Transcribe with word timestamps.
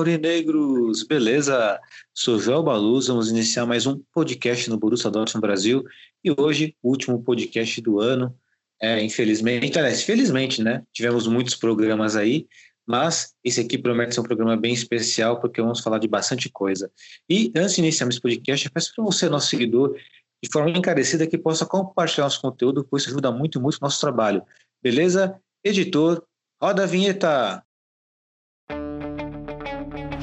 Aurinegros! 0.00 1.02
Beleza? 1.02 1.78
Sou 2.14 2.38
Joel 2.38 2.62
Baluz, 2.62 3.08
vamos 3.08 3.30
iniciar 3.30 3.66
mais 3.66 3.86
um 3.86 4.00
podcast 4.14 4.70
no 4.70 4.78
Borussia 4.78 5.10
Dortmund 5.10 5.42
Brasil 5.42 5.84
e 6.24 6.32
hoje 6.40 6.74
o 6.82 6.88
último 6.88 7.22
podcast 7.22 7.78
do 7.82 8.00
ano. 8.00 8.34
É, 8.80 9.04
infelizmente, 9.04 9.78
aliás, 9.78 10.02
felizmente, 10.02 10.62
né? 10.62 10.82
Tivemos 10.90 11.26
muitos 11.26 11.54
programas 11.54 12.16
aí, 12.16 12.48
mas 12.86 13.34
esse 13.44 13.60
aqui 13.60 13.76
promete 13.76 14.14
ser 14.14 14.22
um 14.22 14.24
programa 14.24 14.56
bem 14.56 14.72
especial 14.72 15.38
porque 15.38 15.60
vamos 15.60 15.80
falar 15.80 15.98
de 15.98 16.08
bastante 16.08 16.48
coisa. 16.48 16.90
E 17.28 17.52
antes 17.54 17.74
de 17.74 17.82
iniciar 17.82 18.08
esse 18.08 18.22
podcast, 18.22 18.64
eu 18.64 18.72
peço 18.72 18.94
para 18.94 19.04
você, 19.04 19.28
nosso 19.28 19.48
seguidor, 19.48 19.94
de 20.42 20.50
forma 20.50 20.70
encarecida, 20.70 21.26
que 21.26 21.36
possa 21.36 21.66
compartilhar 21.66 22.24
nosso 22.24 22.40
conteúdo, 22.40 22.86
pois 22.90 23.02
isso 23.02 23.10
ajuda 23.10 23.30
muito, 23.30 23.60
muito 23.60 23.76
o 23.76 23.82
nosso 23.82 24.00
trabalho. 24.00 24.42
Beleza? 24.82 25.38
Editor, 25.62 26.24
roda 26.58 26.84
a 26.84 26.86
vinheta! 26.86 27.62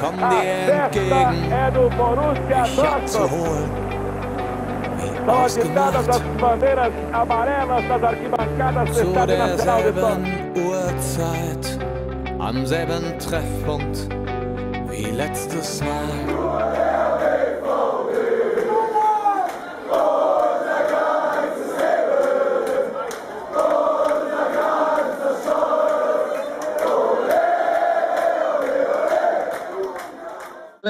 Komm 0.00 0.16
dir 0.16 0.42
entgegen. 0.72 1.44
Ich 2.64 2.82
hab 2.82 3.06
zu 3.08 3.30
holen. 3.30 3.70
Wie 4.98 5.30
ausgemacht. 5.30 6.12
Zu 8.92 9.12
derselben 9.26 10.52
Uhrzeit, 10.56 11.78
am 12.38 12.66
selben 12.66 13.18
Treffpunkt 13.18 14.08
wie 14.90 15.10
letztes 15.10 15.80
Mal. 15.82 16.08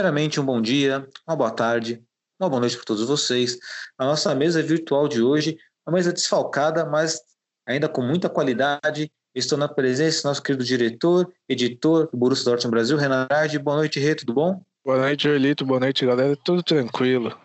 Primeiramente, 0.07 0.39
um 0.39 0.45
bom 0.45 0.62
dia, 0.62 1.05
uma 1.27 1.35
boa 1.35 1.51
tarde, 1.51 2.01
uma 2.39 2.49
boa 2.49 2.61
noite 2.61 2.77
para 2.77 2.85
todos 2.85 3.09
vocês. 3.09 3.59
A 3.99 4.05
nossa 4.05 4.33
mesa 4.37 4.63
virtual 4.63 5.09
de 5.09 5.21
hoje, 5.21 5.59
uma 5.85 5.97
mesa 5.97 6.13
desfalcada, 6.13 6.87
mas 6.87 7.21
ainda 7.67 7.89
com 7.89 8.03
muita 8.03 8.29
qualidade. 8.29 9.11
Estou 9.35 9.59
na 9.59 9.67
presença 9.67 10.23
do 10.23 10.29
nosso 10.29 10.41
querido 10.45 10.63
diretor, 10.63 11.29
editor 11.48 12.09
do 12.09 12.17
Borussia 12.17 12.45
Dortmund 12.45 12.71
Brasil, 12.71 12.97
Renan. 12.97 13.27
Boa 13.65 13.79
noite, 13.79 13.98
Rê, 13.98 14.15
tudo 14.15 14.33
bom? 14.33 14.63
Boa 14.85 14.98
noite, 14.98 15.25
Joelito. 15.25 15.67
Boa 15.67 15.81
noite, 15.81 16.07
galera. 16.07 16.37
Tudo 16.45 16.63
tranquilo. 16.63 17.37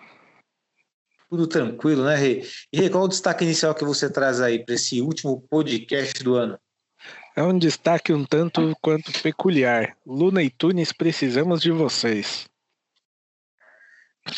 Tudo 1.32 1.48
tranquilo, 1.48 2.04
né, 2.04 2.16
Rê? 2.16 2.46
E 2.72 2.80
Rê, 2.80 2.92
qual 2.92 3.06
o 3.06 3.08
destaque 3.08 3.44
inicial 3.44 3.74
que 3.74 3.84
você 3.84 4.08
traz 4.08 4.40
aí 4.40 4.64
para 4.64 4.76
esse 4.76 5.02
último 5.02 5.42
podcast 5.50 6.24
do 6.24 6.36
ano? 6.36 6.60
É 7.36 7.42
um 7.42 7.58
destaque 7.58 8.14
um 8.14 8.24
tanto 8.24 8.78
quanto 8.80 9.12
peculiar. 9.24 9.98
Luna 10.06 10.44
e 10.44 10.52
Tunis, 10.52 10.92
precisamos 10.92 11.60
de 11.60 11.72
vocês. 11.72 12.51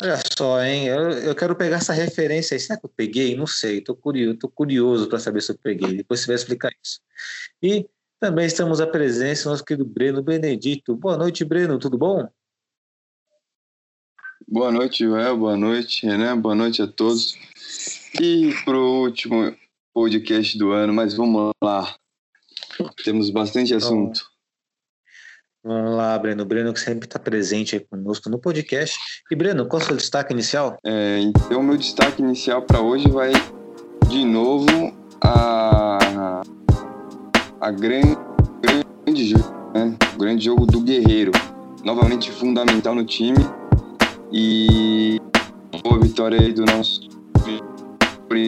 Olha 0.02 0.18
só, 0.36 0.62
hein? 0.62 0.86
Eu, 0.86 1.10
eu 1.10 1.34
quero 1.34 1.54
pegar 1.54 1.76
essa 1.76 1.92
referência 1.92 2.54
aí. 2.54 2.60
Será 2.60 2.78
que 2.78 2.86
eu 2.86 2.90
peguei? 2.96 3.36
Não 3.36 3.46
sei. 3.46 3.78
Estou 3.78 3.94
curioso, 3.94 4.38
tô 4.38 4.48
curioso 4.48 5.08
para 5.08 5.18
saber 5.18 5.42
se 5.42 5.52
eu 5.52 5.58
peguei. 5.58 5.96
Depois 5.96 6.20
você 6.20 6.26
vai 6.26 6.36
explicar 6.36 6.72
isso. 6.82 7.00
E 7.62 7.86
também 8.18 8.46
estamos 8.46 8.80
à 8.80 8.86
presença 8.86 9.44
do 9.44 9.50
nosso 9.50 9.64
querido 9.64 9.84
Breno 9.84 10.22
Benedito. 10.22 10.96
Boa 10.96 11.16
noite, 11.16 11.44
Breno. 11.44 11.78
Tudo 11.78 11.98
bom? 11.98 12.26
Boa 14.48 14.72
noite, 14.72 15.04
Joel. 15.04 15.36
Boa 15.36 15.56
noite, 15.56 16.06
Renan. 16.06 16.40
Boa 16.40 16.54
noite 16.54 16.80
a 16.80 16.86
todos. 16.86 17.36
E 18.20 18.54
pro 18.64 19.02
último 19.02 19.54
podcast 19.92 20.56
do 20.58 20.72
ano, 20.72 20.92
mas 20.92 21.14
vamos 21.14 21.52
lá. 21.62 21.94
Temos 23.04 23.30
bastante 23.30 23.74
assunto. 23.74 24.33
Vamos 25.64 25.96
lá, 25.96 26.18
Breno. 26.18 26.44
Breno 26.44 26.74
que 26.74 26.80
sempre 26.80 27.06
está 27.06 27.18
presente 27.18 27.80
conosco 27.80 28.28
no 28.28 28.38
podcast. 28.38 28.98
E, 29.30 29.34
Breno, 29.34 29.66
qual 29.66 29.80
é 29.80 29.84
o 29.84 29.86
seu 29.86 29.96
destaque 29.96 30.34
inicial? 30.34 30.76
É, 30.84 31.20
então, 31.20 31.62
meu 31.62 31.78
destaque 31.78 32.20
inicial 32.20 32.60
para 32.60 32.82
hoje 32.82 33.08
vai 33.10 33.32
de 34.10 34.26
novo 34.26 34.66
a, 35.22 36.42
a 37.62 37.70
grande, 37.70 38.14
grande 39.06 39.26
jogo, 39.26 39.54
né? 39.74 39.96
O 40.14 40.18
grande 40.18 40.44
jogo 40.44 40.66
do 40.66 40.82
Guerreiro. 40.82 41.32
Novamente 41.82 42.30
fundamental 42.30 42.94
no 42.94 43.06
time. 43.06 43.38
E 44.30 45.18
boa 45.82 45.98
vitória 45.98 46.38
aí 46.38 46.52
do 46.52 46.66
nosso 46.66 47.08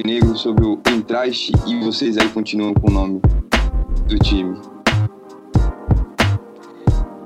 negro 0.04 0.36
sobre 0.36 0.66
o 0.66 0.78
Entraste. 0.86 1.50
E 1.66 1.80
vocês 1.80 2.18
aí 2.18 2.28
continuam 2.28 2.74
com 2.74 2.90
o 2.90 2.92
nome 2.92 3.22
do 4.06 4.18
time. 4.18 4.75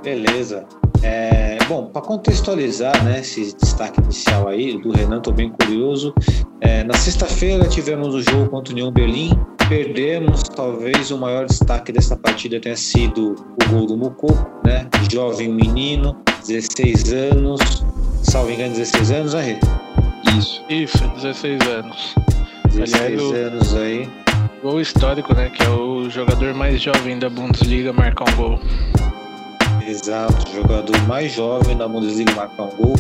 Beleza. 0.03 0.65
É, 1.03 1.59
bom, 1.67 1.87
para 1.87 2.03
contextualizar 2.03 3.03
né, 3.05 3.21
esse 3.21 3.57
destaque 3.57 4.01
inicial 4.01 4.49
aí 4.49 4.79
do 4.79 4.91
Renan, 4.91 5.19
estou 5.19 5.33
bem 5.33 5.51
curioso. 5.51 6.15
É, 6.61 6.85
na 6.85 6.95
sexta-feira 6.95 7.67
tivemos 7.69 8.15
o 8.15 8.23
jogo 8.23 8.51
contra 8.51 8.73
o 8.73 8.77
União 8.77 8.93
Berlim, 8.93 9.31
perdemos. 9.69 10.43
Talvez 10.43 11.11
o 11.11 11.19
maior 11.19 11.47
destaque 11.47 11.93
dessa 11.93 12.17
partida 12.17 12.61
tenha 12.61 12.77
sido 12.77 13.35
o 13.63 13.71
gol 13.71 13.87
do 13.87 13.97
Mucoco, 13.97 14.47
né? 14.65 14.87
Jovem 15.11 15.49
menino, 15.49 16.17
16 16.47 17.13
anos, 17.13 17.85
salvo 18.23 18.51
engano, 18.51 18.75
16 18.75 19.11
anos, 19.11 19.35
aí. 19.35 19.59
Isso. 20.39 20.63
Isso, 20.69 20.99
16 21.17 21.61
anos. 21.67 22.15
16 22.69 22.95
Aliás, 22.95 23.33
anos 23.33 23.75
aí. 23.75 24.09
Gol 24.63 24.81
histórico, 24.81 25.35
né? 25.35 25.49
Que 25.49 25.63
é 25.63 25.69
o 25.71 26.11
jogador 26.11 26.53
mais 26.53 26.83
jovem 26.83 27.19
da 27.19 27.31
Bundesliga 27.31 27.93
marcar 27.93 28.29
um 28.31 28.37
gol. 28.37 28.61
Exato, 29.87 30.53
jogador 30.53 30.97
mais 31.07 31.33
jovem 31.33 31.77
da 31.77 31.89
Bundesliga 31.89 32.33
marcar 32.35 32.65
um 32.65 32.77
gol. 32.77 32.97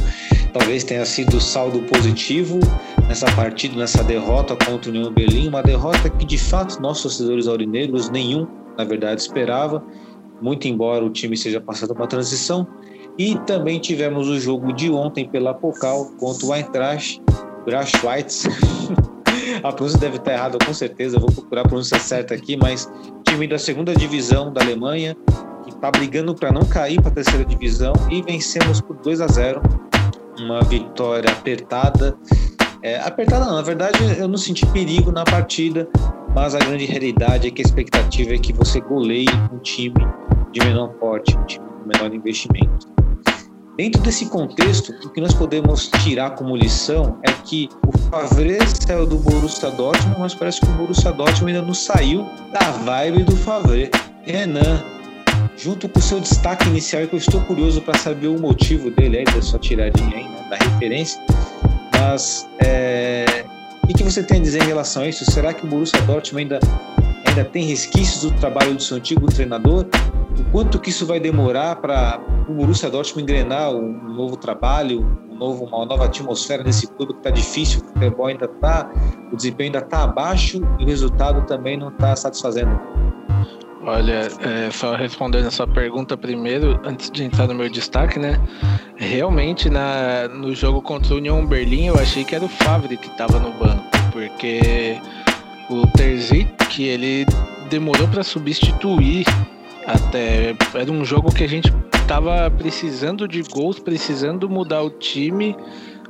Talvez 0.52 0.82
tenha 0.82 1.04
sido 1.04 1.40
saldo 1.40 1.80
positivo 1.82 2.58
nessa 3.06 3.26
partida, 3.36 3.76
nessa 3.76 4.02
derrota 4.02 4.56
contra 4.56 4.90
o 4.90 4.94
União 4.94 5.12
Berlim. 5.12 5.48
Uma 5.48 5.62
derrota 5.62 6.10
que, 6.10 6.24
de 6.24 6.38
fato, 6.38 6.80
nossos 6.80 7.02
torcedores 7.02 7.46
aurinegros, 7.46 8.10
nenhum, 8.10 8.46
na 8.76 8.84
verdade, 8.84 9.20
esperava. 9.20 9.82
Muito 10.40 10.66
embora 10.66 11.04
o 11.04 11.10
time 11.10 11.36
seja 11.36 11.60
passando 11.60 11.92
uma 11.92 12.06
transição. 12.06 12.66
E 13.18 13.38
também 13.40 13.78
tivemos 13.78 14.28
o 14.28 14.40
jogo 14.40 14.72
de 14.72 14.90
ontem 14.90 15.28
pela 15.28 15.52
Pokal 15.52 16.06
contra 16.18 16.46
o 16.46 16.54
Eintracht 16.54 17.22
Braunschweig. 17.64 18.26
A 19.62 19.72
pronúncia 19.72 19.98
deve 19.98 20.16
estar 20.16 20.32
errada 20.32 20.58
com 20.64 20.72
certeza, 20.72 21.18
vou 21.18 21.30
procurar 21.30 21.62
a 21.62 21.68
pronúncia 21.68 21.98
certa 21.98 22.34
aqui, 22.34 22.56
mas 22.56 22.90
time 23.28 23.46
da 23.46 23.58
segunda 23.58 23.94
divisão 23.94 24.52
da 24.52 24.62
Alemanha, 24.62 25.16
que 25.62 25.70
está 25.70 25.90
brigando 25.90 26.34
para 26.34 26.50
não 26.52 26.64
cair 26.64 27.00
para 27.00 27.10
a 27.10 27.14
terceira 27.14 27.44
divisão 27.44 27.92
e 28.10 28.22
vencemos 28.22 28.80
por 28.80 28.96
2 28.96 29.20
a 29.20 29.26
0 29.26 29.62
uma 30.38 30.62
vitória 30.62 31.30
apertada. 31.30 32.16
É, 32.82 32.98
apertada 33.00 33.44
não, 33.44 33.56
na 33.56 33.62
verdade 33.62 33.98
eu 34.18 34.26
não 34.26 34.38
senti 34.38 34.64
perigo 34.66 35.12
na 35.12 35.24
partida, 35.24 35.88
mas 36.34 36.54
a 36.54 36.58
grande 36.58 36.86
realidade 36.86 37.48
é 37.48 37.50
que 37.50 37.60
a 37.60 37.64
expectativa 37.64 38.34
é 38.34 38.38
que 38.38 38.52
você 38.52 38.80
goleie 38.80 39.28
um 39.52 39.58
time 39.58 39.94
de 40.52 40.60
menor 40.60 40.88
porte, 40.94 41.36
um 41.36 41.44
time 41.44 41.66
com 41.66 41.88
menor 41.88 42.14
investimento. 42.14 42.88
Dentro 43.76 44.02
desse 44.02 44.26
contexto, 44.26 44.92
o 45.06 45.08
que 45.08 45.20
nós 45.22 45.32
podemos 45.32 45.88
tirar 46.04 46.32
como 46.32 46.54
lição 46.54 47.18
é 47.22 47.32
que 47.32 47.68
o 47.86 47.96
Favre 48.10 48.58
saiu 48.66 49.06
do 49.06 49.16
Borussia 49.16 49.70
Dortmund, 49.70 50.20
mas 50.20 50.34
parece 50.34 50.60
que 50.60 50.66
o 50.66 50.72
Borussia 50.74 51.12
Dortmund 51.12 51.54
ainda 51.54 51.66
não 51.66 51.72
saiu 51.72 52.26
da 52.52 52.72
vibe 52.72 53.22
do 53.22 53.34
Favre. 53.36 53.90
Renan, 54.22 54.82
junto 55.62 55.88
com 55.88 55.98
o 55.98 56.02
seu 56.02 56.18
destaque 56.18 56.66
inicial, 56.68 57.06
que 57.06 57.14
eu 57.14 57.18
estou 57.18 57.40
curioso 57.42 57.82
para 57.82 57.98
saber 57.98 58.28
o 58.28 58.40
motivo 58.40 58.90
dele 58.90 59.18
aí, 59.18 59.24
da 59.24 59.42
sua 59.42 59.58
tiradinha 59.58 60.16
aí, 60.16 60.24
né, 60.24 60.46
da 60.48 60.56
referência. 60.56 61.22
Mas 61.92 62.48
é, 62.64 63.44
o 63.84 63.86
que, 63.86 64.02
você 64.02 64.22
tem 64.22 64.38
a 64.38 64.42
dizer 64.42 64.62
em 64.62 64.66
relação 64.66 65.02
a 65.02 65.08
isso? 65.08 65.30
Será 65.30 65.52
que 65.52 65.66
o 65.66 65.68
Borussia 65.68 66.00
Dortmund 66.02 66.54
ainda, 66.54 66.60
ainda 67.26 67.44
tem 67.44 67.64
resquícios 67.64 68.22
do 68.22 68.30
trabalho 68.38 68.74
do 68.74 68.82
seu 68.82 68.96
antigo 68.96 69.26
treinador? 69.26 69.86
O 70.38 70.44
quanto 70.50 70.78
que 70.78 70.88
isso 70.88 71.04
vai 71.04 71.20
demorar 71.20 71.76
para 71.76 72.18
o 72.48 72.54
Borussia 72.54 72.88
Dortmund 72.88 73.22
engrenar 73.22 73.70
um 73.70 74.14
novo 74.14 74.38
trabalho, 74.38 75.06
um 75.30 75.36
novo, 75.36 75.64
uma 75.66 75.84
nova 75.84 76.06
atmosfera 76.06 76.64
nesse 76.64 76.86
clube 76.86 77.12
que 77.12 77.18
está 77.18 77.30
difícil, 77.30 77.82
o 77.82 77.92
futebol 77.92 78.26
ainda 78.26 78.46
está, 78.46 78.90
o 79.30 79.36
desempenho 79.36 79.68
ainda 79.68 79.84
está 79.84 80.04
abaixo 80.04 80.62
e 80.78 80.84
o 80.84 80.86
resultado 80.86 81.46
também 81.46 81.76
não 81.76 81.90
está 81.90 82.16
satisfazendo. 82.16 82.80
Olha, 83.82 84.28
é, 84.40 84.70
só 84.70 84.94
respondendo 84.94 85.46
a 85.46 85.50
sua 85.50 85.66
pergunta 85.66 86.14
primeiro, 86.14 86.78
antes 86.84 87.10
de 87.10 87.24
entrar 87.24 87.46
no 87.46 87.54
meu 87.54 87.68
destaque, 87.70 88.18
né? 88.18 88.38
Realmente, 88.96 89.70
na, 89.70 90.28
no 90.28 90.54
jogo 90.54 90.82
contra 90.82 91.14
o 91.14 91.16
Union 91.16 91.46
Berlim, 91.46 91.86
eu 91.86 91.98
achei 91.98 92.22
que 92.22 92.34
era 92.34 92.44
o 92.44 92.48
Favre 92.48 92.98
que 92.98 93.08
estava 93.08 93.40
no 93.40 93.50
banco, 93.52 93.82
porque 94.12 95.00
o 95.70 95.86
Terzic, 95.96 96.82
ele 96.82 97.24
demorou 97.70 98.06
para 98.08 98.22
substituir 98.22 99.24
até. 99.86 100.54
Era 100.74 100.92
um 100.92 101.02
jogo 101.02 101.32
que 101.32 101.44
a 101.44 101.48
gente 101.48 101.72
tava 102.06 102.50
precisando 102.50 103.26
de 103.26 103.42
gols, 103.42 103.78
precisando 103.78 104.48
mudar 104.48 104.82
o 104.82 104.90
time. 104.90 105.56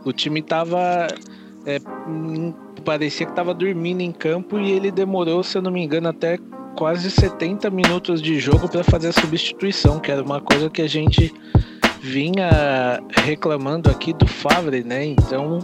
O 0.05 0.12
time 0.12 0.43
tava. 0.43 1.06
É, 1.64 1.78
parecia 2.84 3.26
que 3.26 3.32
tava 3.32 3.55
dormindo 3.55 4.00
em 4.00 4.11
campo 4.11 4.58
e 4.58 4.72
ele 4.72 4.90
demorou, 4.90 5.43
se 5.44 5.56
eu 5.56 5.62
não 5.62 5.70
me 5.70 5.84
engano, 5.84 6.08
até 6.08 6.38
quase 6.76 7.11
70 7.11 7.70
minutos 7.70 8.22
de 8.22 8.38
jogo 8.38 8.69
para 8.69 8.82
fazer 8.82 9.08
a 9.08 9.12
substituição, 9.12 9.99
que 9.99 10.11
era 10.11 10.22
uma 10.22 10.40
coisa 10.40 10.70
que 10.70 10.82
a 10.82 10.88
gente 10.88 11.32
vinha 12.00 13.00
reclamando 13.11 13.90
aqui 13.90 14.12
do 14.12 14.26
Favre, 14.26 14.82
né? 14.82 15.05
Então, 15.05 15.58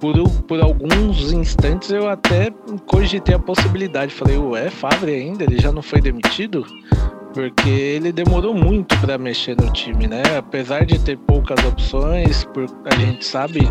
por, 0.00 0.14
por 0.42 0.60
alguns 0.60 1.32
instantes 1.32 1.90
eu 1.90 2.08
até 2.08 2.52
cogitei 2.86 3.34
a 3.34 3.38
possibilidade. 3.38 4.12
Falei, 4.12 4.38
ué, 4.38 4.70
Favre 4.70 5.12
ainda? 5.12 5.44
Ele 5.44 5.58
já 5.58 5.72
não 5.72 5.82
foi 5.82 6.00
demitido? 6.00 6.64
Porque 7.32 7.68
ele 7.68 8.12
demorou 8.12 8.54
muito 8.54 8.96
para 8.98 9.18
mexer 9.18 9.56
no 9.56 9.72
time, 9.72 10.06
né? 10.06 10.22
Apesar 10.38 10.86
de 10.86 11.00
ter 11.00 11.18
poucas 11.18 11.64
opções, 11.64 12.44
por, 12.44 12.66
a 12.84 12.94
gente 12.94 13.24
sabe, 13.24 13.68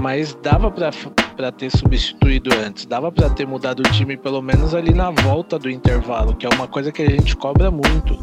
mas 0.00 0.34
dava 0.42 0.70
para 0.70 1.52
ter 1.52 1.70
substituído 1.70 2.50
antes, 2.54 2.86
dava 2.86 3.10
para 3.10 3.30
ter 3.30 3.46
mudado 3.46 3.80
o 3.80 3.82
time 3.92 4.16
pelo 4.16 4.42
menos 4.42 4.74
ali 4.74 4.92
na 4.92 5.10
volta 5.10 5.58
do 5.58 5.70
intervalo, 5.70 6.34
que 6.34 6.46
é 6.46 6.48
uma 6.48 6.66
coisa 6.66 6.92
que 6.92 7.02
a 7.02 7.10
gente 7.10 7.36
cobra 7.36 7.70
muito. 7.70 8.18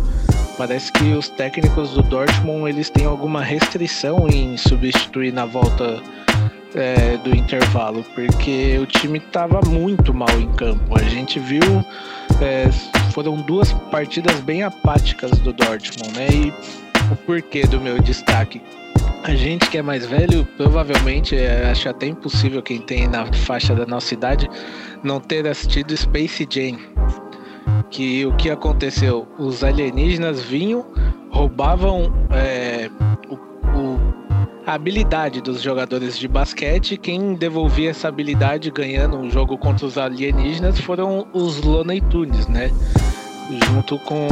Parece 0.58 0.92
que 0.92 1.14
os 1.14 1.30
técnicos 1.30 1.92
do 1.92 2.04
Dortmund 2.04 2.70
eles 2.70 2.90
têm 2.90 3.06
alguma 3.06 3.42
restrição 3.42 4.28
em 4.28 4.58
substituir 4.58 5.34
na 5.34 5.46
volta 5.46 6.00
é, 6.76 7.18
do 7.18 7.36
intervalo, 7.36 8.04
porque 8.14 8.78
o 8.78 8.86
time 8.86 9.18
estava 9.18 9.62
muito 9.68 10.14
mal 10.14 10.40
em 10.40 10.52
campo. 10.54 10.98
A 10.98 11.04
gente 11.04 11.40
viu 11.40 11.84
é, 12.42 12.70
foram 13.12 13.36
duas 13.38 13.74
partidas 13.92 14.40
bem 14.40 14.64
apáticas 14.64 15.32
do 15.40 15.52
Dortmund, 15.54 16.18
né? 16.18 16.28
E 16.32 16.54
o 17.12 17.16
porquê 17.16 17.64
do 17.68 17.80
meu 17.80 18.00
destaque? 18.00 18.62
A 19.24 19.36
gente 19.36 19.70
que 19.70 19.78
é 19.78 19.82
mais 19.82 20.06
velho, 20.06 20.46
provavelmente, 20.58 21.36
é, 21.36 21.70
acho 21.70 21.88
até 21.88 22.08
impossível 22.08 22.62
quem 22.62 22.82
tem 22.82 23.08
na 23.08 23.32
faixa 23.32 23.76
da 23.76 23.86
nossa 23.86 24.14
idade 24.14 24.50
não 25.04 25.20
ter 25.20 25.48
assistido 25.48 25.96
Space 25.96 26.48
Jam. 26.50 26.78
Que 27.90 28.26
o 28.26 28.36
que 28.36 28.50
aconteceu? 28.50 29.28
Os 29.38 29.64
alienígenas 29.64 30.42
vinham, 30.42 30.86
roubavam 31.30 32.12
é, 32.32 32.90
o, 33.30 33.36
o, 33.36 34.00
a 34.66 34.74
habilidade 34.74 35.42
dos 35.42 35.62
jogadores 35.62 36.18
de 36.18 36.28
basquete. 36.28 36.98
Quem 36.98 37.36
devolvia 37.36 37.92
essa 37.92 38.08
habilidade 38.08 38.72
ganhando 38.72 39.18
um 39.18 39.30
jogo 39.30 39.58
contra 39.58 39.86
os 39.86 39.98
alienígenas 39.98 40.80
foram 40.80 41.28
os 41.34 41.62
Looney 41.62 42.02
Tunes, 42.02 42.48
né? 42.48 42.72
Junto 43.68 44.00
com 44.00 44.28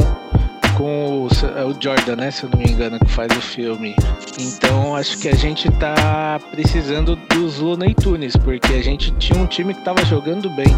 com 0.76 1.26
o, 1.26 1.28
é 1.56 1.64
o 1.64 1.74
Jordan, 1.80 2.16
né? 2.16 2.30
Se 2.30 2.44
eu 2.44 2.50
não 2.50 2.58
me 2.58 2.70
engano, 2.70 2.98
que 2.98 3.10
faz 3.10 3.30
o 3.36 3.40
filme. 3.40 3.94
Então 4.38 4.96
acho 4.96 5.18
que 5.18 5.28
a 5.28 5.34
gente 5.34 5.70
tá 5.72 6.40
precisando 6.50 7.16
dos 7.16 7.58
Looney 7.58 7.94
Tunes, 7.94 8.36
porque 8.36 8.74
a 8.74 8.82
gente 8.82 9.10
tinha 9.12 9.38
um 9.38 9.46
time 9.46 9.74
que 9.74 9.84
tava 9.84 10.04
jogando 10.04 10.48
bem. 10.50 10.74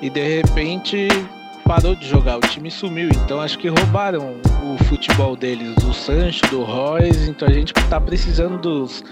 E 0.00 0.10
de 0.10 0.36
repente 0.36 1.08
parou 1.64 1.94
de 1.94 2.08
jogar, 2.08 2.36
o 2.38 2.40
time 2.40 2.70
sumiu. 2.70 3.08
Então 3.24 3.40
acho 3.40 3.58
que 3.58 3.68
roubaram 3.68 4.36
o 4.62 4.84
futebol 4.84 5.36
deles, 5.36 5.74
do 5.76 5.92
Sancho, 5.92 6.42
do 6.50 6.62
Royce. 6.62 7.30
Então 7.30 7.48
a 7.48 7.52
gente 7.52 7.72
tá 7.72 8.00
precisando 8.00 8.58
dos 8.58 9.04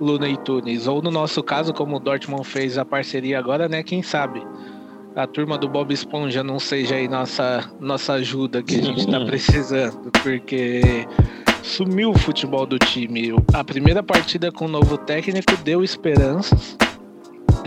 Looney 0.00 0.36
Tunes. 0.38 0.86
Ou 0.86 1.00
no 1.00 1.10
nosso 1.10 1.42
caso, 1.42 1.72
como 1.72 1.96
o 1.96 2.00
Dortmund 2.00 2.44
fez 2.44 2.76
a 2.78 2.84
parceria 2.84 3.38
agora, 3.38 3.68
né? 3.68 3.82
Quem 3.82 4.02
sabe? 4.02 4.42
A 5.16 5.26
turma 5.26 5.56
do 5.56 5.68
Bob 5.68 5.92
Esponja 5.92 6.42
não 6.42 6.58
seja 6.58 6.96
aí 6.96 7.06
nossa, 7.06 7.70
nossa 7.80 8.14
ajuda 8.14 8.62
que 8.62 8.80
a 8.80 8.82
gente 8.82 9.00
está 9.00 9.20
precisando, 9.24 10.10
porque 10.22 11.06
sumiu 11.62 12.10
o 12.10 12.18
futebol 12.18 12.66
do 12.66 12.78
time. 12.78 13.32
A 13.52 13.62
primeira 13.62 14.02
partida 14.02 14.50
com 14.50 14.64
o 14.66 14.68
novo 14.68 14.98
técnico 14.98 15.56
deu 15.64 15.84
esperanças 15.84 16.76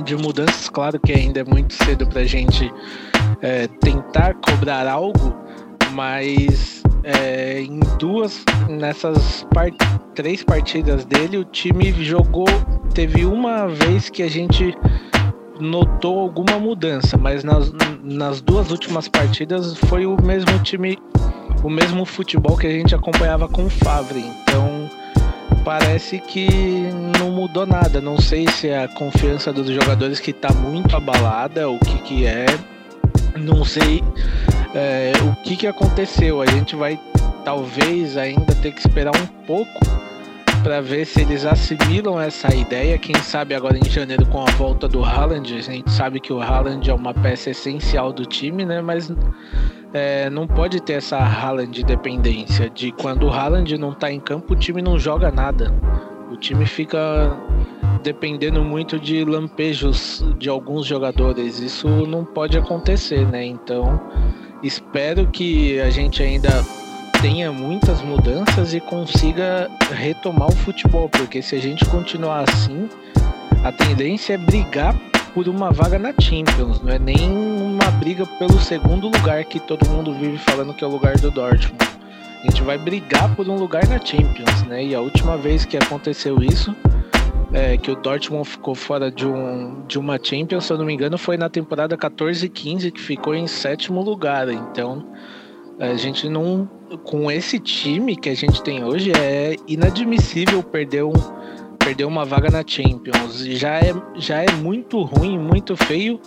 de 0.04 0.16
mudanças. 0.16 0.70
Claro 0.70 1.00
que 1.00 1.14
ainda 1.14 1.40
é 1.40 1.44
muito 1.44 1.74
cedo 1.74 2.06
para 2.08 2.22
a 2.22 2.26
gente 2.26 2.72
é, 3.42 3.68
tentar 3.68 4.36
cobrar 4.36 4.88
algo, 4.88 5.34
mas 5.94 6.84
é, 7.04 7.62
em 7.62 7.80
duas, 7.98 8.44
nessas 8.70 9.46
part 9.54 9.78
três 10.14 10.44
partidas 10.44 11.06
dele, 11.06 11.38
o 11.38 11.46
time 11.46 11.94
jogou. 12.04 12.48
Teve 12.94 13.26
uma 13.26 13.68
vez 13.68 14.10
que 14.10 14.24
a 14.24 14.30
gente 14.30 14.76
notou 15.59 16.19
alguma 16.19 16.59
mudança, 16.59 17.18
mas 17.18 17.44
nas, 17.44 17.71
nas 18.04 18.42
duas 18.42 18.71
últimas 18.71 19.07
partidas 19.07 19.77
foi 19.77 20.06
o 20.06 20.21
mesmo 20.21 20.57
time, 20.63 20.98
o 21.63 21.69
mesmo 21.69 22.06
futebol 22.06 22.57
que 22.57 22.68
a 22.68 22.71
gente 22.71 22.95
acompanhava 22.95 23.48
com 23.48 23.65
o 23.65 23.69
Favre. 23.69 24.19
Então 24.19 24.89
parece 25.63 26.19
que 26.19 26.48
não 27.19 27.31
mudou 27.31 27.65
nada. 27.65 28.00
Não 28.00 28.19
sei 28.19 28.48
se 28.48 28.69
é 28.69 28.83
a 28.83 28.88
confiança 28.88 29.51
dos 29.51 29.68
jogadores 29.68 30.19
que 30.19 30.31
está 30.31 30.54
muito 30.54 30.95
abalada, 30.95 31.69
o 31.69 31.77
que, 31.80 31.98
que 32.00 32.25
é. 32.25 32.45
Não 33.38 33.63
sei 33.65 34.04
é, 34.74 35.12
o 35.30 35.44
que, 35.44 35.56
que 35.56 35.68
aconteceu. 35.68 36.42
A 36.42 36.45
gente 36.45 36.75
vai 36.75 37.00
talvez 37.44 38.18
ainda 38.18 38.56
ter 38.56 38.71
que 38.71 38.80
esperar 38.80 39.12
um 39.15 39.27
pouco 39.45 39.80
para 40.63 40.81
ver 40.81 41.06
se 41.06 41.21
eles 41.21 41.45
assimilam 41.45 42.19
essa 42.19 42.54
ideia. 42.54 42.98
Quem 42.98 43.15
sabe 43.15 43.56
agora 43.56 43.77
em 43.77 43.89
janeiro 43.89 44.25
com 44.25 44.42
a 44.42 44.51
volta 44.51 44.88
do 44.88 45.04
Haaland, 45.04 45.56
a 45.56 45.62
gente 45.62 45.92
sabe 45.92 46.19
que 46.19 46.33
o 46.33 46.42
Haaland 46.42 46.89
é 46.89 46.94
uma 46.94 47.13
peça 47.13 47.50
essencial 47.51 48.12
do 48.12 48.25
time, 48.25 48.65
né? 48.65 48.81
Mas 48.81 49.12
é, 49.94 50.30
não 50.30 50.48
pode 50.48 50.81
ter 50.81 50.94
essa 50.94 51.18
Haaland 51.18 51.83
dependência 51.83 52.69
de 52.69 52.92
quando 52.92 53.27
o 53.27 53.30
Haaland 53.30 53.77
não 53.77 53.94
tá 53.94 54.12
em 54.12 54.19
campo, 54.19 54.54
o 54.54 54.56
time 54.56 54.81
não 54.81 54.98
joga 54.98 55.31
nada. 55.31 55.74
O 56.31 56.38
time 56.38 56.65
fica 56.65 57.36
dependendo 58.04 58.63
muito 58.63 59.00
de 59.00 59.24
lampejos 59.25 60.24
de 60.38 60.50
alguns 60.50 60.86
jogadores. 60.86 61.59
Isso 61.59 61.88
não 61.88 62.24
pode 62.24 62.57
acontecer, 62.57 63.25
né? 63.27 63.45
Então, 63.45 64.00
espero 64.62 65.27
que 65.27 65.80
a 65.80 65.89
gente 65.89 66.21
ainda 66.21 66.50
tenha 67.22 67.52
muitas 67.52 68.02
mudanças 68.02 68.74
e 68.74 68.80
consiga 68.80 69.69
retomar 69.92 70.50
o 70.50 70.56
futebol, 70.56 71.10
porque 71.10 71.42
se 71.42 71.56
a 71.56 71.60
gente 71.60 71.86
continuar 71.86 72.50
assim, 72.50 72.88
a 73.64 73.71
tendência 73.71 74.33
é 74.33 74.38
brigar 74.38 74.95
por 75.33 75.47
uma 75.47 75.71
vaga 75.71 75.97
na 75.97 76.14
Champions, 76.19 76.81
não 76.81 76.92
é 76.92 77.00
nem 77.00 77.30
uma 77.30 77.90
briga 77.92 78.26
pelo 78.26 78.59
segundo 78.59 79.07
lugar 79.07 79.44
que 79.45 79.59
todo 79.59 79.88
mundo 79.90 80.14
vive 80.14 80.38
falando 80.38 80.74
que 80.74 80.83
é 80.83 80.88
o 80.88 80.90
lugar 80.90 81.18
do 81.18 81.31
Dortmund. 81.31 81.78
A 82.44 82.50
gente 82.50 82.62
vai 82.62 82.78
brigar 82.78 83.36
por 83.36 83.50
um 83.50 83.56
lugar 83.56 83.88
na 83.88 84.00
Champions, 84.04 84.64
né? 84.64 84.83
E 84.83 84.95
a 84.95 85.02
última 85.02 85.36
vez 85.38 85.66
que 85.66 85.76
aconteceu 85.76 86.42
isso, 86.42 86.76
é, 87.52 87.78
que 87.78 87.90
o 87.90 87.95
Dortmund 87.95 88.47
ficou 88.47 88.76
fora 88.76 89.12
de, 89.12 89.26
um, 89.26 89.83
de 89.88 89.97
uma 89.97 90.19
Champions, 90.21 90.66
se 90.66 90.74
eu 90.74 90.78
não 90.78 90.86
me 90.86 90.94
engano, 90.94 91.18
foi 91.18 91.36
na 91.36 91.50
temporada 91.50 91.97
14-15, 91.97 92.92
que 92.92 93.02
ficou 93.02 93.33
em 93.33 93.47
sétimo 93.47 94.02
lugar. 94.02 94.50
Então, 94.50 95.06
a 95.80 95.95
gente 95.95 96.28
não. 96.30 96.69
Com 97.04 97.30
esse 97.30 97.60
time 97.60 98.16
que 98.16 98.30
a 98.30 98.36
gente 98.36 98.62
tem 98.62 98.84
hoje, 98.84 99.12
é 99.12 99.56
inadmissível 99.68 100.64
perder, 100.64 101.04
um, 101.04 101.14
perder 101.78 102.06
uma 102.06 102.24
vaga 102.24 102.50
na 102.50 102.64
Champions. 102.66 103.40
Já 103.40 103.80
é, 103.80 103.94
já 104.16 104.44
é 104.44 104.52
muito 104.52 105.02
ruim, 105.02 105.38
muito 105.38 105.76
feio 105.76 106.20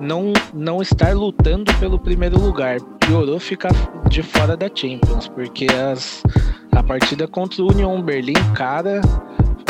não, 0.00 0.32
não 0.54 0.80
estar 0.80 1.14
lutando 1.14 1.72
pelo 1.74 1.98
primeiro 1.98 2.40
lugar. 2.40 2.80
Piorou 3.00 3.38
ficar 3.38 3.72
de 4.08 4.22
fora 4.22 4.56
da 4.56 4.70
Champions, 4.72 5.28
porque 5.28 5.66
as, 5.66 6.22
a 6.72 6.82
partida 6.82 7.26
contra 7.26 7.62
o 7.62 7.70
Union 7.70 8.00
Berlim, 8.02 8.34
cara, 8.54 9.00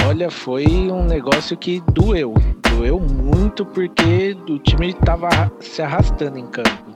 olha, 0.07 0.31
foi 0.31 0.67
um 0.67 1.05
negócio 1.05 1.57
que 1.57 1.83
doeu. 1.93 2.35
Doeu 2.71 3.01
muito 3.01 3.65
porque 3.65 4.37
o 4.49 4.59
time 4.59 4.91
estava 4.91 5.29
se 5.61 5.83
arrastando 5.83 6.39
em 6.39 6.47
campo. 6.47 6.88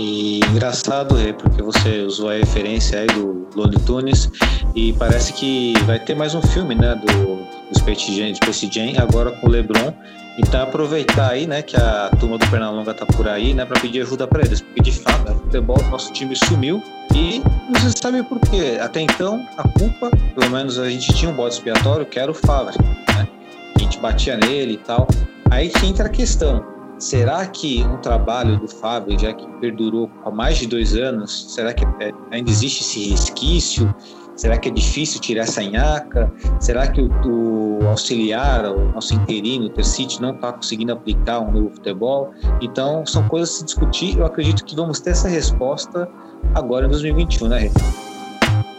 E 0.00 0.38
engraçado, 0.50 1.16
porque 1.40 1.60
você 1.60 2.02
usou 2.02 2.30
a 2.30 2.34
referência 2.34 3.00
aí 3.00 3.08
do 3.08 3.48
Looney 3.56 3.80
Tunes 3.80 4.30
e 4.72 4.92
parece 4.92 5.32
que 5.32 5.72
vai 5.86 5.98
ter 5.98 6.14
mais 6.14 6.36
um 6.36 6.40
filme, 6.40 6.72
né, 6.76 6.94
do, 6.94 7.38
do 7.68 7.76
Space, 7.76 8.14
Jam, 8.16 8.32
Space 8.32 8.70
Jam, 8.72 8.92
agora 8.96 9.32
com 9.32 9.48
o 9.48 9.50
LeBron. 9.50 9.92
Então 10.38 10.62
aproveitar 10.62 11.32
aí, 11.32 11.48
né, 11.48 11.62
que 11.62 11.76
a 11.76 12.10
turma 12.20 12.38
do 12.38 12.46
Pernalonga 12.46 12.94
tá 12.94 13.04
por 13.06 13.26
aí, 13.26 13.52
né, 13.52 13.64
para 13.64 13.80
pedir 13.80 14.02
ajuda 14.02 14.24
para 14.28 14.42
eles, 14.42 14.60
porque 14.60 14.82
de 14.82 14.92
fato, 14.92 15.32
o 15.32 15.34
futebol, 15.34 15.82
nosso 15.90 16.12
time 16.12 16.36
sumiu 16.36 16.80
e 17.12 17.42
você 17.72 17.90
sabe 18.00 18.22
por 18.22 18.38
quê. 18.38 18.78
Até 18.80 19.00
então, 19.00 19.44
a 19.56 19.66
culpa, 19.66 20.12
pelo 20.36 20.48
menos 20.52 20.78
a 20.78 20.88
gente 20.88 21.12
tinha 21.12 21.28
um 21.28 21.34
bode 21.34 21.54
expiatório, 21.54 22.06
que 22.06 22.20
era 22.20 22.30
o 22.30 22.34
Favre, 22.34 22.76
né? 23.16 23.26
A 23.74 23.80
gente 23.80 23.98
batia 23.98 24.36
nele 24.36 24.74
e 24.74 24.78
tal. 24.78 25.08
Aí 25.50 25.70
que 25.70 25.86
entra 25.86 26.06
a 26.06 26.08
questão 26.08 26.77
Será 26.98 27.46
que 27.46 27.84
um 27.84 27.96
trabalho 27.98 28.58
do 28.58 28.68
Fábio, 28.68 29.18
já 29.18 29.32
que 29.32 29.46
perdurou 29.60 30.10
há 30.24 30.30
mais 30.30 30.58
de 30.58 30.66
dois 30.66 30.96
anos, 30.96 31.54
será 31.54 31.72
que 31.72 31.84
é, 32.00 32.12
ainda 32.30 32.50
existe 32.50 32.82
esse 32.82 33.10
resquício? 33.10 33.94
Será 34.34 34.56
que 34.56 34.68
é 34.68 34.72
difícil 34.72 35.20
tirar 35.20 35.42
essa 35.42 35.62
nhaca? 35.62 36.32
Será 36.60 36.86
que 36.86 37.00
o, 37.00 37.80
o 37.82 37.88
auxiliar, 37.88 38.66
o 38.66 38.92
nosso 38.92 39.14
interino, 39.14 39.66
o 39.66 39.70
Tercite, 39.70 40.22
não 40.22 40.30
está 40.30 40.52
conseguindo 40.52 40.92
aplicar 40.92 41.40
um 41.40 41.50
novo 41.50 41.70
futebol? 41.70 42.32
Então, 42.60 43.04
são 43.04 43.26
coisas 43.28 43.50
a 43.50 43.58
se 43.58 43.64
discutir. 43.64 44.16
Eu 44.16 44.26
acredito 44.26 44.64
que 44.64 44.76
vamos 44.76 45.00
ter 45.00 45.10
essa 45.10 45.28
resposta 45.28 46.08
agora 46.54 46.86
em 46.86 46.90
2021, 46.90 47.48
né? 47.48 47.70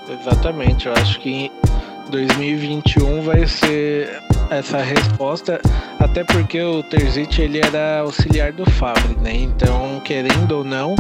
Exatamente. 0.10 0.88
Eu 0.88 0.94
acho 0.94 1.20
que 1.20 1.52
2021 2.10 3.22
vai 3.22 3.48
ser 3.48 4.22
essa 4.50 4.80
resposta, 4.80 5.62
até 6.00 6.24
porque 6.24 6.62
o 6.62 6.82
Terzic 6.84 7.40
ele 7.40 7.60
era 7.60 8.00
auxiliar 8.00 8.52
do 8.52 8.70
Fabre, 8.72 9.16
né? 9.22 9.34
Então, 9.36 10.02
querendo 10.04 10.52
ou 10.58 10.64
não, 10.64 10.96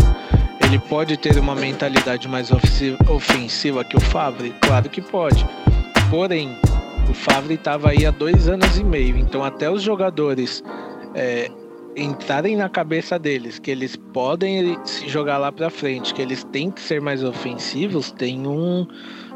ele 0.64 0.78
pode 0.78 1.18
ter 1.18 1.38
uma 1.40 1.56
mentalidade 1.56 2.28
mais 2.28 2.52
ofensiva 2.52 3.84
que 3.84 3.98
o 3.98 4.00
Favre? 4.00 4.54
Claro 4.62 4.88
que 4.90 5.02
pode. 5.02 5.46
Porém, 6.10 6.56
o 7.10 7.14
Favre 7.14 7.56
estava 7.56 7.90
aí 7.90 8.06
há 8.06 8.12
dois 8.12 8.48
anos 8.48 8.78
e 8.78 8.84
meio, 8.84 9.18
então 9.18 9.44
até 9.44 9.70
os 9.70 9.82
jogadores 9.82 10.64
é, 11.16 11.50
entrarem 11.96 12.56
na 12.56 12.70
cabeça 12.70 13.18
deles 13.18 13.58
que 13.58 13.72
eles 13.72 13.96
podem 13.96 14.78
se 14.86 15.10
jogar 15.10 15.40
lá 15.40 15.52
para 15.52 15.70
frente, 15.70 16.14
que 16.14 16.22
eles 16.22 16.44
têm 16.44 16.70
que 16.70 16.82
ser 16.82 17.02
mais 17.02 17.24
ofensivos, 17.24 18.12
tem 18.12 18.46
um, 18.46 18.88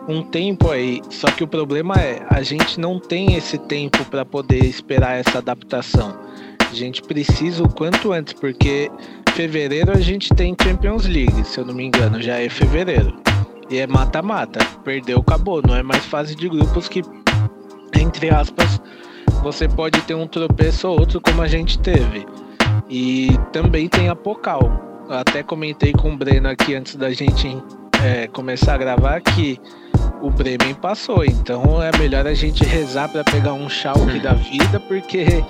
um 0.07 0.21
tempo 0.21 0.69
aí. 0.69 1.01
Só 1.09 1.27
que 1.27 1.43
o 1.43 1.47
problema 1.47 1.95
é, 1.95 2.25
a 2.29 2.41
gente 2.41 2.79
não 2.79 2.99
tem 2.99 3.35
esse 3.35 3.57
tempo 3.57 4.03
para 4.05 4.25
poder 4.25 4.63
esperar 4.65 5.19
essa 5.19 5.37
adaptação. 5.37 6.15
A 6.59 6.73
gente 6.73 7.01
precisa 7.01 7.63
o 7.63 7.69
quanto 7.69 8.11
antes, 8.11 8.33
porque 8.33 8.91
fevereiro 9.33 9.91
a 9.91 9.99
gente 9.99 10.33
tem 10.33 10.55
Champions 10.61 11.05
League, 11.05 11.45
se 11.45 11.59
eu 11.59 11.65
não 11.65 11.73
me 11.73 11.83
engano, 11.83 12.21
já 12.21 12.39
é 12.39 12.49
fevereiro. 12.49 13.15
E 13.69 13.77
é 13.77 13.87
mata-mata. 13.87 14.59
Perdeu, 14.83 15.19
acabou. 15.19 15.61
Não 15.65 15.75
é 15.75 15.83
mais 15.83 16.05
fase 16.05 16.35
de 16.35 16.49
grupos 16.49 16.87
que, 16.87 17.01
entre 17.99 18.29
aspas, 18.29 18.81
você 19.41 19.67
pode 19.67 20.01
ter 20.01 20.15
um 20.15 20.27
tropeço 20.27 20.87
ou 20.87 20.99
outro 20.99 21.21
como 21.21 21.41
a 21.41 21.47
gente 21.47 21.79
teve. 21.79 22.25
E 22.89 23.29
também 23.51 23.87
tem 23.87 24.09
a 24.09 24.15
Pocal. 24.15 25.05
Até 25.09 25.43
comentei 25.43 25.93
com 25.93 26.13
o 26.13 26.17
Breno 26.17 26.49
aqui 26.49 26.75
antes 26.75 26.95
da 26.95 27.11
gente 27.11 27.57
é, 28.03 28.27
começar 28.27 28.75
a 28.75 28.77
gravar 28.77 29.21
que 29.21 29.59
o 30.21 30.29
Bremen 30.29 30.73
passou. 30.73 31.25
Então 31.25 31.81
é 31.81 31.95
melhor 31.97 32.25
a 32.25 32.33
gente 32.33 32.63
rezar 32.63 33.09
para 33.09 33.23
pegar 33.23 33.53
um 33.53 33.69
Schalke 33.69 34.19
da 34.19 34.33
vida, 34.33 34.79
porque 34.79 35.43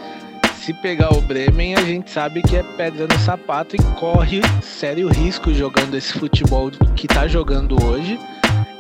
se 0.56 0.74
pegar 0.74 1.14
o 1.14 1.22
Bremen, 1.22 1.76
a 1.76 1.82
gente 1.82 2.10
sabe 2.10 2.42
que 2.42 2.56
é 2.56 2.64
pedra 2.64 3.06
no 3.06 3.20
sapato 3.20 3.76
e 3.76 3.80
corre 4.00 4.42
sério 4.62 5.10
risco 5.10 5.54
jogando 5.54 5.96
esse 5.96 6.14
futebol 6.14 6.72
que 6.96 7.08
tá 7.08 7.28
jogando 7.28 7.76
hoje, 7.84 8.18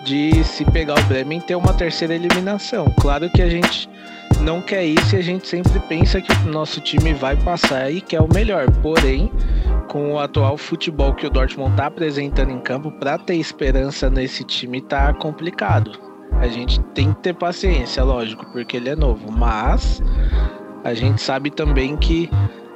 de 0.05 0.43
se 0.43 0.63
pegar 0.65 0.97
o 0.97 1.03
Bremen 1.03 1.41
ter 1.41 1.55
uma 1.55 1.73
terceira 1.73 2.15
eliminação. 2.15 2.85
Claro 3.01 3.29
que 3.29 3.41
a 3.41 3.49
gente 3.49 3.89
não 4.41 4.61
quer 4.61 4.85
isso 4.85 5.15
e 5.15 5.19
a 5.19 5.21
gente 5.21 5.47
sempre 5.47 5.79
pensa 5.81 6.21
que 6.21 6.31
o 6.47 6.51
nosso 6.51 6.79
time 6.81 7.13
vai 7.13 7.35
passar 7.35 7.91
e 7.91 8.01
quer 8.01 8.21
o 8.21 8.27
melhor. 8.33 8.69
Porém, 8.81 9.31
com 9.87 10.13
o 10.13 10.19
atual 10.19 10.57
futebol 10.57 11.13
que 11.13 11.27
o 11.27 11.29
Dortmund 11.29 11.75
tá 11.75 11.87
apresentando 11.87 12.51
em 12.51 12.59
campo, 12.59 12.91
para 12.91 13.17
ter 13.17 13.35
esperança 13.35 14.09
nesse 14.09 14.43
time 14.43 14.81
tá 14.81 15.13
complicado. 15.13 15.91
A 16.39 16.47
gente 16.47 16.79
tem 16.95 17.13
que 17.13 17.21
ter 17.21 17.35
paciência, 17.35 18.03
lógico, 18.03 18.45
porque 18.51 18.77
ele 18.77 18.89
é 18.89 18.95
novo, 18.95 19.31
mas 19.31 20.01
a 20.83 20.93
gente 20.93 21.21
sabe 21.21 21.49
também 21.49 21.95
que 21.95 22.29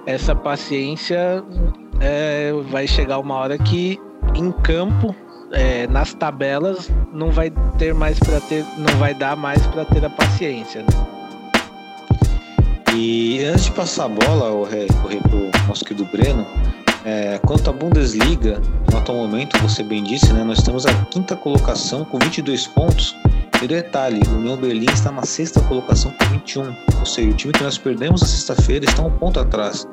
essa 0.06 0.36
paciência 0.36 1.44
é, 2.00 2.54
vai 2.70 2.88
chegar 2.88 3.20
uma 3.20 3.36
hora 3.36 3.58
que 3.58 4.00
em 4.36 4.52
campo, 4.52 5.16
é, 5.52 5.88
nas 5.88 6.14
tabelas, 6.14 6.92
não 7.12 7.32
vai 7.32 7.52
ter 7.78 7.94
mais 7.94 8.20
para 8.20 8.40
ter, 8.42 8.64
não 8.78 8.98
vai 9.00 9.14
dar 9.14 9.36
mais 9.36 9.66
para 9.68 9.84
ter 9.86 10.06
a 10.06 10.10
paciência. 10.10 10.82
Né? 10.82 11.17
E 13.00 13.44
antes 13.44 13.66
de 13.66 13.72
passar 13.74 14.06
a 14.06 14.10
bola, 14.10 14.50
correr, 14.50 14.88
correr 15.04 15.22
para 15.22 15.36
o 15.36 15.68
nosso 15.68 15.86
querido 15.86 16.04
Breno, 16.06 16.44
é, 17.06 17.38
quanto 17.46 17.70
à 17.70 17.74
Bundesliga, 17.74 18.60
no 18.92 18.98
atual 18.98 19.20
momento, 19.20 19.56
você 19.60 19.84
bem 19.84 20.04
disse, 20.04 20.34
né, 20.34 20.44
nós 20.44 20.58
estamos 20.58 20.84
a 20.88 21.06
quinta 21.06 21.36
colocação 21.36 22.04
com 22.06 22.18
22 22.18 22.66
pontos 22.66 23.16
e 23.62 23.68
detalhe, 23.68 24.20
o 24.28 24.38
União 24.38 24.58
Berlim 24.58 24.92
está 24.92 25.12
na 25.12 25.22
sexta 25.22 25.62
colocação 25.62 26.12
com 26.12 26.26
21. 26.26 26.76
Ou 27.00 27.06
seja, 27.06 27.30
o 27.30 27.34
time 27.36 27.54
que 27.54 27.64
nós 27.64 27.78
perdemos 27.78 28.22
na 28.22 28.28
sexta-feira 28.28 28.86
está 28.86 29.04
um 29.04 29.12
ponto 29.12 29.40
atrás. 29.40 29.88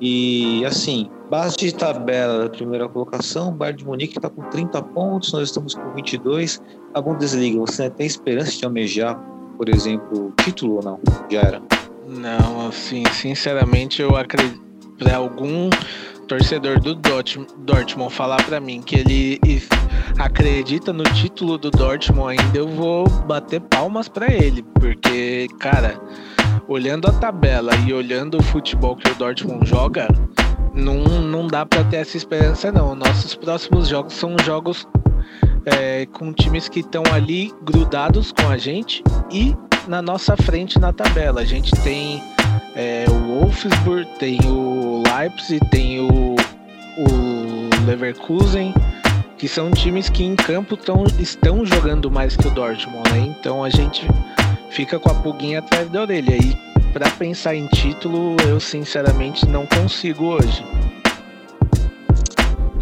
E 0.00 0.64
assim, 0.64 1.10
base 1.28 1.54
de 1.54 1.74
tabela 1.74 2.44
da 2.44 2.48
primeira 2.48 2.88
colocação, 2.88 3.50
o 3.50 3.52
Bayern 3.52 3.78
de 3.78 3.84
Munique 3.84 4.16
está 4.16 4.30
com 4.30 4.40
30 4.44 4.80
pontos, 4.84 5.34
nós 5.34 5.48
estamos 5.48 5.74
com 5.74 5.92
22. 5.92 6.62
A 6.94 7.00
Bundesliga, 7.02 7.58
você 7.58 7.90
tem 7.90 8.06
esperança 8.06 8.52
de 8.52 8.64
almejar, 8.64 9.22
por 9.58 9.68
exemplo, 9.68 10.32
título 10.42 10.76
ou 10.76 10.82
não? 10.82 11.00
Já 11.30 11.40
era? 11.40 11.87
Não, 12.08 12.68
assim, 12.68 13.04
sinceramente 13.12 14.00
eu 14.00 14.16
acredito 14.16 14.66
para 14.98 15.16
algum 15.16 15.68
torcedor 16.26 16.80
do 16.80 16.94
Dortmund 16.94 18.12
falar 18.12 18.42
para 18.44 18.58
mim 18.58 18.82
que 18.82 18.96
ele 18.96 19.40
acredita 20.18 20.92
no 20.92 21.04
título 21.04 21.56
do 21.56 21.70
Dortmund 21.70 22.40
ainda, 22.40 22.58
eu 22.58 22.68
vou 22.68 23.08
bater 23.08 23.60
palmas 23.60 24.08
para 24.08 24.32
ele, 24.32 24.62
porque, 24.74 25.48
cara, 25.60 26.00
olhando 26.66 27.08
a 27.08 27.12
tabela 27.12 27.72
e 27.86 27.92
olhando 27.92 28.38
o 28.38 28.42
futebol 28.42 28.96
que 28.96 29.10
o 29.10 29.14
Dortmund 29.14 29.68
joga, 29.68 30.08
não, 30.74 30.96
não 30.96 31.46
dá 31.46 31.64
para 31.64 31.84
ter 31.84 31.96
essa 31.96 32.16
esperança 32.16 32.72
não. 32.72 32.94
Nossos 32.94 33.34
próximos 33.34 33.88
jogos 33.88 34.14
são 34.14 34.34
jogos 34.44 34.86
é, 35.66 36.06
com 36.06 36.32
times 36.32 36.68
que 36.68 36.80
estão 36.80 37.02
ali 37.12 37.52
grudados 37.62 38.32
com 38.32 38.48
a 38.48 38.56
gente 38.56 39.02
e 39.30 39.54
na 39.88 40.02
nossa 40.02 40.36
frente 40.36 40.78
na 40.78 40.92
tabela. 40.92 41.40
A 41.40 41.44
gente 41.44 41.72
tem 41.82 42.22
é, 42.76 43.06
o 43.08 43.40
Wolfsburg, 43.40 44.06
tem 44.18 44.38
o 44.46 45.02
Leipzig, 45.02 45.64
tem 45.70 46.00
o, 46.00 46.36
o 46.98 47.86
Leverkusen, 47.86 48.74
que 49.38 49.48
são 49.48 49.70
times 49.70 50.08
que 50.08 50.22
em 50.22 50.36
campo 50.36 50.76
tão, 50.76 51.04
estão 51.18 51.64
jogando 51.64 52.10
mais 52.10 52.36
que 52.36 52.46
o 52.46 52.50
Dortmund, 52.50 53.10
né? 53.10 53.18
Então 53.18 53.64
a 53.64 53.70
gente 53.70 54.06
fica 54.70 54.98
com 54.98 55.10
a 55.10 55.14
pulguinha 55.14 55.60
atrás 55.60 55.88
da 55.88 56.02
orelha. 56.02 56.36
E 56.36 56.56
para 56.92 57.08
pensar 57.10 57.54
em 57.54 57.66
título, 57.68 58.36
eu 58.46 58.60
sinceramente 58.60 59.46
não 59.46 59.66
consigo 59.66 60.26
hoje 60.26 60.64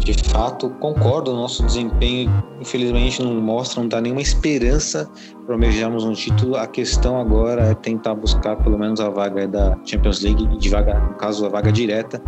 de 0.07 0.29
fato, 0.29 0.69
concordo, 0.79 1.33
nosso 1.33 1.65
desempenho, 1.65 2.31
infelizmente, 2.61 3.21
não 3.21 3.33
mostra, 3.41 3.81
não 3.81 3.89
dá 3.89 3.99
nenhuma 3.99 4.21
esperança 4.21 5.09
para 5.45 5.55
almejarmos 5.55 6.05
um 6.05 6.13
título. 6.13 6.55
A 6.55 6.65
questão 6.65 7.19
agora 7.19 7.71
é 7.71 7.73
tentar 7.73 8.15
buscar 8.15 8.55
pelo 8.55 8.79
menos 8.79 9.01
a 9.01 9.09
vaga 9.09 9.45
da 9.45 9.77
Champions 9.83 10.21
League, 10.21 10.47
de 10.57 10.69
vaga, 10.69 10.97
no 10.97 11.15
caso, 11.15 11.45
a 11.45 11.49
vaga 11.49 11.73
direta, 11.73 12.21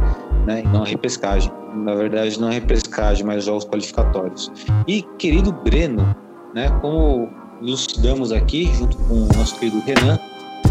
né, 0.45 0.61
e 0.65 0.67
não 0.67 0.83
a 0.83 0.85
repescagem. 0.85 1.51
Na 1.73 1.95
verdade, 1.95 2.37
não 2.39 2.49
a 2.49 2.51
repescagem, 2.51 3.25
mas 3.25 3.45
jogos 3.45 3.63
qualificatórios. 3.63 4.51
E, 4.85 5.01
querido 5.17 5.53
Breno, 5.53 6.13
né, 6.53 6.69
como 6.81 7.29
elucidamos 7.61 8.33
aqui, 8.33 8.69
junto 8.75 8.97
com 8.97 9.13
o 9.13 9.27
nosso 9.37 9.57
querido 9.57 9.81
Renan, 9.85 10.19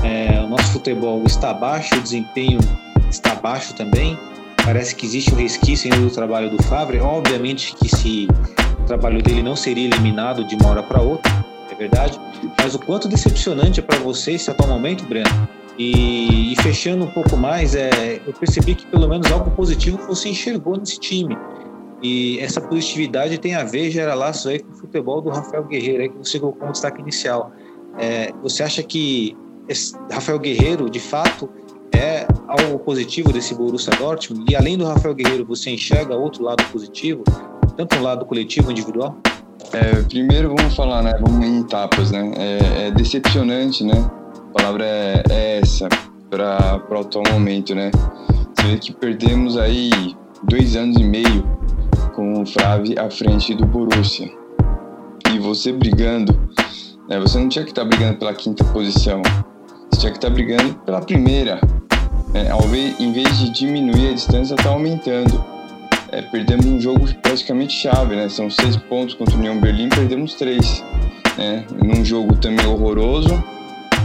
é, 0.05 0.45
o 0.45 0.49
nosso 0.49 0.73
futebol 0.73 1.23
está 1.25 1.55
baixo, 1.55 1.95
o 1.95 2.03
desempenho 2.03 2.59
está 3.11 3.35
baixo 3.35 3.75
também 3.75 4.19
Parece 4.69 4.95
que 4.95 5.07
existe 5.07 5.33
um 5.33 5.39
resquício 5.39 5.91
ainda 5.91 6.07
do 6.07 6.13
trabalho 6.13 6.51
do 6.51 6.63
Favre. 6.65 7.01
Obviamente 7.01 7.75
que 7.75 7.89
se 7.89 8.29
o 8.79 8.85
trabalho 8.85 9.23
dele 9.23 9.43
não 9.43 9.57
seria 9.57 9.87
eliminado 9.87 10.47
de 10.47 10.55
uma 10.57 10.69
hora 10.69 10.83
para 10.83 11.01
outra, 11.01 11.33
é 11.73 11.75
verdade. 11.75 12.21
Mas 12.59 12.75
o 12.75 12.79
quanto 12.79 13.09
decepcionante 13.09 13.81
é 13.81 13.83
para 13.83 13.99
você 13.99 14.33
esse 14.33 14.51
atual 14.51 14.69
momento, 14.69 15.07
Breno? 15.07 15.31
E, 15.79 16.53
e, 16.53 16.57
fechando 16.57 17.03
um 17.03 17.11
pouco 17.11 17.35
mais, 17.35 17.75
é, 17.75 18.21
eu 18.27 18.35
percebi 18.35 18.75
que 18.75 18.85
pelo 18.85 19.09
menos 19.09 19.33
algo 19.33 19.51
positivo 19.53 20.07
você 20.07 20.29
enxergou 20.29 20.77
nesse 20.77 21.01
time. 21.01 21.35
E 22.03 22.39
essa 22.39 22.61
positividade 22.61 23.39
tem 23.39 23.55
a 23.55 23.65
ver, 23.65 23.91
gera 23.91 24.13
laços 24.13 24.49
aí 24.49 24.59
com 24.59 24.71
o 24.73 24.77
futebol 24.77 25.23
do 25.23 25.31
Rafael 25.31 25.65
Guerreiro, 25.65 26.03
aí 26.03 26.09
que 26.11 26.19
você 26.19 26.39
colocou 26.39 26.61
como 26.61 26.73
destaque 26.73 27.01
inicial. 27.01 27.53
É, 27.99 28.35
você 28.43 28.63
acha 28.63 28.83
que 28.83 29.35
Rafael 30.13 30.39
Guerreiro, 30.39 30.91
de 30.91 31.01
fato, 31.01 31.49
algo 32.49 32.79
positivo 32.79 33.33
desse 33.33 33.55
Borussia 33.55 33.93
Dortmund? 33.99 34.51
E 34.51 34.57
além 34.57 34.79
do 34.79 34.87
Rafael 34.87 35.15
Guerreiro, 35.15 35.45
você 35.45 35.71
enxerga 35.71 36.17
outro 36.17 36.43
lado 36.43 36.65
positivo, 36.73 37.23
tanto 37.77 37.97
um 37.97 38.03
lado 38.03 38.25
coletivo 38.25 38.71
individual? 38.71 39.17
É, 39.73 40.03
primeiro 40.03 40.55
vamos 40.57 40.75
falar, 40.75 41.03
né? 41.03 41.13
Vamos 41.21 41.47
em 41.47 41.61
etapas, 41.61 42.11
né? 42.11 42.33
É, 42.37 42.87
é 42.87 42.91
decepcionante, 42.91 43.85
né? 43.85 44.11
A 44.49 44.53
palavra 44.53 44.85
é, 44.85 45.23
é 45.31 45.61
essa 45.61 45.89
para 46.31 46.83
o 46.91 47.01
atual 47.01 47.25
momento, 47.31 47.75
né? 47.75 47.91
Você 48.57 48.67
vê 48.67 48.79
que 48.79 48.93
perdemos 48.93 49.59
aí 49.59 49.91
dois 50.43 50.75
anos 50.75 50.97
e 50.97 51.05
meio 51.05 51.45
com 52.15 52.43
o 52.43 52.47
Frave 52.47 52.99
à 52.99 53.11
frente 53.11 53.55
do 53.55 53.67
Borussia. 53.67 54.31
E 55.33 55.39
você 55.39 55.73
brigando, 55.73 56.33
né? 57.09 57.21
Você 57.21 57.39
não 57.39 57.49
tinha 57.49 57.65
que 57.65 57.71
estar 57.71 57.83
tá 57.83 57.89
brigando 57.89 58.19
pela 58.19 58.33
quinta 58.33 58.65
posição. 58.65 59.21
Você 59.91 60.01
tinha 60.01 60.13
que 60.13 60.19
estar 60.19 60.29
tá 60.29 60.35
brigando 60.35 60.75
pela 60.87 61.01
primeira, 61.01 61.61
É, 62.35 62.51
ao 62.51 62.61
vez, 62.63 62.99
em 63.01 63.13
vez 63.13 63.39
de 63.39 63.51
diminuir 63.51 64.11
a 64.11 64.13
distância, 64.13 64.55
está 64.55 64.71
aumentando. 64.71 65.45
É, 66.11 66.23
perdemos 66.23 66.67
um 66.67 66.81
jogo 66.81 67.07
praticamente 67.23 67.75
chave, 67.75 68.17
né? 68.17 68.29
São 68.29 68.51
seis 68.51 68.77
pontos 68.77 69.15
contra 69.15 69.35
o 69.35 69.39
União 69.39 69.59
Berlim, 69.59 69.89
perdemos 69.89 70.35
três. 70.35 70.83
Né? 71.37 71.65
Num 71.83 72.05
jogo 72.05 72.37
também 72.37 72.67
horroroso, 72.67 73.43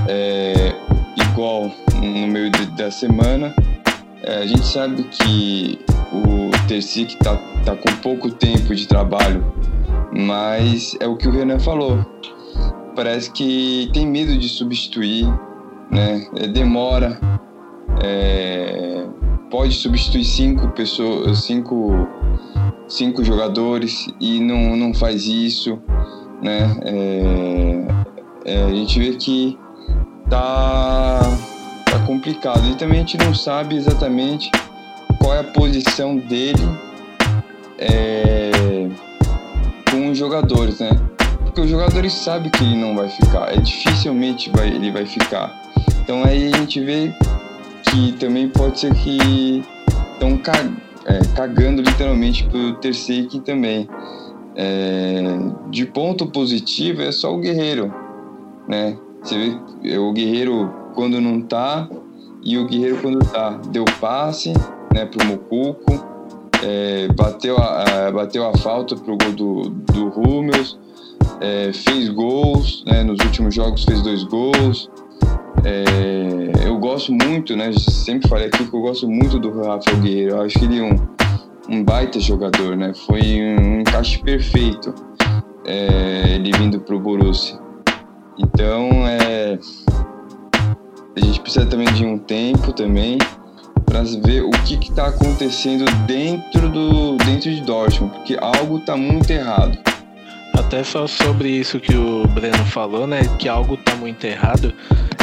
é, 0.08 0.74
igual 1.18 1.72
no 1.96 2.28
meio 2.28 2.50
de, 2.50 2.66
da 2.68 2.92
semana. 2.92 3.54
É, 4.22 4.38
a 4.38 4.46
gente 4.46 4.66
sabe 4.66 5.04
que 5.04 5.80
o 6.12 6.52
Tercic 6.68 7.16
está 7.16 7.36
tá 7.66 7.76
com 7.76 7.92
pouco 8.02 8.30
tempo 8.30 8.76
de 8.76 8.88
trabalho, 8.88 9.44
mas 10.12 10.96
é 11.00 11.08
o 11.08 11.18
que 11.18 11.28
o 11.28 11.32
Renan 11.32 11.60
falou. 11.60 12.06
Parece 12.96 13.32
que 13.32 13.90
tem 13.94 14.06
medo 14.06 14.38
de 14.38 14.48
substituir, 14.48 15.26
né? 15.90 16.28
É, 16.36 16.48
demora. 16.48 17.20
É, 18.02 19.06
pode 19.52 19.76
substituir 19.76 20.24
cinco 20.24 20.70
pessoas, 20.70 21.44
cinco, 21.44 22.08
cinco 22.88 23.24
jogadores 23.24 24.08
e 24.20 24.40
não, 24.40 24.76
não 24.76 24.94
faz 24.94 25.26
isso, 25.28 25.80
né? 26.42 26.76
É, 26.84 27.86
é, 28.46 28.64
a 28.66 28.70
gente 28.74 29.00
vê 29.00 29.16
que 29.16 29.58
tá, 30.30 31.22
tá 31.86 32.00
complicado. 32.06 32.68
E 32.70 32.76
também 32.76 32.98
a 32.98 33.02
gente 33.02 33.18
não 33.18 33.34
sabe 33.34 33.76
exatamente 33.76 34.50
qual 35.20 35.36
é 35.36 35.40
a 35.40 35.44
posição 35.44 36.18
dele 36.18 36.68
é, 37.78 38.90
com 39.90 40.10
os 40.10 40.18
jogadores, 40.18 40.80
né? 40.80 40.90
Porque 41.44 41.62
os 41.62 41.70
jogadores 41.70 42.14
sabem 42.14 42.50
que 42.50 42.64
ele 42.64 42.76
não 42.76 42.96
vai 42.96 43.08
ficar, 43.10 43.54
é 43.54 43.58
dificilmente 43.58 44.50
vai, 44.50 44.68
ele 44.70 44.92
vai 44.92 45.06
ficar. 45.06 45.62
Então 46.02 46.24
aí 46.24 46.52
a 46.52 46.58
gente 46.58 46.84
vê 46.84 47.14
que 47.94 48.12
também 48.14 48.50
pode 48.50 48.80
ser 48.80 48.92
que 48.96 49.64
estão 50.14 50.40
é, 51.06 51.20
cagando 51.36 51.84
literalmente 51.84 52.44
pro 52.46 52.74
Terceiro 52.78 53.40
também. 53.40 53.88
É, 54.56 55.22
de 55.70 55.86
ponto 55.86 56.28
positivo 56.28 57.02
é 57.02 57.12
só 57.12 57.34
o 57.34 57.40
Guerreiro, 57.40 57.94
né? 58.68 58.98
Você 59.22 59.58
vê 59.82 59.98
o 59.98 60.12
Guerreiro 60.12 60.72
quando 60.96 61.22
não 61.22 61.42
tá 61.42 61.88
e 62.44 62.58
o 62.58 62.68
Guerreiro 62.68 62.98
quando 63.02 63.20
tá. 63.32 63.60
Deu 63.70 63.86
passe 64.02 64.54
né, 64.94 65.06
pro 65.06 65.26
Mocuco, 65.26 66.04
é, 66.64 67.08
bateu, 67.10 67.58
a, 67.58 68.12
bateu 68.12 68.48
a 68.48 68.58
falta 68.58 68.96
pro 68.96 69.18
gol 69.18 69.32
do, 69.34 69.70
do 69.70 70.10
Rummels, 70.10 70.78
é, 71.42 71.72
fez 71.74 72.10
gols, 72.10 72.84
né, 72.86 73.04
nos 73.04 73.20
últimos 73.24 73.54
jogos 73.54 73.84
fez 73.84 74.02
dois 74.02 74.24
gols. 74.24 74.90
É, 75.66 76.68
eu 76.68 76.78
gosto 76.78 77.14
muito, 77.14 77.56
né? 77.56 77.72
Sempre 77.74 78.28
falei 78.28 78.48
aqui 78.48 78.66
que 78.66 78.76
eu 78.76 78.82
gosto 78.82 79.08
muito 79.08 79.40
do 79.40 79.50
Rafael 79.52 79.98
Guerreiro. 80.02 80.36
Eu 80.36 80.42
acho 80.42 80.60
que 80.60 80.66
ele 80.66 80.80
é 80.80 80.84
um, 80.84 80.96
um 81.70 81.84
baita 81.84 82.20
jogador, 82.20 82.76
né? 82.76 82.94
Foi 83.06 83.22
um 83.22 83.82
encaixe 83.82 84.20
perfeito 84.20 84.94
é, 85.66 86.36
ele 86.36 86.52
vindo 86.58 86.80
pro 86.80 87.00
Borussia. 87.00 87.58
Então, 88.38 88.90
é, 89.08 89.58
a 91.16 91.20
gente 91.20 91.40
precisa 91.40 91.66
também 91.66 91.88
de 91.94 92.06
um 92.06 92.18
tempo 92.18 92.74
também 92.74 93.18
para 93.86 94.04
ver 94.04 94.42
o 94.44 94.52
que 94.66 94.76
está 94.76 95.08
acontecendo 95.08 95.86
dentro 96.08 96.70
do 96.70 97.16
dentro 97.18 97.52
de 97.52 97.62
Dortmund, 97.62 98.14
porque 98.16 98.38
algo 98.42 98.78
está 98.78 98.98
muito 98.98 99.30
errado. 99.30 99.78
Até 100.74 100.84
só 100.84 101.06
sobre 101.06 101.50
isso 101.50 101.80
que 101.80 101.96
o 101.96 102.26
Breno 102.30 102.66
falou, 102.66 103.06
né? 103.06 103.22
Que 103.38 103.48
algo 103.48 103.76
está 103.76 103.96
muito 103.96 104.26
errado. 104.26 104.74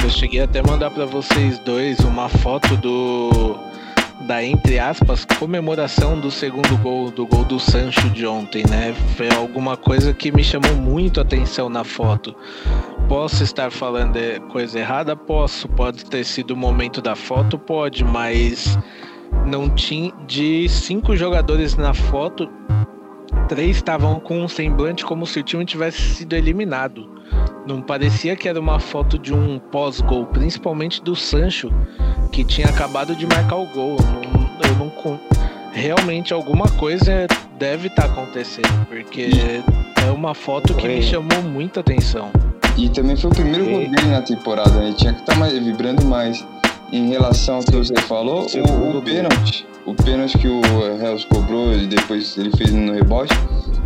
Eu 0.00 0.08
cheguei 0.08 0.40
até 0.40 0.60
a 0.60 0.62
mandar 0.62 0.92
para 0.92 1.04
vocês 1.04 1.58
dois 1.58 1.98
uma 1.98 2.28
foto 2.28 2.76
do 2.76 3.58
da 4.28 4.44
entre 4.44 4.78
aspas 4.78 5.24
comemoração 5.24 6.20
do 6.20 6.30
segundo 6.30 6.76
gol 6.78 7.10
do 7.10 7.26
gol 7.26 7.42
do 7.42 7.58
Sancho 7.58 8.08
de 8.10 8.24
ontem, 8.24 8.62
né? 8.70 8.94
Foi 9.16 9.28
alguma 9.28 9.76
coisa 9.76 10.14
que 10.14 10.30
me 10.30 10.44
chamou 10.44 10.76
muito 10.76 11.18
a 11.18 11.24
atenção 11.24 11.68
na 11.68 11.82
foto. 11.82 12.32
Posso 13.08 13.42
estar 13.42 13.72
falando 13.72 14.20
coisa 14.52 14.78
errada? 14.78 15.16
Posso. 15.16 15.68
Pode 15.70 16.04
ter 16.04 16.22
sido 16.22 16.52
o 16.52 16.56
momento 16.56 17.02
da 17.02 17.16
foto? 17.16 17.58
Pode, 17.58 18.04
mas 18.04 18.78
não 19.44 19.68
tinha. 19.68 20.12
De 20.28 20.68
cinco 20.68 21.16
jogadores 21.16 21.74
na 21.74 21.92
foto, 21.92 22.48
três 23.48 23.76
estavam 23.76 24.20
com 24.20 24.42
um 24.42 24.48
semblante 24.48 25.04
como 25.04 25.26
se 25.26 25.40
o 25.40 25.42
time 25.42 25.64
tivesse 25.64 26.00
sido 26.00 26.34
eliminado. 26.34 27.08
Não 27.66 27.80
parecia 27.80 28.34
que 28.36 28.48
era 28.48 28.58
uma 28.58 28.80
foto 28.80 29.18
de 29.18 29.34
um 29.34 29.58
pós-gol, 29.58 30.26
principalmente 30.26 31.02
do 31.02 31.14
Sancho, 31.14 31.70
que 32.32 32.44
tinha 32.44 32.68
acabado 32.68 33.14
de 33.14 33.26
marcar 33.26 33.56
o 33.56 33.66
gol. 33.66 33.96
eu 34.64 34.76
não. 34.76 35.20
Realmente 35.72 36.32
alguma 36.32 36.68
coisa 36.68 37.26
deve 37.58 37.88
estar 37.88 38.02
tá 38.02 38.08
acontecendo, 38.08 38.86
porque 38.88 39.30
é 40.04 40.10
uma 40.10 40.34
foto 40.34 40.74
que 40.74 40.88
me 40.88 41.02
chamou 41.02 41.42
muita 41.42 41.80
atenção. 41.80 42.30
E 42.76 42.88
também 42.88 43.16
foi 43.16 43.30
o 43.30 43.34
primeiro 43.34 43.66
gol 43.66 43.80
dele 43.80 44.08
na 44.10 44.22
temporada, 44.22 44.70
né? 44.70 44.92
Tinha 44.96 45.12
que 45.12 45.20
estar 45.20 45.34
tá 45.34 45.38
mais, 45.38 45.52
vibrando 45.52 46.04
mais. 46.04 46.44
Em 46.92 47.08
relação 47.08 47.56
ao 47.56 47.62
que 47.62 47.76
você 47.76 47.94
falou, 48.00 48.46
o, 48.46 48.98
o 48.98 49.02
pênalti, 49.02 49.64
o 49.86 49.94
pênalti 49.94 50.38
que 50.38 50.48
o 50.48 50.60
Hells 51.00 51.26
cobrou 51.26 51.72
e 51.72 51.86
depois 51.86 52.36
ele 52.36 52.50
fez 52.56 52.72
no 52.72 52.92
rebote, 52.92 53.34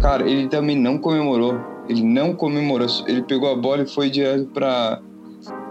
cara, 0.00 0.28
ele 0.28 0.48
também 0.48 0.76
não 0.76 0.98
comemorou. 0.98 1.58
Ele 1.88 2.02
não 2.02 2.34
comemorou. 2.34 2.86
Ele 3.06 3.22
pegou 3.22 3.50
a 3.50 3.56
bola 3.56 3.82
e 3.82 3.86
foi 3.86 4.10
direto 4.10 4.46
para 4.46 5.00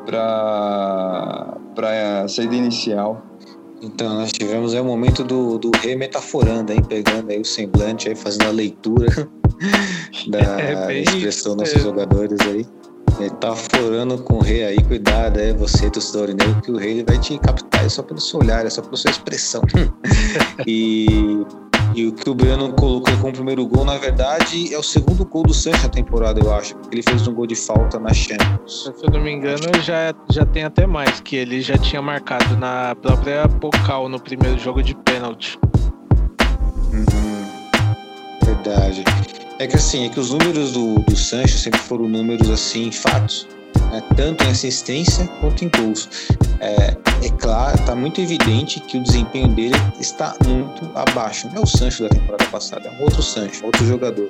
para 0.06 1.58
para 1.76 2.28
saída 2.28 2.56
inicial. 2.56 3.22
Então, 3.82 4.14
nós 4.14 4.32
tivemos 4.32 4.74
aí 4.74 4.80
o 4.80 4.86
momento 4.86 5.26
do, 5.26 5.58
do 5.58 5.70
rei 5.82 5.94
metaforando, 5.98 6.72
aí, 6.72 6.82
pegando 6.82 7.30
aí 7.30 7.42
o 7.42 7.44
semblante, 7.44 8.08
aí, 8.08 8.16
fazendo 8.16 8.48
a 8.48 8.52
leitura 8.52 9.08
da 10.30 10.40
é 10.62 11.02
expressão 11.02 11.58
dos 11.58 11.68
nossos 11.68 11.84
jogadores 11.84 12.40
aí. 12.48 12.66
Ele 13.20 13.30
tá 13.32 13.56
forando 13.56 14.18
com 14.20 14.36
o 14.36 14.42
rei 14.42 14.64
aí, 14.64 14.84
cuidado, 14.84 15.40
é 15.40 15.54
você, 15.54 15.90
torcedor 15.90 16.30
negro, 16.30 16.62
que 16.62 16.72
o 16.72 16.78
rei 16.78 16.92
ele 16.92 17.04
vai 17.04 17.18
te 17.18 17.38
captar 17.38 17.86
é 17.86 17.90
só 17.90 18.02
pelo 18.02 18.20
seu 18.20 18.40
olhar, 18.40 18.66
é 18.66 18.70
só 18.70 18.82
pela 18.82 18.96
sua 18.96 19.12
expressão. 19.12 19.62
e, 20.66 21.46
e 21.94 22.08
o 22.08 22.14
que 22.14 22.30
o 22.30 22.34
Breno 22.34 22.74
colocou 22.74 23.16
como 23.18 23.34
primeiro 23.34 23.66
gol, 23.68 23.86
na 23.86 23.98
verdade, 23.98 24.74
é 24.74 24.78
o 24.78 24.84
segundo 24.84 25.26
gol 25.26 25.44
do 25.44 25.54
Sancho 25.54 25.84
na 25.84 25.90
temporada, 25.90 26.40
eu 26.40 26.54
acho. 26.54 26.76
Porque 26.76 26.96
ele 26.96 27.04
fez 27.04 27.28
um 27.28 27.34
gol 27.34 27.46
de 27.46 27.56
falta 27.56 28.00
na 28.00 28.14
Champions. 28.14 28.92
Se 28.98 29.06
eu 29.06 29.12
não 29.12 29.22
me 29.22 29.32
engano, 29.32 29.64
já, 29.82 30.14
já 30.30 30.46
tem 30.46 30.64
até 30.64 30.88
mais, 30.88 31.20
que 31.20 31.36
ele 31.36 31.62
já 31.62 31.78
tinha 31.78 32.02
marcado 32.02 32.58
na 32.58 32.96
própria 32.96 33.48
Pocal 33.48 34.10
no 34.10 34.20
primeiro 34.20 34.58
jogo 34.58 34.82
de 34.82 34.96
pênalti. 34.96 35.60
Uhum. 36.92 37.46
Verdade. 38.44 39.04
É 39.60 39.68
que 39.68 39.76
assim, 39.76 40.06
é 40.06 40.10
que 40.10 40.20
os 40.20 40.32
números 40.32 40.74
do, 40.74 40.96
do 41.00 41.16
Sancho 41.16 41.58
sempre 41.58 41.80
foram 41.80 42.08
números 42.10 42.50
assim, 42.50 42.92
fatos, 42.92 43.48
né? 43.92 44.02
tanto 44.16 44.44
em 44.44 44.50
assistência 44.50 45.28
quanto 45.40 45.64
em 45.64 45.70
gols. 45.70 46.10
É, 46.60 46.98
é 47.26 47.30
claro, 47.40 47.78
está 47.80 47.96
muito 47.96 48.20
evidente 48.20 48.80
que 48.80 48.98
o 48.98 49.04
desempenho 49.04 49.50
dele 49.50 49.76
está 50.00 50.36
muito 50.46 50.90
abaixo. 50.96 51.48
Não 51.50 51.58
é 51.58 51.60
o 51.60 51.68
Sancho 51.68 52.04
da 52.04 52.10
temporada 52.10 52.46
passada, 52.46 52.90
é 52.90 52.92
um 53.00 53.04
outro 53.04 53.22
Sancho, 53.22 53.66
outro 53.66 53.86
jogador. 53.86 54.30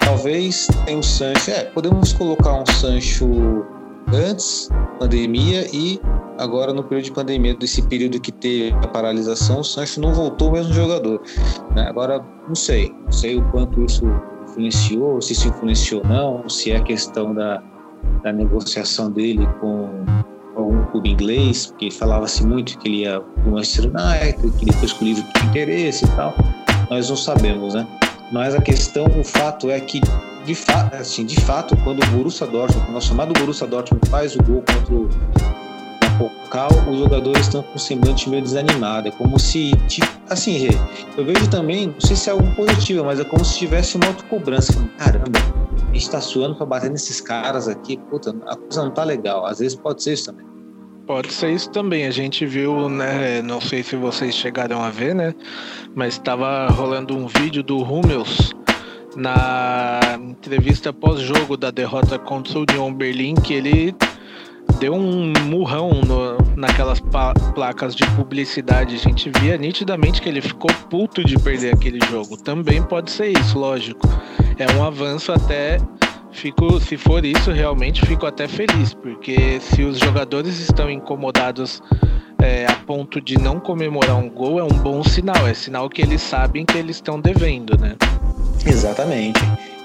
Talvez 0.00 0.68
tenha 0.86 0.98
o 0.98 1.02
Sancho, 1.02 1.50
é, 1.50 1.64
podemos 1.64 2.12
colocar 2.14 2.54
um 2.54 2.66
Sancho 2.66 3.66
antes 4.12 4.70
pandemia 4.98 5.66
e 5.72 6.00
agora 6.38 6.72
no 6.72 6.82
período 6.82 7.04
de 7.04 7.12
pandemia, 7.12 7.54
desse 7.54 7.82
período 7.82 8.20
que 8.20 8.32
teve 8.32 8.72
a 8.72 8.88
paralisação, 8.88 9.60
o 9.60 9.64
Sancho 9.64 10.00
não 10.00 10.14
voltou 10.14 10.48
o 10.48 10.52
mesmo 10.52 10.72
jogador. 10.72 11.20
Né? 11.74 11.86
Agora, 11.88 12.24
não 12.46 12.54
sei, 12.54 12.94
não 13.04 13.12
sei 13.12 13.36
o 13.36 13.42
quanto 13.50 13.82
isso 13.84 14.04
influenciou, 14.58 15.22
se 15.22 15.32
isso 15.32 15.48
influenciou 15.48 16.02
ou 16.02 16.08
não, 16.08 16.48
se 16.48 16.72
é 16.72 16.80
questão 16.80 17.32
da, 17.32 17.62
da 18.22 18.32
negociação 18.32 19.10
dele 19.10 19.46
com 19.60 19.88
algum 20.56 20.84
clube 20.86 21.10
inglês, 21.10 21.66
porque 21.66 21.90
falava-se 21.90 22.44
muito 22.44 22.76
que 22.78 22.88
ele 22.88 22.96
ia 23.02 23.20
para 23.20 23.48
o 23.48 23.52
Manchester 23.52 23.84
United, 23.84 24.58
que 24.58 24.64
depois 24.66 24.92
com 24.92 25.04
o 25.04 25.08
livro 25.08 25.22
de 25.22 25.46
interesse 25.46 26.04
e 26.04 26.08
tal. 26.08 26.34
Nós 26.90 27.08
não 27.08 27.16
sabemos, 27.16 27.74
né? 27.74 27.86
Mas 28.32 28.54
a 28.54 28.60
questão, 28.60 29.06
o 29.06 29.24
fato 29.24 29.70
é 29.70 29.78
que, 29.80 30.00
de, 30.44 30.54
fa 30.54 30.90
assim, 30.92 31.24
de 31.24 31.40
fato, 31.40 31.76
quando 31.84 32.02
o 32.02 32.06
Borussia 32.08 32.46
Dortmund, 32.46 32.90
o 32.90 32.92
nosso 32.92 33.12
amado 33.12 33.32
Borussia 33.38 33.66
Dortmund 33.66 34.08
faz 34.08 34.34
o 34.34 34.42
gol 34.42 34.62
contra 34.62 34.94
o 34.94 35.08
Pocal, 36.18 36.70
os 36.90 36.98
jogadores 36.98 37.42
estão 37.42 37.62
com 37.62 37.74
um 37.74 37.78
semblante 37.78 38.28
meio 38.28 38.42
desanimado. 38.42 39.08
É 39.08 39.10
como 39.12 39.38
se, 39.38 39.70
tipo, 39.86 40.06
assim, 40.28 40.68
eu 41.16 41.24
vejo 41.24 41.48
também, 41.48 41.86
não 41.86 42.00
sei 42.00 42.16
se 42.16 42.28
é 42.28 42.32
algo 42.32 42.54
positivo, 42.54 43.04
mas 43.04 43.20
é 43.20 43.24
como 43.24 43.44
se 43.44 43.58
tivesse 43.58 43.96
uma 43.96 44.06
autocobrança. 44.08 44.72
Caramba, 44.98 45.38
a 45.88 45.94
gente 45.94 46.10
tá 46.10 46.20
suando 46.20 46.56
para 46.56 46.66
bater 46.66 46.90
nesses 46.90 47.20
caras 47.20 47.68
aqui, 47.68 47.96
puta, 48.10 48.34
a 48.46 48.56
coisa 48.56 48.82
não 48.82 48.90
tá 48.90 49.04
legal. 49.04 49.46
Às 49.46 49.60
vezes 49.60 49.76
pode 49.76 50.02
ser 50.02 50.14
isso 50.14 50.26
também. 50.26 50.46
Pode 51.06 51.32
ser 51.32 51.50
isso 51.52 51.70
também. 51.70 52.06
A 52.06 52.10
gente 52.10 52.44
viu, 52.44 52.88
né? 52.88 53.40
Não 53.40 53.62
sei 53.62 53.82
se 53.82 53.96
vocês 53.96 54.34
chegaram 54.34 54.82
a 54.82 54.90
ver, 54.90 55.14
né? 55.14 55.34
Mas 55.94 56.14
estava 56.14 56.66
rolando 56.68 57.16
um 57.16 57.26
vídeo 57.26 57.62
do 57.62 57.78
Hummels 57.78 58.52
na 59.16 60.00
entrevista 60.20 60.92
pós-jogo 60.92 61.56
da 61.56 61.70
derrota 61.70 62.18
contra 62.18 62.58
o 62.58 62.66
Union 62.68 62.92
Berlim 62.92 63.34
que 63.34 63.54
ele 63.54 63.94
deu 64.78 64.94
um 64.94 65.32
murrão 65.46 65.90
no, 66.06 66.38
na 66.56 66.68
naquelas 66.68 67.00
placas 67.54 67.94
de 67.94 68.06
publicidade, 68.10 68.94
a 68.94 68.98
gente 68.98 69.30
via 69.40 69.56
nitidamente 69.56 70.22
que 70.22 70.28
ele 70.28 70.40
ficou 70.40 70.70
puto 70.88 71.24
de 71.24 71.36
perder 71.36 71.74
aquele 71.74 71.98
jogo. 72.08 72.36
Também 72.36 72.80
pode 72.82 73.10
ser 73.10 73.36
isso, 73.36 73.58
lógico. 73.58 74.08
É 74.58 74.70
um 74.76 74.84
avanço 74.84 75.32
até. 75.32 75.78
Fico, 76.30 76.78
se 76.78 76.96
for 76.96 77.24
isso, 77.24 77.50
realmente 77.50 78.04
fico 78.06 78.26
até 78.26 78.46
feliz, 78.46 78.94
porque 78.94 79.58
se 79.60 79.82
os 79.82 79.98
jogadores 79.98 80.60
estão 80.60 80.88
incomodados 80.88 81.82
é, 82.40 82.66
a 82.66 82.74
ponto 82.74 83.20
de 83.20 83.36
não 83.36 83.58
comemorar 83.58 84.16
um 84.16 84.28
gol, 84.28 84.60
é 84.60 84.62
um 84.62 84.68
bom 84.68 85.02
sinal. 85.02 85.48
É 85.48 85.54
sinal 85.54 85.88
que 85.88 86.02
eles 86.02 86.22
sabem 86.22 86.64
que 86.64 86.76
eles 86.78 86.96
estão 86.96 87.18
devendo, 87.18 87.76
né? 87.80 87.96
Exatamente. 88.64 89.40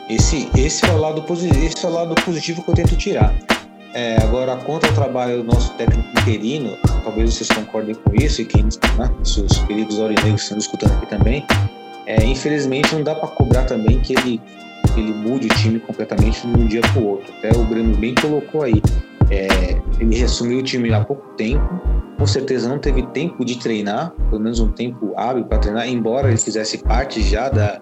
Esse, 0.10 0.50
esse, 0.56 0.86
é 0.86 0.92
o 0.92 1.00
lado 1.00 1.24
esse 1.32 1.86
é 1.86 1.90
o 1.90 1.92
lado 1.92 2.14
positivo 2.16 2.62
que 2.62 2.70
eu 2.70 2.76
tento 2.76 2.96
tirar. 2.98 3.34
É, 3.94 4.18
agora, 4.24 4.56
quanto 4.58 4.88
ao 4.88 4.94
trabalho 4.94 5.38
do 5.38 5.44
nosso 5.44 5.72
técnico 5.74 6.10
interino, 6.20 6.76
talvez 7.04 7.34
vocês 7.34 7.50
concordem 7.50 7.94
com 7.94 8.16
isso 8.16 8.42
e 8.42 8.46
quem, 8.46 8.64
né, 8.64 9.12
seus 9.24 9.60
queridos 9.60 10.00
aurinegros 10.00 10.42
estão 10.42 10.58
escutando 10.58 10.94
aqui 10.94 11.06
também, 11.06 11.46
é, 12.08 12.24
infelizmente 12.26 12.94
não 12.96 13.04
dá 13.04 13.14
para 13.14 13.30
cobrar 13.30 13.66
também 13.66 14.00
que 14.00 14.14
ele, 14.14 14.42
ele 14.98 15.14
mude 15.14 15.46
o 15.46 15.50
time 15.56 15.80
completamente 15.80 16.42
de 16.42 16.48
um 16.48 16.66
dia 16.66 16.82
para 16.82 17.00
o 17.00 17.08
outro. 17.08 17.32
Até 17.38 17.56
o 17.56 17.64
Breno 17.66 17.96
bem 17.96 18.16
colocou 18.16 18.64
aí. 18.64 18.82
É, 19.30 19.48
ele 20.00 20.18
resumiu 20.18 20.60
o 20.60 20.64
time 20.64 20.92
há 20.92 21.04
pouco 21.04 21.28
tempo, 21.36 21.82
com 22.18 22.26
certeza 22.26 22.68
não 22.68 22.80
teve 22.80 23.04
tempo 23.08 23.46
de 23.46 23.60
treinar, 23.60 24.12
pelo 24.30 24.42
menos 24.42 24.60
um 24.60 24.72
tempo 24.72 25.14
hábil 25.16 25.46
para 25.46 25.60
treinar, 25.60 25.88
embora 25.88 26.30
ele 26.30 26.38
fizesse 26.38 26.80
parte 26.80 27.22
já 27.22 27.48
da, 27.48 27.80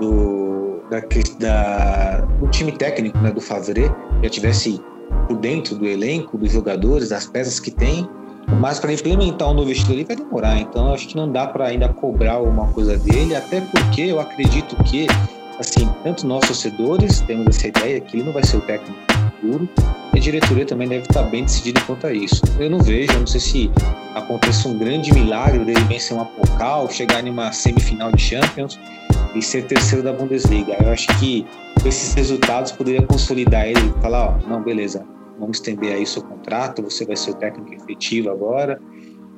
do, 0.00 0.82
da, 0.90 1.00
da, 1.38 2.20
do 2.40 2.48
time 2.48 2.72
técnico 2.72 3.18
né, 3.18 3.30
do 3.30 3.40
Favre, 3.40 3.90
já 4.22 4.30
tivesse 4.30 4.80
por 5.26 5.36
dentro 5.36 5.76
do 5.76 5.86
elenco, 5.86 6.36
dos 6.36 6.52
jogadores, 6.52 7.08
das 7.10 7.26
peças 7.26 7.58
que 7.60 7.70
tem, 7.70 8.08
mas 8.60 8.78
para 8.78 8.92
implementar 8.92 9.50
um 9.50 9.54
novo 9.54 9.70
estilo 9.70 9.94
ali 9.94 10.04
vai 10.04 10.16
demorar. 10.16 10.58
Então 10.58 10.92
acho 10.92 11.08
que 11.08 11.16
não 11.16 11.30
dá 11.30 11.46
para 11.46 11.66
ainda 11.66 11.88
cobrar 11.88 12.34
alguma 12.34 12.68
coisa 12.68 12.96
dele, 12.96 13.34
até 13.34 13.60
porque 13.60 14.02
eu 14.02 14.20
acredito 14.20 14.76
que, 14.84 15.06
assim, 15.58 15.88
tanto 16.02 16.26
nós 16.26 16.46
torcedores 16.46 17.20
temos 17.20 17.46
essa 17.48 17.68
ideia 17.68 18.00
que 18.00 18.16
ele 18.16 18.24
não 18.24 18.32
vai 18.32 18.44
ser 18.44 18.56
o 18.56 18.60
técnico 18.60 18.98
futuro, 19.42 19.68
e 20.14 20.18
a 20.18 20.20
diretoria 20.20 20.64
também 20.64 20.88
deve 20.88 21.02
estar 21.02 21.22
bem 21.24 21.44
decidida 21.44 21.80
quanto 21.82 22.06
a 22.06 22.12
isso. 22.12 22.42
Eu 22.58 22.70
não 22.70 22.78
vejo, 22.78 23.12
eu 23.12 23.20
não 23.20 23.26
sei 23.26 23.40
se 23.40 23.70
aconteça 24.14 24.68
um 24.68 24.78
grande 24.78 25.12
milagre 25.12 25.64
dele 25.64 25.80
vencer 25.84 26.16
uma 26.16 26.24
Pokal, 26.24 26.88
chegar 26.90 27.26
em 27.26 27.30
uma 27.30 27.50
semifinal 27.52 28.12
de 28.12 28.22
Champions 28.22 28.78
e 29.34 29.42
ser 29.42 29.64
terceiro 29.64 30.04
da 30.04 30.12
Bundesliga. 30.12 30.76
Eu 30.80 30.90
acho 30.92 31.06
que 31.18 31.46
esses 31.84 32.14
resultados 32.14 32.72
poderiam 32.72 33.06
consolidar 33.06 33.66
ele 33.66 33.80
e 33.80 34.02
falar, 34.02 34.28
ó, 34.28 34.48
não, 34.48 34.62
beleza, 34.62 35.04
vamos 35.38 35.56
estender 35.58 35.94
aí 35.94 36.06
seu 36.06 36.22
contrato, 36.22 36.82
você 36.82 37.04
vai 37.04 37.16
ser 37.16 37.32
o 37.32 37.34
técnico 37.34 37.74
efetivo 37.74 38.30
agora 38.30 38.80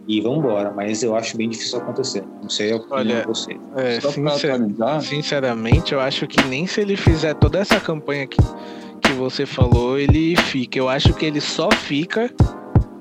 e 0.06 0.20
vamos 0.20 0.38
embora. 0.38 0.70
Mas 0.70 1.02
eu 1.02 1.16
acho 1.16 1.36
bem 1.36 1.48
difícil 1.48 1.78
acontecer. 1.78 2.22
Não 2.42 2.48
sei 2.48 2.72
a 2.72 2.76
opinião 2.76 2.98
Olha, 2.98 3.20
de 3.20 3.26
você. 3.26 3.56
É, 3.76 4.00
sincer, 4.00 4.54
sinceramente, 5.00 5.92
eu 5.94 6.00
acho 6.00 6.26
que 6.26 6.42
nem 6.44 6.66
se 6.66 6.80
ele 6.80 6.96
fizer 6.96 7.34
toda 7.34 7.58
essa 7.58 7.80
campanha 7.80 8.26
que, 8.26 8.40
que 9.00 9.12
você 9.12 9.46
falou, 9.46 9.98
ele 9.98 10.36
fica. 10.36 10.78
Eu 10.78 10.88
acho 10.88 11.14
que 11.14 11.24
ele 11.24 11.40
só 11.40 11.70
fica 11.70 12.30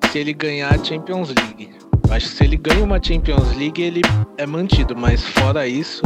se 0.09 0.19
ele 0.19 0.33
ganhar 0.33 0.73
a 0.73 0.83
Champions 0.83 1.29
League. 1.29 1.71
Eu 2.07 2.13
acho 2.13 2.29
que 2.29 2.35
se 2.35 2.43
ele 2.43 2.57
ganha 2.57 2.83
uma 2.83 3.01
Champions 3.01 3.55
League, 3.57 3.81
ele 3.81 4.01
é 4.37 4.45
mantido, 4.45 4.95
mas 4.95 5.25
fora 5.25 5.67
isso, 5.67 6.03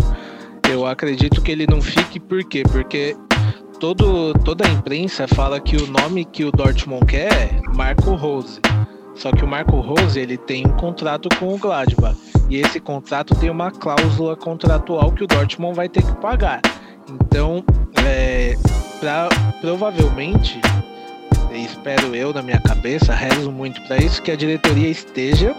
eu 0.69 0.85
acredito 0.85 1.41
que 1.41 1.51
ele 1.51 1.65
não 1.67 1.81
fique, 1.81 2.19
por 2.19 2.43
quê? 2.43 2.63
Porque 2.63 3.15
todo, 3.79 4.33
toda 4.43 4.67
a 4.67 4.69
imprensa 4.69 5.27
fala 5.27 5.59
que 5.59 5.77
o 5.77 5.87
nome 5.87 6.25
que 6.25 6.43
o 6.43 6.51
Dortmund 6.51 7.05
quer 7.05 7.31
é 7.31 7.61
Marco 7.73 8.15
Rose. 8.15 8.59
Só 9.15 9.31
que 9.31 9.43
o 9.43 9.47
Marco 9.47 9.79
Rose 9.79 10.19
ele 10.19 10.37
tem 10.37 10.65
um 10.67 10.73
contrato 10.73 11.29
com 11.37 11.53
o 11.53 11.57
Gladbach. 11.57 12.17
E 12.49 12.57
esse 12.57 12.79
contrato 12.79 13.35
tem 13.35 13.49
uma 13.49 13.71
cláusula 13.71 14.35
contratual 14.35 15.11
que 15.11 15.23
o 15.23 15.27
Dortmund 15.27 15.75
vai 15.75 15.89
ter 15.89 16.03
que 16.03 16.15
pagar. 16.17 16.61
Então, 17.09 17.63
é, 18.05 18.55
pra, 18.99 19.29
provavelmente, 19.61 20.59
espero 21.51 22.15
eu 22.15 22.33
na 22.33 22.41
minha 22.41 22.59
cabeça, 22.59 23.13
rezo 23.13 23.51
muito 23.51 23.81
para 23.83 23.97
isso, 23.97 24.21
que 24.21 24.31
a 24.31 24.35
diretoria 24.35 24.89
esteja, 24.89 25.55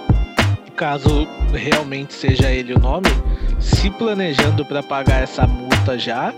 caso 0.79 1.27
realmente 1.53 2.15
seja 2.15 2.53
ele 2.53 2.73
o 2.73 2.79
nome, 2.79 3.09
se 3.59 3.91
planejando 3.91 4.65
para 4.65 4.81
pagar 4.81 5.25
essa 5.25 5.45
multa 5.45 5.99
já 5.99 6.33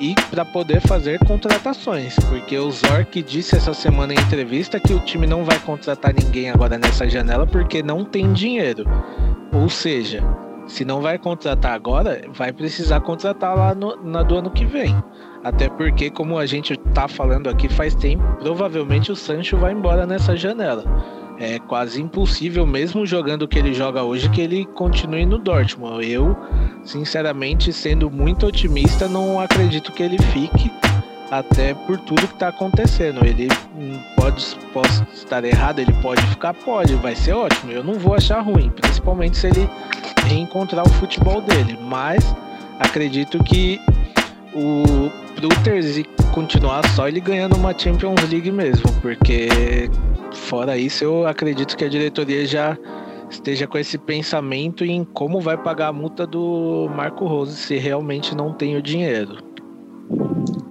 e 0.00 0.14
para 0.30 0.44
poder 0.44 0.80
fazer 0.80 1.18
contratações, 1.18 2.14
porque 2.28 2.56
o 2.56 2.70
Zork 2.70 3.20
disse 3.20 3.56
essa 3.56 3.74
semana 3.74 4.14
em 4.14 4.20
entrevista 4.20 4.78
que 4.78 4.94
o 4.94 5.00
time 5.00 5.26
não 5.26 5.44
vai 5.44 5.58
contratar 5.58 6.14
ninguém 6.14 6.50
agora 6.50 6.78
nessa 6.78 7.08
janela 7.08 7.44
porque 7.48 7.82
não 7.82 8.04
tem 8.04 8.32
dinheiro. 8.32 8.84
Ou 9.52 9.68
seja, 9.68 10.22
se 10.68 10.84
não 10.84 11.02
vai 11.02 11.18
contratar 11.18 11.72
agora, 11.72 12.22
vai 12.32 12.52
precisar 12.52 13.00
contratar 13.00 13.56
lá 13.56 13.74
no, 13.74 13.96
na 14.04 14.22
do 14.22 14.36
ano 14.36 14.50
que 14.50 14.64
vem. 14.64 14.94
Até 15.42 15.68
porque, 15.68 16.10
como 16.10 16.38
a 16.38 16.46
gente 16.46 16.76
tá 16.94 17.08
falando 17.08 17.50
aqui 17.50 17.68
faz 17.68 17.96
tempo, 17.96 18.22
provavelmente 18.38 19.10
o 19.10 19.16
Sancho 19.16 19.56
vai 19.56 19.72
embora 19.72 20.06
nessa 20.06 20.36
janela 20.36 20.84
é 21.40 21.58
quase 21.58 22.02
impossível, 22.02 22.66
mesmo 22.66 23.06
jogando 23.06 23.42
o 23.42 23.48
que 23.48 23.58
ele 23.58 23.72
joga 23.72 24.02
hoje, 24.04 24.28
que 24.28 24.42
ele 24.42 24.66
continue 24.66 25.24
no 25.24 25.38
Dortmund. 25.38 26.06
Eu, 26.06 26.36
sinceramente, 26.84 27.72
sendo 27.72 28.10
muito 28.10 28.46
otimista, 28.46 29.08
não 29.08 29.40
acredito 29.40 29.90
que 29.90 30.02
ele 30.02 30.18
fique, 30.18 30.70
até 31.30 31.72
por 31.72 31.98
tudo 31.98 32.28
que 32.28 32.34
está 32.34 32.48
acontecendo. 32.48 33.24
Ele 33.24 33.48
pode, 34.16 34.44
pode 34.70 35.02
estar 35.14 35.42
errado, 35.42 35.78
ele 35.78 35.94
pode 36.02 36.20
ficar, 36.26 36.52
pode, 36.52 36.94
vai 36.96 37.16
ser 37.16 37.32
ótimo. 37.32 37.72
Eu 37.72 37.82
não 37.82 37.94
vou 37.94 38.14
achar 38.14 38.40
ruim, 38.40 38.68
principalmente 38.68 39.38
se 39.38 39.46
ele 39.46 39.66
reencontrar 40.26 40.86
o 40.86 40.90
futebol 40.90 41.40
dele. 41.40 41.78
Mas 41.80 42.36
acredito 42.78 43.42
que 43.42 43.80
o 44.52 45.10
pro 45.34 45.48
Terzi 45.64 46.04
continuar 46.34 46.86
só 46.90 47.08
ele 47.08 47.20
ganhando 47.20 47.56
uma 47.56 47.76
Champions 47.76 48.28
League 48.28 48.52
mesmo, 48.52 48.92
porque 49.00 49.88
Fora 50.32 50.76
isso, 50.76 51.04
eu 51.04 51.26
acredito 51.26 51.76
que 51.76 51.84
a 51.84 51.88
diretoria 51.88 52.46
já 52.46 52.76
esteja 53.30 53.66
com 53.66 53.78
esse 53.78 53.96
pensamento 53.96 54.84
em 54.84 55.04
como 55.04 55.40
vai 55.40 55.56
pagar 55.56 55.88
a 55.88 55.92
multa 55.92 56.26
do 56.26 56.88
Marco 56.94 57.26
Rose 57.26 57.56
se 57.56 57.76
realmente 57.76 58.34
não 58.34 58.52
tem 58.52 58.76
o 58.76 58.82
dinheiro. 58.82 59.38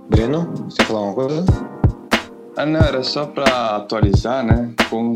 Breno, 0.10 0.52
você 0.66 0.84
falar 0.84 1.02
uma 1.02 1.14
coisa? 1.14 1.46
Ah, 2.58 2.66
não, 2.66 2.82
era 2.82 3.02
só 3.04 3.26
para 3.26 3.78
atualizar, 3.78 4.46
né? 4.46 4.74
Como 4.90 5.16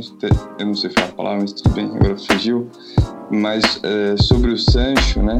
eu 0.57 0.65
não 0.65 0.73
sei 0.73 0.89
falar 0.91 1.07
a 1.07 1.11
palavra, 1.11 1.39
mas 1.41 1.51
tudo 1.51 1.75
bem, 1.75 1.85
agora 1.87 2.17
fugiu. 2.17 2.69
Mas 3.29 3.81
é, 3.83 4.15
sobre 4.15 4.51
o 4.51 4.57
Sancho, 4.57 5.21
né? 5.21 5.39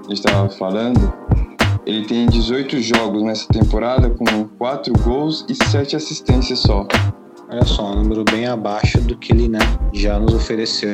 A 0.00 0.02
gente 0.08 0.18
estava 0.18 0.50
falando. 0.50 1.00
Ele 1.86 2.04
tem 2.04 2.26
18 2.26 2.82
jogos 2.82 3.22
nessa 3.22 3.48
temporada 3.48 4.10
com 4.10 4.44
4 4.58 4.92
gols 5.02 5.46
e 5.48 5.54
7 5.54 5.96
assistências 5.96 6.58
só. 6.58 6.86
Olha 7.52 7.64
só, 7.64 7.90
um 7.90 7.96
número 7.96 8.24
bem 8.24 8.46
abaixo 8.46 9.00
do 9.00 9.16
que 9.16 9.32
ele 9.32 9.48
né, 9.48 9.58
já 9.92 10.20
nos 10.20 10.34
ofereceu. 10.34 10.92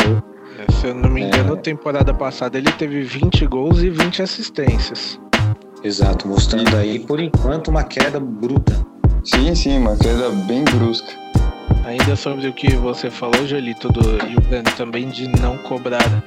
É, 0.59 0.73
se 0.73 0.87
eu 0.87 0.95
não 0.95 1.11
me 1.11 1.25
engano, 1.25 1.55
é... 1.55 1.57
temporada 1.57 2.15
passada 2.15 2.57
ele 2.57 2.73
teve 2.73 3.03
20 3.03 3.47
gols 3.47 3.83
e 3.83 3.91
20 3.91 4.23
assistências. 4.23 5.21
Exato, 5.85 6.27
mostrando 6.27 6.75
aí 6.75 6.99
por 6.99 7.21
enquanto 7.21 7.69
uma 7.69 7.85
queda 7.85 8.19
bruta. 8.19 8.75
Sim, 9.23 9.55
sim, 9.55 9.79
uma 9.79 9.97
queda 9.97 10.31
bem 10.31 10.65
brusca. 10.65 11.13
Ainda 11.85 12.17
sobre 12.17 12.49
o 12.49 12.53
que 12.55 12.75
você 12.75 13.11
falou, 13.11 13.47
Jolito, 13.47 13.89
do, 13.89 14.01
Breno 14.49 14.71
também, 14.79 15.09
de 15.09 15.29
não 15.29 15.59
cobrar 15.59 16.25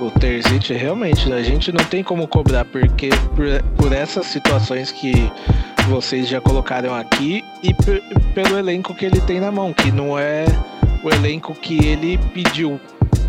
o 0.00 0.10
Terzic, 0.10 0.72
realmente, 0.72 1.30
a 1.32 1.42
gente 1.42 1.70
não 1.72 1.84
tem 1.84 2.02
como 2.02 2.26
cobrar, 2.26 2.64
porque 2.64 3.10
por, 3.36 3.62
por 3.76 3.92
essas 3.92 4.26
situações 4.26 4.90
que 4.90 5.30
vocês 5.88 6.28
já 6.28 6.38
colocaram 6.38 6.94
aqui 6.94 7.42
e 7.62 7.72
pelo 8.34 8.58
elenco 8.58 8.94
que 8.94 9.06
ele 9.06 9.20
tem 9.22 9.40
na 9.40 9.50
mão, 9.50 9.72
que 9.72 9.90
não 9.90 10.18
é 10.18 10.44
o 11.02 11.08
elenco 11.08 11.54
que 11.54 11.82
ele 11.84 12.18
pediu 12.34 12.78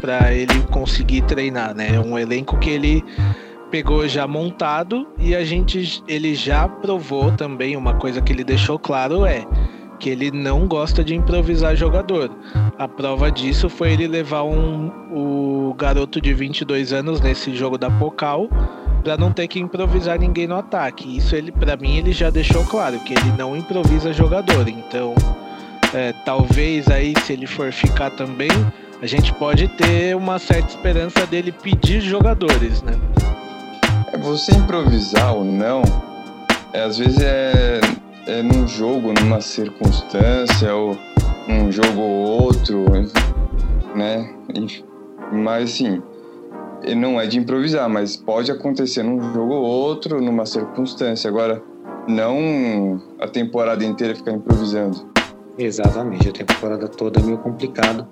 para 0.01 0.33
ele 0.33 0.61
conseguir 0.69 1.21
treinar, 1.21 1.73
né? 1.73 1.95
É 1.95 1.99
um 1.99 2.19
elenco 2.19 2.57
que 2.57 2.69
ele 2.69 3.03
pegou 3.71 4.05
já 4.07 4.27
montado 4.27 5.07
e 5.17 5.33
a 5.33 5.45
gente 5.45 6.03
ele 6.05 6.35
já 6.35 6.67
provou 6.67 7.31
também 7.31 7.77
uma 7.77 7.93
coisa 7.93 8.21
que 8.21 8.33
ele 8.33 8.43
deixou 8.43 8.77
claro 8.77 9.25
é 9.25 9.45
que 9.99 10.09
ele 10.09 10.31
não 10.31 10.67
gosta 10.67 11.03
de 11.03 11.13
improvisar 11.13 11.75
jogador. 11.75 12.31
A 12.77 12.87
prova 12.87 13.29
disso 13.29 13.69
foi 13.69 13.91
ele 13.91 14.07
levar 14.07 14.43
um, 14.43 14.87
o 15.11 15.73
garoto 15.77 16.21
de 16.21 16.33
22 16.33 16.93
anos 16.93 17.19
nesse 17.19 17.55
jogo 17.55 17.77
da 17.77 17.91
Pocal 17.91 18.47
para 19.03 19.17
não 19.17 19.31
ter 19.31 19.47
que 19.47 19.59
improvisar 19.59 20.17
ninguém 20.17 20.47
no 20.47 20.55
ataque. 20.55 21.17
Isso 21.17 21.35
ele, 21.35 21.51
para 21.51 21.75
mim, 21.75 21.97
ele 21.97 22.11
já 22.11 22.29
deixou 22.29 22.63
claro 22.65 22.99
que 22.99 23.13
ele 23.13 23.31
não 23.37 23.55
improvisa 23.55 24.13
jogador. 24.13 24.67
Então, 24.67 25.13
é, 25.93 26.13
talvez 26.25 26.87
aí 26.87 27.13
se 27.25 27.33
ele 27.33 27.47
for 27.47 27.71
ficar 27.71 28.11
também, 28.11 28.49
a 29.01 29.05
gente 29.05 29.33
pode 29.33 29.67
ter 29.67 30.15
uma 30.15 30.39
certa 30.39 30.69
esperança 30.69 31.25
dele 31.25 31.51
pedir 31.51 32.01
jogadores, 32.01 32.81
né? 32.81 32.93
É 34.11 34.17
você 34.17 34.53
improvisar 34.53 35.35
ou 35.35 35.45
não, 35.45 35.81
é, 36.73 36.81
às 36.83 36.97
vezes 36.97 37.19
é, 37.21 37.79
é 38.29 38.43
num 38.43 38.67
jogo, 38.67 39.11
numa 39.13 39.41
circunstância 39.41 40.73
ou 40.73 40.95
um 41.47 41.71
jogo 41.71 41.99
ou 41.99 42.43
outro. 42.43 42.85
né? 43.95 44.33
Mas 45.31 45.71
assim, 45.71 46.01
não 46.95 47.19
é 47.19 47.25
de 47.25 47.39
improvisar, 47.39 47.89
mas 47.89 48.15
pode 48.15 48.51
acontecer 48.51 49.03
num 49.03 49.33
jogo 49.33 49.53
ou 49.53 49.63
outro, 49.63 50.21
numa 50.21 50.45
circunstância. 50.45 51.27
Agora, 51.27 51.61
não 52.07 53.01
a 53.19 53.27
temporada 53.27 53.83
inteira 53.83 54.15
ficar 54.15 54.31
improvisando. 54.31 55.09
Exatamente, 55.57 56.29
a 56.29 56.31
temporada 56.31 56.87
toda 56.87 57.19
é 57.19 57.23
meio 57.23 57.37
complicado. 57.39 58.07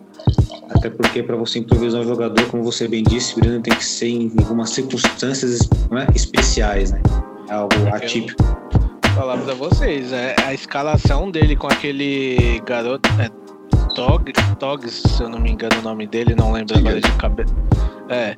Até 0.69 0.89
porque 0.89 1.23
para 1.23 1.37
você 1.37 1.59
improvisar 1.59 2.01
um 2.01 2.03
jogador, 2.03 2.45
como 2.47 2.61
você 2.61 2.87
bem 2.87 3.03
disse, 3.03 3.39
o 3.39 3.61
tem 3.61 3.73
que 3.73 3.85
ser 3.85 4.09
em 4.09 4.31
algumas 4.37 4.71
circunstâncias 4.71 5.59
né, 5.89 6.05
especiais, 6.13 6.91
né? 6.91 7.01
É 7.49 7.53
algo 7.53 7.73
atípico. 7.93 8.43
Falar 9.17 9.39
para 9.39 9.55
vocês, 9.55 10.13
é, 10.13 10.35
a 10.45 10.53
escalação 10.53 11.31
dele 11.31 11.55
com 11.55 11.65
aquele 11.65 12.61
garoto, 12.63 13.09
é, 13.19 13.27
Tog, 13.95 14.31
Tog, 14.59 14.87
se 14.87 15.23
eu 15.23 15.27
não 15.27 15.39
me 15.39 15.49
engano 15.49 15.79
o 15.79 15.81
nome 15.81 16.05
dele, 16.05 16.35
não 16.35 16.51
lembro 16.51 16.77
agora 16.77 17.01
de 17.01 17.11
cabeça. 17.13 17.51
É, 18.09 18.35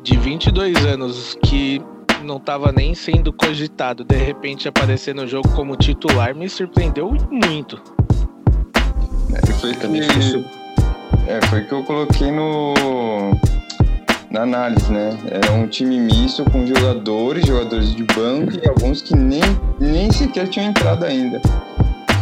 de 0.00 0.16
22 0.16 0.86
anos 0.86 1.36
que 1.42 1.82
não 2.22 2.36
estava 2.36 2.70
nem 2.70 2.94
sendo 2.94 3.32
cogitado, 3.32 4.04
de 4.04 4.16
repente 4.16 4.68
aparecer 4.68 5.12
no 5.12 5.26
jogo 5.26 5.48
como 5.56 5.74
titular, 5.74 6.36
me 6.36 6.48
surpreendeu 6.48 7.12
muito. 7.28 7.82
É, 9.34 9.52
foi 9.54 9.74
que, 9.74 9.86
é, 11.26 11.46
foi 11.48 11.64
que 11.64 11.72
eu 11.72 11.82
coloquei 11.82 12.30
no 12.30 12.74
na 14.32 14.42
análise, 14.42 14.90
né? 14.90 15.16
Era 15.30 15.52
um 15.52 15.68
time 15.68 16.00
misto 16.00 16.42
com 16.50 16.66
jogadores, 16.66 17.46
jogadores 17.46 17.94
de 17.94 18.02
banco 18.04 18.52
e 18.54 18.68
alguns 18.68 19.02
que 19.02 19.14
nem, 19.14 19.42
nem 19.78 20.10
sequer 20.10 20.48
tinham 20.48 20.70
entrado 20.70 21.04
ainda. 21.04 21.40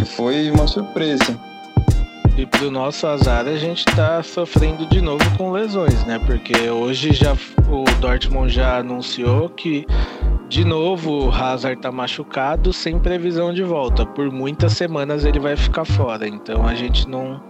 E 0.00 0.04
foi 0.04 0.50
uma 0.50 0.66
surpresa. 0.66 1.38
E 2.36 2.46
pro 2.46 2.70
nosso 2.70 3.06
azar 3.06 3.46
a 3.46 3.56
gente 3.56 3.84
tá 3.84 4.22
sofrendo 4.22 4.86
de 4.86 5.00
novo 5.00 5.24
com 5.36 5.52
lesões, 5.52 6.04
né? 6.04 6.18
Porque 6.26 6.68
hoje 6.68 7.12
já 7.12 7.34
o 7.68 7.84
Dortmund 8.00 8.52
já 8.52 8.78
anunciou 8.78 9.48
que 9.48 9.86
de 10.48 10.64
novo 10.64 11.26
o 11.26 11.30
Hazard 11.30 11.80
tá 11.80 11.92
machucado 11.92 12.72
sem 12.72 12.98
previsão 12.98 13.52
de 13.52 13.62
volta. 13.62 14.04
Por 14.04 14.32
muitas 14.32 14.72
semanas 14.72 15.24
ele 15.24 15.38
vai 15.38 15.54
ficar 15.54 15.84
fora. 15.84 16.26
Então 16.26 16.66
a 16.66 16.74
gente 16.74 17.08
não 17.08 17.40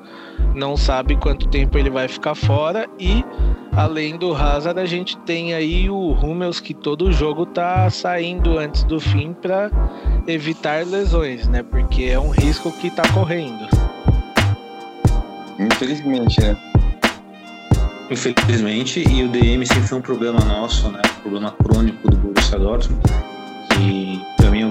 não 0.55 0.77
sabe 0.77 1.17
quanto 1.17 1.49
tempo 1.49 1.79
ele 1.79 1.91
vai 1.91 2.09
ficar 2.09 2.35
fora 2.35 2.89
e 2.99 3.25
além 3.73 4.17
do 4.17 4.35
Hazard 4.35 4.81
a 4.81 4.87
gente 4.87 5.17
tem 5.19 5.55
aí 5.55 5.89
o 5.89 6.13
Hummels 6.13 6.61
que 6.61 6.75
todo 6.75 7.13
jogo 7.13 7.47
tá 7.47 7.89
saindo 7.91 8.59
antes 8.59 8.83
do 8.85 9.01
fim 9.01 9.33
para 9.33 9.71
evitar 10.27 10.85
lesões, 10.87 11.47
né? 11.49 11.63
Porque 11.63 12.05
é 12.05 12.19
um 12.19 12.31
risco 12.31 12.73
que 12.73 12.91
tá 12.91 13.03
correndo. 13.13 13.69
Infelizmente, 15.59 16.41
né? 16.41 16.57
Infelizmente, 18.11 19.05
e 19.09 19.23
o 19.23 19.29
DM 19.29 19.65
sempre 19.65 19.87
foi 19.87 19.99
um 19.99 20.03
problema 20.03 20.41
nosso, 20.41 20.91
né? 20.91 21.01
Um 21.19 21.21
problema 21.21 21.51
crônico 21.53 22.11
do 22.11 22.17
Borussia 22.17 22.59
Dortmund. 22.59 23.03
E 23.81 24.10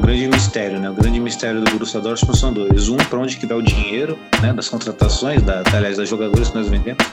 grande 0.09 0.27
mistério, 0.27 0.79
né? 0.79 0.89
O 0.89 0.93
grande 0.95 1.19
mistério 1.19 1.61
do 1.61 1.69
Borussia 1.71 1.99
Dortmund 1.99 2.37
são 2.37 2.51
dois. 2.51 2.89
Um, 2.89 2.97
para 2.97 3.19
onde 3.19 3.37
que 3.37 3.45
dá 3.45 3.55
o 3.55 3.61
dinheiro, 3.61 4.17
né? 4.41 4.51
Das 4.51 4.67
contratações, 4.67 5.43
da, 5.43 5.61
aliás, 5.71 5.97
das 5.97 6.09
jogadores 6.09 6.49
que 6.49 6.57
nós 6.57 6.67
vendemos. 6.67 7.05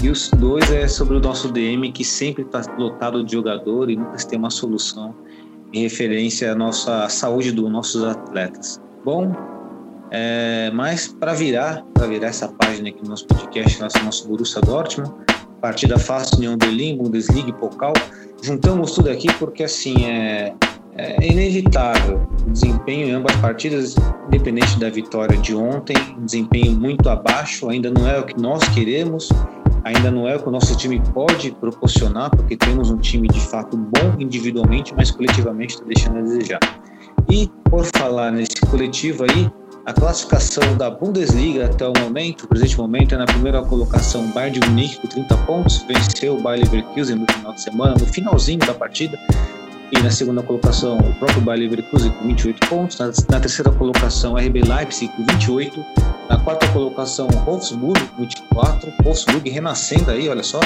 E 0.00 0.08
os 0.08 0.30
dois 0.30 0.70
é 0.70 0.86
sobre 0.86 1.16
o 1.16 1.20
nosso 1.20 1.50
DM, 1.50 1.90
que 1.90 2.04
sempre 2.04 2.44
está 2.44 2.62
lotado 2.78 3.24
de 3.24 3.32
jogador 3.32 3.90
e 3.90 3.96
nunca 3.96 4.16
se 4.16 4.28
tem 4.28 4.38
uma 4.38 4.50
solução 4.50 5.12
em 5.72 5.82
referência 5.82 6.52
à 6.52 6.54
nossa 6.54 7.08
saúde 7.08 7.50
dos 7.50 7.68
nossos 7.68 8.04
atletas. 8.04 8.80
Bom, 9.04 9.34
é, 10.12 10.70
mas 10.72 11.08
para 11.08 11.34
virar, 11.34 11.82
para 11.92 12.06
virar 12.06 12.28
essa 12.28 12.46
página 12.46 12.88
aqui 12.90 13.02
no 13.02 13.10
nosso 13.10 13.26
podcast, 13.26 13.80
nosso, 13.80 14.04
nosso 14.04 14.28
Borussia 14.28 14.60
Dortmund, 14.60 15.12
partida 15.60 15.98
fácil, 15.98 16.38
União 16.38 16.56
Berlim, 16.56 16.96
Bundesliga 16.98 17.50
e 17.50 17.52
Pokal, 17.52 17.94
juntamos 18.40 18.92
tudo 18.92 19.10
aqui 19.10 19.26
porque 19.34 19.64
assim 19.64 20.06
é, 20.06 20.54
é 20.98 21.26
inevitável 21.26 22.28
o 22.44 22.50
desempenho 22.50 23.08
em 23.08 23.12
ambas 23.12 23.34
partidas, 23.36 23.94
independente 24.26 24.78
da 24.80 24.90
vitória 24.90 25.38
de 25.38 25.54
ontem, 25.54 25.96
um 26.18 26.24
desempenho 26.24 26.72
muito 26.72 27.08
abaixo, 27.08 27.68
ainda 27.68 27.90
não 27.90 28.06
é 28.08 28.18
o 28.18 28.24
que 28.24 28.38
nós 28.40 28.66
queremos, 28.70 29.28
ainda 29.84 30.10
não 30.10 30.26
é 30.28 30.34
o 30.36 30.40
que 30.40 30.48
o 30.48 30.50
nosso 30.50 30.76
time 30.76 31.00
pode 31.14 31.52
proporcionar, 31.52 32.30
porque 32.30 32.56
temos 32.56 32.90
um 32.90 32.98
time 32.98 33.28
de 33.28 33.40
fato 33.40 33.76
bom 33.76 34.16
individualmente, 34.18 34.92
mas 34.96 35.10
coletivamente 35.10 35.74
está 35.74 35.86
deixando 35.86 36.18
a 36.18 36.22
desejar. 36.22 36.60
E 37.30 37.48
por 37.70 37.84
falar 37.96 38.32
nesse 38.32 38.60
coletivo 38.68 39.24
aí, 39.24 39.48
a 39.86 39.92
classificação 39.92 40.76
da 40.76 40.90
Bundesliga 40.90 41.66
até 41.66 41.86
o 41.86 41.92
momento, 42.00 42.44
o 42.44 42.48
presente 42.48 42.76
momento, 42.76 43.14
é 43.14 43.18
na 43.18 43.24
primeira 43.24 43.62
colocação 43.62 44.24
o 44.24 44.28
Bayern 44.28 44.58
de 44.58 44.68
Munique 44.68 45.00
com 45.00 45.06
30 45.06 45.36
pontos, 45.38 45.84
venceu 45.88 46.36
o 46.36 46.42
Bayer 46.42 46.64
Leverkusen 46.64 47.16
no 47.16 47.32
final 47.32 47.52
de 47.52 47.62
semana, 47.62 47.94
no 47.98 48.06
finalzinho 48.06 48.58
da 48.58 48.74
partida. 48.74 49.18
E 49.90 50.02
na 50.02 50.10
segunda 50.10 50.42
colocação, 50.42 50.98
o 50.98 51.14
próprio 51.14 51.40
Bayer 51.40 51.62
Leverkusen 51.62 52.10
com 52.12 52.26
28 52.26 52.68
pontos. 52.68 52.98
Na, 52.98 53.06
na 53.06 53.40
terceira 53.40 53.70
colocação, 53.72 54.36
RB 54.36 54.60
Leipzig 54.62 55.10
com 55.16 55.24
28. 55.32 55.84
Na 56.28 56.38
quarta 56.38 56.68
colocação, 56.68 57.26
Wolfsburg 57.46 57.98
com 58.08 58.22
24. 58.22 58.92
Wolfsburg 59.02 59.48
renascendo 59.48 60.10
aí, 60.10 60.28
olha 60.28 60.42
só. 60.42 60.60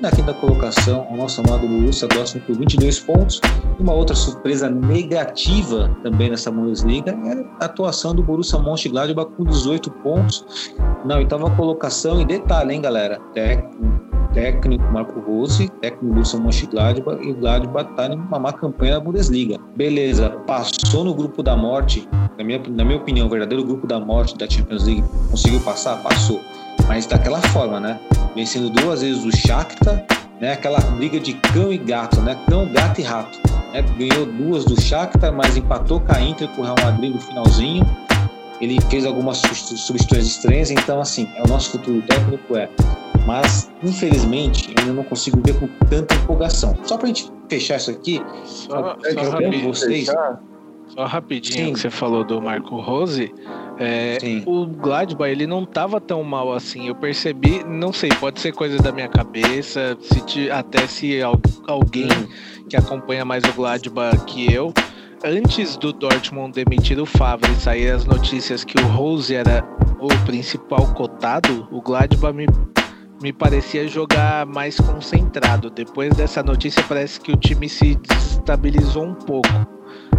Na 0.00 0.10
quinta 0.10 0.32
colocação, 0.32 1.06
o 1.10 1.16
nosso 1.16 1.42
amado 1.42 1.68
Borussia 1.68 2.08
Dortmund 2.08 2.46
com 2.46 2.54
22 2.54 3.00
pontos. 3.00 3.38
Uma 3.78 3.92
outra 3.92 4.16
surpresa 4.16 4.70
negativa 4.70 5.94
também 6.02 6.30
nessa 6.30 6.50
Bundesliga 6.50 7.10
é 7.10 7.44
a 7.60 7.66
atuação 7.66 8.14
do 8.14 8.22
Borussia 8.22 8.58
Mönchengladbach 8.58 9.30
com 9.36 9.44
18 9.44 9.90
pontos 9.90 10.72
na 11.04 11.16
oitava 11.16 11.50
colocação. 11.50 12.18
E 12.18 12.24
detalhe, 12.24 12.72
hein, 12.72 12.80
galera? 12.80 13.20
Técnico, 13.34 14.09
técnico 14.32 14.84
Marco 14.92 15.20
Rose, 15.20 15.68
técnico 15.80 16.06
do 16.06 16.12
Borussia 16.12 16.38
Mönchengladbach 16.38 17.22
e 17.22 17.30
o 17.32 17.34
Gladbach 17.34 17.90
está 17.90 18.08
numa 18.08 18.38
má 18.38 18.52
campanha 18.52 18.94
na 18.94 19.00
Bundesliga. 19.00 19.58
Beleza, 19.76 20.30
passou 20.46 21.04
no 21.04 21.14
grupo 21.14 21.42
da 21.42 21.56
morte, 21.56 22.08
na 22.38 22.44
minha, 22.44 22.60
na 22.68 22.84
minha 22.84 22.98
opinião, 22.98 23.26
o 23.26 23.30
verdadeiro 23.30 23.64
grupo 23.64 23.86
da 23.86 23.98
morte 23.98 24.36
da 24.36 24.48
Champions 24.48 24.86
League. 24.86 25.04
Conseguiu 25.30 25.60
passar? 25.60 26.02
Passou 26.02 26.40
mas 26.90 27.06
daquela 27.06 27.40
forma, 27.40 27.78
né? 27.78 28.00
Vencendo 28.34 28.68
duas 28.70 29.02
vezes 29.02 29.24
o 29.24 29.30
Shakhtar, 29.30 30.04
né? 30.40 30.54
Aquela 30.54 30.80
briga 30.80 31.20
de 31.20 31.34
cão 31.34 31.72
e 31.72 31.78
gato, 31.78 32.20
né? 32.20 32.36
Cão, 32.48 32.66
gato 32.66 33.00
e 33.00 33.04
rato. 33.04 33.38
Né? 33.72 33.82
Ganhou 33.96 34.26
duas 34.26 34.64
do 34.64 34.80
Shakhtar, 34.80 35.32
mas 35.32 35.56
empatou 35.56 36.00
com 36.00 36.12
a 36.12 36.20
Inter 36.20 36.48
com 36.48 36.62
o 36.62 36.64
Real 36.64 36.76
Madrid 36.82 37.14
no 37.14 37.20
finalzinho. 37.20 37.86
Ele 38.60 38.80
fez 38.90 39.06
algumas 39.06 39.38
substituições 39.38 40.26
estranhas, 40.26 40.70
então 40.72 41.00
assim, 41.00 41.28
é 41.36 41.42
o 41.44 41.48
nosso 41.48 41.70
futuro 41.70 42.02
técnico 42.02 42.56
é. 42.56 42.68
Mas 43.26 43.70
infelizmente 43.82 44.70
eu 44.70 44.74
ainda 44.80 44.92
não 44.92 45.04
consigo 45.04 45.40
ver 45.44 45.58
com 45.58 45.68
tanta 45.88 46.14
empolgação. 46.14 46.76
Só 46.84 46.96
para 46.96 47.04
a 47.04 47.08
gente 47.08 47.30
fechar 47.48 47.76
isso 47.76 47.90
aqui, 47.90 48.22
só, 48.44 48.96
só 48.96 49.40
vocês. 49.62 50.06
Fechar 50.06 50.40
só 50.94 51.04
rapidinho 51.04 51.66
Sim. 51.66 51.72
que 51.72 51.80
você 51.80 51.90
falou 51.90 52.24
do 52.24 52.40
Marco 52.42 52.80
Rose. 52.80 53.32
É, 53.78 54.18
o 54.44 54.66
Gladbach 54.66 55.30
ele 55.30 55.46
não 55.46 55.64
tava 55.64 56.00
tão 56.00 56.22
mal 56.22 56.52
assim. 56.52 56.88
Eu 56.88 56.94
percebi, 56.94 57.64
não 57.64 57.92
sei, 57.92 58.10
pode 58.10 58.40
ser 58.40 58.52
coisa 58.52 58.78
da 58.78 58.92
minha 58.92 59.08
cabeça, 59.08 59.96
se 60.00 60.50
até 60.50 60.86
se 60.86 61.20
alguém 61.66 62.08
que 62.68 62.76
acompanha 62.76 63.24
mais 63.24 63.44
o 63.44 63.52
Gladbach 63.52 64.24
que 64.26 64.52
eu. 64.52 64.72
Antes 65.24 65.76
do 65.76 65.92
Dortmund 65.92 66.52
demitir 66.52 66.98
o 66.98 67.06
Favre 67.06 67.50
e 67.52 67.56
sair 67.56 67.90
as 67.90 68.04
notícias 68.04 68.64
que 68.64 68.80
o 68.80 68.86
Rose 68.86 69.34
era 69.34 69.62
o 70.00 70.08
principal 70.24 70.92
cotado, 70.94 71.68
o 71.70 71.80
Gladbach 71.80 72.34
me, 72.34 72.46
me 73.22 73.32
parecia 73.32 73.86
jogar 73.86 74.46
mais 74.46 74.76
concentrado. 74.78 75.70
Depois 75.70 76.14
dessa 76.14 76.42
notícia, 76.42 76.82
parece 76.88 77.20
que 77.20 77.32
o 77.32 77.36
time 77.36 77.68
se 77.68 77.94
desestabilizou 77.96 79.04
um 79.04 79.14
pouco. 79.14 79.48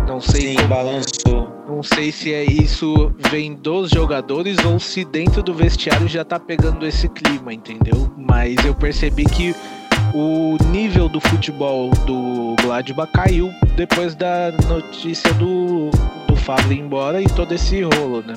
Não 0.08 0.20
sei 0.20 0.50
Sim, 0.50 0.56
como, 0.56 0.68
balançou. 0.68 1.64
Não 1.68 1.82
sei 1.82 2.12
se 2.12 2.34
é 2.34 2.44
isso 2.44 3.14
vem 3.30 3.54
dos 3.54 3.90
jogadores 3.90 4.58
ou 4.66 4.80
se 4.80 5.06
dentro 5.06 5.42
do 5.42 5.54
vestiário 5.54 6.08
já 6.08 6.24
tá 6.24 6.40
pegando 6.40 6.86
esse 6.86 7.08
clima, 7.08 7.54
entendeu? 7.54 8.12
Mas 8.18 8.64
eu 8.66 8.76
percebi 8.76 9.26
que 9.26 9.56
o 10.14 10.58
nível 10.66 11.08
do 11.08 11.22
futebol 11.22 11.90
do 12.06 12.56
Gladbach 12.62 13.12
caiu 13.14 13.50
depois 13.76 14.16
da 14.16 14.52
notícia 14.68 15.34
do, 15.36 15.90
do 16.28 16.36
Fábio 16.36 16.74
ir 16.74 16.80
embora 16.80 17.22
e 17.22 17.26
todo 17.26 17.54
esse 17.54 17.82
rolo, 17.82 18.22
né? 18.22 18.34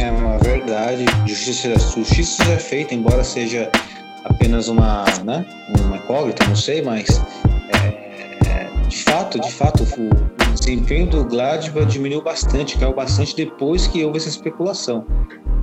É 0.00 0.10
uma 0.10 0.38
verdade. 0.38 1.04
Justiça, 1.26 1.78
justiça 1.78 2.44
já 2.44 2.52
é 2.52 2.58
feita, 2.58 2.94
embora 2.94 3.22
seja 3.22 3.70
apenas 4.24 4.68
uma, 4.68 5.04
né, 5.24 5.44
uma 5.78 5.96
incógnita, 5.96 6.46
não 6.46 6.56
sei, 6.56 6.80
mas 6.80 7.20
é, 8.46 8.70
de 8.88 8.96
fato, 9.04 9.38
de 9.38 9.52
fato, 9.52 9.82
o, 9.82 10.54
desempenho 10.54 11.06
do 11.06 11.24
Gladbach 11.24 11.86
diminuiu 11.86 12.22
bastante, 12.22 12.78
caiu 12.78 12.94
bastante 12.94 13.36
depois 13.36 13.86
que 13.86 14.04
houve 14.04 14.16
essa 14.18 14.28
especulação. 14.28 15.06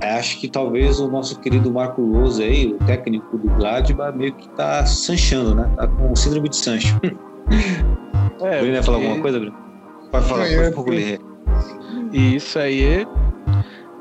Acho 0.00 0.38
que 0.38 0.48
talvez 0.48 1.00
o 1.00 1.08
nosso 1.08 1.38
querido 1.40 1.72
Marco 1.72 2.00
Rose 2.12 2.42
aí, 2.42 2.72
o 2.72 2.78
técnico 2.86 3.36
do 3.38 3.48
Gladbach, 3.56 4.16
meio 4.16 4.32
que 4.34 4.48
tá 4.50 4.86
sanchando, 4.86 5.54
né? 5.54 5.70
Tá 5.76 5.88
com 5.88 6.14
síndrome 6.14 6.48
de 6.48 6.56
Sancho. 6.56 6.98
É, 8.40 8.60
Bruno 8.60 8.74
ia 8.74 8.82
falar 8.84 8.98
alguma 8.98 9.20
coisa, 9.20 9.40
Bruno? 9.40 9.56
Pode 10.12 10.28
falar, 10.28 10.46
pode 10.48 10.72
concluir. 10.72 11.20
E 12.12 12.36
isso 12.36 12.56
aí 12.56 12.84
é, 12.84 13.06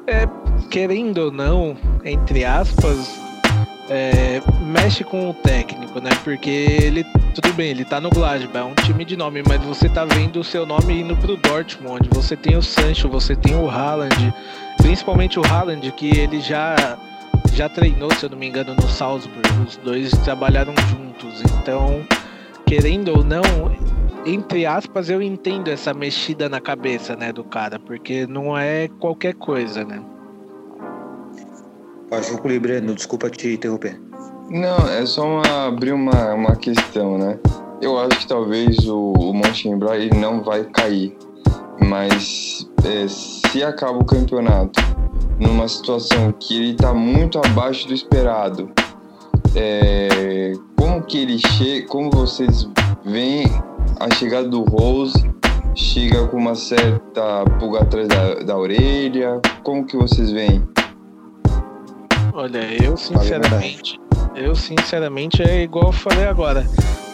é, 0.07 0.27
querendo 0.69 1.17
ou 1.17 1.31
não, 1.31 1.75
entre 2.03 2.45
aspas, 2.45 3.19
é, 3.89 4.41
mexe 4.61 5.03
com 5.03 5.29
o 5.29 5.33
técnico, 5.33 5.99
né? 5.99 6.09
Porque 6.23 6.49
ele, 6.49 7.03
tudo 7.35 7.53
bem, 7.53 7.69
ele 7.69 7.83
tá 7.83 7.99
no 7.99 8.09
Gladbach, 8.09 8.57
é 8.57 8.63
um 8.63 8.73
time 8.73 9.03
de 9.03 9.17
nome, 9.17 9.43
mas 9.47 9.61
você 9.61 9.89
tá 9.89 10.05
vendo 10.05 10.39
o 10.39 10.43
seu 10.43 10.65
nome 10.65 11.01
indo 11.01 11.15
pro 11.17 11.35
Dortmund, 11.35 12.07
você 12.11 12.35
tem 12.35 12.55
o 12.55 12.61
Sancho, 12.61 13.09
você 13.09 13.35
tem 13.35 13.55
o 13.55 13.69
Haaland, 13.69 14.33
principalmente 14.77 15.37
o 15.39 15.45
Haaland, 15.45 15.91
que 15.91 16.17
ele 16.17 16.39
já 16.39 16.97
já 17.53 17.67
treinou, 17.67 18.13
se 18.13 18.23
eu 18.23 18.29
não 18.29 18.37
me 18.37 18.47
engano, 18.47 18.75
no 18.75 18.87
Salzburg, 18.87 19.41
os 19.67 19.77
dois 19.77 20.11
trabalharam 20.23 20.75
juntos, 20.89 21.41
então, 21.41 22.05
querendo 22.67 23.17
ou 23.17 23.23
não, 23.23 23.41
entre 24.27 24.65
aspas, 24.65 25.09
eu 25.09 25.21
entendo 25.21 25.69
essa 25.69 25.93
mexida 25.93 26.49
na 26.49 26.59
cabeça, 26.59 27.15
né, 27.15 27.31
do 27.31 27.43
cara, 27.43 27.79
porque 27.79 28.27
não 28.27 28.57
é 28.57 28.89
qualquer 28.99 29.33
coisa, 29.33 29.85
né? 29.85 30.03
Pode 32.09 32.29
concluir, 32.31 32.59
Breno, 32.59 32.93
desculpa 32.93 33.29
te 33.29 33.53
interromper. 33.53 33.99
Não, 34.49 34.77
é 34.89 35.05
só 35.05 35.25
uma, 35.25 35.67
abrir 35.67 35.93
uma, 35.93 36.33
uma 36.33 36.55
questão, 36.55 37.17
né? 37.17 37.39
Eu 37.81 37.97
acho 37.99 38.19
que 38.19 38.27
talvez 38.27 38.87
o, 38.87 39.13
o 39.13 39.33
Montenegro 39.33 39.93
ele 39.93 40.17
não 40.17 40.41
vai 40.41 40.63
cair, 40.65 41.15
mas 41.87 42.69
é, 42.85 43.07
se 43.07 43.63
acaba 43.63 43.99
o 43.99 44.05
campeonato 44.05 44.79
numa 45.39 45.67
situação 45.67 46.31
que 46.31 46.55
ele 46.57 46.71
está 46.71 46.93
muito 46.93 47.39
abaixo 47.39 47.87
do 47.87 47.93
esperado, 47.93 48.71
é, 49.57 50.53
como 50.77 51.01
que 51.03 51.17
ele 51.17 51.39
chega, 51.39 51.87
como 51.87 52.11
vocês 52.11 52.69
veem 53.03 53.45
a 53.99 54.13
chegada 54.13 54.47
do 54.47 54.63
Rose 54.63 55.27
chega 55.77 56.27
com 56.27 56.37
uma 56.37 56.55
certa 56.55 57.45
pulga 57.59 57.81
atrás 57.81 58.07
da, 58.07 58.33
da 58.35 58.57
orelha, 58.57 59.39
como 59.63 59.85
que 59.85 59.95
vocês 59.95 60.31
veem? 60.31 60.67
Olha, 62.33 62.59
eu 62.83 62.97
sinceramente, 62.97 63.99
eu 64.35 64.55
sinceramente 64.55 65.41
é 65.41 65.63
igual 65.63 65.87
eu 65.87 65.91
falei 65.91 66.25
agora. 66.25 66.65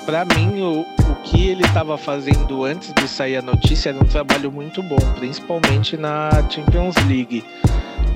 Para 0.05 0.25
mim, 0.25 0.61
o, 0.61 0.81
o 0.81 1.15
que 1.23 1.47
ele 1.47 1.63
estava 1.63 1.97
fazendo 1.97 2.65
antes 2.65 2.93
de 2.93 3.07
sair 3.07 3.37
a 3.37 3.41
notícia 3.41 3.89
era 3.89 3.97
um 3.97 4.05
trabalho 4.05 4.51
muito 4.51 4.83
bom, 4.83 4.99
principalmente 5.17 5.95
na 5.95 6.29
Champions 6.49 6.95
League. 7.07 7.43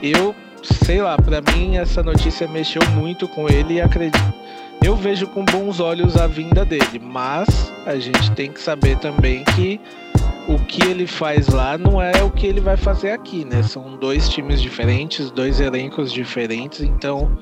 Eu, 0.02 0.36
sei 0.86 1.02
lá, 1.02 1.18
para 1.18 1.42
mim 1.54 1.78
essa 1.78 2.02
notícia 2.04 2.48
mexeu 2.48 2.82
muito 2.96 3.28
com 3.28 3.50
ele 3.50 3.76
e 3.76 3.82
acredito. 3.82 4.34
Eu 4.84 4.96
vejo 4.96 5.28
com 5.28 5.44
bons 5.44 5.80
olhos 5.80 6.16
a 6.16 6.28
vinda 6.28 6.64
dele, 6.64 7.00
mas 7.02 7.74
a 7.86 7.98
gente 7.98 8.32
tem 8.32 8.52
que 8.52 8.62
saber 8.62 8.98
também 9.00 9.44
que 9.44 9.80
o 10.48 10.58
que 10.60 10.84
ele 10.84 11.06
faz 11.06 11.50
lá 11.50 11.78
não 11.78 12.02
é 12.02 12.24
o 12.24 12.30
que 12.30 12.48
ele 12.48 12.62
vai 12.62 12.78
fazer 12.78 13.12
aqui, 13.12 13.44
né? 13.44 13.64
São 13.64 13.98
dois 13.98 14.30
times 14.30 14.62
diferentes, 14.62 15.30
dois 15.30 15.60
elencos 15.60 16.14
diferentes, 16.14 16.82
então 16.82 17.38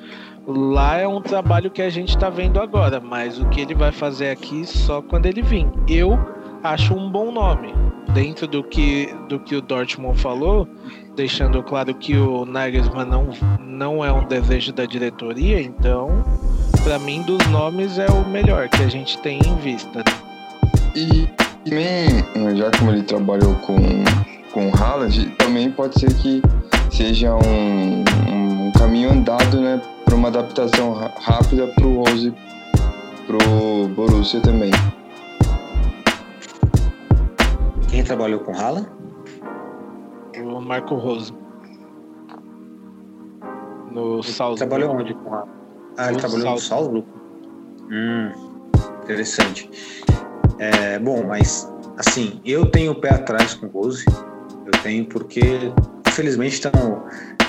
lá 0.46 0.96
é 0.96 1.06
um 1.06 1.20
trabalho 1.20 1.70
que 1.70 1.82
a 1.82 1.90
gente 1.90 2.10
está 2.10 2.30
vendo 2.30 2.60
agora, 2.60 3.00
mas 3.00 3.38
o 3.38 3.46
que 3.48 3.60
ele 3.60 3.74
vai 3.74 3.92
fazer 3.92 4.30
aqui 4.30 4.64
só 4.64 5.02
quando 5.02 5.26
ele 5.26 5.42
vir. 5.42 5.66
Eu 5.86 6.18
acho 6.62 6.94
um 6.94 7.10
bom 7.10 7.30
nome 7.30 7.72
dentro 8.12 8.46
do 8.46 8.64
que 8.64 9.14
do 9.28 9.38
que 9.38 9.54
o 9.54 9.60
Dortmund 9.60 10.18
falou, 10.18 10.66
deixando 11.16 11.62
claro 11.62 11.94
que 11.94 12.16
o 12.16 12.44
Nagelsmann 12.44 13.06
não 13.06 13.30
não 13.66 14.04
é 14.04 14.12
um 14.12 14.24
desejo 14.26 14.72
da 14.72 14.84
diretoria, 14.84 15.60
então 15.60 16.22
para 16.84 16.98
mim 16.98 17.22
dos 17.22 17.44
nomes 17.48 17.98
é 17.98 18.06
o 18.06 18.28
melhor 18.28 18.68
que 18.68 18.82
a 18.82 18.88
gente 18.88 19.18
tem 19.18 19.40
em 19.40 19.56
vista. 19.56 20.04
E 20.94 21.26
também, 21.64 22.56
já 22.56 22.70
como 22.78 22.92
ele 22.92 23.02
trabalhou 23.02 23.54
com, 23.56 23.76
com 24.52 24.70
Haaland, 24.76 25.26
também 25.38 25.70
pode 25.70 25.98
ser 25.98 26.14
que 26.14 26.40
seja 26.90 27.34
um, 27.34 28.04
um 28.30 28.72
caminho 28.72 29.10
andado, 29.10 29.60
né, 29.60 29.80
para 30.04 30.14
uma 30.14 30.28
adaptação 30.28 30.92
rápida 30.92 31.66
para 31.66 31.86
o 31.86 32.04
Rose, 32.04 32.32
para 33.26 33.48
o 33.48 33.88
Borussia 33.88 34.40
também. 34.40 34.70
Quem 37.88 38.04
trabalhou 38.04 38.40
com 38.40 38.52
Haaland? 38.52 38.95
O 40.42 40.60
Marco 40.60 40.94
Rose. 40.96 41.32
No 43.90 44.22
Salzburg. 44.22 44.58
Trabalhou 44.58 44.96
onde 44.96 45.14
com? 45.14 45.34
Ah, 45.96 46.10
ele 46.10 46.18
trabalhou 46.18 46.50
no 46.52 46.58
Salzburg? 46.58 47.06
Hum, 47.90 48.30
interessante. 49.02 49.70
É, 50.58 50.98
bom, 50.98 51.24
mas 51.26 51.70
assim, 51.96 52.40
eu 52.44 52.70
tenho 52.70 52.92
o 52.92 52.94
pé 52.94 53.14
atrás 53.14 53.54
com 53.54 53.66
o 53.66 53.70
Rose. 53.70 54.04
Eu 54.66 54.82
tenho 54.82 55.06
porque, 55.06 55.72
infelizmente, 56.06 56.54
estão 56.54 56.72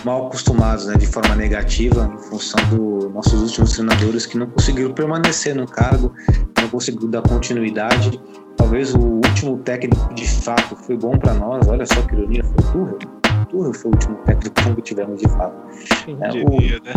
mal 0.06 0.28
acostumados 0.28 0.86
né, 0.86 0.96
de 0.96 1.08
forma 1.08 1.36
negativa 1.36 2.10
em 2.14 2.18
função 2.30 2.64
dos 2.70 3.12
nossos 3.14 3.42
últimos 3.42 3.74
treinadores 3.74 4.26
que 4.26 4.38
não 4.38 4.48
conseguiram 4.48 4.94
permanecer 4.94 5.56
no 5.56 5.68
cargo, 5.68 6.14
não 6.62 6.70
conseguiram 6.70 7.10
dar 7.10 7.22
continuidade. 7.24 8.22
Talvez 8.58 8.94
o 8.96 9.00
último 9.00 9.58
técnico 9.60 10.14
de 10.14 10.28
fato 10.28 10.76
foi 10.76 10.98
bom 10.98 11.18
para 11.18 11.34
nós. 11.34 11.68
Olha 11.68 11.86
só 11.86 12.02
que 12.02 12.16
ironia, 12.16 12.44
foi 12.44 12.82
o 12.82 12.94
Tuchel. 12.94 13.10
O 13.42 13.46
Tuchel 13.46 13.74
foi 13.74 13.92
o 13.92 13.94
último 13.94 14.16
técnico 14.26 14.76
que 14.76 14.82
tivemos 14.82 15.22
de 15.22 15.30
fato. 15.30 15.56
Quem 16.04 16.18
é, 16.22 16.28
diria, 16.30 16.80
o, 16.80 16.84
né? 16.84 16.94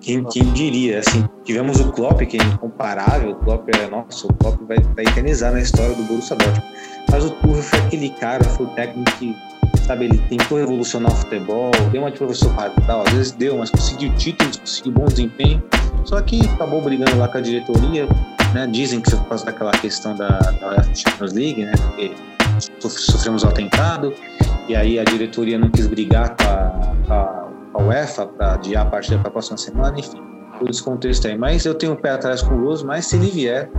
Quem, 0.00 0.24
quem, 0.24 0.52
diria, 0.52 0.98
assim, 1.00 1.24
tivemos 1.44 1.80
o 1.80 1.90
Klopp, 1.90 2.20
que 2.22 2.38
é 2.38 2.42
incomparável, 2.42 3.30
o 3.30 3.34
Klopp 3.36 3.68
é, 3.70 3.88
nosso, 3.88 4.28
o 4.28 4.34
Klopp 4.34 4.60
vai, 4.68 4.78
vai 4.94 5.04
eternizar 5.04 5.52
na 5.52 5.60
história 5.60 5.94
do 5.94 6.02
Borussia 6.04 6.36
Dortmund. 6.36 6.64
Mas 7.10 7.24
o 7.24 7.30
Tuchel 7.30 7.62
foi 7.62 7.78
aquele 7.80 8.10
cara, 8.10 8.44
foi 8.44 8.66
o 8.66 8.68
técnico 8.70 9.10
que, 9.12 9.34
sabe, 9.84 10.04
ele 10.04 10.18
tentou 10.28 10.58
revolucionar 10.58 11.12
o 11.12 11.16
futebol, 11.16 11.70
deu 11.90 12.02
uma 12.02 12.10
de 12.10 12.18
professor 12.18 12.52
Pardal, 12.54 13.02
às 13.06 13.12
vezes 13.12 13.32
deu, 13.32 13.58
mas 13.58 13.70
conseguiu 13.70 14.12
títulos, 14.14 14.56
conseguiu 14.58 14.92
bom 14.92 15.06
desempenho, 15.06 15.62
só 16.04 16.20
que 16.20 16.40
acabou 16.50 16.80
brigando 16.82 17.16
lá 17.18 17.26
com 17.28 17.38
a 17.38 17.40
diretoria, 17.40 18.06
né, 18.56 18.66
dizem 18.66 19.00
que 19.00 19.10
foi 19.10 19.18
por 19.20 19.28
causa 19.28 19.44
daquela 19.44 19.72
questão 19.72 20.16
da, 20.16 20.28
da 20.28 20.82
Champions 20.94 21.32
League, 21.32 21.64
né, 21.64 21.72
porque 21.82 22.12
sofremos 22.88 23.44
o 23.44 23.48
atentado, 23.48 24.14
e 24.68 24.74
aí 24.74 24.98
a 24.98 25.04
diretoria 25.04 25.58
não 25.58 25.70
quis 25.70 25.86
brigar 25.86 26.34
com 26.36 27.12
a, 27.12 27.14
a 27.14 27.46
a 27.76 27.82
UEFA 27.82 28.26
para 28.26 28.54
adiar 28.54 28.86
a 28.86 28.90
partida 28.90 29.18
para 29.18 29.28
a 29.28 29.30
próxima 29.30 29.58
semana, 29.58 29.98
enfim, 29.98 30.20
todo 30.58 30.70
esse 30.70 30.82
contexto 30.82 31.28
aí. 31.28 31.36
Mas 31.36 31.64
eu 31.64 31.74
tenho 31.74 31.92
um 31.92 31.96
pé 31.96 32.10
atrás 32.10 32.42
com 32.42 32.54
o 32.54 32.64
Rose, 32.64 32.84
mas 32.84 33.06
se 33.06 33.16
ele 33.16 33.30
vier, 33.30 33.70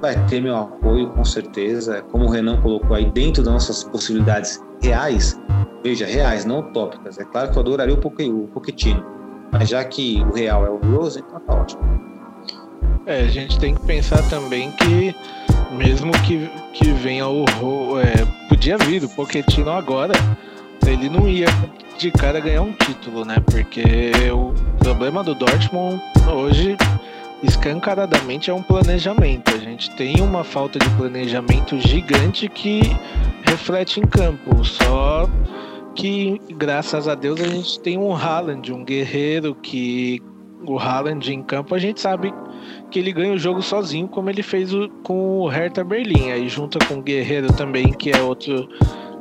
vai 0.00 0.14
ter 0.26 0.40
meu 0.40 0.56
apoio 0.56 1.10
com 1.10 1.24
certeza. 1.24 2.02
Como 2.10 2.26
o 2.26 2.30
Renan 2.30 2.60
colocou 2.60 2.96
aí, 2.96 3.10
dentro 3.10 3.42
das 3.42 3.52
nossas 3.52 3.84
possibilidades 3.84 4.62
reais, 4.80 5.38
veja, 5.82 6.06
reais, 6.06 6.44
não 6.44 6.60
utópicas. 6.60 7.18
É 7.18 7.24
claro 7.24 7.50
que 7.50 7.58
eu 7.58 7.62
adoraria 7.62 7.94
o 7.94 8.48
Pochettino, 8.48 9.04
mas 9.50 9.68
já 9.68 9.84
que 9.84 10.22
o 10.22 10.32
real 10.32 10.64
é 10.64 10.70
o 10.70 10.76
Rose, 10.76 11.18
então 11.18 11.40
tá 11.40 11.54
ótimo. 11.54 11.82
É, 13.06 13.20
a 13.20 13.28
gente 13.28 13.58
tem 13.58 13.74
que 13.74 13.84
pensar 13.86 14.22
também 14.28 14.70
que 14.72 15.14
mesmo 15.72 16.12
que, 16.22 16.50
que 16.72 16.90
venha 16.92 17.26
o 17.28 17.44
é, 18.00 18.24
podia 18.48 18.76
vir 18.76 19.04
o 19.04 19.08
Pochettino 19.08 19.70
agora, 19.70 20.12
ele 20.86 21.08
não 21.08 21.28
ia 21.28 21.46
de 21.98 22.10
cara 22.10 22.40
ganhar 22.40 22.62
um 22.62 22.72
título, 22.72 23.24
né? 23.24 23.36
Porque 23.44 24.10
o 24.32 24.52
problema 24.78 25.22
do 25.22 25.34
Dortmund 25.34 26.00
hoje 26.32 26.76
escancaradamente 27.42 28.50
é 28.50 28.54
um 28.54 28.62
planejamento. 28.62 29.54
A 29.54 29.58
gente 29.58 29.90
tem 29.96 30.20
uma 30.20 30.44
falta 30.44 30.78
de 30.78 30.88
planejamento 30.90 31.78
gigante 31.78 32.48
que 32.48 32.80
reflete 33.42 34.00
em 34.00 34.06
campo. 34.06 34.64
Só 34.64 35.28
que, 35.94 36.40
graças 36.50 37.08
a 37.08 37.14
Deus, 37.14 37.40
a 37.40 37.48
gente 37.48 37.78
tem 37.80 37.98
um 37.98 38.14
Haaland, 38.14 38.72
um 38.72 38.84
guerreiro 38.84 39.54
que 39.54 40.22
o 40.66 40.78
Haaland 40.78 41.32
em 41.32 41.42
campo 41.42 41.74
a 41.74 41.78
gente 41.78 42.00
sabe 42.00 42.32
que 42.90 42.98
ele 42.98 43.12
ganha 43.12 43.32
o 43.32 43.38
jogo 43.38 43.62
sozinho, 43.62 44.08
como 44.08 44.30
ele 44.30 44.42
fez 44.42 44.70
com 45.02 45.40
o 45.40 45.48
Hertha 45.48 45.84
Berlim. 45.84 46.30
Aí 46.30 46.48
junta 46.48 46.78
com 46.86 46.94
o 46.94 47.02
Guerreiro 47.02 47.52
também, 47.52 47.92
que 47.92 48.10
é 48.10 48.20
outro 48.20 48.68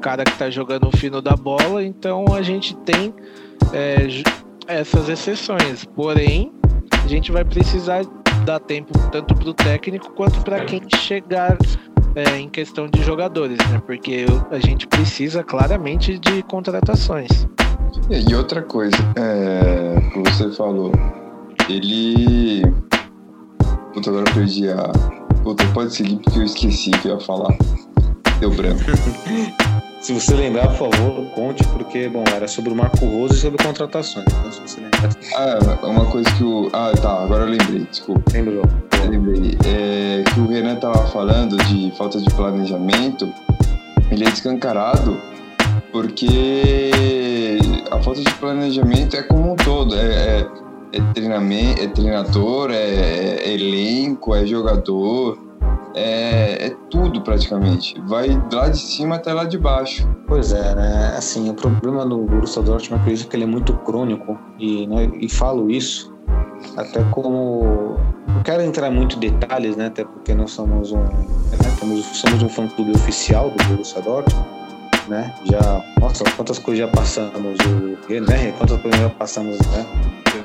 cara 0.02 0.24
que 0.24 0.38
tá 0.38 0.50
jogando 0.50 0.88
o 0.88 0.98
fino 0.98 1.22
da 1.22 1.36
bola, 1.36 1.84
então 1.84 2.26
a 2.34 2.42
gente 2.42 2.76
tem 2.78 3.14
é, 3.74 4.08
essas 4.68 5.10
exceções. 5.10 5.86
Porém, 5.86 6.52
a 7.04 7.08
gente 7.08 7.32
vai 7.32 7.44
precisar 7.44 8.06
dar 8.46 8.60
tempo 8.60 8.92
tanto 9.12 9.36
para 9.36 9.50
o 9.50 9.54
técnico 9.54 10.12
quanto 10.12 10.42
para 10.42 10.64
quem 10.66 10.82
chegar 10.96 11.58
é, 12.16 12.40
em 12.40 12.50
questão 12.50 12.88
de 12.88 13.02
jogadores, 13.04 13.58
né? 13.70 13.82
Porque 13.86 14.26
a 14.50 14.60
gente 14.60 14.88
precisa 14.88 15.44
claramente 15.44 16.18
de 16.18 16.42
contratações. 16.44 17.48
E 18.10 18.34
outra 18.34 18.62
coisa, 18.62 18.98
é, 19.16 19.96
você 20.24 20.52
falou, 20.52 20.92
ele. 21.70 22.62
Puta, 23.94 24.10
agora 24.10 24.30
eu 24.30 24.34
perdi 24.34 24.70
a. 24.70 24.92
Puta, 25.44 25.66
pode 25.74 25.94
seguir 25.94 26.18
porque 26.18 26.40
eu 26.40 26.44
esqueci 26.44 26.92
que 26.92 27.08
eu 27.08 27.16
ia 27.16 27.20
falar. 27.20 27.56
Deu 28.40 28.52
branco. 28.52 28.82
Se 30.02 30.14
você 30.14 30.34
lembrar, 30.34 30.68
por 30.70 30.92
favor, 30.92 31.26
conte, 31.36 31.62
porque, 31.68 32.08
bom, 32.08 32.24
era 32.34 32.48
sobre 32.48 32.72
o 32.72 32.76
Marco 32.76 33.06
Rose 33.06 33.36
e 33.36 33.38
sobre 33.38 33.62
contratações. 33.62 34.26
Então, 34.30 34.52
se 34.52 34.62
você 34.62 34.80
lembrar. 34.80 35.10
Ah, 35.36 35.86
uma 35.86 36.06
coisa 36.06 36.30
que 36.36 36.44
o. 36.44 36.70
Ah, 36.72 36.94
tá, 37.02 37.22
agora 37.22 37.44
eu 37.44 37.50
lembrei, 37.50 37.86
desculpa. 37.92 38.24
Lembrou? 38.32 38.64
Eu 39.04 39.10
lembrei. 39.10 39.58
É, 39.66 40.24
que 40.24 40.40
o 40.40 40.48
Renan 40.48 40.78
tava 40.78 41.06
falando 41.08 41.58
de 41.66 41.92
falta 41.98 42.18
de 42.18 42.34
planejamento. 42.34 43.30
Ele 44.10 44.24
é 44.24 44.30
descancarado 44.30 45.20
porque 45.92 47.60
a 47.92 48.02
falta 48.02 48.22
de 48.22 48.34
planejamento 48.36 49.18
é 49.18 49.24
como 49.24 49.52
um 49.52 49.56
todo. 49.58 49.96
É, 49.96 50.40
é 50.40 50.48
é, 50.92 51.02
treinamento, 51.14 51.82
é 51.82 51.88
treinador, 51.88 52.72
é, 52.72 52.76
é 52.76 53.54
elenco, 53.54 54.34
é 54.36 54.46
jogador, 54.46 55.38
é, 55.96 56.68
é, 56.68 56.76
tudo 56.90 57.22
praticamente. 57.22 58.00
Vai 58.08 58.30
lá 58.52 58.70
de 58.70 58.78
cima 58.78 59.16
até 59.16 59.34
lá 59.34 59.46
de 59.46 59.58
baixo. 59.58 60.08
Pois 60.28 60.52
é, 60.52 60.76
né? 60.76 61.14
Assim, 61.18 61.50
o 61.50 61.54
problema 61.54 62.06
do 62.06 62.20
Borussia 62.20 62.62
Dortmund, 62.62 62.92
eu 62.92 62.98
acredito 63.02 63.28
que 63.28 63.36
ele 63.36 63.44
é 63.44 63.48
muito 63.48 63.74
crônico 63.80 64.38
e, 64.60 64.88
né, 64.88 65.12
e 65.20 65.30
falo 65.30 65.70
isso 65.70 66.14
até 66.76 67.04
como 67.12 67.98
não 68.28 68.44
quero 68.44 68.62
entrar 68.62 68.92
muito 68.92 69.16
em 69.16 69.20
detalhes, 69.20 69.76
né? 69.76 69.88
Até 69.88 70.04
porque 70.04 70.34
nós 70.34 70.52
somos 70.52 70.92
um, 70.92 71.00
né, 71.00 71.58
somos 72.14 72.44
um 72.44 72.50
fã-clube 72.50 72.92
oficial 72.92 73.50
do 73.50 73.64
Borussia 73.66 74.02
Dortmund, 74.02 74.48
né? 75.08 75.34
Já, 75.46 75.84
nossa, 76.00 76.24
quantas 76.36 76.60
coisas 76.60 76.86
já 76.86 76.92
passamos, 76.92 77.58
o, 77.66 78.22
né? 78.22 78.52
Quantas 78.58 78.82
coisas 78.82 79.00
já 79.00 79.10
passamos, 79.10 79.58
né? 79.60 79.86